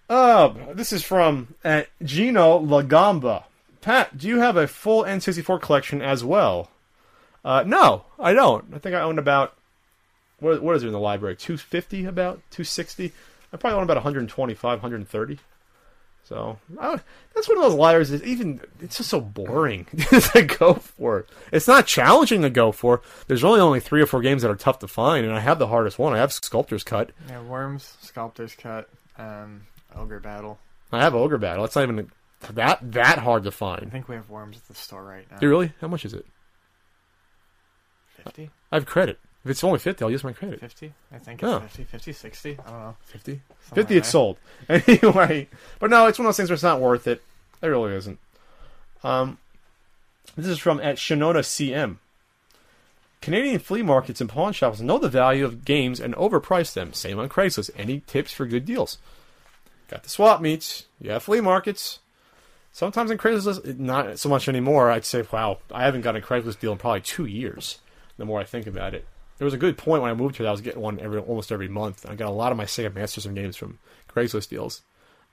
Oh, 0.09 0.55
this 0.73 0.93
is 0.93 1.03
from 1.03 1.55
uh, 1.65 1.83
Gino 2.03 2.59
Lagamba. 2.59 3.43
Pat, 3.81 4.17
do 4.17 4.27
you 4.27 4.39
have 4.39 4.55
a 4.55 4.67
full 4.67 5.03
N64 5.03 5.61
collection 5.61 6.01
as 6.01 6.23
well? 6.23 6.69
Uh, 7.43 7.63
no, 7.65 8.05
I 8.19 8.33
don't. 8.33 8.73
I 8.73 8.79
think 8.79 8.95
I 8.95 9.01
own 9.01 9.19
about 9.19 9.56
what, 10.39 10.61
what 10.61 10.75
is 10.75 10.83
it 10.83 10.87
in 10.87 10.93
the 10.93 10.99
library? 10.99 11.35
250 11.35 12.05
about 12.05 12.41
260. 12.51 13.11
I 13.51 13.57
probably 13.57 13.77
own 13.77 13.83
about 13.83 13.97
125, 13.97 14.61
130. 14.61 15.39
So 16.27 16.59
I, 16.77 16.99
that's 17.33 17.47
one 17.47 17.57
of 17.57 17.63
those 17.63 17.73
liars. 17.73 18.11
Is 18.11 18.21
even 18.23 18.59
it's 18.81 18.97
just 18.97 19.09
so 19.09 19.21
boring 19.21 19.85
to 20.33 20.43
go 20.59 20.73
for. 20.73 21.25
It's 21.53 21.69
not 21.69 21.87
challenging 21.87 22.41
to 22.41 22.49
go 22.49 22.73
for. 22.73 23.01
There's 23.27 23.43
really 23.43 23.61
only 23.61 23.79
three 23.79 24.01
or 24.01 24.05
four 24.05 24.21
games 24.21 24.41
that 24.41 24.51
are 24.51 24.55
tough 24.55 24.79
to 24.79 24.89
find, 24.89 25.25
and 25.25 25.33
I 25.33 25.39
have 25.39 25.57
the 25.57 25.67
hardest 25.67 25.97
one. 25.97 26.13
I 26.13 26.17
have 26.17 26.33
Sculptor's 26.33 26.83
Cut. 26.83 27.11
Yeah, 27.29 27.41
Worms, 27.43 27.95
Sculptor's 28.01 28.55
Cut, 28.55 28.89
um, 29.17 29.67
Ogre 29.95 30.19
Battle. 30.19 30.59
I 30.91 31.01
have 31.01 31.15
Ogre 31.15 31.37
Battle. 31.37 31.63
It's 31.63 31.77
not 31.77 31.83
even 31.83 32.11
that 32.53 32.79
that 32.91 33.19
hard 33.19 33.43
to 33.45 33.51
find. 33.51 33.85
I 33.87 33.89
think 33.89 34.09
we 34.09 34.15
have 34.15 34.29
Worms 34.29 34.57
at 34.57 34.67
the 34.67 34.75
store 34.75 35.05
right 35.05 35.25
now. 35.31 35.37
Do 35.37 35.45
you 35.45 35.49
really? 35.49 35.71
How 35.79 35.87
much 35.87 36.03
is 36.03 36.13
it? 36.13 36.25
Fifty. 38.17 38.49
I 38.69 38.75
have 38.75 38.85
credit. 38.85 39.17
If 39.47 39.51
it's 39.51 39.63
only 39.63 39.79
50, 39.79 40.03
I'll 40.03 40.11
use 40.11 40.25
my 40.25 40.33
credit. 40.33 40.59
50? 40.59 40.91
I 41.09 41.17
think 41.19 41.41
it's 41.41 41.49
Oh. 41.49 41.61
50, 41.61 41.83
50, 41.85 42.11
60. 42.11 42.51
I 42.51 42.69
don't 42.69 42.79
know. 42.79 42.95
50? 43.05 43.31
Somewhere 43.69 43.83
50 43.85 43.97
it's 43.97 44.09
sold. 44.09 44.37
Anyway, 44.69 45.47
but 45.79 45.89
no, 45.89 46.05
it's 46.07 46.19
one 46.19 46.25
of 46.25 46.27
those 46.31 46.35
things 46.37 46.49
where 46.49 46.55
it's 46.55 46.63
not 46.63 46.81
worth 46.81 47.07
it. 47.07 47.21
It 47.61 47.67
really 47.67 47.95
isn't. 47.95 48.19
Um, 49.05 49.37
this 50.35 50.47
is 50.47 50.59
from 50.59 50.81
at 50.81 50.97
Shinoda 50.97 51.39
CM. 51.39 51.95
Canadian 53.21 53.59
flea 53.59 53.83
markets 53.83 54.19
and 54.19 54.29
pawn 54.29 54.51
shops 54.51 54.81
know 54.81 54.97
the 54.97 55.07
value 55.07 55.45
of 55.45 55.63
games 55.63 56.01
and 56.01 56.13
overprice 56.15 56.73
them. 56.73 56.91
Same 56.91 57.17
on 57.17 57.29
Craigslist. 57.29 57.69
Any 57.77 58.01
tips 58.01 58.33
for 58.33 58.45
good 58.45 58.65
deals? 58.65 58.97
Got 59.87 60.03
the 60.03 60.09
swap 60.09 60.41
meets. 60.41 60.87
You 60.99 61.11
have 61.11 61.23
flea 61.23 61.39
markets. 61.39 61.99
Sometimes 62.73 63.11
in 63.11 63.17
Craigslist, 63.17 63.79
not 63.79 64.19
so 64.19 64.27
much 64.27 64.49
anymore. 64.49 64.91
I'd 64.91 65.05
say, 65.05 65.23
wow, 65.31 65.59
I 65.71 65.85
haven't 65.85 66.01
got 66.01 66.17
a 66.17 66.21
Craigslist 66.21 66.59
deal 66.59 66.73
in 66.73 66.77
probably 66.77 66.99
two 66.99 67.25
years. 67.25 67.79
The 68.17 68.25
more 68.25 68.41
I 68.41 68.43
think 68.43 68.67
about 68.67 68.93
it, 68.93 69.05
there 69.37 69.45
was 69.45 69.53
a 69.53 69.57
good 69.57 69.77
point 69.77 70.01
when 70.01 70.11
I 70.11 70.13
moved 70.13 70.37
here 70.37 70.43
that 70.43 70.49
I 70.49 70.51
was 70.51 70.61
getting 70.61 70.81
one 70.81 70.99
every 70.99 71.19
almost 71.19 71.51
every 71.51 71.67
month. 71.67 72.05
I 72.09 72.15
got 72.15 72.27
a 72.29 72.31
lot 72.31 72.51
of 72.51 72.57
my 72.57 72.65
Sega 72.65 72.93
Master 72.93 73.15
System 73.15 73.35
games 73.35 73.55
from 73.55 73.79
Craigslist 74.13 74.49
deals, 74.49 74.81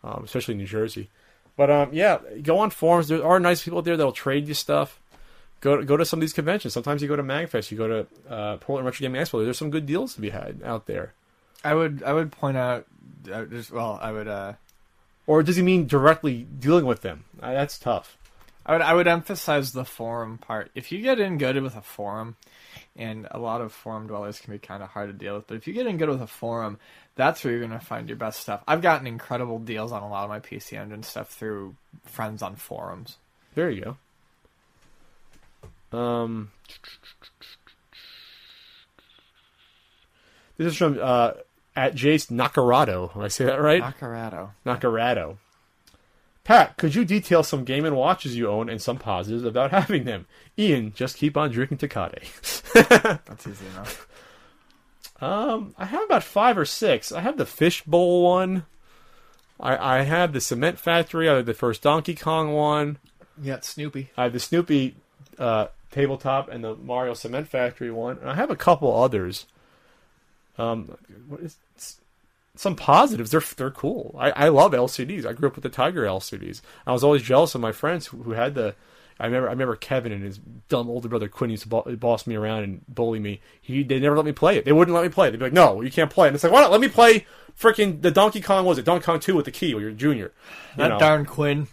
um, 0.03 0.23
especially 0.25 0.53
in 0.53 0.59
New 0.59 0.67
Jersey. 0.67 1.09
But 1.57 1.71
um, 1.71 1.91
yeah, 1.93 2.19
go 2.43 2.59
on 2.59 2.71
forums. 2.71 3.09
There 3.09 3.25
are 3.25 3.41
nice 3.41 3.63
people 3.63 3.81
there 3.83 3.97
that'll 3.97 4.13
trade 4.13 4.49
you 4.49 4.55
stuff. 4.55 4.99
go 5.61 5.77
to, 5.77 5.85
go 5.85 5.97
to 5.97 6.05
some 6.05 6.19
of 6.19 6.21
these 6.23 6.33
conventions. 6.33 6.75
Sometimes 6.75 7.01
you 7.01 7.09
go 7.09 7.17
to 7.17 7.23
Magfest, 7.23 7.71
you 7.71 7.79
go 7.79 7.89
to 7.89 8.07
uh, 8.29 8.57
Portland 8.59 8.87
Retro 8.87 9.05
Gaming 9.05 9.23
Expo. 9.23 9.45
There's 9.45 9.59
some 9.59 9.71
good 9.71 9.87
deals 9.87 10.15
to 10.15 10.21
be 10.21 10.31
had 10.31 10.61
out 10.65 10.87
there. 10.87 11.15
I 11.63 11.75
would 11.75 12.03
I 12.03 12.13
would 12.13 12.31
point 12.33 12.57
out 12.57 12.87
uh, 13.33 13.45
just 13.45 13.71
well 13.71 13.99
I 14.03 14.13
would 14.13 14.29
uh 14.29 14.53
Or 15.27 15.43
does 15.43 15.57
he 15.57 15.63
mean 15.63 15.87
directly 15.87 16.47
dealing 16.59 16.85
with 16.85 17.01
them? 17.01 17.25
Uh, 17.41 17.55
that's 17.55 17.79
tough. 17.79 18.19
I 18.67 18.73
would 18.73 18.83
I 18.83 18.95
would 18.95 19.07
emphasize 19.07 19.73
the 19.73 19.85
forum 19.85 20.39
part. 20.39 20.71
If 20.75 20.93
you 20.93 21.01
get 21.01 21.21
in 21.21 21.39
good 21.39 21.63
with 21.63 21.77
a 21.77 21.81
forum, 21.81 22.37
and 22.97 23.27
a 23.31 23.39
lot 23.39 23.61
of 23.61 23.73
forum 23.73 24.07
dwellers 24.07 24.39
can 24.39 24.53
be 24.53 24.59
kind 24.59 24.83
of 24.83 24.89
hard 24.89 25.09
to 25.09 25.13
deal 25.13 25.35
with, 25.35 25.47
but 25.47 25.57
if 25.57 25.67
you 25.67 25.75
get 25.75 25.87
in 25.87 25.97
good 25.97 26.09
with 26.09 26.23
a 26.23 26.27
forum, 26.27 26.79
that's 27.17 27.45
where 27.45 27.53
you're 27.53 27.67
gonna 27.67 27.81
find 27.81 28.09
your 28.09 28.17
best 28.17 28.41
stuff. 28.41 28.63
I've 28.67 28.83
gotten 28.83 29.07
incredible 29.07 29.59
deals 29.59 29.93
on 29.93 30.03
a 30.03 30.09
lot 30.09 30.25
of 30.25 30.31
my 30.31 30.41
PC 30.41 30.79
Engine 30.79 31.03
stuff 31.03 31.29
through 31.31 31.75
friends 32.05 32.43
on 32.43 32.57
forums. 32.57 33.17
There 33.55 33.71
you 33.71 33.97
go. 35.93 35.99
Um, 35.99 36.51
this 40.57 40.67
is 40.69 40.77
from 40.77 40.99
uh, 41.01 41.33
at 41.77 41.95
Jace 41.95 42.31
Nakarado. 42.31 43.15
Did 43.15 43.23
I 43.23 43.29
say 43.29 43.45
that 43.45 43.61
right? 43.61 43.83
Nakarado. 43.83 44.51
Nakarado. 44.67 45.39
Pat, 46.45 46.77
could 46.77 46.95
you 46.95 47.07
detail 47.07 47.43
some 47.43 47.65
Game 47.65 47.87
and 47.87 47.97
Watches 47.97 48.37
you 48.37 48.49
own 48.49 48.69
and 48.69 48.81
some 48.81 48.99
positives 48.99 49.45
about 49.45 49.71
having 49.71 50.05
them? 50.05 50.27
Ian, 50.59 50.93
just 50.95 51.17
keep 51.17 51.37
on 51.37 51.51
drinking 51.51 51.79
Tecate. 51.79 52.23
That's 53.25 53.47
easy 53.47 53.67
enough. 53.67 54.07
Um, 55.21 55.75
I 55.79 55.87
have 55.87 56.03
about 56.03 56.23
five 56.23 56.59
or 56.59 56.67
six. 56.67 57.13
I 57.13 57.21
have 57.21 57.39
the 57.39 57.47
Fishbowl 57.47 58.23
one. 58.23 58.67
I 59.59 59.99
I 59.99 60.03
have 60.03 60.33
the 60.33 60.41
Cement 60.41 60.79
Factory. 60.79 61.29
I 61.29 61.37
have 61.37 61.47
the 61.47 61.55
first 61.55 61.83
Donkey 61.83 62.15
Kong 62.15 62.53
one. 62.53 62.99
Yeah, 63.41 63.61
Snoopy. 63.61 64.11
I 64.17 64.25
have 64.25 64.33
the 64.33 64.41
Snoopy 64.41 64.97
uh, 65.39 65.69
tabletop 65.91 66.49
and 66.49 66.63
the 66.63 66.75
Mario 66.75 67.15
Cement 67.15 67.49
Factory 67.49 67.91
one. 67.91 68.19
And 68.19 68.29
I 68.29 68.35
have 68.35 68.51
a 68.51 68.57
couple 68.57 68.95
others. 68.95 69.47
Um, 70.59 70.97
what 71.29 71.41
is 71.41 71.57
some 72.57 72.77
positives? 72.77 73.31
They're 73.31 73.43
they're 73.57 73.71
cool. 73.71 74.15
I, 74.19 74.31
I 74.31 74.49
love 74.49 74.73
LCDs. 74.73 75.27
I 75.27 75.33
grew 75.33 75.49
up 75.49 75.55
with 75.57 75.63
the 75.63 75.69
Tiger 75.69 76.03
LCDs. 76.05 76.61
I 76.87 76.93
was 76.93 77.05
always 77.05 77.23
jealous 77.23 77.55
of 77.55 77.61
my 77.61 77.73
friends 77.73 78.07
who, 78.07 78.23
who 78.23 78.33
had 78.33 78.55
the. 78.55 78.75
I 79.19 79.27
remember 79.27 79.49
I 79.49 79.53
remember 79.53 79.77
Kevin 79.77 80.11
and 80.13 80.25
his 80.25 80.39
dumb 80.69 80.89
older 80.91 81.09
brother 81.09 81.29
Quinn 81.29 81.51
used 81.51 81.63
to 81.63 81.69
bo- 81.69 81.97
boss 81.97 82.27
me 82.27 82.35
around 82.35 82.65
and 82.65 82.81
bully 82.89 83.21
me. 83.21 83.41
He 83.63 83.83
they 83.85 84.01
never 84.01 84.17
let 84.17 84.25
me 84.25 84.33
play 84.33 84.57
it. 84.57 84.65
They 84.65 84.73
wouldn't 84.73 84.95
let 84.95 85.05
me 85.05 85.09
play 85.09 85.29
it. 85.29 85.31
They'd 85.33 85.39
be 85.39 85.45
like, 85.45 85.53
"No, 85.53 85.81
you 85.83 85.91
can't 85.91 86.11
play." 86.11 86.27
it. 86.27 86.29
And 86.29 86.35
it's 86.35 86.43
like, 86.45 86.53
"Why 86.53 86.63
not? 86.63 86.73
Let 86.73 86.81
me 86.81 86.89
play 86.89 87.27
freaking 87.59 88.03
the 88.03 88.11
Donkey 88.11 88.41
Kong. 88.41 88.65
Was 88.65 88.79
it 88.79 88.85
Donkey 88.85 89.05
Kong 89.05 89.21
Two 89.21 89.37
with 89.37 89.45
the 89.45 89.53
key 89.53 89.73
when 89.75 89.83
you're 89.83 89.93
a 89.93 89.95
junior?" 89.95 90.33
You 90.77 90.79
That 90.89 90.99
darn 90.99 91.27
Quinn. 91.27 91.69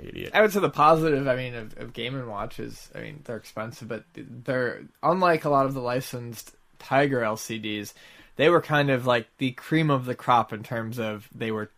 idiot. 0.00 0.30
I 0.34 0.40
would 0.42 0.52
say 0.52 0.60
the 0.60 0.70
positive, 0.70 1.26
I 1.26 1.36
mean, 1.36 1.54
of, 1.54 1.78
of 1.78 1.92
Game 1.92 2.14
and 2.14 2.28
Watches. 2.28 2.88
I 2.94 3.00
mean, 3.00 3.20
they're 3.24 3.36
expensive, 3.36 3.88
but 3.88 4.04
they're 4.14 4.82
unlike 5.02 5.44
a 5.44 5.50
lot 5.50 5.66
of 5.66 5.74
the 5.74 5.80
licensed 5.80 6.54
Tiger 6.78 7.20
LCDs. 7.20 7.94
They 8.36 8.48
were 8.48 8.60
kind 8.62 8.90
of 8.90 9.06
like 9.06 9.28
the 9.38 9.52
cream 9.52 9.90
of 9.90 10.04
the 10.06 10.14
crop 10.14 10.52
in 10.52 10.62
terms 10.62 10.98
of 10.98 11.28
they 11.34 11.50
were 11.50 11.70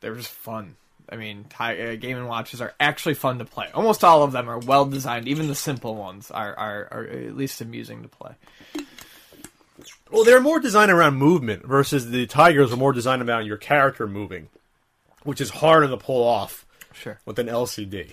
they 0.00 0.10
were 0.10 0.16
just 0.16 0.30
fun. 0.30 0.76
I 1.08 1.16
mean, 1.16 1.44
Ti- 1.44 1.82
uh, 1.92 1.96
Game 1.96 2.16
and 2.16 2.28
Watches 2.28 2.60
are 2.60 2.72
actually 2.80 3.14
fun 3.14 3.38
to 3.38 3.44
play. 3.44 3.68
Almost 3.74 4.02
all 4.04 4.22
of 4.22 4.32
them 4.32 4.48
are 4.48 4.58
well 4.58 4.84
designed. 4.86 5.28
Even 5.28 5.46
the 5.48 5.54
simple 5.54 5.94
ones 5.94 6.30
are, 6.30 6.54
are, 6.54 6.88
are 6.90 7.04
at 7.06 7.36
least 7.36 7.60
amusing 7.60 8.02
to 8.02 8.08
play. 8.08 8.32
Well, 10.10 10.24
they're 10.24 10.40
more 10.40 10.60
designed 10.60 10.90
around 10.90 11.16
movement 11.16 11.64
versus 11.66 12.10
the 12.10 12.26
Tigers 12.26 12.72
are 12.72 12.76
more 12.76 12.92
designed 12.92 13.22
around 13.28 13.46
your 13.46 13.56
character 13.56 14.06
moving, 14.06 14.48
which 15.24 15.40
is 15.40 15.50
harder 15.50 15.88
to 15.88 15.96
pull 15.96 16.22
off 16.26 16.66
Sure. 16.92 17.18
with 17.24 17.38
an 17.38 17.46
LCD. 17.48 18.12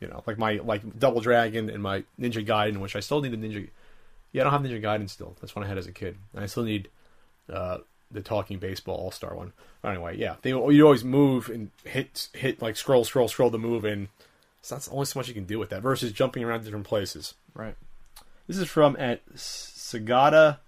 You 0.00 0.08
know, 0.08 0.22
like 0.26 0.38
my 0.38 0.54
like 0.64 0.98
Double 0.98 1.20
Dragon 1.20 1.68
and 1.68 1.82
my 1.82 2.04
Ninja 2.18 2.44
Gaiden, 2.46 2.78
which 2.78 2.96
I 2.96 3.00
still 3.00 3.20
need 3.20 3.32
the 3.32 3.36
Ninja. 3.36 3.68
Yeah, 4.32 4.42
I 4.42 4.44
don't 4.44 4.52
have 4.52 4.62
Ninja 4.62 4.80
Gaiden 4.82 5.10
still. 5.10 5.36
That's 5.40 5.54
one 5.54 5.64
I 5.64 5.68
had 5.68 5.78
as 5.78 5.86
a 5.86 5.92
kid. 5.92 6.16
And 6.34 6.42
I 6.42 6.46
still 6.46 6.62
need 6.62 6.88
uh, 7.52 7.78
the 8.10 8.20
Talking 8.20 8.58
Baseball 8.58 8.96
All 8.96 9.10
Star 9.10 9.34
one. 9.34 9.52
Anyway, 9.84 10.16
yeah, 10.18 10.36
they 10.42 10.50
you 10.50 10.84
always 10.84 11.04
move 11.04 11.48
and 11.48 11.70
hit 11.84 12.28
hit 12.34 12.60
like 12.60 12.76
scroll 12.76 13.04
scroll 13.04 13.28
scroll 13.28 13.50
to 13.50 13.58
move, 13.58 13.84
and 13.84 14.08
it's 14.60 14.70
not 14.70 14.88
only 14.90 15.06
so 15.06 15.18
much 15.18 15.28
you 15.28 15.34
can 15.34 15.44
do 15.44 15.58
with 15.58 15.70
that 15.70 15.82
versus 15.82 16.12
jumping 16.12 16.44
around 16.44 16.64
different 16.64 16.86
places. 16.86 17.34
Right. 17.54 17.76
This 18.46 18.58
is 18.58 18.68
from 18.68 18.96
at 18.98 19.26
Segata 19.34 20.58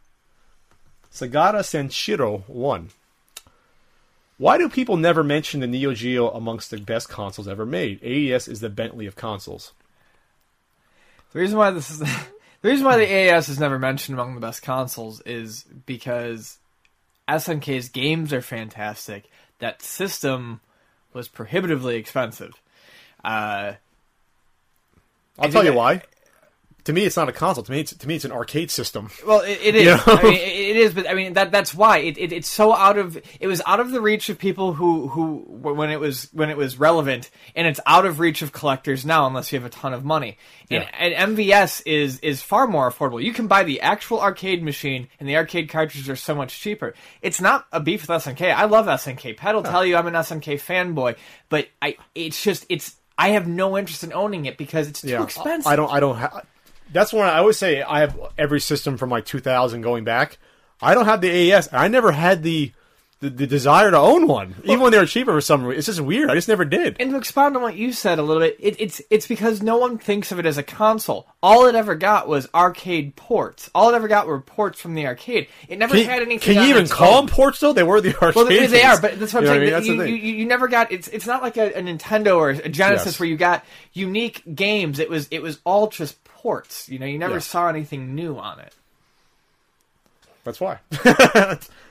Segata 1.13 1.61
Sanshiro 1.61 2.49
one. 2.49 2.91
Why 4.39 4.59
do 4.59 4.69
people 4.69 4.97
never 4.97 5.23
mention 5.23 5.61
the 5.61 5.67
Neo 5.67 5.95
Geo 5.95 6.31
amongst 6.31 6.71
the 6.71 6.79
best 6.79 7.09
consoles 7.09 7.47
ever 7.47 7.67
made? 7.67 8.03
AES 8.03 8.49
is 8.49 8.61
the 8.61 8.71
Bentley 8.71 9.07
of 9.07 9.15
consoles. 9.15 9.73
The 11.33 11.39
reason 11.39 11.59
why 11.59 11.71
this 11.71 11.91
is 11.91 11.99
the 11.99 12.09
reason 12.63 12.85
why 12.85 12.97
the 12.97 13.07
AES 13.07 13.49
is 13.49 13.61
never 13.61 13.79
mentioned 13.79 14.19
among 14.19 14.35
the 14.35 14.41
best 14.41 14.63
consoles 14.63 15.21
is 15.23 15.65
because 15.87 16.59
SNK's 17.29 17.89
games 17.89 18.33
are 18.33 18.43
fantastic. 18.43 19.31
That 19.59 19.83
system 19.83 20.61
was 21.13 21.29
prohibitively 21.29 21.97
expensive. 21.97 22.53
Uh, 23.25 23.75
I'll 25.39 25.51
tell 25.51 25.65
you 25.65 25.73
I- 25.73 25.77
why. 25.77 26.03
To 26.85 26.93
me, 26.93 27.05
it's 27.05 27.17
not 27.17 27.29
a 27.29 27.33
console. 27.33 27.63
To 27.63 27.71
me, 27.71 27.81
it's, 27.81 27.95
to 27.95 28.09
me, 28.09 28.17
it's 28.17 28.25
an 28.25 28.33
arcade 28.33 28.71
system. 28.71 29.11
well, 29.27 29.41
it, 29.41 29.59
it 29.63 29.75
is. 29.77 29.85
You 29.85 29.91
know? 29.91 30.03
I 30.07 30.23
mean, 30.23 30.35
it, 30.35 30.77
is, 30.77 30.95
but 30.95 31.09
I 31.09 31.15
mean 31.15 31.35
that 31.35 31.53
that's 31.53 31.73
why 31.75 31.99
it, 31.99 32.19
it 32.19 32.33
it's 32.33 32.49
so 32.49 32.75
out 32.75 32.99
of 32.99 33.17
it 33.41 33.47
was 33.47 33.63
out 33.67 33.79
of 33.79 33.93
the 33.93 34.01
reach 34.01 34.29
of 34.29 34.39
people 34.39 34.73
who 34.75 35.09
who 35.09 35.45
when 35.47 35.91
it 35.91 36.01
was 36.01 36.29
when 36.33 36.51
it 36.51 36.57
was 36.57 36.79
relevant, 36.79 37.31
and 37.55 37.67
it's 37.67 37.79
out 37.87 38.05
of 38.05 38.19
reach 38.19 38.43
of 38.43 38.53
collectors 38.53 39.05
now 39.05 39.27
unless 39.27 39.53
you 39.53 39.59
have 39.61 39.67
a 39.67 39.71
ton 39.71 39.95
of 39.95 40.05
money. 40.05 40.39
And, 40.71 41.15
and 41.15 41.37
MVS 41.37 41.83
is 41.87 42.19
is 42.21 42.43
far 42.43 42.67
more 42.67 42.91
affordable. 42.91 43.23
You 43.23 43.33
can 43.33 43.47
buy 43.47 43.63
the 43.63 43.81
actual 43.83 44.21
arcade 44.21 44.63
machine, 44.63 45.09
and 45.21 45.29
the 45.29 45.37
arcade 45.37 45.69
cartridges 45.69 46.09
are 46.09 46.17
so 46.17 46.35
much 46.35 46.59
cheaper. 46.59 46.95
It's 47.21 47.41
not 47.41 47.67
a 47.73 47.79
beef 47.81 48.03
with 48.03 48.11
SNK. 48.11 48.53
I 48.55 48.65
love 48.65 48.87
SNK. 48.87 49.37
Pat 49.37 49.55
will 49.55 49.63
tell 49.63 49.85
you 49.85 49.97
I'm 49.97 50.07
an 50.07 50.15
SNK 50.15 50.55
fanboy, 50.55 51.17
but 51.49 51.69
I 51.81 51.97
it's 52.15 52.43
just 52.43 52.67
it's 52.69 52.97
I 53.19 53.29
have 53.31 53.47
no 53.47 53.79
interest 53.79 54.03
in 54.03 54.13
owning 54.13 54.47
it 54.47 54.57
because 54.57 54.89
it's 54.89 55.03
too 55.03 55.23
expensive. 55.23 55.67
I 55.67 55.77
don't. 55.77 55.93
I 55.93 56.01
don't. 56.01 56.17
Ha- 56.17 56.43
that's 56.93 57.13
when 57.13 57.23
I 57.29 57.39
always 57.39 57.57
say 57.59 57.83
I 57.83 58.01
have 58.01 58.19
every 58.39 58.61
system 58.61 58.97
from 58.97 59.11
like 59.11 59.25
2000 59.25 59.81
going 59.83 60.05
back. 60.05 60.39
I 60.81 60.95
don't 60.95 61.05
have 61.07 61.21
the 61.21 61.31
AES. 61.53 61.69
I 61.73 61.89
never 61.89 62.13
had 62.13 62.43
the 62.43 62.73
the, 63.21 63.31
the 63.31 63.47
desire 63.47 63.89
to 63.93 63.97
own 63.99 64.27
one, 64.27 64.57
even 64.65 64.81
when 64.81 64.91
they 64.91 64.99
were 64.99 65.07
cheaper 65.07 65.31
for 65.33 65.41
some 65.41 65.63
reason. 65.65 65.79
It's 65.79 65.87
just 65.87 66.01
weird. 66.01 66.29
I 66.29 66.35
just 66.35 66.49
never 66.49 66.65
did. 66.65 66.97
And 66.99 67.13
to 67.13 67.17
expound 67.17 67.55
on 67.55 67.63
what 67.63 67.77
you 67.77 67.93
said 67.93 68.19
a 68.19 68.23
little 68.25 68.43
bit, 68.43 68.57
it, 68.59 68.75
it's 68.81 69.01
it's 69.11 69.29
because 69.29 69.63
no 69.63 69.77
one 69.77 69.97
thinks 69.97 70.33
of 70.33 70.41
it 70.41 70.47
as 70.47 70.59
a 70.59 70.65
console. 70.65 71.29
All 71.41 71.67
it 71.67 71.77
ever 71.77 71.95
got 71.95 72.27
was 72.27 72.49
arcade 72.53 73.15
ports. 73.15 73.71
All 73.77 73.91
it 73.91 73.95
ever 73.95 74.09
got 74.09 74.27
were 74.27 74.41
ports 74.41 74.81
from 74.81 74.95
the 74.97 75.07
arcade. 75.07 75.47
It 75.69 75.79
never 75.79 75.95
Can, 75.95 76.05
had 76.07 76.17
you- 76.17 76.23
anything. 76.23 76.55
can 76.57 76.65
you 76.65 76.71
even 76.75 76.89
call 76.89 77.19
own. 77.19 77.27
them 77.27 77.33
ports 77.37 77.61
though? 77.61 77.73
They 77.73 77.85
were 77.85 78.01
the 78.01 78.13
arcade. 78.17 78.35
Well, 78.35 78.47
they, 78.47 78.67
they 78.67 78.83
are, 78.83 79.01
but 79.01 79.21
that's 79.21 79.33
what 79.33 79.45
You 79.45 79.51
know 79.51 79.55
I'm 79.55 79.61
what 79.67 79.73
I 79.75 79.77
mean? 79.79 79.85
saying. 79.99 80.01
You, 80.01 80.17
you, 80.17 80.35
you 80.39 80.47
never 80.47 80.67
got 80.67 80.91
it's 80.91 81.07
it's 81.07 81.27
not 81.29 81.43
like 81.43 81.57
a, 81.57 81.75
a 81.75 81.81
Nintendo 81.81 82.39
or 82.39 82.51
a 82.51 82.69
Genesis 82.69 83.07
Yes. 83.07 83.21
where 83.21 83.29
you 83.29 83.37
got 83.37 83.65
unique 83.93 84.43
games. 84.53 84.99
It 84.99 85.09
was 85.09 85.29
it 85.31 85.43
was 85.43 85.61
all 85.63 85.87
just 85.87 86.17
ports. 86.43 86.89
You 86.89 86.99
know, 86.99 87.07
you 87.07 87.19
never 87.19 87.35
Yeah. 87.35 87.41
saw 87.41 87.69
anything 87.69 88.15
new 88.15 88.37
on 88.39 88.59
it. 88.61 88.75
That's 90.45 90.61
why. 90.61 90.79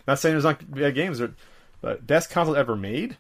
not 0.08 0.20
saying 0.20 0.34
there's 0.34 0.44
not 0.44 0.70
bad 0.72 0.94
games, 0.96 1.20
but- 1.20 1.32
but 1.82 2.06
best 2.06 2.30
console 2.30 2.56
ever 2.56 2.76
made. 2.76 3.18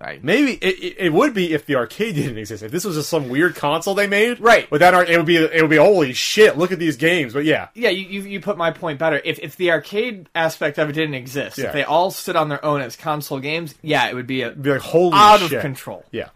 Right. 0.00 0.22
Maybe 0.22 0.54
it, 0.60 0.96
it, 0.98 1.12
would 1.14 1.32
be 1.34 1.54
if 1.54 1.64
the 1.66 1.76
arcade 1.76 2.16
didn't 2.16 2.36
exist. 2.36 2.62
If 2.64 2.72
this 2.72 2.84
was 2.84 2.96
just 2.96 3.08
some 3.08 3.28
weird 3.28 3.54
console 3.54 3.94
they 3.94 4.08
made, 4.08 4.40
Right. 4.40 4.68
Without 4.70 4.92
ar- 4.92 5.04
it 5.06 5.16
would 5.16 5.24
be 5.24 5.36
it 5.36 5.62
would 5.62 5.70
be 5.70 5.76
holy 5.76 6.12
shit. 6.12 6.58
Look 6.58 6.72
at 6.72 6.80
these 6.80 6.96
games. 6.96 7.32
But 7.32 7.44
yeah, 7.44 7.68
Yeah, 7.74 7.90
you, 7.90 8.06
you 8.06 8.20
you 8.28 8.40
put 8.40 8.58
my 8.58 8.72
point 8.72 8.98
better. 8.98 9.18
If 9.24 9.38
if 9.38 9.56
the 9.56 9.70
arcade 9.70 10.28
aspect 10.34 10.78
of 10.78 10.90
it 10.90 10.92
didn't 10.94 11.14
exist, 11.14 11.56
Yeah. 11.58 11.66
if 11.68 11.72
they 11.72 11.84
all 11.84 12.10
stood 12.10 12.34
on 12.36 12.48
their 12.48 12.62
own 12.64 12.80
as 12.80 12.96
console 12.96 13.38
games, 13.38 13.74
yeah, 13.82 14.08
it 14.08 14.14
would 14.14 14.26
be 14.26 14.42
a 14.42 14.48
it'd 14.48 14.62
be 14.62 14.70
like 14.72 14.80
holy 14.80 15.12
out 15.14 15.40
shit. 15.40 15.52
of 15.52 15.60
control. 15.62 16.04
Yeah, 16.10 16.30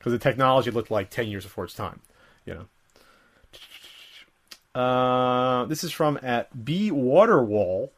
because 0.00 0.12
the 0.12 0.18
technology 0.18 0.70
looked 0.70 0.90
like 0.90 1.10
ten 1.10 1.28
years 1.28 1.44
before 1.44 1.64
its 1.64 1.74
time. 1.74 2.00
You 2.46 2.54
know. 4.74 4.80
Uh, 4.80 5.66
this 5.66 5.84
is 5.84 5.92
from 5.92 6.18
at 6.22 6.64
B 6.64 6.90
Waterwall. 6.90 7.92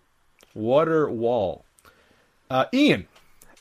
Waterwall. 0.54 1.64
Uh, 2.50 2.66
Ian, 2.74 3.06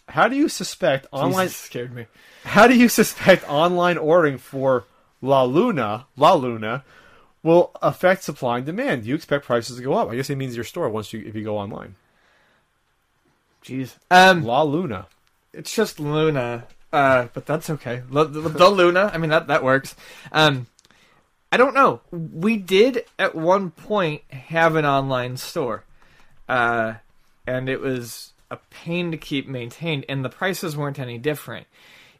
how 0.09 0.27
do 0.27 0.35
you 0.35 0.49
suspect 0.49 1.07
online? 1.11 1.45
Jesus, 1.45 1.57
scared 1.57 1.93
me. 1.93 2.07
How 2.43 2.67
do 2.67 2.77
you 2.77 2.89
suspect 2.89 3.47
online 3.47 3.97
ordering 3.97 4.37
for 4.37 4.85
La 5.21 5.43
Luna, 5.43 6.07
La 6.17 6.33
Luna, 6.33 6.83
will 7.43 7.71
affect 7.81 8.23
supply 8.23 8.57
and 8.57 8.65
demand? 8.65 9.03
Do 9.03 9.09
you 9.09 9.15
expect 9.15 9.45
prices 9.45 9.77
to 9.77 9.83
go 9.83 9.93
up? 9.93 10.09
I 10.09 10.15
guess 10.15 10.29
it 10.29 10.35
means 10.35 10.55
your 10.55 10.65
store 10.65 10.89
once 10.89 11.13
you 11.13 11.23
if 11.25 11.35
you 11.35 11.43
go 11.43 11.57
online. 11.57 11.95
Jeez. 13.63 13.97
Um, 14.09 14.43
La 14.43 14.63
Luna. 14.63 15.05
it's 15.53 15.73
just 15.75 15.99
Luna, 15.99 16.65
uh, 16.93 17.27
but 17.33 17.45
that's 17.45 17.69
okay. 17.69 18.03
The, 18.09 18.25
the, 18.25 18.69
Luna, 18.69 19.11
I 19.13 19.17
mean 19.17 19.29
that 19.29 19.47
that 19.47 19.63
works. 19.63 19.95
Um, 20.31 20.67
I 21.51 21.57
don't 21.57 21.73
know. 21.73 22.01
We 22.11 22.57
did 22.57 23.05
at 23.19 23.35
one 23.35 23.71
point 23.71 24.23
have 24.31 24.75
an 24.75 24.85
online 24.85 25.37
store, 25.37 25.83
uh, 26.47 26.95
and 27.45 27.69
it 27.69 27.81
was 27.81 28.33
a 28.49 28.57
pain 28.69 29.11
to 29.11 29.17
keep 29.17 29.47
maintained, 29.47 30.05
and 30.09 30.23
the 30.23 30.29
prices 30.29 30.75
weren't 30.75 30.99
any 30.99 31.17
different. 31.17 31.67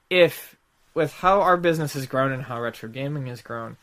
If 0.10 0.56
with 0.94 1.14
how 1.14 1.42
our 1.42 1.58
business 1.58 1.94
has 1.94 2.06
grown 2.06 2.32
and 2.32 2.44
how 2.44 2.62
retro 2.62 2.90
gaming 2.90 3.28
has 3.28 3.42
grown, 3.42 3.78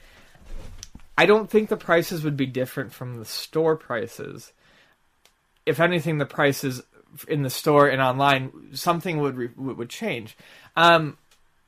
I 1.16 1.26
don't 1.26 1.50
think 1.50 1.68
the 1.68 1.76
prices 1.76 2.22
would 2.22 2.36
be 2.36 2.46
different 2.46 2.92
from 2.92 3.18
the 3.18 3.24
store 3.24 3.76
prices. 3.76 4.52
If 5.66 5.80
anything, 5.80 6.18
the 6.18 6.26
prices 6.26 6.82
in 7.26 7.42
the 7.42 7.50
store 7.50 7.88
and 7.88 8.00
online 8.00 8.52
something 8.72 9.18
would 9.18 9.36
re- 9.36 9.50
would 9.56 9.90
change. 9.90 10.36
Um, 10.76 11.16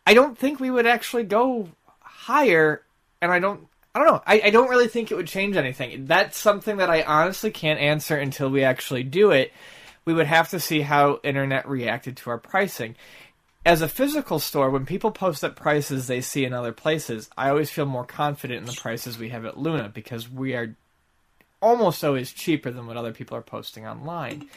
I 0.07 0.15
don't 0.15 0.37
think 0.37 0.61
we 0.61 0.71
would 0.71 0.87
actually 0.87 1.25
go 1.25 1.69
higher, 2.01 2.83
and 3.21 3.33
I 3.33 3.39
don't. 3.39 3.67
I 3.95 3.99
don't 3.99 4.09
know. 4.09 4.23
I, 4.25 4.41
I 4.45 4.51
don't 4.51 4.71
really 4.71 4.87
think 4.87 5.11
it 5.11 5.17
would 5.17 5.27
change 5.27 5.57
anything. 5.57 6.07
That's 6.07 6.39
something 6.39 6.77
that 6.77 6.91
I 6.91 7.03
honestly 7.03 7.51
can't 7.51 7.81
answer 7.81 8.17
until 8.17 8.49
we 8.49 8.63
actually 8.63 9.03
do 9.03 9.33
it. 9.33 9.53
We 10.05 10.15
would 10.15 10.29
have 10.29 10.51
to 10.51 10.61
see 10.61 10.81
how 10.81 11.19
internet 11.25 11.69
reacted 11.69 12.17
to 12.19 12.31
our 12.31 12.39
pricing. 12.39 12.95
As 13.67 13.83
a 13.83 13.89
physical 13.89 14.39
store, 14.39 14.71
when 14.71 14.87
people 14.87 15.11
post 15.11 15.43
up 15.43 15.57
prices 15.57 16.07
they 16.07 16.21
see 16.21 16.45
in 16.45 16.53
other 16.53 16.73
places, 16.73 17.29
I 17.37 17.51
always 17.51 17.69
feel 17.69 17.85
more 17.85 18.05
confident 18.05 18.61
in 18.61 18.67
the 18.67 18.81
prices 18.81 19.19
we 19.19 19.31
have 19.31 19.45
at 19.45 19.59
Luna 19.59 19.91
because 19.93 20.31
we 20.31 20.55
are 20.55 20.77
almost 21.61 22.03
always 22.05 22.33
cheaper 22.33 22.71
than 22.71 22.87
what 22.87 22.97
other 22.97 23.13
people 23.13 23.37
are 23.37 23.43
posting 23.43 23.87
online. 23.87 24.49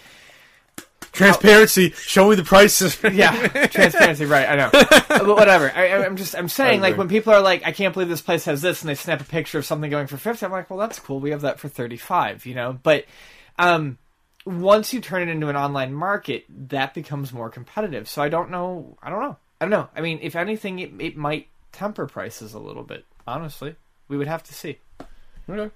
Transparency. 1.14 1.92
Show 1.92 2.30
me 2.32 2.36
the 2.36 2.44
prices. 2.44 2.98
yeah, 3.14 3.48
transparency, 3.68 4.26
right? 4.26 4.50
I 4.50 4.56
know, 4.56 4.70
but 5.08 5.28
whatever. 5.28 5.72
I, 5.74 6.04
I'm 6.04 6.18
just, 6.18 6.36
I'm 6.36 6.50
saying, 6.50 6.82
like, 6.82 6.98
when 6.98 7.08
people 7.08 7.32
are 7.32 7.42
like, 7.42 7.66
"I 7.66 7.72
can't 7.72 7.94
believe 7.94 8.10
this 8.10 8.22
place 8.22 8.46
has 8.46 8.64
this," 8.64 8.82
and 8.82 8.90
they 8.90 8.96
snap 8.96 9.22
a 9.22 9.24
picture 9.24 9.60
of 9.60 9.66
something 9.66 9.92
going 9.92 10.08
for 10.08 10.18
fifty, 10.18 10.44
I'm 10.44 10.52
like, 10.52 10.72
"Well, 10.72 10.80
that's 10.80 11.00
cool. 11.00 11.20
We 11.20 11.30
have 11.30 11.42
that 11.42 11.60
for 11.60 11.70
thirty-five, 11.70 12.48
you 12.48 12.56
know." 12.56 12.80
But 12.82 13.06
um, 13.60 14.00
once 14.44 14.92
you 14.92 15.02
turn 15.02 15.22
it 15.22 15.32
into 15.32 15.50
an 15.50 15.56
online 15.56 15.94
market, 15.94 16.46
that 16.70 16.96
becomes 16.96 17.32
more 17.32 17.52
competitive. 17.52 18.10
So 18.10 18.24
I 18.24 18.30
don't 18.30 18.50
know. 18.50 18.98
I 19.02 19.12
don't 19.12 19.22
know. 19.22 19.38
I 19.62 19.66
don't 19.66 19.72
know. 19.72 19.90
I 19.96 20.02
mean, 20.02 20.18
if 20.22 20.36
anything, 20.36 20.80
it, 20.80 20.92
it 21.00 21.16
might 21.16 21.48
temper 21.72 22.08
prices 22.08 22.56
a 22.56 22.60
little 22.60 22.84
bit. 22.84 23.06
Honestly, 23.28 23.76
we 24.08 24.18
would 24.18 24.28
have 24.28 24.42
to 24.44 24.54
see. 24.54 24.80
Okay. 25.48 25.72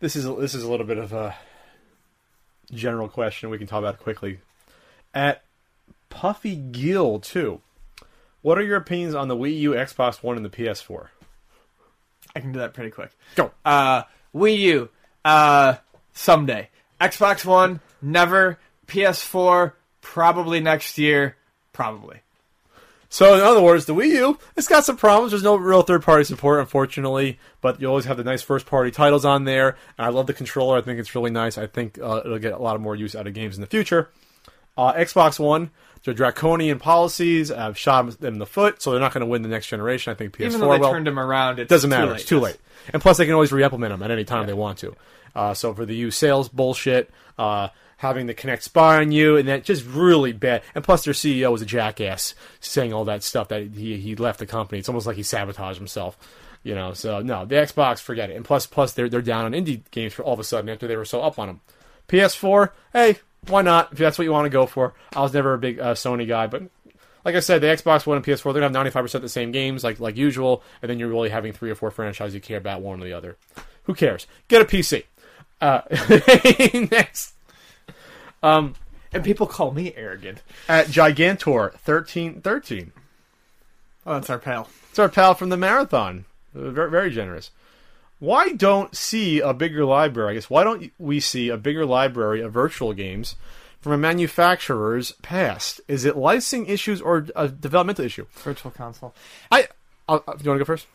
This 0.00 0.14
is 0.14 0.24
this 0.36 0.54
is 0.54 0.62
a 0.62 0.70
little 0.70 0.86
bit 0.86 0.98
of 0.98 1.14
a 1.14 1.34
general 2.72 3.08
question. 3.08 3.50
We 3.50 3.58
can 3.58 3.66
talk 3.66 3.78
about 3.78 3.98
quickly. 4.00 4.40
At 5.12 5.44
Puffy 6.08 6.56
Gill 6.56 7.20
too. 7.20 7.60
What 8.42 8.58
are 8.58 8.62
your 8.62 8.76
opinions 8.76 9.14
on 9.14 9.28
the 9.28 9.36
Wii 9.36 9.58
U, 9.60 9.70
Xbox 9.72 10.22
One, 10.22 10.36
and 10.36 10.44
the 10.44 10.50
PS4? 10.50 11.08
I 12.36 12.40
can 12.40 12.52
do 12.52 12.58
that 12.58 12.74
pretty 12.74 12.90
quick. 12.90 13.10
Go. 13.36 13.52
Uh, 13.64 14.02
Wii 14.34 14.58
U, 14.58 14.88
uh, 15.24 15.76
someday. 16.12 16.68
Xbox 17.00 17.44
One, 17.44 17.80
never. 18.02 18.58
PS4, 18.86 19.72
probably 20.00 20.60
next 20.60 20.98
year. 20.98 21.36
Probably. 21.72 22.20
So 23.14 23.34
in 23.34 23.42
other 23.42 23.62
words, 23.62 23.84
the 23.84 23.94
Wii 23.94 24.08
U, 24.08 24.38
it's 24.56 24.66
got 24.66 24.84
some 24.84 24.96
problems. 24.96 25.30
There's 25.30 25.44
no 25.44 25.54
real 25.54 25.82
third-party 25.82 26.24
support, 26.24 26.58
unfortunately, 26.58 27.38
but 27.60 27.80
you 27.80 27.86
always 27.86 28.06
have 28.06 28.16
the 28.16 28.24
nice 28.24 28.42
first-party 28.42 28.90
titles 28.90 29.24
on 29.24 29.44
there. 29.44 29.76
And 29.96 30.04
I 30.04 30.08
love 30.08 30.26
the 30.26 30.32
controller. 30.32 30.78
I 30.78 30.80
think 30.80 30.98
it's 30.98 31.14
really 31.14 31.30
nice. 31.30 31.56
I 31.56 31.68
think 31.68 31.96
uh, 32.02 32.22
it'll 32.24 32.40
get 32.40 32.54
a 32.54 32.58
lot 32.58 32.74
of 32.74 32.82
more 32.82 32.96
use 32.96 33.14
out 33.14 33.28
of 33.28 33.32
games 33.32 33.54
in 33.54 33.60
the 33.60 33.68
future. 33.68 34.10
Uh, 34.76 34.94
Xbox 34.94 35.38
One, 35.38 35.70
their 36.02 36.12
draconian 36.12 36.80
policies 36.80 37.50
have 37.50 37.78
shot 37.78 38.18
them 38.18 38.34
in 38.34 38.40
the 38.40 38.46
foot, 38.46 38.82
so 38.82 38.90
they're 38.90 38.98
not 38.98 39.14
going 39.14 39.20
to 39.20 39.26
win 39.26 39.42
the 39.42 39.48
next 39.48 39.68
generation. 39.68 40.10
I 40.10 40.16
think 40.16 40.36
PS4 40.36 40.46
Even 40.46 40.60
though 40.60 40.76
they 40.76 40.80
turned 40.80 41.06
them 41.06 41.20
around, 41.20 41.60
it 41.60 41.68
doesn't 41.68 41.90
matter. 41.90 42.14
It's 42.16 42.24
too 42.24 42.40
late. 42.40 42.58
And 42.92 43.00
plus, 43.00 43.18
they 43.18 43.26
can 43.26 43.34
always 43.34 43.52
re-implement 43.52 43.92
them 43.92 44.02
at 44.02 44.10
any 44.10 44.24
time 44.24 44.48
they 44.48 44.54
want 44.54 44.78
to. 44.78 44.96
Uh, 45.36 45.54
so 45.54 45.72
for 45.72 45.86
the 45.86 45.94
U 45.94 46.10
sales 46.10 46.48
bullshit, 46.48 47.12
uh, 47.38 47.68
having 48.04 48.26
the 48.26 48.34
Kinect 48.34 48.62
spy 48.62 49.00
on 49.00 49.12
you, 49.12 49.36
and 49.36 49.48
that 49.48 49.64
just 49.64 49.84
really 49.86 50.32
bad. 50.32 50.62
And 50.74 50.84
plus, 50.84 51.04
their 51.04 51.14
CEO 51.14 51.50
was 51.50 51.62
a 51.62 51.66
jackass, 51.66 52.34
saying 52.60 52.92
all 52.92 53.06
that 53.06 53.22
stuff 53.22 53.48
that 53.48 53.62
he 53.74 53.96
he 53.96 54.14
left 54.14 54.38
the 54.38 54.46
company. 54.46 54.78
It's 54.78 54.88
almost 54.88 55.06
like 55.06 55.16
he 55.16 55.22
sabotaged 55.22 55.78
himself. 55.78 56.18
You 56.62 56.74
know, 56.74 56.92
so 56.92 57.20
no, 57.20 57.44
the 57.44 57.56
Xbox, 57.56 58.00
forget 58.00 58.30
it. 58.30 58.36
And 58.36 58.44
plus, 58.44 58.66
plus 58.66 58.92
they're 58.92 59.08
they're 59.08 59.22
down 59.22 59.46
on 59.46 59.52
indie 59.52 59.82
games 59.90 60.12
for 60.12 60.22
all 60.22 60.34
of 60.34 60.40
a 60.40 60.44
sudden 60.44 60.68
after 60.70 60.86
they 60.86 60.96
were 60.96 61.04
so 61.04 61.22
up 61.22 61.38
on 61.38 61.48
them. 61.48 61.60
PS4, 62.08 62.70
hey, 62.92 63.16
why 63.48 63.62
not? 63.62 63.92
If 63.92 63.98
that's 63.98 64.18
what 64.18 64.24
you 64.24 64.32
want 64.32 64.44
to 64.44 64.50
go 64.50 64.66
for. 64.66 64.94
I 65.14 65.20
was 65.22 65.32
never 65.32 65.54
a 65.54 65.58
big 65.58 65.80
uh, 65.80 65.94
Sony 65.94 66.28
guy, 66.28 66.46
but 66.46 66.62
like 67.24 67.34
I 67.34 67.40
said, 67.40 67.62
the 67.62 67.68
Xbox 67.68 68.06
One 68.06 68.18
and 68.18 68.24
PS4, 68.24 68.52
they're 68.52 68.60
gonna 68.68 68.78
have 68.78 68.94
95% 68.94 69.20
the 69.22 69.28
same 69.28 69.50
games, 69.50 69.82
like 69.82 70.00
like 70.00 70.16
usual, 70.16 70.62
and 70.82 70.90
then 70.90 70.98
you're 70.98 71.08
really 71.08 71.30
having 71.30 71.52
three 71.52 71.70
or 71.70 71.74
four 71.74 71.90
franchises 71.90 72.34
you 72.34 72.40
care 72.40 72.58
about 72.58 72.82
one 72.82 73.00
or 73.00 73.04
the 73.04 73.14
other. 73.14 73.36
Who 73.84 73.94
cares? 73.94 74.26
Get 74.48 74.62
a 74.62 74.64
PC. 74.64 75.04
Uh, 75.60 75.82
next, 76.90 77.33
And 78.44 79.24
people 79.24 79.46
call 79.46 79.70
me 79.72 79.92
arrogant. 79.96 80.42
at 80.68 80.86
Gigantor 80.88 81.72
1313. 81.84 82.92
Oh, 84.06 84.14
that's 84.14 84.28
our 84.30 84.38
pal. 84.38 84.68
It's 84.90 84.98
our 84.98 85.08
pal 85.08 85.34
from 85.34 85.48
the 85.48 85.56
marathon. 85.56 86.24
Uh, 86.54 86.70
Very, 86.70 86.90
very 86.90 87.10
generous. 87.10 87.50
Why 88.18 88.52
don't 88.52 88.94
see 88.94 89.40
a 89.40 89.52
bigger 89.54 89.84
library? 89.84 90.32
I 90.32 90.34
guess 90.34 90.50
why 90.50 90.62
don't 90.64 90.92
we 90.98 91.20
see 91.20 91.48
a 91.48 91.56
bigger 91.56 91.84
library 91.86 92.40
of 92.42 92.52
virtual 92.52 92.92
games 92.92 93.34
from 93.80 93.92
a 93.92 93.98
manufacturer's 93.98 95.12
past? 95.22 95.80
Is 95.88 96.04
it 96.04 96.16
licensing 96.16 96.66
issues 96.66 97.00
or 97.00 97.26
a 97.36 97.48
developmental 97.48 98.04
issue? 98.04 98.26
Virtual 98.32 98.70
console. 98.70 99.14
I. 99.50 99.68
I'll, 100.08 100.18
do 100.18 100.24
you 100.44 100.50
want 100.50 100.58
to 100.58 100.58
go 100.58 100.64
first? 100.64 100.86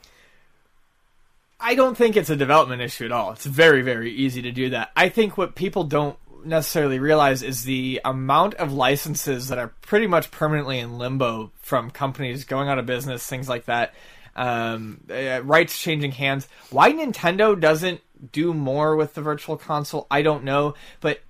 I 1.59 1.75
don't 1.75 1.95
think 1.97 2.15
it's 2.15 2.29
a 2.29 2.35
development 2.35 2.81
issue 2.81 3.05
at 3.05 3.11
all. 3.11 3.31
It's 3.31 3.45
very, 3.45 3.81
very 3.81 4.11
easy 4.11 4.41
to 4.43 4.51
do 4.51 4.69
that. 4.69 4.91
I 4.95 5.09
think 5.09 5.37
what 5.37 5.55
people 5.55 5.83
don't 5.83 6.17
necessarily 6.45 6.99
realize 6.99 7.43
is 7.43 7.63
the 7.63 8.01
amount 8.03 8.55
of 8.55 8.73
licenses 8.73 9.47
that 9.49 9.57
are 9.57 9.73
pretty 9.81 10.07
much 10.07 10.31
permanently 10.31 10.79
in 10.79 10.97
limbo 10.97 11.51
from 11.61 11.91
companies 11.91 12.45
going 12.45 12.69
out 12.69 12.79
of 12.79 12.85
business, 12.85 13.25
things 13.25 13.49
like 13.49 13.65
that, 13.65 13.93
um, 14.35 15.01
uh, 15.09 15.41
rights 15.43 15.77
changing 15.77 16.11
hands. 16.11 16.47
Why 16.69 16.91
Nintendo 16.91 17.59
doesn't 17.59 18.01
do 18.31 18.53
more 18.53 18.95
with 18.95 19.13
the 19.13 19.21
virtual 19.21 19.57
console, 19.57 20.07
I 20.09 20.21
don't 20.21 20.43
know. 20.43 20.75
But, 21.01 21.21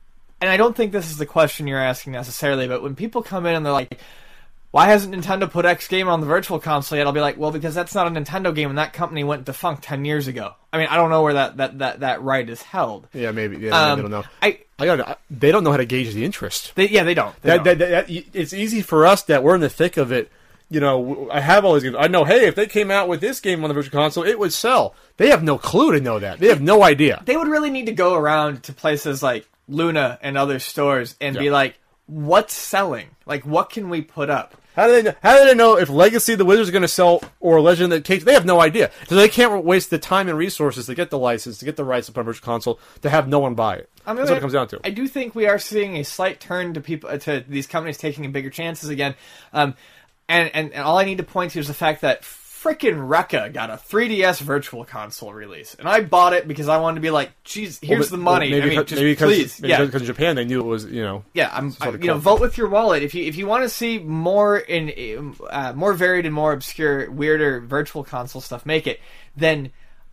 and 0.41 0.49
I 0.49 0.57
don't 0.57 0.75
think 0.75 0.91
this 0.91 1.09
is 1.09 1.17
the 1.17 1.25
question 1.25 1.67
you're 1.67 1.79
asking 1.79 2.13
necessarily, 2.13 2.67
but 2.67 2.81
when 2.81 2.95
people 2.95 3.21
come 3.23 3.45
in 3.45 3.55
and 3.55 3.65
they're 3.65 3.73
like, 3.73 3.99
why 4.71 4.85
hasn't 4.87 5.15
Nintendo 5.15 5.49
put 5.49 5.65
X 5.65 5.87
game 5.87 6.07
on 6.07 6.19
the 6.19 6.27
virtual 6.27 6.59
console 6.59 6.97
yet? 6.97 7.07
I'll 7.07 7.13
be 7.13 7.21
like, 7.21 7.37
well, 7.37 7.51
because 7.51 7.73
that's 7.73 7.95
not 7.95 8.05
a 8.07 8.09
Nintendo 8.11 8.53
game, 8.53 8.69
and 8.69 8.77
that 8.77 8.93
company 8.93 9.23
went 9.23 9.45
defunct 9.45 9.83
ten 9.83 10.05
years 10.05 10.27
ago. 10.27 10.53
I 10.71 10.77
mean, 10.77 10.87
I 10.89 10.95
don't 10.97 11.09
know 11.09 11.23
where 11.23 11.33
that 11.33 11.57
that 11.57 11.79
that, 11.79 11.99
that 12.01 12.21
right 12.21 12.47
is 12.47 12.61
held. 12.61 13.07
Yeah, 13.13 13.31
maybe. 13.31 13.57
Yeah, 13.57 13.91
Um, 13.91 13.97
they 13.97 14.01
don't 14.03 14.11
know. 14.11 14.23
I, 14.41 14.59
I 14.77 14.85
got. 14.85 15.19
They 15.31 15.51
don't 15.51 15.63
know 15.63 15.71
how 15.71 15.77
to 15.77 15.85
gauge 15.85 16.13
the 16.13 16.23
interest. 16.23 16.73
they, 16.75 16.87
yeah, 16.87 17.03
they 17.03 17.13
don't. 17.15 17.35
They 17.41 17.57
That, 17.57 17.63
don't. 17.63 17.77
that, 17.79 18.05
it's 18.09 18.53
easy 18.53 18.81
for 18.81 19.05
us 19.07 19.23
that 19.23 19.43
we're 19.43 19.55
in 19.55 19.61
the 19.61 19.69
thick 19.69 19.97
of 19.97 20.11
it. 20.11 20.31
You 20.71 20.79
know, 20.79 21.29
I 21.31 21.39
have 21.39 21.65
all 21.65 21.73
these 21.73 21.81
games. 21.81 21.95
I 21.97 22.07
know, 22.07 22.25
hey, 22.25 22.45
if 22.45 22.53
they 22.53 22.67
came 22.67 22.91
out 22.91 23.07
with 23.07 23.21
this 23.21 23.39
game 23.39 23.63
on 23.63 23.69
the 23.69 23.73
virtual 23.73 23.91
console, 23.99 24.23
it 24.23 24.37
would 24.37 24.53
sell. 24.53 24.93
They 25.17 25.29
have 25.31 25.41
no 25.41 25.57
clue 25.57 25.93
to 25.93 25.99
know 25.99 26.19
that. 26.19 26.37
They 26.37 26.49
have 26.49 26.61
no 26.61 26.83
idea. 26.83 27.23
they 27.25 27.35
would 27.35 27.47
really 27.47 27.71
need 27.71 27.87
to 27.87 27.91
go 27.91 28.13
around 28.13 28.61
to 28.65 28.73
places 28.73 29.23
like 29.23 29.49
Luna 29.67 30.19
and 30.21 30.37
other 30.37 30.59
stores 30.59 31.15
and 31.19 31.35
be 31.35 31.49
like, 31.49 31.79
what's 32.09 32.53
selling? 32.53 33.07
Like, 33.25 33.45
what 33.45 33.69
can 33.69 33.89
we 33.89 34.01
put 34.01 34.29
up? 34.29 34.55
How 34.75 34.87
do 34.87 34.93
they 34.93 35.03
know, 35.03 35.15
how 35.21 35.37
do 35.37 35.45
they 35.45 35.55
know 35.55 35.77
if 35.77 35.89
Legacy 35.89 36.33
of 36.33 36.39
the 36.39 36.45
Wizards 36.45 36.69
are 36.69 36.71
going 36.71 36.83
to 36.83 36.87
sell 36.87 37.21
or 37.39 37.59
Legend 37.59 37.91
of 37.91 37.99
the 37.99 38.03
Cage? 38.03 38.23
They 38.23 38.33
have 38.33 38.45
no 38.45 38.61
idea. 38.61 38.91
So 39.07 39.15
they 39.15 39.27
can't 39.27 39.65
waste 39.65 39.89
the 39.89 39.99
time 39.99 40.29
and 40.29 40.37
resources 40.37 40.85
to 40.85 40.95
get 40.95 41.09
the 41.09 41.19
license, 41.19 41.57
to 41.59 41.65
get 41.65 41.75
the 41.75 41.83
rights 41.83 42.07
to 42.07 42.13
virtual 42.13 42.45
console, 42.45 42.79
to 43.01 43.09
have 43.09 43.27
no 43.27 43.39
one 43.39 43.55
buy 43.55 43.75
it. 43.75 43.89
I 44.05 44.11
mean, 44.11 44.17
That's 44.17 44.29
what 44.31 44.37
it 44.37 44.41
comes 44.41 44.53
down 44.53 44.67
to. 44.69 44.79
I 44.83 44.89
do 44.91 45.07
think 45.07 45.35
we 45.35 45.47
are 45.47 45.59
seeing 45.59 45.97
a 45.97 46.03
slight 46.03 46.39
turn 46.39 46.73
to 46.75 46.81
people 46.81 47.17
to 47.17 47.43
these 47.47 47.67
companies 47.67 47.97
taking 47.97 48.31
bigger 48.31 48.49
chances 48.49 48.89
again. 48.89 49.15
Um, 49.53 49.75
and, 50.29 50.49
and 50.53 50.71
and 50.73 50.83
all 50.83 50.97
I 50.97 51.05
need 51.05 51.17
to 51.17 51.23
point 51.23 51.51
to 51.53 51.59
is 51.59 51.67
the 51.67 51.73
fact 51.73 52.01
that 52.01 52.23
frickin' 52.61 53.07
Rekka 53.07 53.53
got 53.53 53.69
a 53.69 53.73
3DS 53.73 54.41
Virtual 54.41 54.83
Console 54.85 55.33
release, 55.33 55.75
and 55.75 55.87
I 55.87 56.01
bought 56.01 56.33
it 56.33 56.47
because 56.47 56.67
I 56.67 56.77
wanted 56.77 56.95
to 56.95 57.01
be 57.01 57.09
like, 57.09 57.31
"Geez, 57.43 57.79
here's 57.81 58.11
Well, 58.11 58.17
the 58.19 58.23
money." 58.23 58.49
Maybe 58.49 58.61
I 58.61 58.65
mean, 58.65 58.69
because, 58.69 58.89
just 58.89 58.99
maybe 58.99 59.11
because, 59.11 59.29
please, 59.29 59.61
maybe 59.61 59.71
yeah. 59.71 59.85
because 59.85 60.01
Japan 60.03 60.35
they 60.35 60.45
knew 60.45 60.59
it 60.59 60.65
was, 60.65 60.85
you 60.85 61.01
know. 61.01 61.23
Yeah, 61.33 61.49
I'm. 61.53 61.71
sort 61.71 61.91
I, 61.91 61.95
of 61.95 62.01
you 62.01 62.07
know, 62.07 62.17
vote 62.17 62.41
with 62.41 62.57
your 62.57 62.69
wallet 62.69 63.03
if 63.03 63.13
you 63.13 63.23
if 63.25 63.35
you 63.35 63.47
want 63.47 63.63
to 63.63 63.69
see 63.69 63.99
more 63.99 64.57
in 64.57 65.35
uh, 65.49 65.73
more 65.73 65.93
varied 65.93 66.25
and 66.25 66.35
more 66.35 66.51
obscure, 66.51 67.09
weirder 67.09 67.61
virtual 67.61 68.03
console 68.03 68.41
stuff. 68.41 68.65
Make 68.65 68.87
it. 68.87 68.99
Then 69.35 69.71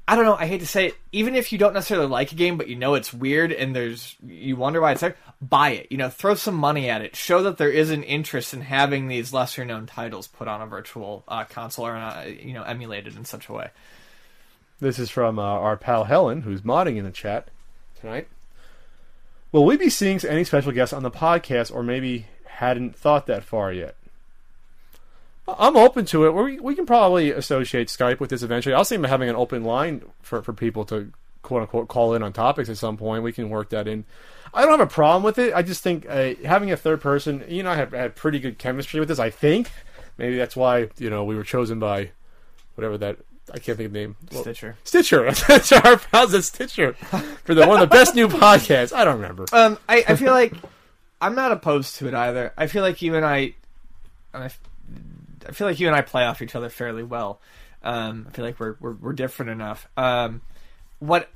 I 0.09 0.15
don't 0.15 0.25
know. 0.25 0.37
I 0.37 0.47
hate 0.47 0.61
to 0.61 0.67
say 0.67 0.87
it. 0.87 0.95
Even 1.11 1.35
if 1.35 1.51
you 1.51 1.59
don't 1.59 1.75
necessarily 1.75 2.07
like 2.07 2.31
a 2.31 2.37
game, 2.37 2.57
but 2.57 2.69
you 2.69 2.77
know 2.77 2.95
it's 2.95 3.13
weird 3.13 3.51
and 3.53 3.75
there's 3.75 4.15
you 4.25 4.55
wonder 4.55 4.81
why 4.81 4.93
it's 4.93 5.01
there, 5.01 5.17
buy 5.43 5.71
it. 5.71 5.89
You 5.91 5.97
know, 5.97 6.09
throw 6.09 6.35
some 6.35 6.55
money 6.55 6.89
at 6.89 7.03
it. 7.03 7.17
Show 7.17 7.43
that 7.43 7.59
there 7.59 7.71
is 7.71 7.91
an 7.91 8.05
interest 8.05 8.55
in 8.55 8.61
having 8.61 9.09
these 9.09 9.33
lesser 9.33 9.65
known 9.65 9.87
titles 9.87 10.29
put 10.29 10.47
on 10.47 10.63
a 10.63 10.67
virtual 10.67 11.25
uh, 11.27 11.45
console 11.45 11.89
or 11.89 11.97
uh, 11.97 12.25
you 12.25 12.53
know 12.53 12.63
emulated 12.63 13.17
in 13.17 13.25
such 13.25 13.49
a 13.49 13.53
way. 13.53 13.71
This 14.79 14.99
is 14.99 15.11
from 15.11 15.39
uh, 15.39 15.43
our 15.43 15.77
pal 15.77 16.05
Helen, 16.05 16.43
who's 16.43 16.61
modding 16.61 16.97
in 16.97 17.05
the 17.05 17.11
chat 17.11 17.49
tonight. 18.01 18.29
Will 19.51 19.65
we 19.65 19.77
be 19.77 19.91
seeing 19.91 20.21
any 20.25 20.45
special 20.45 20.71
guests 20.71 20.93
on 20.93 21.03
the 21.03 21.11
podcast, 21.11 21.75
or 21.75 21.83
maybe 21.83 22.27
hadn't 22.47 22.95
thought 22.95 23.27
that 23.27 23.43
far 23.43 23.73
yet? 23.73 23.97
I'm 25.49 25.77
open 25.77 26.05
to 26.07 26.27
it. 26.27 26.31
We 26.33 26.59
we 26.59 26.75
can 26.75 26.87
probably 26.87 27.31
associate 27.31 27.89
Skype 27.89 28.21
with 28.21 28.31
this 28.31 28.43
eventually. 28.43 28.75
I'll 28.75 28.85
see 28.85 28.97
him 28.97 29.05
having 29.05 29.29
an 29.29 29.37
open 29.37 29.65
line 29.65 30.03
for, 30.23 30.43
for 30.43 30.53
people 30.53 30.85
to 30.87 31.13
quote 31.43 31.63
unquote 31.63 31.89
call 31.89 32.15
in 32.15 32.23
on 32.23 32.33
topics 32.33 32.69
at 32.69 32.77
some 32.77 32.97
point. 32.97 33.23
We 33.23 33.33
can 33.33 33.49
work 33.49 33.71
that 33.71 33.87
in. 33.87 34.05
I 34.53 34.63
don't 34.63 34.79
have 34.79 34.81
a 34.81 34.87
problem 34.87 35.23
with 35.23 35.39
it. 35.39 35.55
I 35.55 35.63
just 35.63 35.83
think 35.83 36.07
uh, 36.09 36.35
having 36.45 36.73
a 36.73 36.77
third 36.77 37.01
person, 37.01 37.45
you 37.49 37.63
know, 37.63 37.71
I 37.71 37.77
have 37.77 37.93
had 37.93 38.17
pretty 38.17 38.39
good 38.39 38.59
chemistry 38.59 39.01
with 39.01 39.09
this. 39.09 39.19
I 39.19 39.31
think 39.31 39.71
Maybe 40.19 40.37
that's 40.37 40.57
why 40.57 40.89
you 40.99 41.11
know 41.11 41.25
we 41.25 41.37
were 41.37 41.45
chosen 41.45 41.79
by 41.79 42.11
whatever 42.75 42.99
that 42.99 43.19
I 43.53 43.59
can't 43.59 43.77
think 43.77 43.89
of 43.89 43.93
the 43.93 43.99
name. 43.99 44.17
Well, 44.33 44.43
Stitcher. 44.43 44.77
Stitcher. 44.85 45.31
That's 45.49 45.71
our 45.71 45.99
pals 45.99 46.35
at 46.35 46.43
Stitcher 46.43 46.95
for 47.45 47.55
the 47.55 47.65
one 47.67 47.81
of 47.81 47.89
the 47.89 47.95
best 47.95 48.15
new 48.17 48.27
podcasts. 48.29 48.93
I 48.93 49.05
don't 49.05 49.17
remember. 49.17 49.47
Um, 49.53 49.79
I, 49.89 50.05
I 50.09 50.17
feel 50.17 50.33
like 50.33 50.53
I'm 51.21 51.37
not 51.37 51.53
opposed 51.53 51.97
to 51.97 52.09
it 52.09 52.15
either. 52.15 52.53
I 52.57 52.67
feel 52.67 52.83
like 52.83 53.03
you 53.03 53.15
and 53.15 53.25
I, 53.25 53.55
and 54.35 54.45
I, 54.45 54.51
I 55.49 55.53
feel 55.53 55.67
like 55.67 55.81
you 55.81 55.87
and 55.87 55.97
I 55.97 56.03
play 56.03 56.25
off 56.25 56.43
each 56.43 56.55
other 56.55 56.69
fairly 56.69 57.03
well. 57.03 57.41
Um, 57.83 58.27
I 58.29 58.33
feel 58.33 58.45
like 58.45 58.59
we're 58.59 58.77
we're, 58.81 58.95
we're 58.95 59.13
different 59.13 59.51
enough. 59.51 59.89
Um, 59.97 60.43
what 60.99 61.29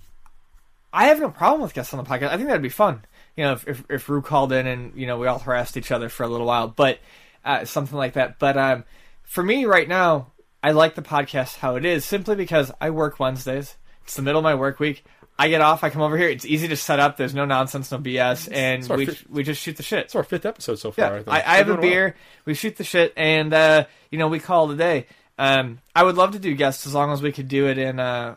I 0.92 1.06
have 1.06 1.20
no 1.20 1.30
problem 1.30 1.62
with 1.62 1.74
guests 1.74 1.94
on 1.94 2.02
the 2.02 2.08
podcast. 2.08 2.28
I 2.28 2.36
think 2.36 2.48
that'd 2.48 2.62
be 2.62 2.68
fun. 2.68 3.04
You 3.36 3.44
know, 3.44 3.52
if 3.52 3.68
if, 3.68 3.84
if 3.88 4.08
Rue 4.08 4.22
called 4.22 4.52
in 4.52 4.66
and 4.66 4.94
you 4.94 5.06
know 5.06 5.18
we 5.18 5.26
all 5.26 5.38
harassed 5.38 5.76
each 5.76 5.92
other 5.92 6.08
for 6.08 6.24
a 6.24 6.28
little 6.28 6.46
while, 6.46 6.68
but 6.68 6.98
uh, 7.44 7.64
something 7.64 7.96
like 7.96 8.14
that. 8.14 8.38
But 8.38 8.56
um, 8.56 8.84
for 9.22 9.42
me 9.42 9.64
right 9.64 9.88
now, 9.88 10.32
I 10.62 10.72
like 10.72 10.94
the 10.94 11.02
podcast 11.02 11.56
how 11.56 11.76
it 11.76 11.84
is 11.84 12.04
simply 12.04 12.34
because 12.34 12.72
I 12.80 12.90
work 12.90 13.20
Wednesdays. 13.20 13.76
It's 14.02 14.16
the 14.16 14.22
middle 14.22 14.40
of 14.40 14.44
my 14.44 14.54
work 14.54 14.80
week. 14.80 15.04
I 15.40 15.48
get 15.48 15.62
off. 15.62 15.82
I 15.82 15.88
come 15.88 16.02
over 16.02 16.18
here. 16.18 16.28
It's 16.28 16.44
easy 16.44 16.68
to 16.68 16.76
set 16.76 17.00
up. 17.00 17.16
There's 17.16 17.34
no 17.34 17.46
nonsense, 17.46 17.90
no 17.90 17.96
BS, 17.96 18.52
and 18.52 18.86
we 18.90 19.06
fi- 19.06 19.26
we 19.30 19.42
just 19.42 19.62
shoot 19.62 19.74
the 19.74 19.82
shit. 19.82 20.04
It's 20.04 20.14
our 20.14 20.22
fifth 20.22 20.44
episode 20.44 20.78
so 20.78 20.90
far. 20.90 21.06
Yeah, 21.06 21.12
I, 21.12 21.16
think. 21.16 21.28
I, 21.28 21.36
I 21.36 21.56
have 21.56 21.66
We're 21.66 21.72
a 21.72 21.76
doing 21.76 21.80
well. 21.80 21.90
beer. 21.90 22.16
We 22.44 22.52
shoot 22.52 22.76
the 22.76 22.84
shit, 22.84 23.14
and 23.16 23.50
uh, 23.54 23.86
you 24.10 24.18
know 24.18 24.28
we 24.28 24.38
call 24.38 24.70
it 24.70 24.74
a 24.74 24.76
day. 24.76 25.06
Um, 25.38 25.80
I 25.96 26.02
would 26.02 26.16
love 26.16 26.32
to 26.32 26.38
do 26.38 26.54
guests 26.54 26.86
as 26.86 26.92
long 26.92 27.10
as 27.10 27.22
we 27.22 27.32
could 27.32 27.48
do 27.48 27.68
it 27.68 27.78
in 27.78 27.98
a, 27.98 28.36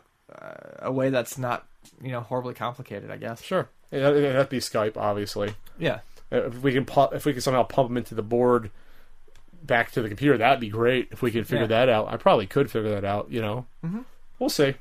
a 0.78 0.90
way 0.90 1.10
that's 1.10 1.36
not 1.36 1.66
you 2.02 2.10
know 2.10 2.20
horribly 2.20 2.54
complicated. 2.54 3.10
I 3.10 3.18
guess. 3.18 3.42
Sure. 3.42 3.68
Yeah, 3.90 4.08
it'd 4.08 4.48
be 4.48 4.60
Skype, 4.60 4.96
obviously. 4.96 5.54
Yeah. 5.78 6.00
If 6.30 6.62
we 6.62 6.72
can, 6.72 6.86
pu- 6.86 7.14
if 7.14 7.26
we 7.26 7.32
can 7.32 7.42
somehow 7.42 7.64
pump 7.64 7.90
them 7.90 7.98
into 7.98 8.14
the 8.14 8.22
board, 8.22 8.70
back 9.62 9.92
to 9.92 10.00
the 10.00 10.08
computer, 10.08 10.38
that'd 10.38 10.58
be 10.58 10.70
great. 10.70 11.08
If 11.12 11.20
we 11.20 11.30
could 11.30 11.46
figure 11.46 11.64
Yeah. 11.64 11.86
that 11.86 11.88
out, 11.90 12.10
I 12.10 12.16
probably 12.16 12.46
could 12.46 12.70
figure 12.70 12.90
that 12.90 13.04
out. 13.04 13.30
You 13.30 13.42
know, 13.42 13.66
mm-hmm. 13.84 14.00
we'll 14.38 14.48
see. 14.48 14.74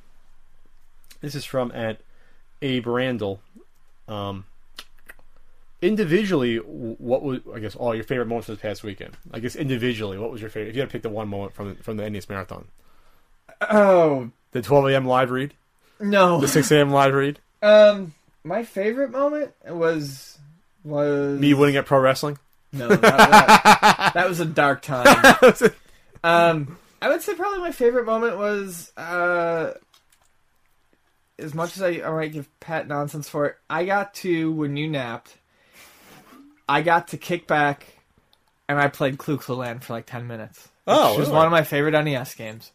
This 1.20 1.36
is 1.36 1.44
from 1.44 1.72
at 1.74 2.00
Abe 2.62 2.88
Randall. 2.88 3.42
Um, 4.08 4.46
individually, 5.82 6.58
what 6.58 7.24
was 7.24 7.40
I 7.54 7.60
guess 7.60 7.76
all 7.76 7.94
your 7.94 8.04
favorite 8.04 8.28
moments 8.28 8.48
this 8.48 8.60
past 8.60 8.84
weekend? 8.84 9.18
I 9.32 9.40
guess 9.40 9.56
individually, 9.56 10.18
what 10.18 10.32
was 10.32 10.42
your 10.42 10.50
favorite? 10.50 10.70
If 10.70 10.76
you 10.76 10.82
had 10.82 10.90
to 10.90 10.94
pick 10.94 11.04
the 11.04 11.10
one 11.10 11.28
moment 11.28 11.54
from 11.54 11.76
from 11.78 11.98
the 11.98 12.10
NES 12.10 12.30
Marathon, 12.30 12.66
Oh 13.62 14.32
the 14.52 14.62
12 14.62 14.88
a.m. 14.90 15.06
live 15.06 15.32
read, 15.32 15.54
no. 16.00 16.40
the 16.40 16.48
6 16.48 16.72
a.m. 16.72 16.90
live 16.92 17.14
read, 17.14 17.40
Um, 17.62 18.14
my 18.44 18.64
favorite 18.64 19.12
moment 19.12 19.52
was 19.68 20.38
was 20.84 21.40
me 21.40 21.54
winning 21.54 21.76
at 21.76 21.86
pro 21.86 22.00
wrestling. 22.00 22.38
No, 22.72 22.88
that, 22.88 23.02
that, 23.02 24.12
that 24.16 24.28
was 24.30 24.40
a 24.40 24.46
dark 24.46 24.82
time. 24.82 25.36
Um, 26.26 26.78
I 27.02 27.10
would 27.10 27.22
say 27.22 27.36
probably 27.36 27.60
my 27.60 27.74
favorite 27.74 28.06
moment 28.06 28.38
was 28.38 28.94
uh, 28.96 29.74
as 31.44 31.54
much 31.54 31.78
as 31.78 31.84
I, 31.84 32.02
I 32.02 32.10
might 32.12 32.32
give 32.34 32.48
Pat 32.60 32.88
nonsense 32.88 33.30
for 33.30 33.46
it. 33.46 33.58
I 33.70 33.86
got 33.86 34.14
to 34.16 34.52
when 34.52 34.78
you 34.78 34.88
napped. 34.88 35.38
I 36.68 36.82
got 36.82 37.10
to 37.10 37.18
kick 37.18 37.46
back, 37.46 37.86
and 38.68 38.80
I 38.80 38.88
played 38.88 39.18
Clu 39.18 39.38
Clu 39.38 39.56
Land 39.56 39.84
for 39.84 39.94
like 39.94 40.06
ten 40.06 40.28
minutes. 40.28 40.70
Oh, 40.88 41.12
which 41.12 41.20
was 41.20 41.28
really? 41.28 41.38
one 41.38 41.46
of 41.46 41.52
my 41.52 41.64
favorite 41.64 41.92
NES 41.92 42.36
games, 42.36 42.72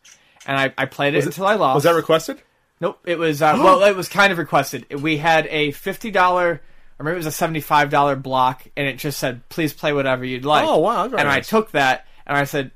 and 0.47 0.57
I, 0.59 0.73
I 0.77 0.87
played 0.87 1.15
it 1.15 1.19
it- 1.19 1.27
until 1.27 1.47
I 1.47 1.55
lost. 1.55 1.75
Was 1.77 1.85
that 1.85 1.95
requested? 1.95 2.43
Nope. 2.81 3.01
It 3.05 3.19
was 3.19 3.43
uh, 3.43 3.55
well, 3.63 3.83
it 3.83 3.97
was 3.97 4.09
kind 4.09 4.31
of 4.33 4.39
requested. 4.39 5.03
We 5.03 5.17
had 5.17 5.47
a 5.49 5.73
fifty 5.73 6.11
dollar, 6.11 6.61
or 6.99 7.05
maybe 7.05 7.15
it 7.15 7.19
was 7.19 7.27
a 7.27 7.33
seventy 7.33 7.61
five 7.61 7.91
dollar 7.91 8.15
block, 8.15 8.67
and 8.77 8.87
it 8.87 8.99
just 8.99 9.19
said, 9.19 9.49
"Please 9.49 9.73
play 9.73 9.93
whatever 9.93 10.25
you'd 10.25 10.45
like." 10.45 10.67
Oh, 10.67 10.79
wow, 10.79 11.05
And 11.05 11.29
I 11.29 11.41
took 11.41 11.73
that, 11.73 12.07
and 12.27 12.37
I 12.37 12.45
said, 12.45 12.71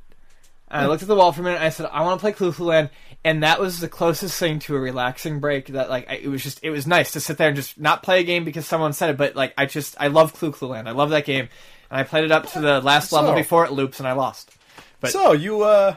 and 0.69 0.85
I 0.85 0.87
looked 0.89 1.03
at 1.03 1.09
the 1.09 1.15
wall 1.15 1.33
for 1.33 1.43
a 1.43 1.45
minute. 1.45 1.57
And 1.57 1.65
I 1.67 1.69
said, 1.69 1.89
"I 1.93 2.03
want 2.03 2.19
to 2.19 2.23
play 2.23 2.33
Clu 2.33 2.53
Clu 2.53 2.67
Land," 2.67 2.91
and 3.25 3.43
that 3.43 3.61
was 3.61 3.81
the 3.81 3.89
closest 3.89 4.39
thing 4.39 4.59
to 4.61 4.77
a 4.77 4.81
relaxing 4.81 5.39
break. 5.41 5.67
That 5.69 5.89
like 5.91 6.11
I, 6.11 6.15
it 6.15 6.29
was 6.29 6.43
just 6.43 6.61
it 6.63 6.71
was 6.71 6.87
nice 6.87 7.13
to 7.13 7.21
sit 7.21 7.39
there 7.39 7.49
and 7.49 7.57
just 7.57 7.79
not 7.79 8.03
play 8.03 8.21
a 8.21 8.25
game 8.25 8.45
because 8.45 8.67
someone 8.67 8.93
said 8.93 9.11
it, 9.11 9.17
but 9.17 9.37
like 9.37 9.55
I 9.57 9.67
just 9.67 9.95
I 9.99 10.09
love 10.09 10.35
Clu 10.35 10.53
Clu 10.53 10.69
Land. 10.69 10.89
I 10.89 10.93
love 10.93 11.11
that 11.11 11.25
game, 11.25 11.49
and 11.91 12.01
I 12.01 12.03
played 12.05 12.25
it 12.25 12.33
up 12.33 12.51
to 12.53 12.61
the 12.61 12.81
last 12.81 13.13
level 13.13 13.31
So- 13.31 13.37
before 13.37 13.65
it 13.65 13.73
loops, 13.73 13.99
and 14.01 14.09
I 14.09 14.13
lost. 14.13 14.51
But- 15.01 15.11
so 15.13 15.33
you 15.33 15.63
uh, 15.63 15.97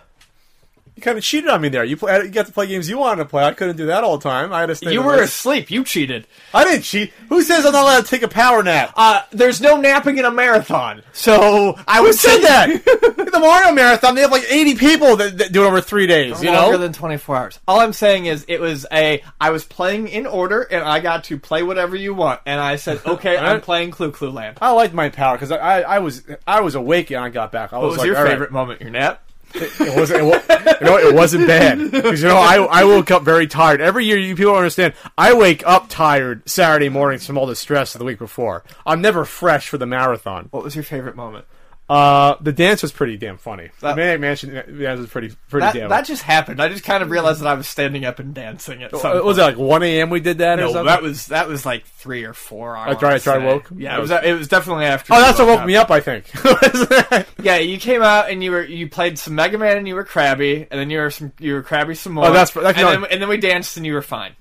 you 0.95 1.01
kind 1.03 1.17
of 1.17 1.23
cheated 1.23 1.49
on 1.49 1.59
me 1.61 1.69
there. 1.69 1.83
You 1.83 1.97
play, 1.97 2.23
you 2.23 2.29
got 2.29 2.45
to 2.45 2.51
play 2.53 2.67
games 2.67 2.89
you 2.89 2.97
wanted 2.97 3.23
to 3.23 3.29
play. 3.29 3.43
I 3.43 3.53
couldn't 3.53 3.75
do 3.75 3.87
that 3.87 4.03
all 4.03 4.17
the 4.17 4.23
time. 4.23 4.53
I 4.53 4.61
had 4.61 4.67
to 4.67 4.75
stay. 4.75 4.93
You 4.93 5.01
were 5.01 5.17
this. 5.17 5.29
asleep. 5.35 5.69
You 5.69 5.83
cheated. 5.83 6.25
I 6.53 6.63
didn't 6.63 6.83
cheat. 6.83 7.11
Who 7.29 7.41
says 7.41 7.65
I'm 7.65 7.73
not 7.73 7.83
allowed 7.83 8.01
to 8.05 8.07
take 8.07 8.21
a 8.21 8.27
power 8.29 8.63
nap? 8.63 8.93
Uh, 8.95 9.21
there's 9.31 9.59
no 9.59 9.75
napping 9.75 10.17
in 10.17 10.25
a 10.25 10.31
marathon, 10.31 11.01
so 11.11 11.77
I 11.87 12.01
was 12.01 12.21
Who 12.21 12.29
said 12.29 12.41
that? 12.41 12.69
In 12.69 13.25
the 13.31 13.39
Mario 13.39 13.73
Marathon, 13.73 14.15
they 14.15 14.21
have 14.21 14.31
like 14.31 14.45
80 14.49 14.75
people 14.75 15.15
that, 15.17 15.37
that 15.39 15.51
do 15.51 15.63
it 15.63 15.67
over 15.67 15.81
three 15.81 16.07
days. 16.07 16.41
You 16.41 16.51
longer 16.51 16.73
know. 16.77 16.83
than 16.83 16.93
24 16.93 17.35
hours. 17.35 17.59
All 17.67 17.79
I'm 17.81 17.91
saying 17.93 18.27
is 18.27 18.45
it 18.47 18.61
was 18.61 18.85
a 18.91 19.21
I 19.41 19.49
was 19.49 19.65
playing 19.65 20.07
in 20.07 20.25
order 20.25 20.61
and 20.61 20.83
I 20.83 20.99
got 21.01 21.25
to 21.25 21.37
play 21.37 21.63
whatever 21.63 21.95
you 21.95 22.13
want 22.13 22.39
and 22.45 22.59
I 22.61 22.77
said 22.77 23.01
okay 23.05 23.37
I'm 23.37 23.59
playing 23.61 23.91
Clu 23.91 24.11
Clu 24.11 24.29
Land. 24.31 24.59
I 24.61 24.71
liked 24.71 24.93
my 24.93 25.09
power 25.09 25.35
because 25.35 25.51
I, 25.51 25.57
I, 25.57 25.95
I 25.95 25.99
was 25.99 26.23
I 26.47 26.61
was 26.61 26.75
awake 26.75 27.11
and 27.11 27.19
I 27.19 27.29
got 27.29 27.51
back. 27.51 27.73
I 27.73 27.77
What 27.77 27.87
was, 27.87 27.91
was 27.93 27.97
like, 27.99 28.07
your 28.07 28.17
all 28.17 28.23
right. 28.23 28.31
favorite 28.31 28.51
moment? 28.51 28.79
Your 28.81 28.91
nap? 28.91 29.21
It 29.55 29.95
wasn't. 29.95 30.23
It, 30.23 30.81
you 30.81 30.87
know, 30.87 30.97
it 30.97 31.13
wasn't 31.13 31.47
bad 31.47 31.91
because 31.91 32.21
you 32.21 32.27
know 32.27 32.37
I 32.37 32.57
I 32.57 32.83
woke 32.83 33.11
up 33.11 33.23
very 33.23 33.47
tired. 33.47 33.81
Every 33.81 34.05
year, 34.05 34.17
you 34.17 34.35
people 34.35 34.51
don't 34.51 34.57
understand. 34.57 34.93
I 35.17 35.33
wake 35.33 35.65
up 35.65 35.87
tired 35.89 36.47
Saturday 36.49 36.89
mornings 36.89 37.25
from 37.25 37.37
all 37.37 37.45
the 37.45 37.55
stress 37.55 37.95
of 37.95 37.99
the 37.99 38.05
week 38.05 38.19
before. 38.19 38.63
I'm 38.85 39.01
never 39.01 39.25
fresh 39.25 39.69
for 39.69 39.77
the 39.77 39.85
marathon. 39.85 40.47
What 40.51 40.63
was 40.63 40.75
your 40.75 40.83
favorite 40.83 41.15
moment? 41.15 41.45
Uh, 41.87 42.35
the 42.41 42.51
dance 42.51 42.81
was 42.81 42.91
pretty 42.91 43.15
damn 43.15 43.37
funny. 43.37 43.69
That- 43.81 43.91
the 43.91 43.95
Maniac 43.97 44.19
Mansion 44.19 44.53
dance 44.79 44.99
was 44.99 45.07
pretty 45.09 45.35
pretty 45.51 45.67
That, 45.67 45.73
damn. 45.75 45.89
that 45.89 46.05
just 46.05 46.23
happened. 46.23 46.59
I 46.59 46.67
just 46.67 46.83
kind 46.83 47.03
of 47.03 47.11
realized 47.11 47.41
that 47.41 47.47
I 47.47 47.53
was 47.53 47.67
standing 47.67 48.05
up 48.05 48.17
and 48.17 48.33
dancing 48.33 48.81
at 48.81 48.89
some 48.97 49.17
Uh, 49.19 49.21
was 49.21 49.37
it 49.37 49.41
like 49.43 49.57
1 49.57 49.83
a.m. 49.83 50.09
we 50.09 50.19
did 50.19 50.39
that? 50.39 50.57
or 50.57 50.63
No, 50.63 50.67
something? 50.69 50.85
that 50.87 51.03
was 51.03 51.27
that 51.27 51.47
was 51.47 51.63
like 51.63 51.85
three 51.85 52.23
or 52.23 52.33
four. 52.33 52.75
I 52.75 52.85
I 52.89 52.93
tried- 52.95 53.03
wanna 53.03 53.19
tried 53.19 53.39
say. 53.39 53.45
woke? 53.45 53.67
Yeah, 53.77 53.97
it 53.97 54.01
was. 54.01 54.09
It 54.09 54.33
was 54.35 54.47
definitely 54.47 54.85
after. 54.85 55.13
Oh, 55.13 55.19
that's 55.21 55.37
what 55.37 55.47
woke 55.47 55.57
woke 55.59 55.67
me 55.67 55.75
up. 55.75 55.91
I 55.91 55.99
think. 55.99 56.25
Yeah, 57.43 57.57
you 57.57 57.77
came 57.77 58.01
out 58.01 58.29
and 58.31 58.43
you 58.43 58.49
were 58.51 58.63
you 58.63 58.89
played 58.89 59.19
some 59.19 59.35
Mega 59.35 59.57
Man 59.59 59.77
and 59.77 59.87
you 59.87 59.93
were 59.93 60.03
crabby, 60.03 60.65
and 60.71 60.79
then 60.79 60.89
you 60.89 60.97
were 60.97 61.11
some 61.11 61.31
you 61.39 61.53
were 61.53 61.61
crabby 61.61 61.93
some 61.93 62.13
more. 62.13 62.25
Oh, 62.25 62.33
that's- 62.33 62.51
that's 62.51 62.77
and, 62.79 63.03
then, 63.03 63.11
and 63.11 63.21
then 63.21 63.29
we 63.29 63.37
danced 63.37 63.77
and 63.77 63.85
you 63.85 63.93
were 63.93 64.01
fine. 64.01 64.31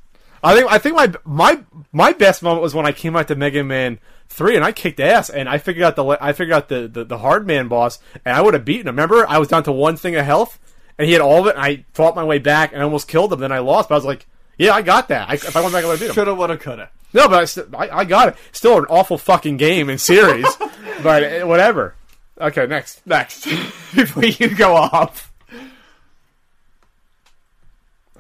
I 0.43 0.55
think 0.55 0.73
I 0.73 0.79
think 0.79 0.97
my 0.97 1.13
my 1.25 1.61
my 1.93 2.13
best 2.13 2.43
moment 2.43 2.63
was 2.63 2.75
when 2.75 2.87
I 2.87 2.93
came 2.93 3.17
out 3.17 3.29
to 3.29 3.35
Mega 3.35 3.63
Man 3.65 3.99
three 4.29 4.57
and 4.57 4.65
I 4.65 4.73
kicked 4.73 5.01
ass 5.01 5.31
and 5.31 5.49
I 5.49 5.59
figured 5.59 5.85
out 5.85 5.97
the 5.97 6.05
I 6.21 6.33
figured 6.33 6.55
out 6.55 6.69
the 6.69 6.89
the, 6.89 7.05
the 7.05 7.19
hard 7.19 7.47
man 7.47 7.69
boss 7.69 7.99
and 8.25 8.37
I 8.37 8.41
would 8.41 8.55
have 8.55 8.65
beaten 8.65 8.89
him. 8.89 8.95
Remember, 8.97 9.29
I 9.29 9.39
was 9.39 9.49
down 9.49 9.63
to 9.65 9.73
one 9.73 9.97
thing 9.97 10.17
of 10.17 10.25
health 10.25 10.59
and 10.99 11.07
he 11.07 11.13
had 11.13 11.23
all 11.23 11.41
of 11.41 11.47
it. 11.47 11.57
and 11.57 11.65
I 11.65 11.85
fought 11.93 12.17
my 12.17 12.25
way 12.25 12.39
back 12.39 12.73
and 12.73 12.81
I 12.81 12.85
almost 12.85 13.09
killed 13.09 13.33
him. 13.33 13.41
Then 13.41 13.53
I 13.53 13.59
lost, 13.59 13.89
but 13.89 13.95
I 13.97 13.99
was 13.99 14.05
like, 14.05 14.27
yeah, 14.59 14.73
I 14.73 14.83
got 14.83 15.09
that. 15.09 15.29
I, 15.29 15.35
if 15.35 15.57
I 15.57 15.61
went 15.61 15.73
back, 15.73 15.85
I 15.85 15.89
would 15.89 15.93
have 15.95 16.01
beat 16.01 16.09
him. 16.11 16.15
Shoulda, 16.15 16.35
woulda, 16.35 16.57
coulda. 16.57 16.91
No, 17.13 17.29
but 17.29 17.41
I, 17.41 17.45
st- 17.45 17.75
I 17.75 17.99
I 17.99 18.05
got 18.05 18.29
it. 18.29 18.37
Still 18.53 18.79
an 18.79 18.87
awful 18.89 19.19
fucking 19.19 19.57
game 19.57 19.89
and 19.89 20.01
series, 20.01 20.47
but 21.03 21.23
uh, 21.23 21.47
whatever. 21.47 21.95
Okay, 22.41 22.67
next. 22.67 23.07
Next, 23.07 23.45
before 23.95 24.25
you 24.25 24.55
go 24.55 24.75
off. 24.75 25.33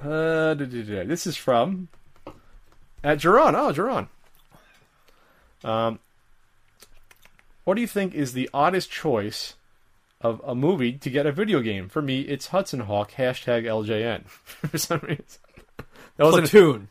Uh, 0.00 0.54
this 0.54 1.26
is 1.26 1.36
from 1.36 1.88
at 3.02 3.18
Geron. 3.18 3.54
Oh, 3.54 3.72
Geron. 3.72 4.08
Um, 5.64 5.98
what 7.64 7.74
do 7.74 7.80
you 7.80 7.86
think 7.86 8.14
is 8.14 8.34
the 8.34 8.50
oddest 8.52 8.90
choice 8.90 9.54
of 10.20 10.40
a 10.46 10.54
movie 10.54 10.92
to 10.92 11.10
get 11.10 11.26
a 11.26 11.32
video 11.32 11.60
game? 11.60 11.88
For 11.88 12.02
me, 12.02 12.20
it's 12.20 12.48
Hudson 12.48 12.80
Hawk. 12.80 13.12
Hashtag 13.12 13.64
LJN. 13.64 14.26
For 14.28 14.78
some 14.78 15.00
reason, 15.00 15.24
that 16.16 16.24
wasn't. 16.24 16.50
Platoon. 16.50 16.88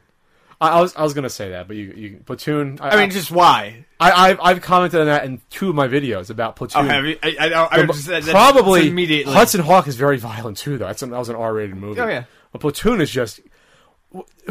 I, 0.59 0.69
I 0.69 0.81
was 0.81 0.95
I 0.95 1.03
was 1.03 1.13
gonna 1.13 1.29
say 1.29 1.49
that, 1.49 1.67
but 1.67 1.75
you 1.75 1.93
you 1.95 2.19
Platoon. 2.25 2.79
I, 2.81 2.91
I 2.91 2.95
mean, 2.95 3.11
just 3.11 3.31
why? 3.31 3.85
I, 3.99 4.29
I've 4.29 4.39
I've 4.41 4.61
commented 4.61 5.01
on 5.01 5.07
that 5.07 5.25
in 5.25 5.41
two 5.49 5.69
of 5.69 5.75
my 5.75 5.87
videos 5.87 6.29
about 6.29 6.55
Platoon. 6.55 6.89
Oh, 6.89 6.99
you? 6.99 7.17
I, 7.21 7.35
I, 7.39 7.47
I, 7.49 7.67
I 7.81 7.85
just, 7.85 8.07
that- 8.07 8.23
probably 8.23 8.87
immediately. 8.87 9.33
Hudson 9.33 9.61
Hawk 9.61 9.87
is 9.87 9.95
very 9.95 10.17
violent 10.17 10.57
too, 10.57 10.77
though. 10.77 10.87
That's 10.87 11.01
that 11.01 11.09
was 11.09 11.29
an 11.29 11.35
R-rated 11.35 11.75
movie. 11.75 11.99
Oh, 11.99 12.07
yeah. 12.07 12.23
but 12.51 12.61
Platoon 12.61 13.01
is 13.01 13.11
just 13.11 13.41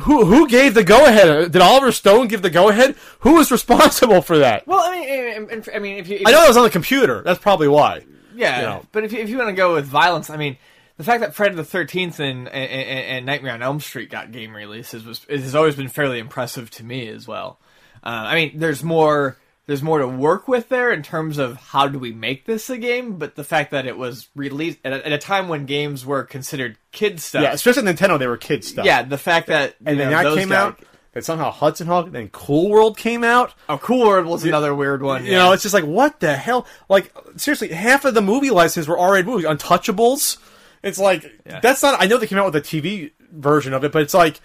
who 0.00 0.24
who 0.24 0.48
gave 0.48 0.74
the 0.74 0.84
go 0.84 1.06
ahead? 1.06 1.52
Did 1.52 1.62
Oliver 1.62 1.92
Stone 1.92 2.28
give 2.28 2.42
the 2.42 2.50
go 2.50 2.68
ahead? 2.68 2.96
Who 3.20 3.34
was 3.34 3.50
responsible 3.50 4.22
for 4.22 4.38
that? 4.38 4.66
Well, 4.66 4.80
I 4.82 5.00
mean, 5.00 5.62
I 5.74 5.78
mean, 5.78 5.98
if 5.98 6.08
you, 6.08 6.16
if 6.16 6.26
I 6.26 6.32
know 6.32 6.44
it 6.44 6.48
was 6.48 6.56
on 6.56 6.64
the 6.64 6.70
computer. 6.70 7.22
That's 7.22 7.38
probably 7.38 7.68
why. 7.68 8.04
yeah, 8.34 8.56
you 8.56 8.66
know. 8.66 8.86
but 8.92 9.04
if 9.04 9.12
you, 9.12 9.20
if 9.20 9.28
you 9.28 9.38
want 9.38 9.50
to 9.50 9.54
go 9.54 9.74
with 9.74 9.86
violence, 9.86 10.30
I 10.30 10.36
mean, 10.36 10.56
the 10.96 11.04
fact 11.04 11.20
that 11.20 11.34
Friday 11.34 11.54
the 11.54 11.64
Thirteenth 11.64 12.18
and, 12.20 12.48
and 12.48 12.70
and 12.70 13.26
Nightmare 13.26 13.54
on 13.54 13.62
Elm 13.62 13.80
Street 13.80 14.10
got 14.10 14.32
game 14.32 14.54
releases 14.54 15.04
was 15.04 15.24
has 15.28 15.54
always 15.54 15.76
been 15.76 15.88
fairly 15.88 16.18
impressive 16.18 16.70
to 16.70 16.84
me 16.84 17.08
as 17.08 17.28
well. 17.28 17.58
Uh, 18.02 18.24
I 18.26 18.34
mean, 18.34 18.58
there's 18.58 18.82
more 18.82 19.36
there's 19.66 19.82
more 19.82 19.98
to 20.00 20.08
work 20.08 20.48
with 20.48 20.68
there 20.68 20.90
in 20.92 21.02
terms 21.02 21.38
of 21.38 21.56
how 21.56 21.86
do 21.86 21.98
we 21.98 22.12
make 22.12 22.46
this 22.46 22.68
a 22.68 22.76
game, 22.76 23.16
but 23.18 23.36
the 23.36 23.44
fact 23.44 23.70
that 23.70 23.86
it 23.86 23.96
was 23.96 24.28
released 24.34 24.78
at 24.84 24.92
a, 24.92 25.06
at 25.06 25.12
a 25.12 25.18
time 25.18 25.48
when 25.48 25.66
games 25.66 26.04
were 26.04 26.24
considered 26.24 26.76
kid 26.90 27.20
stuff. 27.20 27.42
Yeah, 27.42 27.52
especially 27.52 27.84
Nintendo. 27.84 28.18
They 28.18 28.26
were 28.26 28.36
kid 28.36 28.64
stuff. 28.64 28.84
Yeah, 28.84 29.02
the 29.02 29.18
fact 29.18 29.46
that 29.46 29.76
and 29.86 29.98
then 30.00 30.10
know, 30.10 30.22
that 30.22 30.36
came 30.38 30.50
out. 30.50 30.80
that 31.12 31.24
somehow 31.24 31.52
Hudson 31.52 31.86
Hawk 31.86 32.10
then 32.10 32.28
Cool 32.30 32.70
World 32.70 32.96
came 32.96 33.22
out. 33.22 33.54
Oh, 33.68 33.78
Cool 33.78 34.00
World 34.06 34.26
was 34.26 34.44
another 34.44 34.74
weird 34.74 35.00
one. 35.02 35.24
You 35.24 35.32
know, 35.32 35.52
it's 35.52 35.62
just 35.62 35.74
like 35.74 35.84
what 35.84 36.18
the 36.18 36.34
hell? 36.36 36.66
Like 36.88 37.14
seriously, 37.36 37.68
half 37.68 38.04
of 38.04 38.14
the 38.14 38.22
movie 38.22 38.50
licenses 38.50 38.88
were 38.88 38.98
R-rated 38.98 39.26
movies. 39.26 39.46
Untouchables. 39.46 40.38
It's 40.82 40.98
like 40.98 41.22
Yeah. 41.46 41.60
that's 41.60 41.82
not. 41.82 42.02
I 42.02 42.06
know 42.06 42.18
they 42.18 42.26
came 42.26 42.38
out 42.38 42.52
with 42.52 42.56
a 42.56 42.60
TV 42.60 43.12
version 43.30 43.72
of 43.74 43.84
it, 43.84 43.92
but 43.92 44.02
it's 44.02 44.14
like 44.14 44.40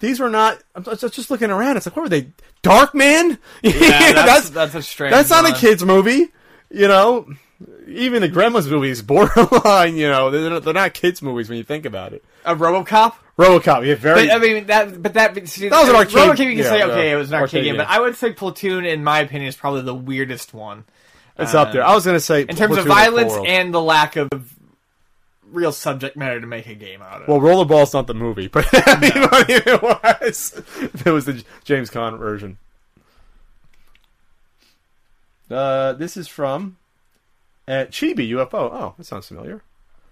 these 0.00 0.20
were 0.20 0.30
not. 0.30 0.62
I'm 0.74 0.84
just 0.84 1.14
just 1.14 1.30
looking 1.30 1.50
around. 1.50 1.76
It's 1.76 1.86
like 1.86 1.96
what 1.96 2.02
were 2.02 2.08
they? 2.08 2.30
Darkman. 2.62 3.38
yeah, 3.62 4.12
that's, 4.12 4.50
that's 4.50 4.74
a 4.74 4.82
strange. 4.82 5.12
That's 5.12 5.30
not 5.30 5.48
a 5.48 5.54
kids 5.54 5.84
movie, 5.84 6.32
you 6.70 6.88
know. 6.88 7.28
Even 7.88 8.20
the 8.20 8.28
Gremlins 8.28 8.68
movies 8.70 9.00
borderline, 9.02 9.96
you 9.96 10.08
know. 10.08 10.30
They're, 10.30 10.60
they're 10.60 10.74
not 10.74 10.92
kids 10.94 11.22
movies 11.22 11.48
when 11.48 11.58
you 11.58 11.64
think 11.64 11.86
about 11.86 12.12
it. 12.12 12.24
A 12.44 12.54
RoboCop. 12.54 13.14
RoboCop, 13.38 13.86
yeah, 13.86 13.94
very. 13.94 14.26
But 14.26 14.34
I 14.34 14.38
mean 14.38 14.66
that, 14.66 15.02
but 15.02 15.14
that 15.14 15.48
see, 15.48 15.68
That 15.68 15.80
was 15.80 15.88
an 15.88 15.94
uh, 15.94 15.98
arcade- 15.98 16.14
RoboCop, 16.14 16.38
you 16.38 16.50
can 16.50 16.58
yeah, 16.58 16.64
say 16.64 16.78
yeah, 16.78 16.86
okay, 16.86 17.12
it 17.12 17.16
was 17.16 17.30
an 17.30 17.34
arcade, 17.36 17.42
arcade 17.42 17.64
game, 17.64 17.74
game. 17.74 17.86
but 17.86 17.88
I 17.88 18.00
would 18.00 18.16
say 18.16 18.32
Platoon, 18.32 18.84
in 18.84 19.04
my 19.04 19.20
opinion, 19.20 19.48
is 19.48 19.56
probably 19.56 19.82
the 19.82 19.94
weirdest 19.94 20.52
one 20.52 20.84
it's 21.38 21.54
up 21.54 21.72
there. 21.72 21.82
Um, 21.82 21.90
I 21.90 21.94
was 21.94 22.06
gonna 22.06 22.20
say 22.20 22.42
in 22.42 22.56
terms 22.56 22.76
of 22.76 22.86
Platoon 22.86 22.90
or 22.90 22.94
violence 22.94 23.34
and 23.46 23.74
the 23.74 23.80
lack 23.80 24.16
of 24.16 24.30
real 25.50 25.72
subject 25.72 26.16
matter 26.16 26.40
to 26.40 26.46
make 26.46 26.66
a 26.66 26.74
game 26.74 27.02
out 27.02 27.22
of. 27.22 27.28
Well, 27.28 27.40
Rollerball's 27.40 27.94
not 27.94 28.06
the 28.06 28.14
movie, 28.14 28.48
but 28.52 28.66
I 28.72 28.98
mean, 29.00 29.28
what 29.28 29.46
it 29.50 29.82
was. 29.82 30.62
It 31.06 31.10
was 31.10 31.24
the 31.26 31.44
James 31.64 31.90
Caan 31.90 32.18
version. 32.18 32.58
Uh, 35.50 35.92
this 35.92 36.16
is 36.16 36.26
from 36.28 36.76
uh, 37.68 37.86
Chibi 37.90 38.28
UFO. 38.30 38.54
Oh, 38.72 38.94
that 38.98 39.04
sounds 39.04 39.28
familiar. 39.28 39.62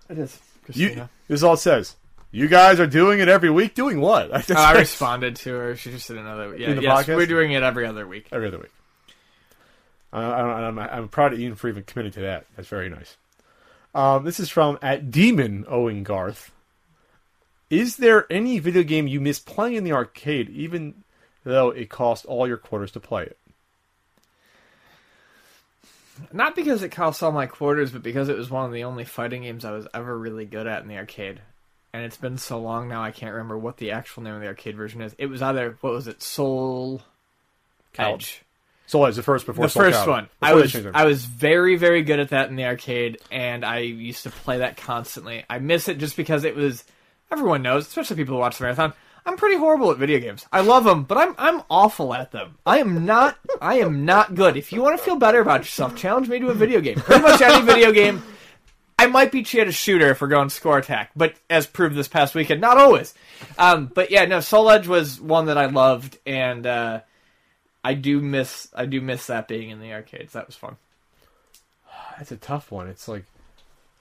it 0.09 0.19
is. 0.19 0.39
You, 0.73 1.09
this 1.29 1.39
is 1.41 1.45
all 1.45 1.55
it 1.55 1.59
says. 1.59 1.97
You 2.31 2.49
guys 2.49 2.81
are 2.81 2.87
doing 2.87 3.21
it 3.21 3.29
every 3.29 3.51
week. 3.51 3.75
Doing 3.75 4.01
what? 4.01 4.33
I 4.35 4.39
just 4.39 4.51
Oh, 4.51 4.55
I 4.57 4.73
responded 4.79 5.37
to 5.37 5.51
her. 5.53 5.77
She 5.77 5.91
just 5.91 6.09
did 6.09 6.17
another. 6.19 6.57
Yeah, 6.57 6.71
In 6.71 6.77
the 6.77 6.83
yes, 6.83 7.05
podcast? 7.07 7.17
we're 7.17 7.27
doing 7.27 7.53
it 7.53 7.63
every 7.63 7.87
other 7.87 8.07
week. 8.07 8.29
every 8.33 8.49
other 8.49 8.59
week. 8.59 8.73
Uh, 10.13 10.17
I, 10.17 10.67
I'm, 10.67 10.79
I'm 10.79 11.09
proud 11.09 11.33
of 11.33 11.41
Ian 11.41 11.55
for 11.57 11.69
even 11.69 11.83
committing 11.85 12.13
to 12.13 12.21
that. 12.23 12.47
That's 12.57 12.69
very 12.69 12.89
nice. 12.89 13.17
Um, 13.95 14.25
this 14.25 14.41
is 14.41 14.51
from 14.51 14.79
at 14.83 15.11
Demon 15.11 15.65
Owen 15.69 16.03
Garth. 16.03 16.51
Is 17.71 17.97
there 17.97 18.27
any 18.31 18.59
video 18.59 18.83
game 18.83 19.07
you 19.07 19.21
miss 19.21 19.39
playing 19.39 19.77
in 19.77 19.85
the 19.85 19.93
arcade, 19.93 20.51
even 20.51 21.05
though 21.45 21.71
it 21.71 21.89
cost 21.89 22.27
all 22.27 22.47
your 22.47 22.57
quarters 22.57 22.93
to 22.93 23.01
play 23.01 23.25
it? 23.25 23.39
Not 26.33 26.55
because 26.55 26.83
it 26.83 26.91
cost 26.91 27.23
all 27.23 27.33
my 27.33 27.47
quarters, 27.47 27.91
but 27.91 28.03
because 28.03 28.29
it 28.29 28.37
was 28.37 28.51
one 28.51 28.67
of 28.67 28.73
the 28.73 28.85
only 28.85 29.05
fighting 29.05 29.43
games 29.43 29.65
I 29.65 29.73
was 29.73 29.87
ever 29.95 30.17
really 30.17 30.45
good 30.45 30.67
at 30.67 30.83
in 30.83 30.89
the 30.89 30.97
arcade. 30.97 31.41
And 31.93 32.05
it's 32.05 32.17
been 32.17 32.39
so 32.39 32.61
long 32.61 32.89
now, 32.89 33.03
I 33.03 33.13
can't 33.13 33.33
remember 33.33 33.57
what 33.57 33.77
the 33.77 33.93
actual 33.93 34.25
name 34.25 34.35
of 34.35 34.41
the 34.41 34.49
arcade 34.49 34.77
version 34.77 35.01
is. 35.01 35.15
It 35.19 35.27
was 35.27 35.43
either 35.43 35.77
what 35.81 35.93
was 35.93 36.09
it, 36.09 36.23
Soul 36.23 37.03
Calibur. 37.95 38.15
Edge. 38.15 38.43
Soul 38.87 39.07
Edge, 39.07 39.17
the 39.17 39.23
first 39.23 39.47
before 39.47 39.67
the 39.67 39.71
Soul 39.71 39.85
first 39.85 40.01
Calibur. 40.01 40.09
one. 40.09 40.29
Before 40.41 40.49
I 40.49 40.53
was. 40.55 40.87
I 40.95 41.05
was 41.05 41.25
very 41.25 41.77
very 41.77 42.03
good 42.03 42.21
at 42.21 42.31
that 42.31 42.49
in 42.51 42.57
the 42.57 42.65
arcade, 42.65 43.19
and 43.31 43.65
I 43.65 43.79
used 43.79 44.25
to 44.25 44.31
play 44.31 44.59
that 44.59 44.77
constantly. 44.77 45.45
I 45.49 45.59
miss 45.59 45.89
it 45.89 45.99
just 45.99 46.17
because 46.17 46.45
it 46.45 46.55
was. 46.55 46.85
Everyone 47.33 47.63
knows, 47.63 47.87
especially 47.87 48.17
people 48.17 48.35
who 48.35 48.41
watch 48.41 48.59
the 48.59 48.65
marathon. 48.65 48.93
I'm 49.27 49.37
pretty 49.39 49.57
horrible 49.57 49.91
at 49.91 49.97
video 49.97 50.21
games. 50.21 50.47
I 50.53 50.61
love 50.61 50.85
them, 50.85 51.05
but 51.05 51.17
I'm 51.17 51.35
I'm 51.39 51.63
awful 51.71 52.13
at 52.13 52.31
them. 52.31 52.59
I 52.67 52.79
am 52.79 53.07
not 53.07 53.39
I 53.61 53.77
am 53.79 54.05
not 54.05 54.35
good. 54.35 54.57
If 54.57 54.73
you 54.73 54.83
want 54.83 54.99
to 54.99 55.05
feel 55.05 55.17
better 55.17 55.41
about 55.41 55.61
yourself, 55.61 55.97
challenge 55.97 56.29
me 56.29 56.39
to 56.41 56.49
a 56.49 56.55
video 56.55 56.81
game. 56.81 56.97
Pretty 56.97 57.23
much 57.23 57.41
any 57.41 57.65
video 57.65 57.91
game. 57.91 58.23
I 58.99 59.07
might 59.07 59.33
beat 59.33 59.53
you 59.53 59.61
at 59.61 59.69
a 59.69 59.73
shooter 59.73 60.11
if 60.11 60.21
we're 60.21 60.29
going 60.29 60.51
score 60.51 60.79
attack, 60.79 61.11
but 61.17 61.35
as 61.51 61.67
proved 61.67 61.97
this 61.97 62.07
past 62.07 62.35
weekend, 62.35 62.61
not 62.61 62.79
always. 62.79 63.13
Um, 63.59 63.91
but 63.93 64.11
yeah, 64.11 64.25
no, 64.27 64.41
Soul 64.41 64.71
Edge 64.71 64.87
was 64.87 65.21
one 65.21 65.47
that 65.47 65.59
I 65.59 65.67
loved, 65.67 66.19
and 66.25 66.65
uh, 66.67 67.01
I 67.85 67.95
do 67.95 68.21
miss 68.21 68.69
I 68.75 68.87
do 68.87 69.01
miss 69.01 69.27
that 69.27 69.47
being 69.47 69.69
in 69.71 69.81
the 69.81 69.93
arcades. 69.93 70.33
That 70.33 70.47
was 70.47 70.57
fun. 70.57 70.77
That's 72.19 72.33
a 72.33 72.37
tough 72.37 72.73
one. 72.73 72.89
It's 72.89 73.07
like 73.07 73.27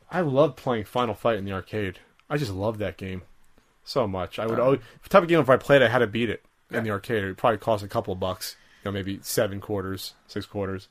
I 0.10 0.22
love 0.22 0.56
playing 0.56 0.86
Final 0.86 1.14
Fight 1.14 1.38
in 1.38 1.46
the 1.46 1.52
arcade. 1.52 2.00
I 2.30 2.38
just 2.38 2.54
love 2.54 2.78
that 2.78 2.98
game 2.98 3.24
so 3.84 4.08
much. 4.08 4.40
I 4.40 4.46
would 4.46 4.54
uh-huh. 4.54 4.64
always, 4.64 4.80
the 5.04 5.10
type 5.10 5.24
of 5.24 5.30
game 5.30 5.40
if 5.40 5.50
I 5.50 5.58
played, 5.58 5.82
I 5.82 5.90
had 5.90 6.00
to 6.00 6.08
beat 6.08 6.30
it 6.30 6.44
in 6.72 6.84
the 6.84 6.92
arcade. 6.92 7.24
It 7.24 7.28
would 7.28 7.38
probably 7.38 7.58
cost 7.58 7.84
a 7.84 7.88
couple 7.88 8.14
of 8.14 8.20
bucks, 8.20 8.56
you 8.84 8.90
know, 8.90 8.94
maybe 8.94 9.20
seven 9.22 9.60
quarters, 9.60 10.14
six 10.28 10.46
quarters. 10.46 10.88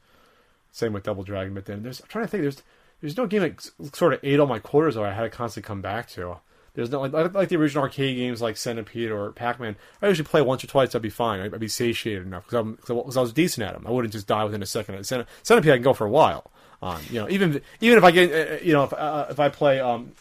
Same 0.71 0.93
with 0.93 1.03
Double 1.03 1.23
Dragon. 1.23 1.55
But 1.55 1.67
then 1.67 1.83
there's 1.83 2.01
I'm 2.01 2.09
trying 2.09 2.25
to 2.25 2.31
think. 2.31 2.43
There's 2.43 2.63
there's 3.01 3.17
no 3.17 3.27
game 3.27 3.43
that 3.43 3.95
sort 3.95 4.13
of 4.13 4.21
ate 4.23 4.39
all 4.39 4.47
my 4.47 4.59
quarters, 4.59 4.97
or 4.97 5.07
I 5.07 5.13
had 5.13 5.23
to 5.23 5.31
constantly 5.31 5.67
come 5.67 5.83
back 5.83 6.09
to. 6.11 6.39
There's 6.75 6.91
no 6.91 7.01
like 7.03 7.35
like, 7.35 7.49
the 7.51 7.57
original 7.57 7.85
arcade 7.85 8.17
games 8.17 8.41
like 8.41 8.57
Centipede 8.57 9.11
or 9.11 9.33
Pac 9.33 9.61
Man. 9.61 9.77
I 10.01 10.09
usually 10.09 10.27
play 10.27 10.41
once 10.41 10.65
or 10.65 10.69
twice. 10.69 10.95
I'd 10.95 11.03
be 11.03 11.11
fine. 11.11 11.41
I'd, 11.41 11.53
I'd 11.53 11.61
be 11.61 11.69
satiated 11.69 12.27
enough 12.27 12.47
because 12.49 13.17
I 13.17 13.21
was 13.21 13.33
decent 13.33 13.67
at 13.67 13.75
them. 13.75 13.87
I 13.87 13.91
wouldn't 13.91 14.13
just 14.13 14.27
die 14.27 14.45
within 14.45 14.63
a 14.63 14.67
second. 14.67 14.95
Centi- 15.01 15.27
Centipede 15.43 15.73
I 15.73 15.77
can 15.77 15.83
go 15.83 15.93
for 15.93 16.07
a 16.07 16.11
while 16.11 16.51
on. 16.81 17.03
You 17.11 17.21
know, 17.21 17.29
even 17.29 17.61
even 17.81 17.99
if 17.99 18.05
I 18.05 18.11
get 18.11 18.33
uh, 18.33 18.55
uh, 18.55 18.59
you 18.63 18.73
know 18.73 18.85
if 18.85 18.93
uh, 18.95 19.27
if 19.29 19.39
I 19.39 19.51
play 19.51 19.81
um 19.81 20.13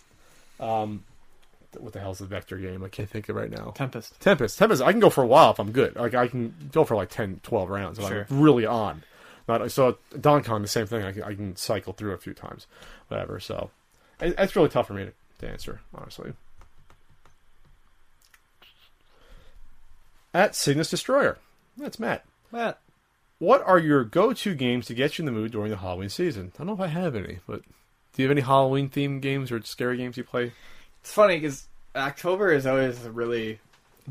um 0.59 1.03
what 1.79 1.93
the 1.93 1.99
hell's 1.99 2.19
the 2.19 2.25
vector 2.25 2.57
game? 2.57 2.83
I 2.83 2.89
can't 2.89 3.09
think 3.09 3.29
of 3.29 3.37
it 3.37 3.39
right 3.39 3.49
now. 3.49 3.71
Tempest. 3.71 4.19
Tempest. 4.19 4.57
Tempest. 4.57 4.81
I 4.81 4.91
can 4.91 4.99
go 4.99 5.09
for 5.09 5.23
a 5.23 5.27
while 5.27 5.51
if 5.51 5.59
I'm 5.59 5.71
good. 5.71 5.95
Like 5.95 6.13
I 6.13 6.27
can 6.27 6.53
go 6.71 6.83
for 6.83 6.95
like 6.95 7.09
10, 7.09 7.39
12 7.43 7.69
rounds 7.69 7.97
if 7.99 8.07
Sure. 8.07 8.27
I'm 8.29 8.41
really 8.41 8.65
on. 8.65 9.03
Not 9.47 9.71
so 9.71 9.97
Don 10.19 10.43
Kong 10.43 10.61
the 10.61 10.67
same 10.67 10.85
thing. 10.85 11.03
I 11.03 11.11
can, 11.11 11.23
I 11.23 11.33
can 11.33 11.55
cycle 11.55 11.93
through 11.93 12.11
a 12.11 12.17
few 12.17 12.33
times, 12.33 12.67
whatever. 13.07 13.39
So 13.39 13.69
it, 14.19 14.35
it's 14.37 14.55
really 14.55 14.69
tough 14.69 14.87
for 14.87 14.93
me 14.93 15.05
to, 15.05 15.11
to 15.41 15.49
answer 15.49 15.81
honestly. 15.93 16.33
At 20.33 20.55
Cygnus 20.55 20.89
Destroyer, 20.89 21.37
that's 21.77 21.99
Matt. 21.99 22.23
Matt. 22.51 22.79
What 23.39 23.63
are 23.65 23.79
your 23.79 24.03
go-to 24.03 24.53
games 24.53 24.85
to 24.85 24.93
get 24.93 25.17
you 25.17 25.23
in 25.23 25.25
the 25.25 25.31
mood 25.31 25.51
during 25.51 25.71
the 25.71 25.77
Halloween 25.77 26.09
season? 26.09 26.51
I 26.53 26.57
don't 26.59 26.67
know 26.67 26.73
if 26.73 26.79
I 26.79 26.87
have 26.87 27.15
any, 27.15 27.39
but 27.47 27.63
do 28.13 28.21
you 28.21 28.27
have 28.27 28.31
any 28.31 28.41
Halloween 28.41 28.89
themed 28.89 29.21
games 29.21 29.51
or 29.51 29.61
scary 29.63 29.97
games 29.97 30.15
you 30.15 30.23
play? 30.23 30.53
It's 31.01 31.11
funny 31.11 31.37
because 31.37 31.67
October 31.95 32.51
is 32.51 32.65
always 32.67 33.03
a 33.03 33.11
really 33.11 33.59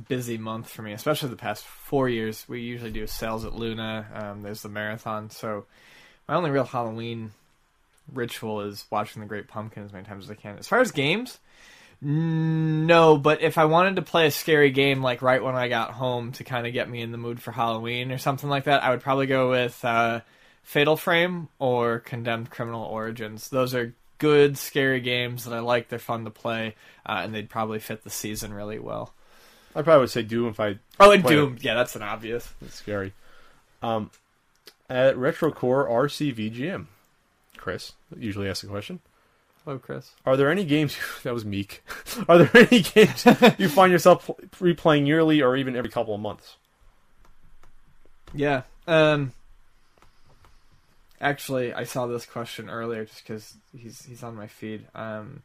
busy 0.08 0.36
month 0.36 0.68
for 0.68 0.82
me, 0.82 0.92
especially 0.92 1.28
the 1.28 1.36
past 1.36 1.64
four 1.64 2.08
years. 2.08 2.44
We 2.48 2.60
usually 2.60 2.90
do 2.90 3.06
sales 3.06 3.44
at 3.44 3.54
Luna. 3.54 4.06
Um, 4.12 4.42
there's 4.42 4.62
the 4.62 4.68
marathon, 4.68 5.30
so 5.30 5.64
my 6.28 6.34
only 6.34 6.50
real 6.50 6.64
Halloween 6.64 7.32
ritual 8.12 8.62
is 8.62 8.84
watching 8.90 9.20
The 9.20 9.28
Great 9.28 9.48
Pumpkin 9.48 9.84
as 9.84 9.92
many 9.92 10.04
times 10.04 10.24
as 10.24 10.30
I 10.30 10.34
can. 10.34 10.58
As 10.58 10.68
far 10.68 10.80
as 10.80 10.92
games, 10.92 11.38
no. 12.00 13.18
But 13.18 13.42
if 13.42 13.58
I 13.58 13.66
wanted 13.66 13.96
to 13.96 14.02
play 14.02 14.26
a 14.26 14.30
scary 14.30 14.70
game, 14.70 15.02
like 15.02 15.22
right 15.22 15.42
when 15.42 15.54
I 15.54 15.68
got 15.68 15.92
home 15.92 16.32
to 16.32 16.44
kind 16.44 16.66
of 16.66 16.72
get 16.72 16.88
me 16.88 17.02
in 17.02 17.12
the 17.12 17.18
mood 17.18 17.42
for 17.42 17.52
Halloween 17.52 18.12
or 18.12 18.18
something 18.18 18.48
like 18.48 18.64
that, 18.64 18.82
I 18.82 18.90
would 18.90 19.00
probably 19.00 19.26
go 19.26 19.50
with 19.50 19.84
uh, 19.84 20.20
Fatal 20.62 20.96
Frame 20.96 21.48
or 21.58 21.98
Condemned 22.00 22.50
Criminal 22.50 22.84
Origins. 22.84 23.48
Those 23.48 23.74
are 23.74 23.94
good 24.18 24.56
scary 24.58 25.00
games 25.00 25.44
that 25.44 25.54
I 25.54 25.60
like. 25.60 25.88
They're 25.88 25.98
fun 25.98 26.24
to 26.24 26.30
play, 26.30 26.74
uh, 27.06 27.20
and 27.24 27.34
they'd 27.34 27.50
probably 27.50 27.78
fit 27.78 28.04
the 28.04 28.10
season 28.10 28.52
really 28.54 28.78
well. 28.78 29.12
I 29.74 29.82
probably 29.82 30.00
would 30.00 30.10
say 30.10 30.22
Doom 30.22 30.48
if 30.48 30.58
I 30.60 30.78
Oh, 30.98 31.12
and 31.12 31.24
Doom. 31.24 31.56
Yeah, 31.60 31.74
that's 31.74 31.96
an 31.96 32.02
obvious. 32.02 32.52
It's 32.60 32.74
scary. 32.74 33.12
Um, 33.82 34.10
at 34.88 35.16
Retrocore 35.16 35.88
RCVGM, 35.88 36.86
Chris 37.60 37.92
usually 38.16 38.48
asks 38.48 38.64
a 38.64 38.66
question: 38.66 39.00
Hello, 39.64 39.78
Chris. 39.78 40.12
Are 40.24 40.36
there 40.36 40.50
any 40.50 40.64
games 40.64 40.96
that 41.22 41.34
was 41.34 41.44
meek? 41.44 41.84
Are 42.28 42.38
there 42.38 42.56
any 42.56 42.80
games 42.80 43.26
you 43.58 43.68
find 43.68 43.92
yourself 43.92 44.30
replaying 44.58 45.06
yearly 45.06 45.42
or 45.42 45.56
even 45.56 45.76
every 45.76 45.90
couple 45.90 46.14
of 46.14 46.20
months? 46.20 46.56
Yeah. 48.34 48.62
Um. 48.86 49.32
Actually, 51.20 51.74
I 51.74 51.84
saw 51.84 52.06
this 52.06 52.24
question 52.24 52.70
earlier 52.70 53.04
just 53.04 53.22
because 53.22 53.54
he's 53.76 54.04
he's 54.06 54.22
on 54.22 54.34
my 54.34 54.46
feed. 54.46 54.86
Um, 54.94 55.42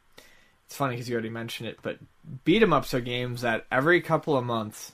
it's 0.64 0.74
funny 0.74 0.94
because 0.94 1.08
you 1.08 1.14
already 1.14 1.28
mentioned 1.28 1.68
it, 1.68 1.78
but 1.82 1.98
beat 2.44 2.62
'em 2.62 2.72
ups 2.72 2.94
are 2.94 3.00
games 3.00 3.42
that 3.42 3.66
every 3.70 4.00
couple 4.00 4.36
of 4.38 4.44
months, 4.44 4.92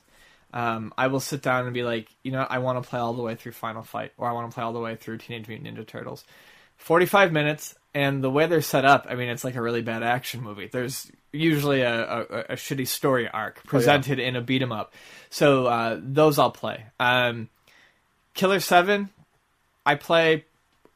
um, 0.52 0.92
I 0.98 1.06
will 1.06 1.20
sit 1.20 1.40
down 1.40 1.64
and 1.64 1.72
be 1.72 1.84
like, 1.84 2.08
you 2.24 2.32
know, 2.32 2.44
I 2.50 2.58
want 2.58 2.82
to 2.82 2.88
play 2.88 2.98
all 2.98 3.14
the 3.14 3.22
way 3.22 3.36
through 3.36 3.52
Final 3.52 3.82
Fight, 3.82 4.12
or 4.18 4.28
I 4.28 4.32
want 4.32 4.50
to 4.50 4.54
play 4.54 4.64
all 4.64 4.72
the 4.72 4.80
way 4.80 4.96
through 4.96 5.18
Teenage 5.18 5.46
Mutant 5.46 5.78
Ninja 5.78 5.86
Turtles. 5.86 6.24
Forty-five 6.82 7.32
minutes, 7.32 7.74
and 7.94 8.22
the 8.22 8.30
way 8.30 8.46
they're 8.46 8.60
set 8.60 8.84
up, 8.84 9.06
I 9.08 9.14
mean, 9.14 9.28
it's 9.28 9.44
like 9.44 9.54
a 9.54 9.62
really 9.62 9.82
bad 9.82 10.02
action 10.02 10.42
movie. 10.42 10.68
There's 10.70 11.10
usually 11.32 11.82
a, 11.82 12.02
a, 12.02 12.20
a 12.50 12.56
shitty 12.56 12.86
story 12.88 13.28
arc 13.28 13.64
presented 13.64 14.18
in 14.18 14.36
a 14.36 14.40
beat 14.40 14.62
'em 14.62 14.72
up, 14.72 14.92
so 15.30 15.66
uh, 15.66 15.98
those 16.02 16.38
I'll 16.38 16.50
play. 16.50 16.84
Um, 16.98 17.48
Killer 18.34 18.60
Seven, 18.60 19.10
I 19.86 19.94
play 19.94 20.44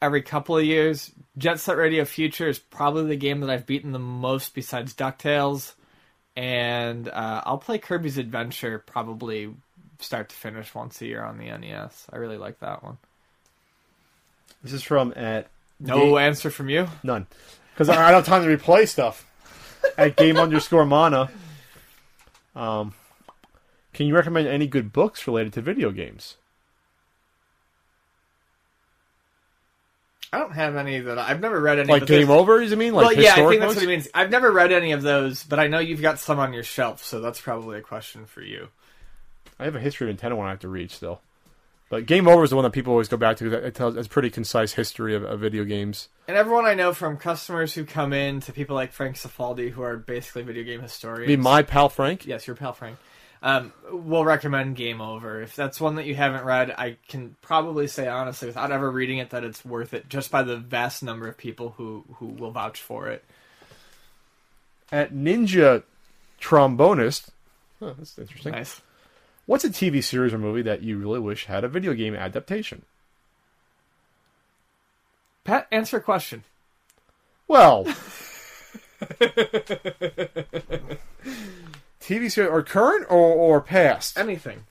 every 0.01 0.21
couple 0.21 0.57
of 0.57 0.63
years. 0.65 1.11
Jet 1.37 1.59
Set 1.59 1.77
Radio 1.77 2.03
Future 2.05 2.47
is 2.47 2.59
probably 2.59 3.05
the 3.05 3.15
game 3.15 3.41
that 3.41 3.49
I've 3.49 3.65
beaten 3.65 3.91
the 3.91 3.99
most 3.99 4.53
besides 4.53 4.93
DuckTales. 4.93 5.73
And 6.35 7.07
uh, 7.07 7.41
I'll 7.45 7.57
play 7.57 7.79
Kirby's 7.79 8.17
Adventure 8.19 8.79
probably 8.79 9.53
start 9.99 10.29
to 10.29 10.35
finish 10.35 10.73
once 10.75 11.01
a 11.01 11.07
year 11.07 11.23
on 11.23 11.37
the 11.37 11.45
NES. 11.45 12.05
I 12.11 12.17
really 12.17 12.37
like 12.37 12.59
that 12.59 12.83
one. 12.83 12.97
This 14.63 14.73
is 14.73 14.83
from 14.83 15.13
at 15.15 15.47
No 15.79 16.11
Ga- 16.11 16.17
answer 16.17 16.49
from 16.49 16.69
you? 16.69 16.87
none 17.03 17.27
because 17.73 17.89
I 17.89 17.95
don't 18.11 18.23
have 18.23 18.25
time 18.25 18.43
to 18.43 18.57
replay 18.57 18.87
stuff. 18.87 19.25
at 19.97 20.15
game 20.15 20.37
underscore 20.37 20.85
mana. 20.85 21.29
Um, 22.55 22.93
Can 23.93 24.07
you 24.07 24.15
recommend 24.15 24.47
any 24.47 24.67
good 24.67 24.91
books 24.91 25.27
related 25.27 25.53
to 25.53 25.61
video 25.61 25.91
games? 25.91 26.37
I 30.33 30.39
don't 30.39 30.51
have 30.53 30.75
any 30.75 30.99
that 30.99 31.17
I've 31.17 31.39
never 31.39 31.59
read 31.59 31.79
any. 31.79 31.89
Like 31.89 32.05
Game 32.05 32.29
Over, 32.29 32.61
you 32.61 32.75
mean? 32.75 32.93
Like 32.93 33.15
well, 33.15 33.23
yeah, 33.23 33.33
I 33.33 33.35
think 33.35 33.61
that's 33.61 33.61
books? 33.61 33.75
what 33.75 33.81
he 33.81 33.87
means. 33.87 34.09
I've 34.13 34.29
never 34.29 34.51
read 34.51 34.73
any 34.73 34.91
of 34.91 35.01
those, 35.01 35.43
but 35.43 35.57
I 35.57 35.67
know 35.67 35.79
you've 35.79 36.01
got 36.01 36.19
some 36.19 36.37
on 36.37 36.51
your 36.51 36.63
shelf, 36.63 37.03
so 37.03 37.21
that's 37.21 37.39
probably 37.39 37.77
a 37.77 37.81
question 37.81 38.25
for 38.25 38.41
you. 38.41 38.67
I 39.57 39.63
have 39.65 39.75
a 39.75 39.79
history 39.79 40.09
of 40.09 40.17
Nintendo 40.17 40.35
one 40.35 40.47
I 40.47 40.49
have 40.49 40.59
to 40.59 40.67
read 40.67 40.91
still. 40.91 41.21
But 41.89 42.05
Game 42.05 42.27
Over 42.27 42.43
is 42.43 42.49
the 42.49 42.55
one 42.57 42.63
that 42.63 42.71
people 42.71 42.91
always 42.91 43.07
go 43.07 43.17
back 43.17 43.37
to. 43.37 43.49
That 43.49 43.63
it 43.63 43.75
tells 43.75 43.95
it's 43.95 44.07
a 44.07 44.09
pretty 44.09 44.29
concise 44.29 44.73
history 44.73 45.15
of, 45.15 45.23
of 45.23 45.39
video 45.39 45.63
games. 45.63 46.09
And 46.27 46.35
everyone 46.35 46.65
I 46.65 46.73
know, 46.73 46.93
from 46.93 47.17
customers 47.17 47.73
who 47.73 47.85
come 47.85 48.11
in 48.11 48.41
to 48.41 48.51
people 48.51 48.75
like 48.75 48.91
Frank 48.91 49.15
Cifaldi, 49.15 49.71
who 49.71 49.81
are 49.81 49.95
basically 49.95 50.43
video 50.43 50.63
game 50.63 50.81
historians. 50.81 51.27
Be 51.27 51.37
my 51.37 51.63
pal 51.63 51.87
Frank. 51.89 52.25
yes, 52.25 52.45
your 52.45 52.55
pal 52.55 52.73
Frank. 52.73 52.97
Um, 53.41 53.71
will 53.91 54.25
recommend 54.25 54.75
Game 54.75 54.99
Over. 54.99 55.41
If 55.43 55.55
that's 55.55 55.79
one 55.79 55.95
that 55.95 56.05
you 56.05 56.15
haven't 56.15 56.43
read, 56.43 56.71
I 56.71 56.97
can 57.07 57.35
probably 57.41 57.87
say 57.87 58.07
honestly, 58.07 58.47
without 58.47 58.71
ever 58.71 58.89
reading 58.89 59.19
it, 59.19 59.29
that 59.29 59.43
it's 59.43 59.63
worth 59.63 59.93
it, 59.93 60.09
just 60.09 60.31
by 60.31 60.41
the 60.41 60.57
vast 60.57 61.03
number 61.03 61.27
of 61.27 61.37
people 61.37 61.75
who 61.77 62.03
who 62.15 62.25
will 62.25 62.51
vouch 62.51 62.81
for 62.81 63.07
it. 63.07 63.23
At 64.91 65.13
Ninja 65.13 65.83
Trombonist. 66.41 67.29
Huh, 67.79 67.93
that's 67.97 68.17
interesting. 68.17 68.53
Nice. 68.53 68.81
What's 69.47 69.63
a 69.63 69.69
TV 69.69 70.03
series 70.03 70.33
or 70.33 70.37
movie 70.37 70.61
that 70.63 70.83
you 70.83 70.99
really 70.99 71.19
wish 71.19 71.45
had 71.45 71.63
a 71.63 71.69
video 71.69 71.93
game 71.93 72.13
adaptation? 72.13 72.83
Pat, 75.45 75.67
answer 75.71 75.97
a 75.97 76.01
question. 76.01 76.43
Well, 77.47 77.85
TV 82.01 82.29
series 82.29 82.37
or 82.37 82.61
current 82.61 83.05
or, 83.09 83.17
or 83.17 83.61
past? 83.61 84.17
Anything. 84.19 84.65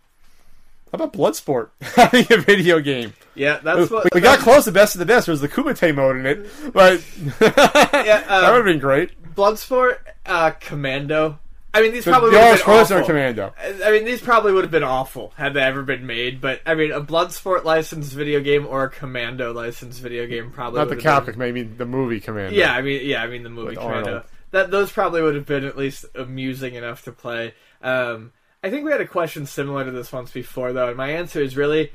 How 0.92 0.96
about 0.96 1.14
Bloodsport 1.14 1.70
having 1.80 2.26
a 2.30 2.36
video 2.36 2.78
game? 2.80 3.14
Yeah, 3.34 3.60
that's 3.62 3.90
what 3.90 4.12
we 4.14 4.20
got 4.20 4.40
close 4.40 4.66
to 4.66 4.72
best 4.72 4.94
of 4.94 4.98
the 4.98 5.06
best. 5.06 5.24
There 5.24 5.32
was 5.32 5.40
the 5.40 5.48
Kumite 5.48 5.94
mode 5.94 6.16
in 6.16 6.26
it, 6.26 6.46
but 6.74 7.02
Yeah, 7.22 7.38
that 7.38 8.26
would 8.28 8.50
um, 8.50 8.56
have 8.56 8.64
been 8.66 8.78
great. 8.78 9.34
Bloodsport, 9.34 10.00
uh, 10.26 10.50
Commando. 10.50 11.38
I 11.76 11.82
mean, 11.82 11.92
these 11.92 12.04
The, 12.04 12.10
probably 12.10 12.30
the 12.30 12.36
would 12.38 12.44
have 12.58 12.66
Arnold 12.66 12.88
been 12.88 12.96
awful. 12.96 13.06
Commando. 13.06 13.54
I 13.84 13.90
mean, 13.90 14.04
these 14.06 14.22
probably 14.22 14.52
would 14.52 14.64
have 14.64 14.70
been 14.70 14.82
awful 14.82 15.32
had 15.36 15.52
they 15.52 15.60
ever 15.60 15.82
been 15.82 16.06
made. 16.06 16.40
But 16.40 16.62
I 16.64 16.74
mean, 16.74 16.90
a 16.90 17.02
Bloodsport 17.02 17.64
licensed 17.64 18.14
video 18.14 18.40
game 18.40 18.66
or 18.66 18.84
a 18.84 18.90
Commando 18.90 19.52
licensed 19.52 20.00
video 20.00 20.26
game 20.26 20.50
probably 20.50 20.78
Not 20.78 20.88
the 20.88 20.96
Capcom, 20.96 21.36
maybe 21.36 21.62
the 21.62 21.84
movie 21.84 22.18
Commando. 22.18 22.56
Yeah, 22.56 22.72
I 22.72 22.80
mean, 22.80 23.06
yeah, 23.06 23.22
I 23.22 23.26
mean 23.26 23.42
the 23.42 23.50
movie 23.50 23.68
With 23.68 23.78
Commando. 23.78 24.08
Arnold. 24.08 24.24
That 24.52 24.70
those 24.70 24.90
probably 24.90 25.20
would 25.20 25.34
have 25.34 25.44
been 25.44 25.64
at 25.64 25.76
least 25.76 26.06
amusing 26.14 26.74
enough 26.76 27.04
to 27.04 27.12
play. 27.12 27.52
Um, 27.82 28.32
I 28.64 28.70
think 28.70 28.84
we 28.84 28.90
had 28.90 29.02
a 29.02 29.06
question 29.06 29.44
similar 29.44 29.84
to 29.84 29.90
this 29.90 30.10
once 30.10 30.30
before, 30.30 30.72
though, 30.72 30.88
and 30.88 30.96
my 30.96 31.10
answer 31.10 31.42
is 31.42 31.56
really, 31.56 31.92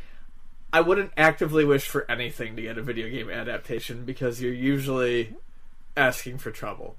I 0.71 0.81
wouldn't 0.81 1.11
actively 1.17 1.65
wish 1.65 1.87
for 1.87 2.09
anything 2.09 2.55
to 2.55 2.61
get 2.61 2.77
a 2.77 2.83
video 2.83 3.09
game 3.09 3.29
adaptation 3.29 4.05
because 4.05 4.41
you're 4.41 4.53
usually 4.53 5.35
asking 5.97 6.37
for 6.37 6.51
trouble. 6.51 6.95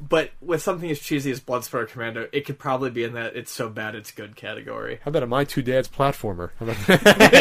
But 0.00 0.32
with 0.40 0.60
something 0.60 0.90
as 0.90 0.98
cheesy 0.98 1.30
as 1.30 1.40
Bloodsport 1.40 1.88
Commando, 1.88 2.28
it 2.32 2.44
could 2.44 2.58
probably 2.58 2.90
be 2.90 3.04
in 3.04 3.14
that 3.14 3.36
it's 3.36 3.52
so 3.52 3.68
bad 3.68 3.94
it's 3.94 4.10
good 4.10 4.34
category. 4.36 4.98
How 5.04 5.08
about 5.10 5.22
a 5.22 5.26
My 5.26 5.44
Two 5.44 5.62
Dads 5.62 5.88
platformer? 5.88 6.50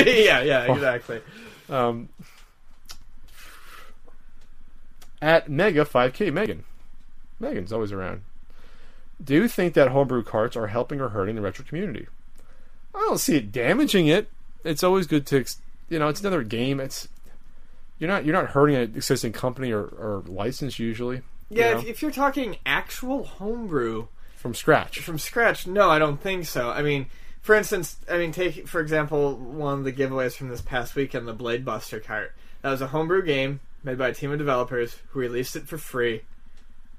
Yeah, 0.05 0.41
yeah, 0.43 0.71
exactly. 0.73 1.21
um, 1.69 2.09
at 5.21 5.49
Mega 5.49 5.85
5K, 5.85 6.31
Megan. 6.31 6.63
Megan's 7.39 7.73
always 7.73 7.91
around. 7.91 8.21
Do 9.23 9.33
you 9.33 9.47
think 9.47 9.73
that 9.73 9.89
homebrew 9.89 10.23
carts 10.23 10.55
are 10.55 10.67
helping 10.67 10.99
or 11.01 11.09
hurting 11.09 11.35
the 11.35 11.41
retro 11.41 11.65
community? 11.65 12.07
I 12.93 12.99
don't 12.99 13.19
see 13.19 13.37
it 13.37 13.51
damaging 13.51 14.07
it. 14.07 14.29
It's 14.63 14.83
always 14.83 15.07
good 15.07 15.25
to, 15.27 15.45
you 15.89 15.99
know, 15.99 16.07
it's 16.09 16.19
another 16.21 16.43
game. 16.43 16.79
It's 16.79 17.07
you're 17.99 18.09
not 18.09 18.25
you're 18.25 18.33
not 18.35 18.51
hurting 18.51 18.75
an 18.75 18.81
existing 18.83 19.31
company 19.33 19.71
or, 19.71 19.83
or 19.83 20.23
license 20.27 20.77
usually. 20.77 21.21
You 21.53 21.61
Yeah, 21.61 21.73
know, 21.73 21.79
if, 21.79 21.85
if 21.87 22.01
you're 22.01 22.11
talking 22.11 22.57
actual 22.65 23.23
homebrew, 23.23 24.07
from 24.35 24.53
scratch. 24.53 24.99
from 24.99 25.17
scratch 25.17 25.65
no 25.67 25.89
i 25.89 25.97
don't 25.97 26.19
think 26.19 26.45
so 26.45 26.69
i 26.69 26.81
mean 26.81 27.05
for 27.41 27.55
instance 27.55 27.95
i 28.11 28.17
mean 28.17 28.33
take 28.33 28.67
for 28.67 28.81
example 28.81 29.35
one 29.37 29.79
of 29.79 29.83
the 29.85 29.93
giveaways 29.93 30.35
from 30.35 30.49
this 30.49 30.61
past 30.61 30.95
weekend 30.95 31.25
the 31.25 31.31
blade 31.33 31.63
buster 31.63 31.97
cart 31.99 32.33
that 32.61 32.69
was 32.69 32.81
a 32.81 32.87
homebrew 32.87 33.23
game 33.23 33.61
made 33.85 33.97
by 33.97 34.09
a 34.09 34.13
team 34.13 34.31
of 34.33 34.37
developers 34.37 34.97
who 35.09 35.19
released 35.21 35.55
it 35.55 35.65
for 35.65 35.77
free 35.77 36.23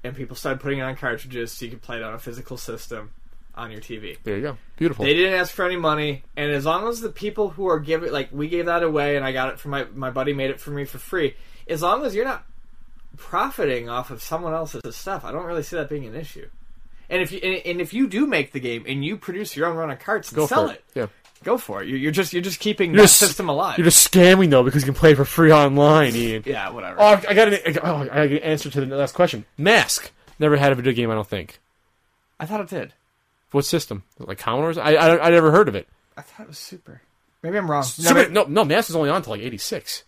and 0.03 0.15
people 0.15 0.35
started 0.35 0.59
putting 0.59 0.79
it 0.79 0.81
on 0.81 0.95
cartridges 0.95 1.51
so 1.51 1.65
you 1.65 1.71
could 1.71 1.81
play 1.83 1.97
it 1.97 2.03
on 2.03 2.15
a 2.15 2.19
physical 2.19 2.57
system 2.57 3.11
on 3.53 3.69
your 3.71 3.79
tv 3.79 4.17
There 4.23 4.35
you 4.37 4.41
go. 4.41 4.57
Beautiful. 4.77 5.05
they 5.05 5.13
didn't 5.13 5.39
ask 5.39 5.53
for 5.53 5.65
any 5.65 5.77
money 5.77 6.23
and 6.35 6.51
as 6.51 6.65
long 6.65 6.87
as 6.87 6.99
the 6.99 7.09
people 7.09 7.49
who 7.49 7.67
are 7.67 7.79
giving 7.79 8.11
like 8.11 8.29
we 8.31 8.47
gave 8.47 8.65
that 8.65 8.81
away 8.81 9.15
and 9.17 9.23
i 9.23 9.31
got 9.31 9.49
it 9.49 9.59
from 9.59 9.69
my 9.71 9.85
my 9.93 10.09
buddy 10.09 10.33
made 10.33 10.49
it 10.49 10.59
for 10.59 10.71
me 10.71 10.83
for 10.83 10.97
free 10.97 11.35
as 11.67 11.83
long 11.83 12.03
as 12.03 12.15
you're 12.15 12.25
not 12.25 12.43
profiting 13.17 13.89
off 13.89 14.11
of 14.11 14.21
someone 14.21 14.53
else's 14.53 14.95
stuff 14.95 15.23
i 15.25 15.31
don't 15.31 15.45
really 15.45 15.63
see 15.63 15.75
that 15.75 15.89
being 15.89 16.05
an 16.05 16.15
issue 16.15 16.47
and 17.09 17.21
if 17.21 17.31
you 17.31 17.39
and, 17.43 17.61
and 17.65 17.81
if 17.81 17.93
you 17.93 18.07
do 18.07 18.25
make 18.25 18.51
the 18.51 18.59
game 18.59 18.83
and 18.87 19.03
you 19.05 19.15
produce 19.17 19.55
your 19.55 19.67
own 19.67 19.75
run 19.77 19.91
of 19.91 19.99
carts 19.99 20.29
and 20.29 20.35
Go 20.37 20.47
sell 20.47 20.67
for 20.67 20.73
it, 20.73 20.83
it. 20.95 20.99
Yeah. 20.99 21.07
go 21.43 21.57
for 21.59 21.83
it. 21.83 21.87
You're, 21.87 21.99
you're 21.99 22.11
just 22.11 22.33
you're 22.33 22.41
just 22.41 22.59
keeping 22.59 22.93
that 22.93 22.97
just- 23.03 23.17
system 23.17 23.47
alive. 23.47 23.77
You're 23.77 23.85
just 23.85 24.11
scamming 24.11 24.49
though 24.49 24.63
because 24.63 24.81
you 24.81 24.85
can 24.87 24.95
play 24.95 25.13
for 25.13 25.23
free 25.23 25.51
online, 25.51 26.15
Ian. 26.15 26.41
yeah, 26.47 26.69
whatever. 26.71 26.97
Oh, 26.99 27.21
I 27.29 27.33
got 27.35 27.49
an, 27.53 27.59
oh, 27.83 27.95
I 28.01 28.05
got 28.07 28.17
an 28.31 28.37
answer 28.39 28.71
to 28.71 28.81
the 28.83 28.95
last 28.95 29.13
question. 29.13 29.45
Mask 29.55 30.11
never 30.39 30.57
had 30.57 30.71
a 30.71 30.75
video 30.75 30.93
game. 30.93 31.11
I 31.11 31.13
don't 31.13 31.27
think. 31.27 31.59
I 32.39 32.47
thought 32.47 32.61
it 32.61 32.69
did. 32.69 32.93
What 33.51 33.65
system? 33.65 34.01
Like 34.17 34.39
Commodore's? 34.39 34.79
I 34.79 34.93
I, 34.95 35.27
I 35.27 35.29
never 35.29 35.51
heard 35.51 35.67
of 35.67 35.75
it. 35.75 35.87
I 36.17 36.21
thought 36.21 36.41
it 36.43 36.47
was 36.47 36.57
super. 36.57 37.01
Maybe 37.43 37.59
I'm 37.59 37.69
wrong. 37.69 37.81
No, 37.81 37.85
Super- 37.85 38.29
no, 38.31 38.45
no, 38.45 38.65
Mask 38.65 38.89
was 38.89 38.95
only 38.95 39.11
on 39.11 39.17
until 39.17 39.31
like 39.33 39.41
'86. 39.41 40.03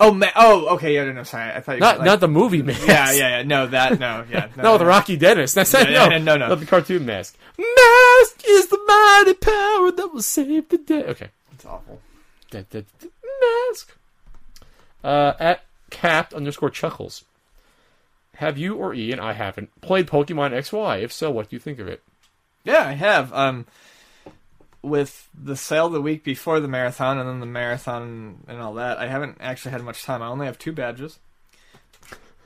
Oh, 0.00 0.12
ma- 0.12 0.30
oh, 0.34 0.66
okay. 0.74 0.94
Yeah, 0.94 1.04
no, 1.04 1.12
no, 1.12 1.22
sorry. 1.22 1.52
I 1.52 1.60
thought 1.60 1.74
you 1.74 1.80
Not 1.80 1.86
meant, 1.86 1.98
like, 2.00 2.06
not 2.06 2.20
the 2.20 2.28
movie 2.28 2.62
Mask. 2.62 2.86
Yeah, 2.86 3.12
yeah, 3.12 3.28
yeah. 3.38 3.42
No, 3.44 3.66
that 3.68 3.98
no, 4.00 4.24
yeah. 4.30 4.48
No, 4.56 4.62
No, 4.62 4.78
the 4.78 4.86
Rocky 4.86 5.16
Dennis. 5.16 5.54
That's 5.54 5.72
No, 5.72 5.80
yeah, 5.80 6.18
no, 6.18 6.36
no. 6.36 6.48
Not 6.48 6.60
the 6.60 6.66
cartoon 6.66 7.06
Mask. 7.06 7.36
Mask 7.58 8.42
is 8.46 8.66
the 8.68 8.78
mighty 8.86 9.34
power 9.34 9.92
that 9.92 10.10
will 10.12 10.22
save 10.22 10.68
the 10.68 10.78
day. 10.78 11.04
Okay. 11.04 11.28
It's 11.52 11.64
awful. 11.64 12.00
Da- 12.50 12.64
da- 12.70 12.82
da- 13.00 13.08
Mask. 13.68 13.96
Uh, 15.04 15.32
at 15.38 15.64
capped 15.90 16.34
underscore 16.34 16.70
chuckles. 16.70 17.24
Have 18.36 18.56
you 18.56 18.74
or 18.76 18.94
Ian, 18.94 19.20
I 19.20 19.34
haven't, 19.34 19.68
played 19.82 20.06
Pokemon 20.06 20.52
XY? 20.52 21.02
If 21.02 21.12
so, 21.12 21.30
what 21.30 21.50
do 21.50 21.56
you 21.56 21.60
think 21.60 21.78
of 21.78 21.88
it? 21.88 22.02
Yeah, 22.64 22.86
I 22.86 22.92
have. 22.92 23.32
Um, 23.34 23.66
with 24.82 25.28
the 25.34 25.56
sale 25.56 25.88
the 25.88 26.00
week 26.00 26.24
before 26.24 26.60
the 26.60 26.68
marathon 26.68 27.18
and 27.18 27.28
then 27.28 27.40
the 27.40 27.46
marathon 27.46 28.44
and 28.48 28.60
all 28.60 28.74
that, 28.74 28.98
I 28.98 29.08
haven't 29.08 29.38
actually 29.40 29.72
had 29.72 29.82
much 29.82 30.04
time. 30.04 30.22
I 30.22 30.28
only 30.28 30.46
have 30.46 30.58
two 30.58 30.72
badges, 30.72 31.18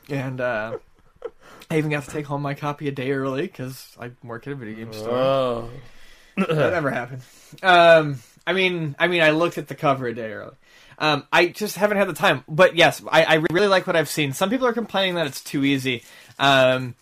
and 0.08 0.40
uh, 0.40 0.78
I 1.70 1.78
even 1.78 1.90
got 1.90 2.04
to 2.04 2.10
take 2.10 2.26
home 2.26 2.42
my 2.42 2.54
copy 2.54 2.88
a 2.88 2.92
day 2.92 3.12
early 3.12 3.42
because 3.42 3.96
I 3.98 4.12
work 4.22 4.46
at 4.46 4.52
a 4.52 4.56
video 4.56 4.76
game 4.76 4.92
store. 4.92 5.10
Oh. 5.10 5.70
that 6.36 6.72
never 6.72 6.90
happened. 6.90 7.22
Um, 7.62 8.20
I 8.46 8.52
mean, 8.52 8.96
I 8.98 9.06
mean, 9.06 9.22
I 9.22 9.30
looked 9.30 9.56
at 9.56 9.68
the 9.68 9.74
cover 9.74 10.06
a 10.06 10.14
day 10.14 10.32
early. 10.32 10.56
Um, 10.98 11.26
I 11.32 11.46
just 11.46 11.76
haven't 11.76 11.96
had 11.96 12.08
the 12.08 12.14
time. 12.14 12.44
But 12.48 12.76
yes, 12.76 13.02
I, 13.10 13.24
I 13.24 13.34
really 13.50 13.68
like 13.68 13.86
what 13.86 13.96
I've 13.96 14.08
seen. 14.08 14.32
Some 14.32 14.50
people 14.50 14.66
are 14.66 14.72
complaining 14.72 15.14
that 15.14 15.26
it's 15.26 15.42
too 15.42 15.64
easy. 15.64 16.04
Um, 16.38 16.94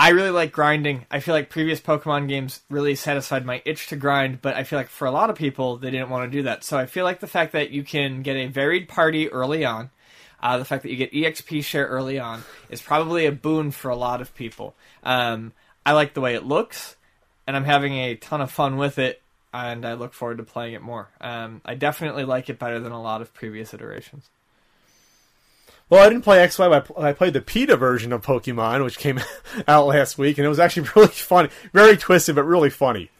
I 0.00 0.12
really 0.12 0.30
like 0.30 0.52
grinding. 0.52 1.04
I 1.10 1.20
feel 1.20 1.34
like 1.34 1.50
previous 1.50 1.78
Pokemon 1.78 2.26
games 2.26 2.62
really 2.70 2.94
satisfied 2.94 3.44
my 3.44 3.60
itch 3.66 3.88
to 3.88 3.96
grind, 3.96 4.40
but 4.40 4.56
I 4.56 4.64
feel 4.64 4.78
like 4.78 4.88
for 4.88 5.06
a 5.06 5.10
lot 5.10 5.28
of 5.28 5.36
people, 5.36 5.76
they 5.76 5.90
didn't 5.90 6.08
want 6.08 6.32
to 6.32 6.38
do 6.38 6.44
that. 6.44 6.64
So 6.64 6.78
I 6.78 6.86
feel 6.86 7.04
like 7.04 7.20
the 7.20 7.26
fact 7.26 7.52
that 7.52 7.68
you 7.68 7.84
can 7.84 8.22
get 8.22 8.34
a 8.34 8.46
varied 8.46 8.88
party 8.88 9.30
early 9.30 9.62
on, 9.62 9.90
uh, 10.42 10.56
the 10.56 10.64
fact 10.64 10.84
that 10.84 10.90
you 10.90 10.96
get 10.96 11.12
EXP 11.12 11.62
share 11.62 11.86
early 11.86 12.18
on, 12.18 12.44
is 12.70 12.80
probably 12.80 13.26
a 13.26 13.30
boon 13.30 13.72
for 13.72 13.90
a 13.90 13.94
lot 13.94 14.22
of 14.22 14.34
people. 14.34 14.74
Um, 15.02 15.52
I 15.84 15.92
like 15.92 16.14
the 16.14 16.22
way 16.22 16.34
it 16.34 16.46
looks, 16.46 16.96
and 17.46 17.54
I'm 17.54 17.64
having 17.64 17.92
a 17.92 18.14
ton 18.14 18.40
of 18.40 18.50
fun 18.50 18.78
with 18.78 18.98
it, 18.98 19.20
and 19.52 19.84
I 19.84 19.92
look 19.92 20.14
forward 20.14 20.38
to 20.38 20.44
playing 20.44 20.72
it 20.72 20.80
more. 20.80 21.10
Um, 21.20 21.60
I 21.62 21.74
definitely 21.74 22.24
like 22.24 22.48
it 22.48 22.58
better 22.58 22.80
than 22.80 22.92
a 22.92 23.02
lot 23.02 23.20
of 23.20 23.34
previous 23.34 23.74
iterations. 23.74 24.30
Well, 25.90 26.06
I 26.06 26.08
didn't 26.08 26.22
play 26.22 26.38
XY, 26.38 26.70
but 26.70 26.98
I 26.98 27.10
I 27.10 27.12
played 27.12 27.32
the 27.32 27.40
PETA 27.40 27.76
version 27.76 28.12
of 28.12 28.22
Pokemon, 28.22 28.84
which 28.84 28.98
came 28.98 29.20
out 29.68 29.86
last 29.86 30.16
week, 30.16 30.38
and 30.38 30.46
it 30.46 30.48
was 30.48 30.60
actually 30.60 30.88
really 30.96 31.08
funny. 31.08 31.50
Very 31.72 31.96
twisted, 31.96 32.36
but 32.36 32.44
really 32.44 32.70
funny. 32.70 33.10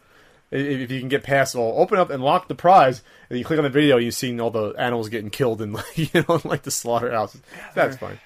If 0.53 0.91
you 0.91 0.99
can 0.99 1.09
get 1.09 1.23
past 1.23 1.55
it 1.55 1.59
all, 1.59 1.81
open 1.81 1.99
up 1.99 2.11
and 2.11 2.25
lock 2.25 2.49
the 2.49 2.57
prize, 2.57 3.03
and 3.29 3.39
you 3.39 3.45
click 3.45 3.59
on 3.59 3.65
the 3.65 3.71
video, 3.71 3.99
you 3.99 4.11
see 4.11 4.39
all 4.41 4.51
the 4.51 4.71
animals 4.79 5.09
getting 5.09 5.31
killed 5.31 5.63
in, 5.63 5.77
you 5.95 6.09
know, 6.15 6.41
like 6.45 6.63
the 6.63 6.73
slaughterhouses. 6.73 7.41
That's 7.75 7.97
fine. 7.97 8.19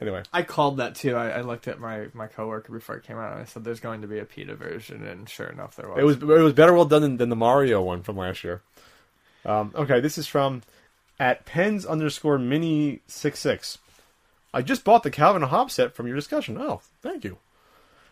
Anyway, 0.00 0.22
I 0.32 0.42
called 0.42 0.76
that 0.76 0.94
too. 0.94 1.16
I, 1.16 1.30
I 1.30 1.40
looked 1.40 1.66
at 1.66 1.80
my, 1.80 2.06
my 2.14 2.28
coworker 2.28 2.72
before 2.72 2.96
it 2.96 3.04
came 3.04 3.16
out, 3.16 3.32
and 3.32 3.42
I 3.42 3.44
said, 3.46 3.64
"There's 3.64 3.80
going 3.80 4.02
to 4.02 4.08
be 4.08 4.20
a 4.20 4.24
PETA 4.24 4.54
version," 4.54 5.04
and 5.04 5.28
sure 5.28 5.48
enough, 5.48 5.74
there 5.74 5.88
was. 5.88 5.98
it 5.98 6.04
was 6.04 6.16
it 6.16 6.42
was 6.42 6.52
better 6.52 6.72
well 6.72 6.84
done 6.84 7.02
than, 7.02 7.16
than 7.16 7.28
the 7.30 7.36
Mario 7.36 7.82
one 7.82 8.02
from 8.02 8.16
last 8.16 8.44
year. 8.44 8.62
Um, 9.44 9.72
okay, 9.74 9.98
this 9.98 10.16
is 10.16 10.28
from 10.28 10.62
at 11.18 11.46
pens 11.46 11.84
underscore 11.84 12.38
mini 12.38 13.00
six 13.08 13.40
six. 13.40 13.78
I 14.52 14.62
just 14.62 14.84
bought 14.84 15.02
the 15.02 15.10
Calvin 15.10 15.42
and 15.42 15.50
Hobbes 15.50 15.74
set 15.74 15.94
from 15.94 16.06
your 16.06 16.16
discussion. 16.16 16.56
Oh, 16.58 16.80
thank 17.02 17.24
you. 17.24 17.38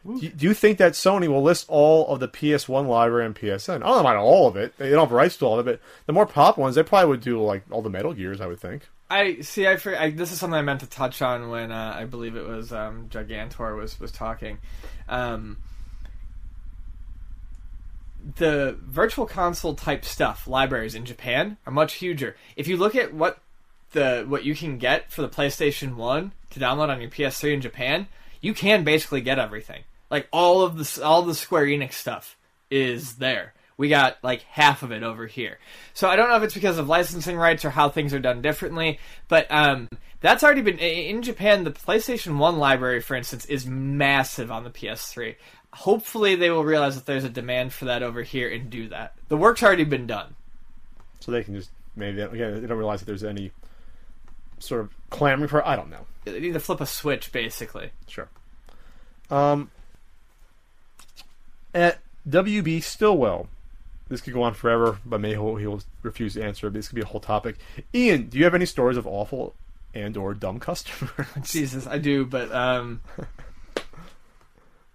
Do 0.06 0.18
you, 0.18 0.28
do 0.28 0.46
you 0.46 0.54
think 0.54 0.78
that 0.78 0.92
Sony 0.92 1.26
will 1.26 1.42
list 1.42 1.66
all 1.68 2.06
of 2.08 2.20
the 2.20 2.28
PS1 2.28 2.86
library 2.86 3.26
and 3.26 3.34
PSN? 3.34 3.76
I 3.76 3.78
don't 3.78 3.80
know 3.80 4.00
about 4.00 4.16
all 4.16 4.46
of 4.46 4.56
it. 4.56 4.76
They 4.78 4.90
don't 4.90 5.00
have 5.00 5.12
rights 5.12 5.36
to 5.38 5.46
all 5.46 5.58
of 5.58 5.66
it. 5.66 5.80
The 6.06 6.12
more 6.12 6.26
pop 6.26 6.56
ones, 6.56 6.76
they 6.76 6.84
probably 6.84 7.08
would 7.08 7.22
do 7.22 7.42
like 7.42 7.64
all 7.70 7.82
the 7.82 7.90
Metal 7.90 8.14
Gears. 8.14 8.40
I 8.40 8.46
would 8.46 8.60
think. 8.60 8.88
I 9.10 9.40
see. 9.40 9.66
I, 9.66 9.78
I 9.98 10.10
this 10.10 10.32
is 10.32 10.38
something 10.38 10.56
I 10.56 10.62
meant 10.62 10.80
to 10.80 10.86
touch 10.86 11.22
on 11.22 11.48
when 11.48 11.72
uh, 11.72 11.94
I 11.96 12.04
believe 12.04 12.36
it 12.36 12.46
was 12.46 12.72
um, 12.72 13.08
Gigantor 13.08 13.76
was 13.76 13.98
was 13.98 14.12
talking. 14.12 14.58
Um, 15.08 15.58
the 18.36 18.76
virtual 18.82 19.26
console 19.26 19.74
type 19.74 20.04
stuff 20.04 20.48
libraries 20.48 20.94
in 20.94 21.04
Japan 21.04 21.56
are 21.66 21.72
much 21.72 21.94
huger. 21.94 22.36
If 22.56 22.68
you 22.68 22.76
look 22.76 22.94
at 22.94 23.14
what 23.14 23.38
the 23.96 24.24
what 24.28 24.44
you 24.44 24.54
can 24.54 24.78
get 24.78 25.10
for 25.10 25.22
the 25.22 25.28
PlayStation 25.28 25.96
One 25.96 26.32
to 26.50 26.60
download 26.60 26.90
on 26.90 27.00
your 27.00 27.10
PS3 27.10 27.54
in 27.54 27.60
Japan, 27.60 28.06
you 28.40 28.54
can 28.54 28.84
basically 28.84 29.22
get 29.22 29.38
everything. 29.38 29.82
Like 30.10 30.28
all 30.30 30.62
of 30.62 30.76
the 30.76 31.02
all 31.02 31.22
the 31.22 31.34
Square 31.34 31.66
Enix 31.66 31.94
stuff 31.94 32.36
is 32.70 33.16
there. 33.16 33.54
We 33.78 33.88
got 33.88 34.18
like 34.22 34.42
half 34.42 34.82
of 34.82 34.92
it 34.92 35.02
over 35.02 35.26
here. 35.26 35.58
So 35.94 36.08
I 36.08 36.16
don't 36.16 36.28
know 36.28 36.36
if 36.36 36.42
it's 36.42 36.54
because 36.54 36.78
of 36.78 36.88
licensing 36.88 37.36
rights 37.36 37.64
or 37.64 37.70
how 37.70 37.88
things 37.88 38.14
are 38.14 38.20
done 38.20 38.42
differently, 38.42 39.00
but 39.28 39.50
um, 39.50 39.88
that's 40.20 40.44
already 40.44 40.62
been 40.62 40.78
in 40.78 41.22
Japan. 41.22 41.64
The 41.64 41.72
PlayStation 41.72 42.38
One 42.38 42.58
library, 42.58 43.00
for 43.00 43.16
instance, 43.16 43.46
is 43.46 43.66
massive 43.66 44.50
on 44.50 44.64
the 44.64 44.70
PS3. 44.70 45.36
Hopefully, 45.72 46.36
they 46.36 46.50
will 46.50 46.64
realize 46.64 46.94
that 46.94 47.06
there's 47.06 47.24
a 47.24 47.30
demand 47.30 47.72
for 47.72 47.86
that 47.86 48.02
over 48.02 48.22
here 48.22 48.48
and 48.50 48.70
do 48.70 48.88
that. 48.88 49.14
The 49.28 49.36
work's 49.36 49.62
already 49.62 49.84
been 49.84 50.06
done. 50.06 50.34
So 51.20 51.32
they 51.32 51.42
can 51.42 51.54
just 51.54 51.70
maybe 51.96 52.20
again 52.20 52.60
they 52.60 52.66
don't 52.66 52.78
realize 52.78 53.00
that 53.00 53.06
there's 53.06 53.24
any 53.24 53.50
sort 54.58 54.80
of 54.82 54.94
clamoring 55.10 55.48
for. 55.48 55.66
I 55.66 55.76
don't 55.76 55.90
know. 55.90 56.06
They 56.24 56.40
need 56.40 56.54
to 56.54 56.60
flip 56.60 56.80
a 56.80 56.86
switch, 56.86 57.30
basically. 57.32 57.90
Sure. 58.08 58.28
Um, 59.30 59.70
at 61.74 61.98
WB 62.28 62.82
Stillwell, 62.82 63.48
this 64.08 64.20
could 64.20 64.32
go 64.32 64.42
on 64.42 64.54
forever, 64.54 64.98
but 65.04 65.20
maybe 65.20 65.34
he'll, 65.34 65.56
he'll 65.56 65.80
refuse 66.02 66.34
to 66.34 66.42
answer. 66.42 66.68
But 66.68 66.74
this 66.74 66.88
could 66.88 66.96
be 66.96 67.02
a 67.02 67.06
whole 67.06 67.20
topic. 67.20 67.56
Ian, 67.94 68.28
do 68.28 68.38
you 68.38 68.44
have 68.44 68.54
any 68.54 68.66
stories 68.66 68.96
of 68.96 69.06
awful 69.06 69.54
and 69.94 70.16
or 70.16 70.34
dumb 70.34 70.58
customers? 70.60 71.26
Jesus, 71.42 71.86
I 71.86 71.98
do, 71.98 72.24
but 72.24 72.52
um, 72.52 73.00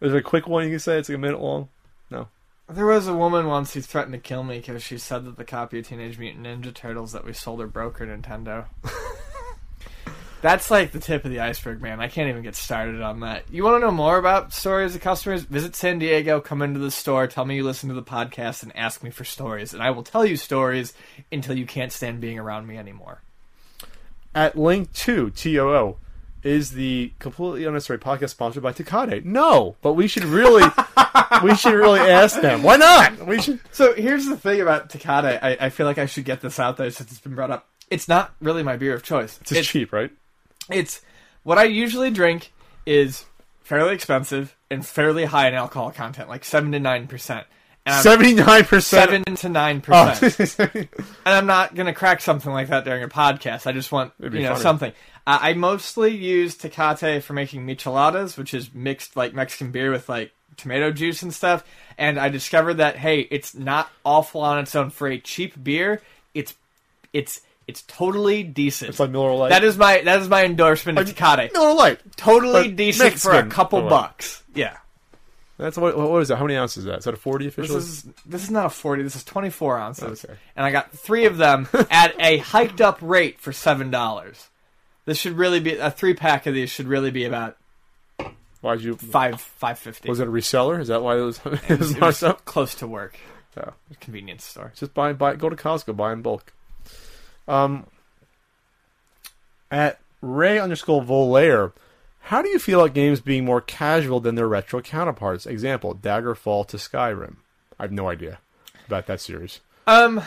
Is 0.02 0.12
there 0.12 0.18
a 0.18 0.24
quick 0.24 0.48
one 0.48 0.64
you 0.64 0.72
can 0.72 0.80
say? 0.80 0.98
It's 0.98 1.10
like 1.10 1.18
a 1.18 1.20
minute 1.20 1.40
long. 1.40 1.70
No. 2.10 2.28
there 2.68 2.88
was 2.88 3.08
a 3.08 3.14
woman 3.14 3.48
once 3.48 3.74
who 3.74 3.82
threatened 3.82 4.14
to 4.14 4.20
kill 4.20 4.44
me 4.44 4.58
because 4.58 4.82
she 4.82 4.98
said 4.98 5.26
that 5.26 5.38
the 5.38 5.46
copy 5.46 5.80
of 5.80 5.88
Teenage 5.88 6.18
Mutant 6.18 6.46
Ninja 6.46 6.74
Turtles 6.74 7.12
that 7.12 7.24
we 7.24 7.34
sold 7.34 7.60
her 7.62 7.68
broke 7.68 8.00
her 8.00 8.08
Nintendo. 8.08 8.66
That's 10.42 10.72
like 10.72 10.92
the 10.92 11.00
tip 11.00 11.24
of 11.24 11.32
the 11.32 11.40
iceberg, 11.40 11.82
man. 11.82 12.00
I 12.00 12.08
can't 12.08 12.30
even 12.30 12.42
get 12.42 12.56
started 12.56 13.02
on 13.02 13.20
that. 13.20 13.44
You 13.52 13.64
want 13.64 13.76
to 13.76 13.86
know 13.86 13.92
more 13.92 14.18
about 14.18 14.54
stories 14.54 14.96
of 14.96 15.02
customers? 15.02 15.44
Visit 15.44 15.76
San 15.76 16.00
Diego, 16.00 16.42
come 16.42 16.62
into 16.62 16.80
the 16.80 16.92
store, 16.92 17.28
tell 17.28 17.46
me 17.46 17.58
you 17.58 17.64
listen 17.64 17.90
to 17.90 17.96
the 17.96 18.02
podcast, 18.02 18.64
and 18.64 18.76
ask 18.76 19.04
me 19.04 19.12
for 19.12 19.24
stories. 19.24 19.74
And 19.74 19.84
I 19.84 19.92
will 19.92 20.04
tell 20.04 20.26
you 20.26 20.36
stories 20.36 20.94
until 21.32 21.56
you 21.56 21.68
can't 21.68 21.92
stand 21.92 22.22
being 22.22 22.40
around 22.40 22.68
me 22.68 22.78
anymore. 22.78 23.22
At 24.34 24.58
Link 24.58 24.92
2, 24.94 25.32
TOO, 25.32 25.98
is 26.44 26.72
the 26.72 27.14
completely 27.20 27.66
unnecessary 27.66 28.00
podcast 28.00 28.30
sponsored 28.30 28.64
by 28.64 28.74
Tecate? 28.74 29.24
No, 29.24 29.76
but 29.82 29.94
we 29.94 30.08
should 30.08 30.24
really, 30.24 30.64
we 31.44 31.56
should 31.56 31.74
really 31.74 32.00
ask 32.00 32.42
them. 32.42 32.64
Why 32.64 32.78
not? 32.78 33.28
We 33.28 33.42
should. 33.42 33.60
So 33.72 33.94
here's 33.94 34.26
the 34.26 34.38
thing 34.38 34.60
about 34.60 34.90
Tecate. 34.90 35.40
I, 35.42 35.58
I 35.60 35.70
feel 35.70 35.86
like 35.86 36.00
I 36.00 36.08
should 36.08 36.26
get 36.26 36.42
this 36.42 36.60
out 36.60 36.78
there 36.78 36.90
since 36.90 37.12
it's 37.12 37.20
been 37.20 37.36
brought 37.36 37.52
up. 37.52 37.68
It's 37.92 38.08
not 38.08 38.34
really 38.42 38.64
my 38.64 38.78
beer 38.78 38.96
of 38.96 39.04
choice. 39.04 39.38
It's 39.42 39.52
just 39.52 39.70
cheap, 39.70 39.92
right? 39.92 40.12
It's 40.70 41.02
what 41.44 41.58
I 41.58 41.64
usually 41.64 42.12
drink 42.12 42.52
is 42.86 43.26
fairly 43.62 43.94
expensive 43.94 44.56
and 44.70 44.86
fairly 44.86 45.26
high 45.26 45.48
in 45.48 45.54
alcohol 45.54 45.92
content, 45.92 46.30
like 46.30 46.44
seven 46.44 46.72
to 46.74 46.80
nine 46.80 47.08
percent. 47.08 47.46
Seventy 48.02 48.36
nine 48.36 48.64
percent. 48.66 49.10
seven 49.10 49.36
to 49.38 49.50
nine 49.50 49.82
Oh. 49.88 50.16
percent. 50.20 50.72
and 50.76 50.88
I'm 51.26 51.48
not 51.48 51.74
gonna 51.74 51.94
crack 51.96 52.22
something 52.22 52.52
like 52.52 52.68
that 52.68 52.86
during 52.86 53.02
a 53.04 53.08
podcast. 53.10 53.66
I 53.66 53.72
just 53.72 53.92
want 53.92 54.14
you 54.20 54.30
know 54.30 54.50
funny. 54.50 54.60
something. 54.62 54.94
Uh, 55.26 55.40
I 55.42 55.54
mostly 55.54 56.16
use 56.16 56.56
Tecate 56.58 57.22
for 57.24 57.34
making 57.34 57.66
micheladas, 57.66 58.38
which 58.38 58.54
is 58.54 58.74
mixed 58.74 59.16
like 59.16 59.34
Mexican 59.34 59.72
beer 59.72 59.90
with 59.92 60.08
like 60.10 60.32
tomato 60.58 60.92
juice 60.92 61.24
and 61.24 61.34
stuff. 61.34 61.64
And 61.98 62.20
I 62.20 62.30
discovered 62.30 62.76
that 62.76 62.98
hey, 62.98 63.22
it's 63.32 63.56
not 63.56 63.90
awful 64.06 64.42
on 64.42 64.60
its 64.60 64.76
own 64.76 64.92
for 64.92 65.08
a 65.08 65.18
cheap 65.20 65.62
beer. 65.64 66.02
It's 66.36 66.54
it's 67.14 67.42
it's 67.72 67.82
totally 67.84 68.44
decent. 68.44 68.90
It's 68.90 69.00
like 69.00 69.10
Miller 69.10 69.34
Lite. 69.34 69.50
that 69.50 69.64
is 69.64 69.78
my 69.78 70.02
that 70.02 70.22
is 70.22 70.30
my 70.30 70.46
endorsement 70.46 71.00
of 71.00 71.08
Tecate. 71.08 71.52
Miller 71.54 71.74
Lite. 71.74 72.00
Totally 72.18 72.68
but 72.70 72.76
decent 72.76 73.14
for 73.20 73.30
a 73.32 73.34
Mexican 73.34 73.50
couple 73.52 73.80
Miller 73.80 73.92
Lite. 73.92 74.02
bucks. 74.02 74.44
Yeah. 74.54 74.78
That's 75.58 75.78
what. 75.78 75.96
What 75.98 76.22
is 76.22 76.28
that? 76.30 76.38
How 76.38 76.44
many 76.46 76.58
ounces 76.58 76.78
is 76.80 76.86
that? 76.86 77.00
Is 77.00 77.04
that 77.06 77.14
a 77.14 77.18
forty 77.18 77.48
official? 77.48 77.76
This 77.76 77.86
is 77.88 78.04
this 78.26 78.44
is 78.44 78.50
not 78.52 78.66
a 78.66 78.70
forty. 78.70 79.04
This 79.04 79.16
is 79.16 79.24
twenty 79.24 79.50
four 79.52 79.78
ounces, 79.78 80.26
Okay. 80.26 80.34
and 80.56 80.66
I 80.66 80.72
got 80.72 80.92
three 80.92 81.26
of 81.26 81.38
them 81.38 81.68
at 81.92 82.16
a 82.20 82.38
hiked 82.38 82.82
up 82.82 82.98
rate 83.02 83.40
for 83.40 83.54
seven 83.54 83.92
dollars. 83.92 84.50
This 85.06 85.18
should 85.20 85.34
really 85.38 85.60
be 85.60 85.76
a 85.78 85.92
three 85.92 86.14
pack 86.16 86.48
of 86.48 86.54
these 86.56 86.70
should 86.72 86.88
really 86.88 87.12
be 87.12 87.26
about 87.26 87.58
Why'd 88.62 88.82
you? 88.82 88.96
five 88.96 89.40
five 89.42 89.78
fifty. 89.80 90.10
Was 90.10 90.20
it 90.20 90.28
a 90.28 90.32
reseller? 90.32 90.80
Is 90.80 90.88
that 90.90 91.02
why 91.04 91.18
it 91.18 91.22
was? 91.22 91.40
it 91.46 91.52
was 91.52 91.62
It 91.70 91.80
was 91.80 91.98
marked 92.00 92.24
up? 92.24 92.46
close 92.46 92.74
to 92.76 92.88
work. 92.88 93.18
Yeah. 93.58 93.72
Convenience 94.00 94.44
store. 94.46 94.72
Just 94.76 94.94
buy, 94.94 95.14
buy, 95.14 95.36
go 95.36 95.50
to 95.50 95.56
Costco, 95.56 95.96
buy 95.96 96.14
in 96.14 96.22
bulk. 96.22 96.54
Um, 97.48 97.88
at 99.70 100.00
Ray 100.22 100.60
underscore 100.60 101.02
Volaire, 101.02 101.74
how 102.22 102.42
do 102.42 102.50
you 102.50 102.60
feel 102.60 102.82
about 102.82 102.94
games 102.94 103.20
being 103.20 103.46
more 103.46 103.62
casual 103.62 104.20
than 104.20 104.36
their 104.36 104.48
retro 104.48 104.82
counterparts? 104.82 105.46
Example: 105.46 105.96
Daggerfall 105.96 106.68
to 106.68 106.78
Skyrim. 106.78 107.38
I 107.80 107.84
have 107.84 107.92
no 107.92 108.10
idea 108.10 108.40
about 108.88 109.08
that 109.08 109.20
series. 109.20 109.60
Um, 109.88 110.22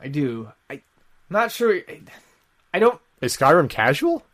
I 0.00 0.08
do. 0.08 0.50
I, 0.68 0.74
I'm 0.74 0.82
not 1.30 1.52
sure. 1.52 1.74
I, 1.88 2.00
I 2.74 2.78
don't. 2.78 3.00
Is 3.20 3.36
Skyrim 3.36 3.68
casual? 3.68 4.24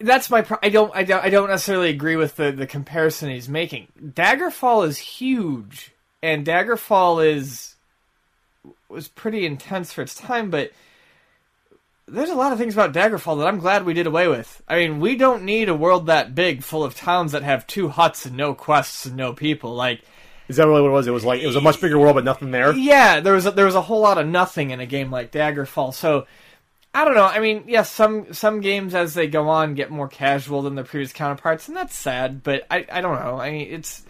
That's 0.00 0.30
my. 0.30 0.42
Pro- 0.42 0.58
I 0.62 0.68
don't. 0.70 0.90
I 0.94 1.04
don't. 1.04 1.24
I 1.24 1.28
don't 1.28 1.48
necessarily 1.48 1.90
agree 1.90 2.16
with 2.16 2.36
the 2.36 2.50
the 2.50 2.66
comparison 2.66 3.30
he's 3.30 3.48
making. 3.48 3.88
Daggerfall 4.02 4.86
is 4.86 4.98
huge, 4.98 5.92
and 6.22 6.46
Daggerfall 6.46 7.24
is 7.26 7.76
was 8.88 9.08
pretty 9.08 9.44
intense 9.46 9.92
for 9.92 10.02
its 10.02 10.14
time, 10.14 10.50
but 10.50 10.72
there's 12.06 12.30
a 12.30 12.34
lot 12.34 12.52
of 12.52 12.58
things 12.58 12.72
about 12.74 12.94
Daggerfall 12.94 13.38
that 13.38 13.46
I'm 13.46 13.58
glad 13.58 13.84
we 13.84 13.92
did 13.92 14.06
away 14.06 14.28
with. 14.28 14.62
I 14.66 14.76
mean, 14.78 14.98
we 14.98 15.14
don't 15.16 15.42
need 15.44 15.68
a 15.68 15.74
world 15.74 16.06
that 16.06 16.34
big, 16.34 16.62
full 16.62 16.82
of 16.82 16.94
towns 16.94 17.32
that 17.32 17.42
have 17.42 17.66
two 17.66 17.88
huts 17.88 18.24
and 18.24 18.36
no 18.36 18.54
quests 18.54 19.04
and 19.04 19.16
no 19.16 19.34
people. 19.34 19.74
Like, 19.74 20.00
Is 20.48 20.56
that 20.56 20.66
really 20.66 20.80
what 20.80 20.88
it 20.88 20.92
was? 20.92 21.06
It 21.06 21.12
was 21.12 21.24
like 21.24 21.42
it 21.42 21.46
was 21.46 21.56
a 21.56 21.60
much 21.60 21.80
bigger 21.80 21.98
world, 21.98 22.14
but 22.14 22.24
nothing 22.24 22.50
there. 22.50 22.72
yeah, 22.72 23.20
there 23.20 23.34
was 23.34 23.46
a, 23.46 23.50
there 23.50 23.66
was 23.66 23.74
a 23.74 23.82
whole 23.82 24.00
lot 24.00 24.18
of 24.18 24.26
nothing 24.26 24.70
in 24.70 24.80
a 24.80 24.86
game 24.86 25.10
like 25.10 25.30
Daggerfall. 25.32 25.92
So 25.92 26.26
I 26.94 27.04
don't 27.04 27.14
know. 27.14 27.26
I 27.26 27.40
mean, 27.40 27.64
yes, 27.66 27.90
some 27.90 28.32
some 28.32 28.60
games 28.62 28.94
as 28.94 29.12
they 29.12 29.26
go 29.26 29.48
on 29.50 29.74
get 29.74 29.90
more 29.90 30.08
casual 30.08 30.62
than 30.62 30.74
their 30.74 30.84
previous 30.84 31.12
counterparts, 31.12 31.68
and 31.68 31.76
that's 31.76 31.94
sad. 31.94 32.42
But 32.42 32.66
I, 32.70 32.86
I 32.90 33.02
don't 33.02 33.20
know. 33.20 33.38
I 33.38 33.50
mean, 33.50 33.68
it's 33.70 34.02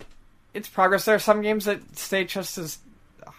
it's 0.58 0.68
progress. 0.68 1.04
There 1.04 1.14
are 1.14 1.20
some 1.20 1.40
games 1.40 1.66
that 1.66 1.96
stay 1.96 2.24
just 2.24 2.58
as 2.58 2.78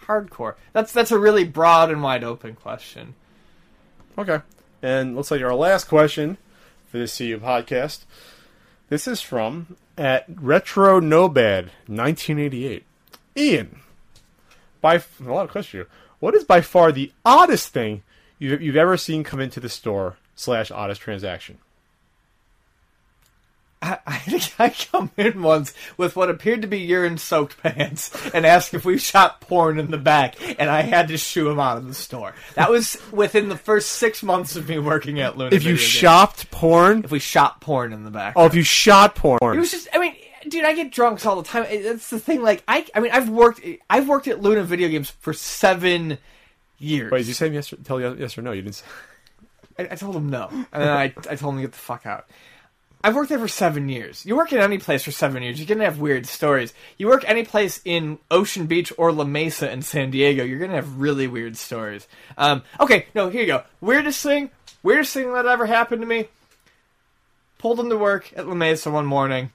hardcore. 0.08 0.56
That's 0.72 0.94
that's 0.94 1.12
a 1.12 1.20
really 1.20 1.44
broad 1.44 1.92
and 1.92 2.02
wide 2.02 2.24
open 2.24 2.56
question. 2.56 3.14
Okay. 4.18 4.40
And 4.82 5.16
looks 5.16 5.30
like 5.30 5.42
our 5.42 5.54
last 5.54 5.90
question 5.90 6.38
for 6.90 6.98
this 6.98 7.18
CU 7.18 7.38
podcast. 7.40 8.06
This 8.88 9.06
is 9.06 9.22
from 9.22 9.76
at 9.98 10.26
Retro 10.30 11.02
Nobad 11.02 11.70
1988. 11.88 12.86
Ian, 13.36 13.80
by 14.80 14.96
a 14.96 15.04
lot 15.24 15.44
of 15.44 15.52
questions. 15.52 15.88
What 16.20 16.36
is 16.36 16.46
by 16.46 16.62
far 16.62 16.92
the 16.92 17.12
oddest 17.26 17.70
thing 17.74 18.04
you've, 18.40 18.62
you've 18.62 18.76
ever 18.78 18.96
seen 18.96 19.24
come 19.26 19.42
into 19.42 19.60
the 19.60 19.70
store 19.70 20.16
slash 20.36 20.72
oddest 20.72 21.02
transaction? 21.02 21.58
I, 23.82 24.00
I 24.06 24.18
think 24.18 24.54
I 24.60 24.70
come 24.70 25.12
in 25.18 25.42
once 25.42 25.74
with 25.98 26.16
what 26.16 26.30
appeared 26.30 26.62
to 26.64 26.68
be 26.68 26.80
urine-soaked 26.80 27.62
pants 27.62 28.12
and 28.34 28.46
asked 28.46 28.74
if 28.74 28.86
we 28.86 28.98
shot 28.98 29.42
porn 29.42 29.80
in 29.80 29.92
the 29.92 29.98
back, 29.98 30.36
and 30.60 30.70
I 30.70 30.82
had 30.82 31.08
to 31.10 31.18
shoo 31.18 31.50
him 31.50 31.60
out 31.60 31.78
of 31.78 31.88
the 31.88 31.94
store. 31.94 32.34
That 32.56 32.70
was 32.70 32.98
within 33.12 33.50
the 33.50 33.58
first 33.58 33.92
six 33.92 34.22
months 34.22 34.56
of 34.56 34.68
me 34.68 34.80
working 34.80 35.20
at 35.20 35.38
Luna. 35.38 35.56
If 35.56 35.64
you 35.64 35.72
Video 35.72 35.78
Games. 35.78 35.82
shopped 35.82 36.52
porn? 36.52 37.04
if 37.04 37.12
we 37.12 37.20
shot 37.20 37.62
porn 37.62 37.94
in 37.94 38.04
the 38.04 38.12
back. 38.12 38.34
Oh, 38.36 38.46
if 38.46 38.56
you 38.56 38.64
shot 38.64 39.16
porn, 39.16 39.40
It 39.42 39.60
was 39.60 39.72
just, 39.72 39.88
I 39.94 40.00
mean, 40.00 40.16
dude, 40.48 40.66
I 40.66 40.74
get 40.74 40.92
drunks 40.92 41.26
all 41.26 41.42
the 41.42 41.48
time. 41.48 41.66
That's 41.84 42.10
the 42.10 42.20
thing. 42.20 42.42
Like, 42.42 42.64
I, 42.68 42.86
I 42.94 43.00
mean, 43.00 43.12
I've 43.12 43.30
worked, 43.30 43.62
I've 43.90 44.08
worked 44.08 44.28
at 44.28 44.42
Luna 44.42 44.64
Video 44.64 44.90
Games 44.90 45.10
for 45.10 45.34
seven 45.34 46.18
years. 46.78 47.12
Wait, 47.12 47.20
did 47.20 47.28
you 47.28 47.34
say 47.34 47.48
yes 47.48 47.72
or, 47.72 47.78
tell 47.78 48.00
yes 48.00 48.38
or 48.38 48.42
no? 48.42 48.52
You 48.52 48.62
didn't 48.62 48.76
say. 48.76 48.86
I, 49.78 49.84
I 49.92 49.96
told 49.96 50.16
him 50.16 50.30
no, 50.30 50.48
and 50.50 50.68
then 50.72 50.90
I, 50.90 51.04
I 51.30 51.36
told 51.36 51.54
him 51.54 51.58
to 51.58 51.62
get 51.62 51.72
the 51.72 51.78
fuck 51.78 52.06
out. 52.06 52.28
I've 53.02 53.16
worked 53.16 53.30
there 53.30 53.40
for 53.40 53.48
seven 53.48 53.88
years. 53.88 54.26
You 54.26 54.36
work 54.36 54.52
in 54.52 54.60
any 54.60 54.78
place 54.78 55.04
for 55.04 55.12
seven 55.12 55.42
years, 55.42 55.58
you're 55.58 55.68
gonna 55.68 55.86
have 55.86 56.00
weird 56.00 56.26
stories. 56.26 56.74
You 56.98 57.08
work 57.08 57.24
any 57.26 57.44
place 57.46 57.80
in 57.86 58.20
Ocean 58.30 58.66
Beach 58.66 58.92
or 58.98 59.12
La 59.14 59.24
Mesa 59.24 59.72
in 59.72 59.82
San 59.84 60.12
Diego, 60.12 60.44
you're 60.44 60.60
gonna 60.60 60.74
have 60.76 61.00
really 61.00 61.28
weird 61.28 61.56
stories. 61.56 62.08
Um, 62.38 62.64
okay, 62.80 63.06
no, 63.16 63.30
here 63.30 63.42
you 63.42 63.48
go. 63.48 63.64
Weirdest 63.80 64.22
thing, 64.22 64.52
weirdest 64.84 65.14
thing 65.14 65.32
that 65.34 65.46
ever 65.46 65.66
happened 65.66 66.02
to 66.02 66.08
me. 66.08 66.28
pulled 67.58 67.80
into 67.80 67.98
work 67.98 68.32
at 68.36 68.48
La 68.48 68.54
Mesa 68.56 68.90
one 68.90 69.06
morning, 69.06 69.52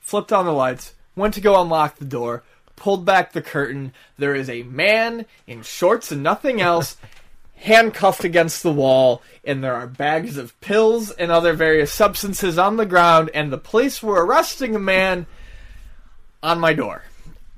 flipped 0.00 0.32
on 0.32 0.44
the 0.44 0.52
lights, 0.52 0.94
went 1.16 1.34
to 1.34 1.40
go 1.40 1.60
unlock 1.60 1.96
the 1.96 2.04
door, 2.04 2.42
pulled 2.76 3.04
back 3.04 3.32
the 3.32 3.42
curtain. 3.42 3.92
There 4.18 4.34
is 4.34 4.48
a 4.50 4.62
man 4.64 5.26
in 5.46 5.62
shorts 5.62 6.10
and 6.10 6.22
nothing 6.22 6.60
else, 6.60 6.96
handcuffed 7.60 8.24
against 8.24 8.62
the 8.62 8.72
wall, 8.72 9.22
and 9.44 9.62
there 9.62 9.74
are 9.74 9.86
bags 9.86 10.36
of 10.36 10.58
pills 10.60 11.10
and 11.12 11.30
other 11.30 11.52
various 11.52 11.92
substances 11.92 12.58
on 12.58 12.76
the 12.76 12.86
ground, 12.86 13.30
and 13.34 13.52
the 13.52 13.58
police 13.58 14.02
were 14.02 14.24
arresting 14.24 14.74
a 14.74 14.80
man 14.80 15.26
on 16.42 16.58
my 16.58 16.72
door. 16.72 17.04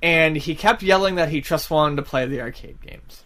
And 0.02 0.36
he 0.36 0.56
kept 0.56 0.82
yelling 0.82 1.14
that 1.14 1.28
he 1.28 1.40
just 1.40 1.70
wanted 1.70 1.96
to 1.96 2.02
play 2.02 2.26
the 2.26 2.40
arcade 2.40 2.80
games. 2.80 3.22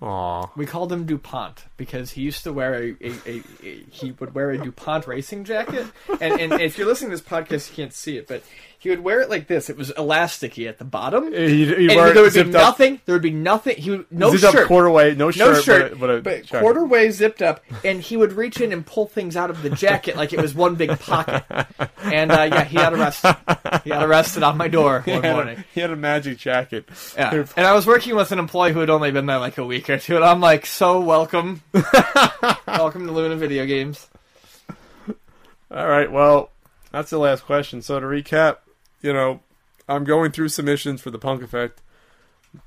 Aw. 0.00 0.50
We 0.56 0.66
called 0.66 0.92
him 0.92 1.06
DuPont 1.06 1.64
because 1.76 2.12
he 2.12 2.22
used 2.22 2.44
to 2.44 2.52
wear 2.52 2.74
a, 2.74 2.96
a, 3.00 3.12
a, 3.26 3.42
a 3.62 3.84
he 3.90 4.12
would 4.12 4.34
wear 4.34 4.50
a 4.50 4.58
DuPont 4.58 5.06
racing 5.06 5.44
jacket. 5.44 5.86
And, 6.20 6.40
and 6.40 6.60
if 6.60 6.78
you're 6.78 6.86
listening 6.86 7.10
to 7.10 7.16
this 7.16 7.26
podcast, 7.26 7.70
you 7.70 7.76
can't 7.76 7.92
see 7.92 8.16
it, 8.16 8.26
but 8.28 8.42
he 8.80 8.90
would 8.90 9.00
wear 9.00 9.20
it 9.20 9.28
like 9.28 9.48
this. 9.48 9.68
It 9.68 9.76
was 9.76 9.90
elasticy 9.92 10.68
at 10.68 10.78
the 10.78 10.84
bottom. 10.84 11.32
He, 11.32 11.66
he 11.66 11.72
and 11.72 11.90
there 11.90 12.04
would 12.04 12.14
be 12.14 12.30
zipped 12.30 12.54
up- 12.54 12.62
nothing. 12.62 13.00
There 13.06 13.14
would 13.14 13.22
be 13.22 13.32
nothing. 13.32 13.76
He 13.76 13.90
would 13.90 14.06
no 14.10 14.30
zipped 14.36 14.52
shirt. 14.52 14.62
up 14.62 14.68
quarter 14.68 14.88
way, 14.88 15.14
no 15.16 15.26
no 15.26 15.30
shirt, 15.30 15.64
shirt, 15.64 15.98
but, 15.98 16.10
a, 16.10 16.20
but, 16.22 16.52
a 16.52 16.84
way 16.84 17.10
zipped 17.10 17.42
up, 17.42 17.64
and 17.84 18.00
he 18.00 18.16
would 18.16 18.32
reach 18.32 18.60
in 18.60 18.72
and 18.72 18.86
pull 18.86 19.06
things 19.06 19.36
out 19.36 19.50
of 19.50 19.62
the 19.62 19.70
jacket 19.70 20.16
like 20.16 20.32
it 20.32 20.40
was 20.40 20.54
one 20.54 20.76
big 20.76 20.96
pocket. 21.00 21.44
And 22.02 22.30
uh, 22.30 22.48
yeah, 22.50 22.64
he 22.64 22.76
got 22.76 22.94
arrested. 22.94 23.36
He 23.82 23.90
got 23.90 24.04
arrested 24.04 24.44
on 24.44 24.56
my 24.56 24.68
door 24.68 25.00
He 25.04 25.12
one 25.12 25.22
had, 25.24 25.34
morning. 25.34 25.58
a, 25.58 25.64
he 25.74 25.80
had 25.80 25.90
a 25.90 25.96
magic 25.96 26.38
jacket. 26.38 26.88
Yeah. 27.16 27.46
And 27.56 27.66
I 27.66 27.74
was 27.74 27.84
working 27.84 28.14
with 28.14 28.30
an 28.30 28.38
employee 28.38 28.72
who 28.72 28.80
had 28.80 28.90
only 28.90 29.10
been 29.10 29.26
there 29.26 29.38
like 29.38 29.58
a 29.58 29.64
week 29.64 29.90
or 29.90 29.98
two, 29.98 30.14
and 30.16 30.24
I'm 30.24 30.40
like, 30.40 30.66
so 30.66 31.00
welcome. 31.00 31.62
welcome 32.66 33.06
to 33.06 33.12
Luna 33.12 33.34
Video 33.36 33.66
Games. 33.66 34.06
All 35.70 35.86
right, 35.88 36.10
well, 36.10 36.50
that's 36.92 37.10
the 37.10 37.18
last 37.18 37.44
question. 37.44 37.82
So 37.82 38.00
to 38.00 38.06
recap, 38.06 38.58
you 39.00 39.12
know, 39.12 39.40
I'm 39.88 40.04
going 40.04 40.32
through 40.32 40.48
submissions 40.48 41.00
for 41.00 41.10
the 41.10 41.18
Punk 41.18 41.42
Effect. 41.42 41.80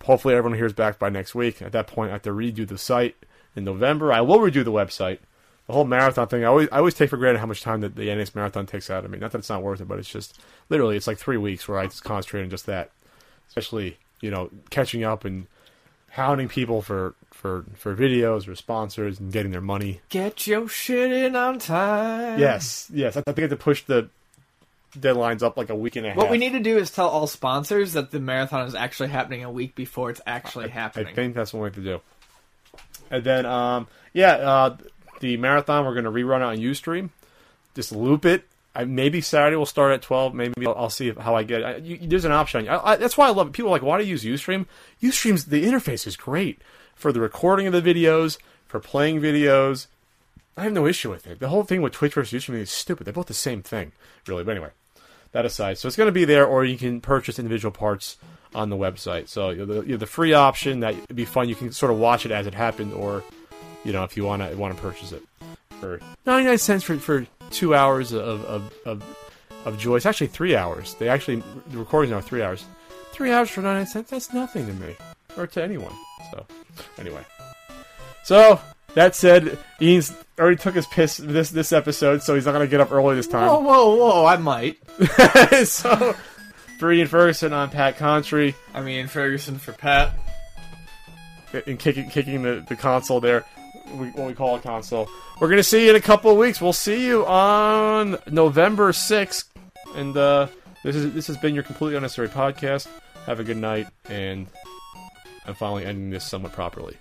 Hopefully, 0.03 0.36
everyone 0.36 0.58
hears 0.58 0.74
back 0.74 0.99
by 0.99 1.10
next 1.10 1.36
week. 1.36 1.62
At 1.62 1.72
that 1.72 1.88
point, 1.88 2.10
I 2.10 2.14
have 2.14 2.22
to 2.24 2.32
redo 2.32 2.68
the 2.68 2.78
site 2.78 3.16
in 3.56 3.64
November. 3.64 4.14
I 4.14 4.22
will 4.22 4.40
redo 4.40 4.64
the 4.64 4.72
website. 4.72 5.20
The 5.68 5.74
whole 5.74 5.86
marathon 5.86 6.28
thing, 6.28 6.44
I 6.44 6.48
always, 6.48 6.68
I 6.72 6.78
always 6.78 6.95
take 6.95 7.10
for 7.10 7.18
granted 7.18 7.40
how 7.40 7.45
much 7.45 7.62
time 7.62 7.82
that 7.82 7.95
the 7.95 8.14
NES 8.14 8.36
marathon 8.36 8.66
takes 8.66 8.90
out 8.90 9.06
of 9.06 9.12
me. 9.12 9.20
Not 9.20 9.32
that 9.32 9.40
it's 9.40 9.49
not 9.49 9.64
worth 9.64 9.80
it, 9.80 9.88
but 9.88 9.99
it's 9.99 10.10
just 10.10 10.40
literally 10.70 10.98
it's 10.98 11.08
like 11.08 11.18
three 11.18 11.38
weeks 11.38 11.68
where 11.68 11.80
I 11.80 11.86
just 11.86 12.03
concentrate 12.03 12.44
on 12.44 12.49
just 12.49 12.66
that. 12.66 12.91
Especially, 13.48 13.98
you 14.22 14.32
know, 14.32 14.49
catching 14.70 15.03
up 15.03 15.26
and 15.26 15.48
hounding 16.12 16.48
people 16.48 16.82
for 16.82 17.16
for 17.32 17.66
for 17.76 17.95
videos 17.95 18.48
or 18.48 18.56
sponsors 18.56 19.20
and 19.20 19.32
getting 19.32 19.52
their 19.52 19.62
money. 19.62 20.02
Get 20.10 20.48
your 20.48 20.68
shit 20.68 21.12
in 21.12 21.36
on 21.36 21.60
time. 21.60 22.40
Yes, 22.40 22.90
yes. 22.94 23.18
I 23.18 23.22
think 23.22 23.40
I 23.40 23.41
have 23.41 23.49
to 23.52 23.56
push 23.56 23.84
the 23.84 24.10
deadlines 24.97 25.41
up 25.41 25.57
like 25.57 25.69
a 25.69 25.76
week 25.76 25.95
and 25.95 26.05
a 26.05 26.09
half. 26.09 26.18
What 26.18 26.30
we 26.30 26.38
need 26.38 26.51
to 26.53 26.59
do 26.59 26.77
is 26.77 26.91
tell 26.91 27.07
all 27.07 27.27
sponsors 27.27 27.93
that 27.93 28.11
the 28.11 28.19
marathon 28.19 28.68
is 28.68 28.76
actually 28.76 29.09
happening 29.09 29.43
a 29.43 29.51
week 29.51 29.76
before 29.76 30.09
it's 30.09 30.22
actually 30.26 30.65
I 30.65 30.69
happening. 30.69 31.07
I 31.07 31.13
think 31.13 31.35
that's 31.35 31.53
what 31.53 31.61
we 31.61 31.68
have 31.68 31.76
to 31.76 31.81
do. 31.81 32.01
And 33.09 33.23
then, 33.23 33.45
um, 33.45 33.88
yeah, 34.13 34.34
uh, 34.34 34.77
the 35.19 35.38
marathon 35.38 35.85
we're 35.85 35.93
going 35.93 36.05
to 36.05 36.11
rerun 36.11 36.38
it 36.38 36.43
on 36.43 36.57
UStream. 36.57 37.09
Just 37.76 37.91
loop 37.91 38.26
it. 38.26 38.45
I, 38.73 38.85
maybe 38.85 39.19
Saturday 39.19 39.57
we'll 39.57 39.65
start 39.65 39.91
at 39.93 40.01
twelve. 40.01 40.34
Maybe 40.34 40.65
I'll, 40.65 40.76
I'll 40.76 40.89
see 40.89 41.09
if, 41.09 41.18
how 41.18 41.35
I 41.35 41.43
get. 41.43 41.63
I, 41.63 41.76
you, 41.77 41.97
there's 41.97 42.26
an 42.26 42.31
option. 42.31 42.69
I, 42.69 42.91
I, 42.91 42.95
that's 42.95 43.18
why 43.18 43.27
I 43.27 43.31
love 43.31 43.47
it. 43.47 43.53
People 43.53 43.69
are 43.69 43.73
like, 43.73 43.81
why 43.81 43.97
do 43.97 44.05
you 44.05 44.11
use 44.11 44.23
UStream? 44.23 44.65
UStream's 45.01 45.45
the 45.45 45.65
interface 45.65 46.07
is 46.07 46.15
great 46.15 46.61
for 46.95 47.11
the 47.11 47.19
recording 47.19 47.68
of 47.68 47.73
the 47.73 47.81
videos, 47.81 48.38
for 48.68 48.80
playing 48.80 49.19
videos. 49.19 49.88
I 50.55 50.63
have 50.63 50.73
no 50.73 50.85
issue 50.85 51.09
with 51.09 51.27
it. 51.27 51.39
The 51.39 51.49
whole 51.49 51.63
thing 51.63 51.81
with 51.81 51.93
Twitch 51.93 52.13
versus 52.13 52.43
UStream 52.43 52.55
is 52.55 52.72
stupid. 52.72 53.05
They're 53.05 53.13
both 53.13 53.27
the 53.27 53.34
same 53.34 53.61
thing, 53.61 53.91
really. 54.27 54.43
But 54.43 54.51
anyway, 54.51 54.69
that 55.32 55.45
aside, 55.45 55.78
so 55.78 55.88
it's 55.88 55.98
going 55.98 56.08
to 56.08 56.12
be 56.12 56.26
there, 56.26 56.45
or 56.45 56.66
you 56.66 56.78
can 56.78 57.02
purchase 57.02 57.40
individual 57.40 57.72
parts 57.72 58.18
on 58.53 58.70
the 58.70 58.76
website. 58.76 59.28
So 59.28 59.49
you 59.49 59.66
the, 59.66 59.98
the 59.98 60.06
free 60.06 60.34
option 60.34 60.82
that 60.82 60.95
would 60.95 61.16
be 61.16 61.26
fun. 61.26 61.48
You 61.49 61.56
can 61.56 61.72
sort 61.72 61.91
of 61.91 61.98
watch 61.99 62.26
it 62.26 62.32
as 62.32 62.48
it 62.48 62.53
happened, 62.53 62.94
or 62.94 63.24
you 63.84 63.94
know 63.94 64.03
if 64.03 64.18
you 64.18 64.26
want 64.26 64.41
to 64.41 64.56
want 64.56 64.76
to 64.76 64.82
purchase 64.82 65.12
it 65.12 65.24
for 65.80 65.99
ninety 66.26 66.48
nine 66.48 66.58
cents 66.58 66.84
for 66.84 66.98
for 66.98 67.26
two 67.49 67.74
hours 67.74 68.12
of 68.12 68.44
of, 68.45 68.74
of 68.86 69.03
of 69.66 69.80
joy. 69.80 69.95
It's 69.95 70.06
actually 70.06 70.28
three 70.28 70.56
hours. 70.56 70.95
They 70.95 71.08
actually 71.08 71.44
the 71.68 71.78
recordings 71.78 72.14
are 72.14 72.22
three 72.22 72.41
hours. 72.41 72.66
Three 73.12 73.32
hours 73.32 73.49
for 73.49 73.62
ninety 73.62 73.80
nine 73.80 73.88
cents. 73.88 74.10
That's 74.10 74.34
nothing 74.34 74.68
to 74.68 74.74
me 74.74 74.95
or 75.38 75.48
to 75.48 75.64
anyone. 75.64 75.94
So 76.32 76.45
anyway, 76.98 77.26
so 78.24 78.60
that 78.95 79.15
said, 79.15 79.57
Ian's 79.81 80.13
already 80.39 80.57
took 80.57 80.76
his 80.76 80.88
piss 80.88 81.18
this 81.18 81.51
this 81.51 81.72
episode, 81.72 82.23
so 82.23 82.35
he's 82.35 82.45
not 82.45 82.53
gonna 82.53 82.68
get 82.68 82.81
up 82.81 82.91
early 82.91 83.15
this 83.15 83.27
time. 83.27 83.47
Whoa, 83.47 83.59
whoa, 83.59 83.95
whoa! 83.95 84.26
I 84.26 84.38
might. 84.38 84.77
so, 85.65 86.15
for 86.80 86.91
Ian 86.91 87.07
Ferguson 87.07 87.53
on 87.53 87.69
Pat 87.69 87.97
Contri 87.97 88.55
I 88.73 88.81
mean, 88.81 89.07
Ferguson 89.07 89.59
for 89.59 89.72
Pat. 89.73 90.13
and 91.65 91.77
kicking 91.77 92.09
kicking 92.09 92.41
the, 92.43 92.65
the 92.68 92.76
console 92.76 93.22
there, 93.22 93.45
we, 93.93 94.07
what 94.09 94.27
we 94.27 94.34
call 94.34 94.55
a 94.55 94.59
console. 94.59 95.09
We're 95.39 95.49
gonna 95.49 95.63
see 95.63 95.85
you 95.85 95.91
in 95.91 95.95
a 95.95 96.01
couple 96.01 96.31
of 96.31 96.38
weeks. 96.38 96.59
We'll 96.59 96.73
see 96.73 97.05
you 97.05 97.26
on 97.26 98.18
November 98.30 98.93
sixth, 98.93 99.49
and 99.95 100.15
uh, 100.18 100.47
this 100.84 100.95
is 100.95 101.13
this 101.13 101.27
has 101.27 101.38
been 101.38 101.53
your 101.53 101.63
completely 101.63 101.95
unnecessary 101.95 102.30
podcast. 102.30 102.88
Have 103.26 103.39
a 103.39 103.43
good 103.43 103.57
night, 103.57 103.88
and 104.09 104.47
I'm 105.45 105.53
finally 105.53 105.85
ending 105.85 106.09
this 106.09 106.26
somewhat 106.26 106.53
properly. 106.53 106.97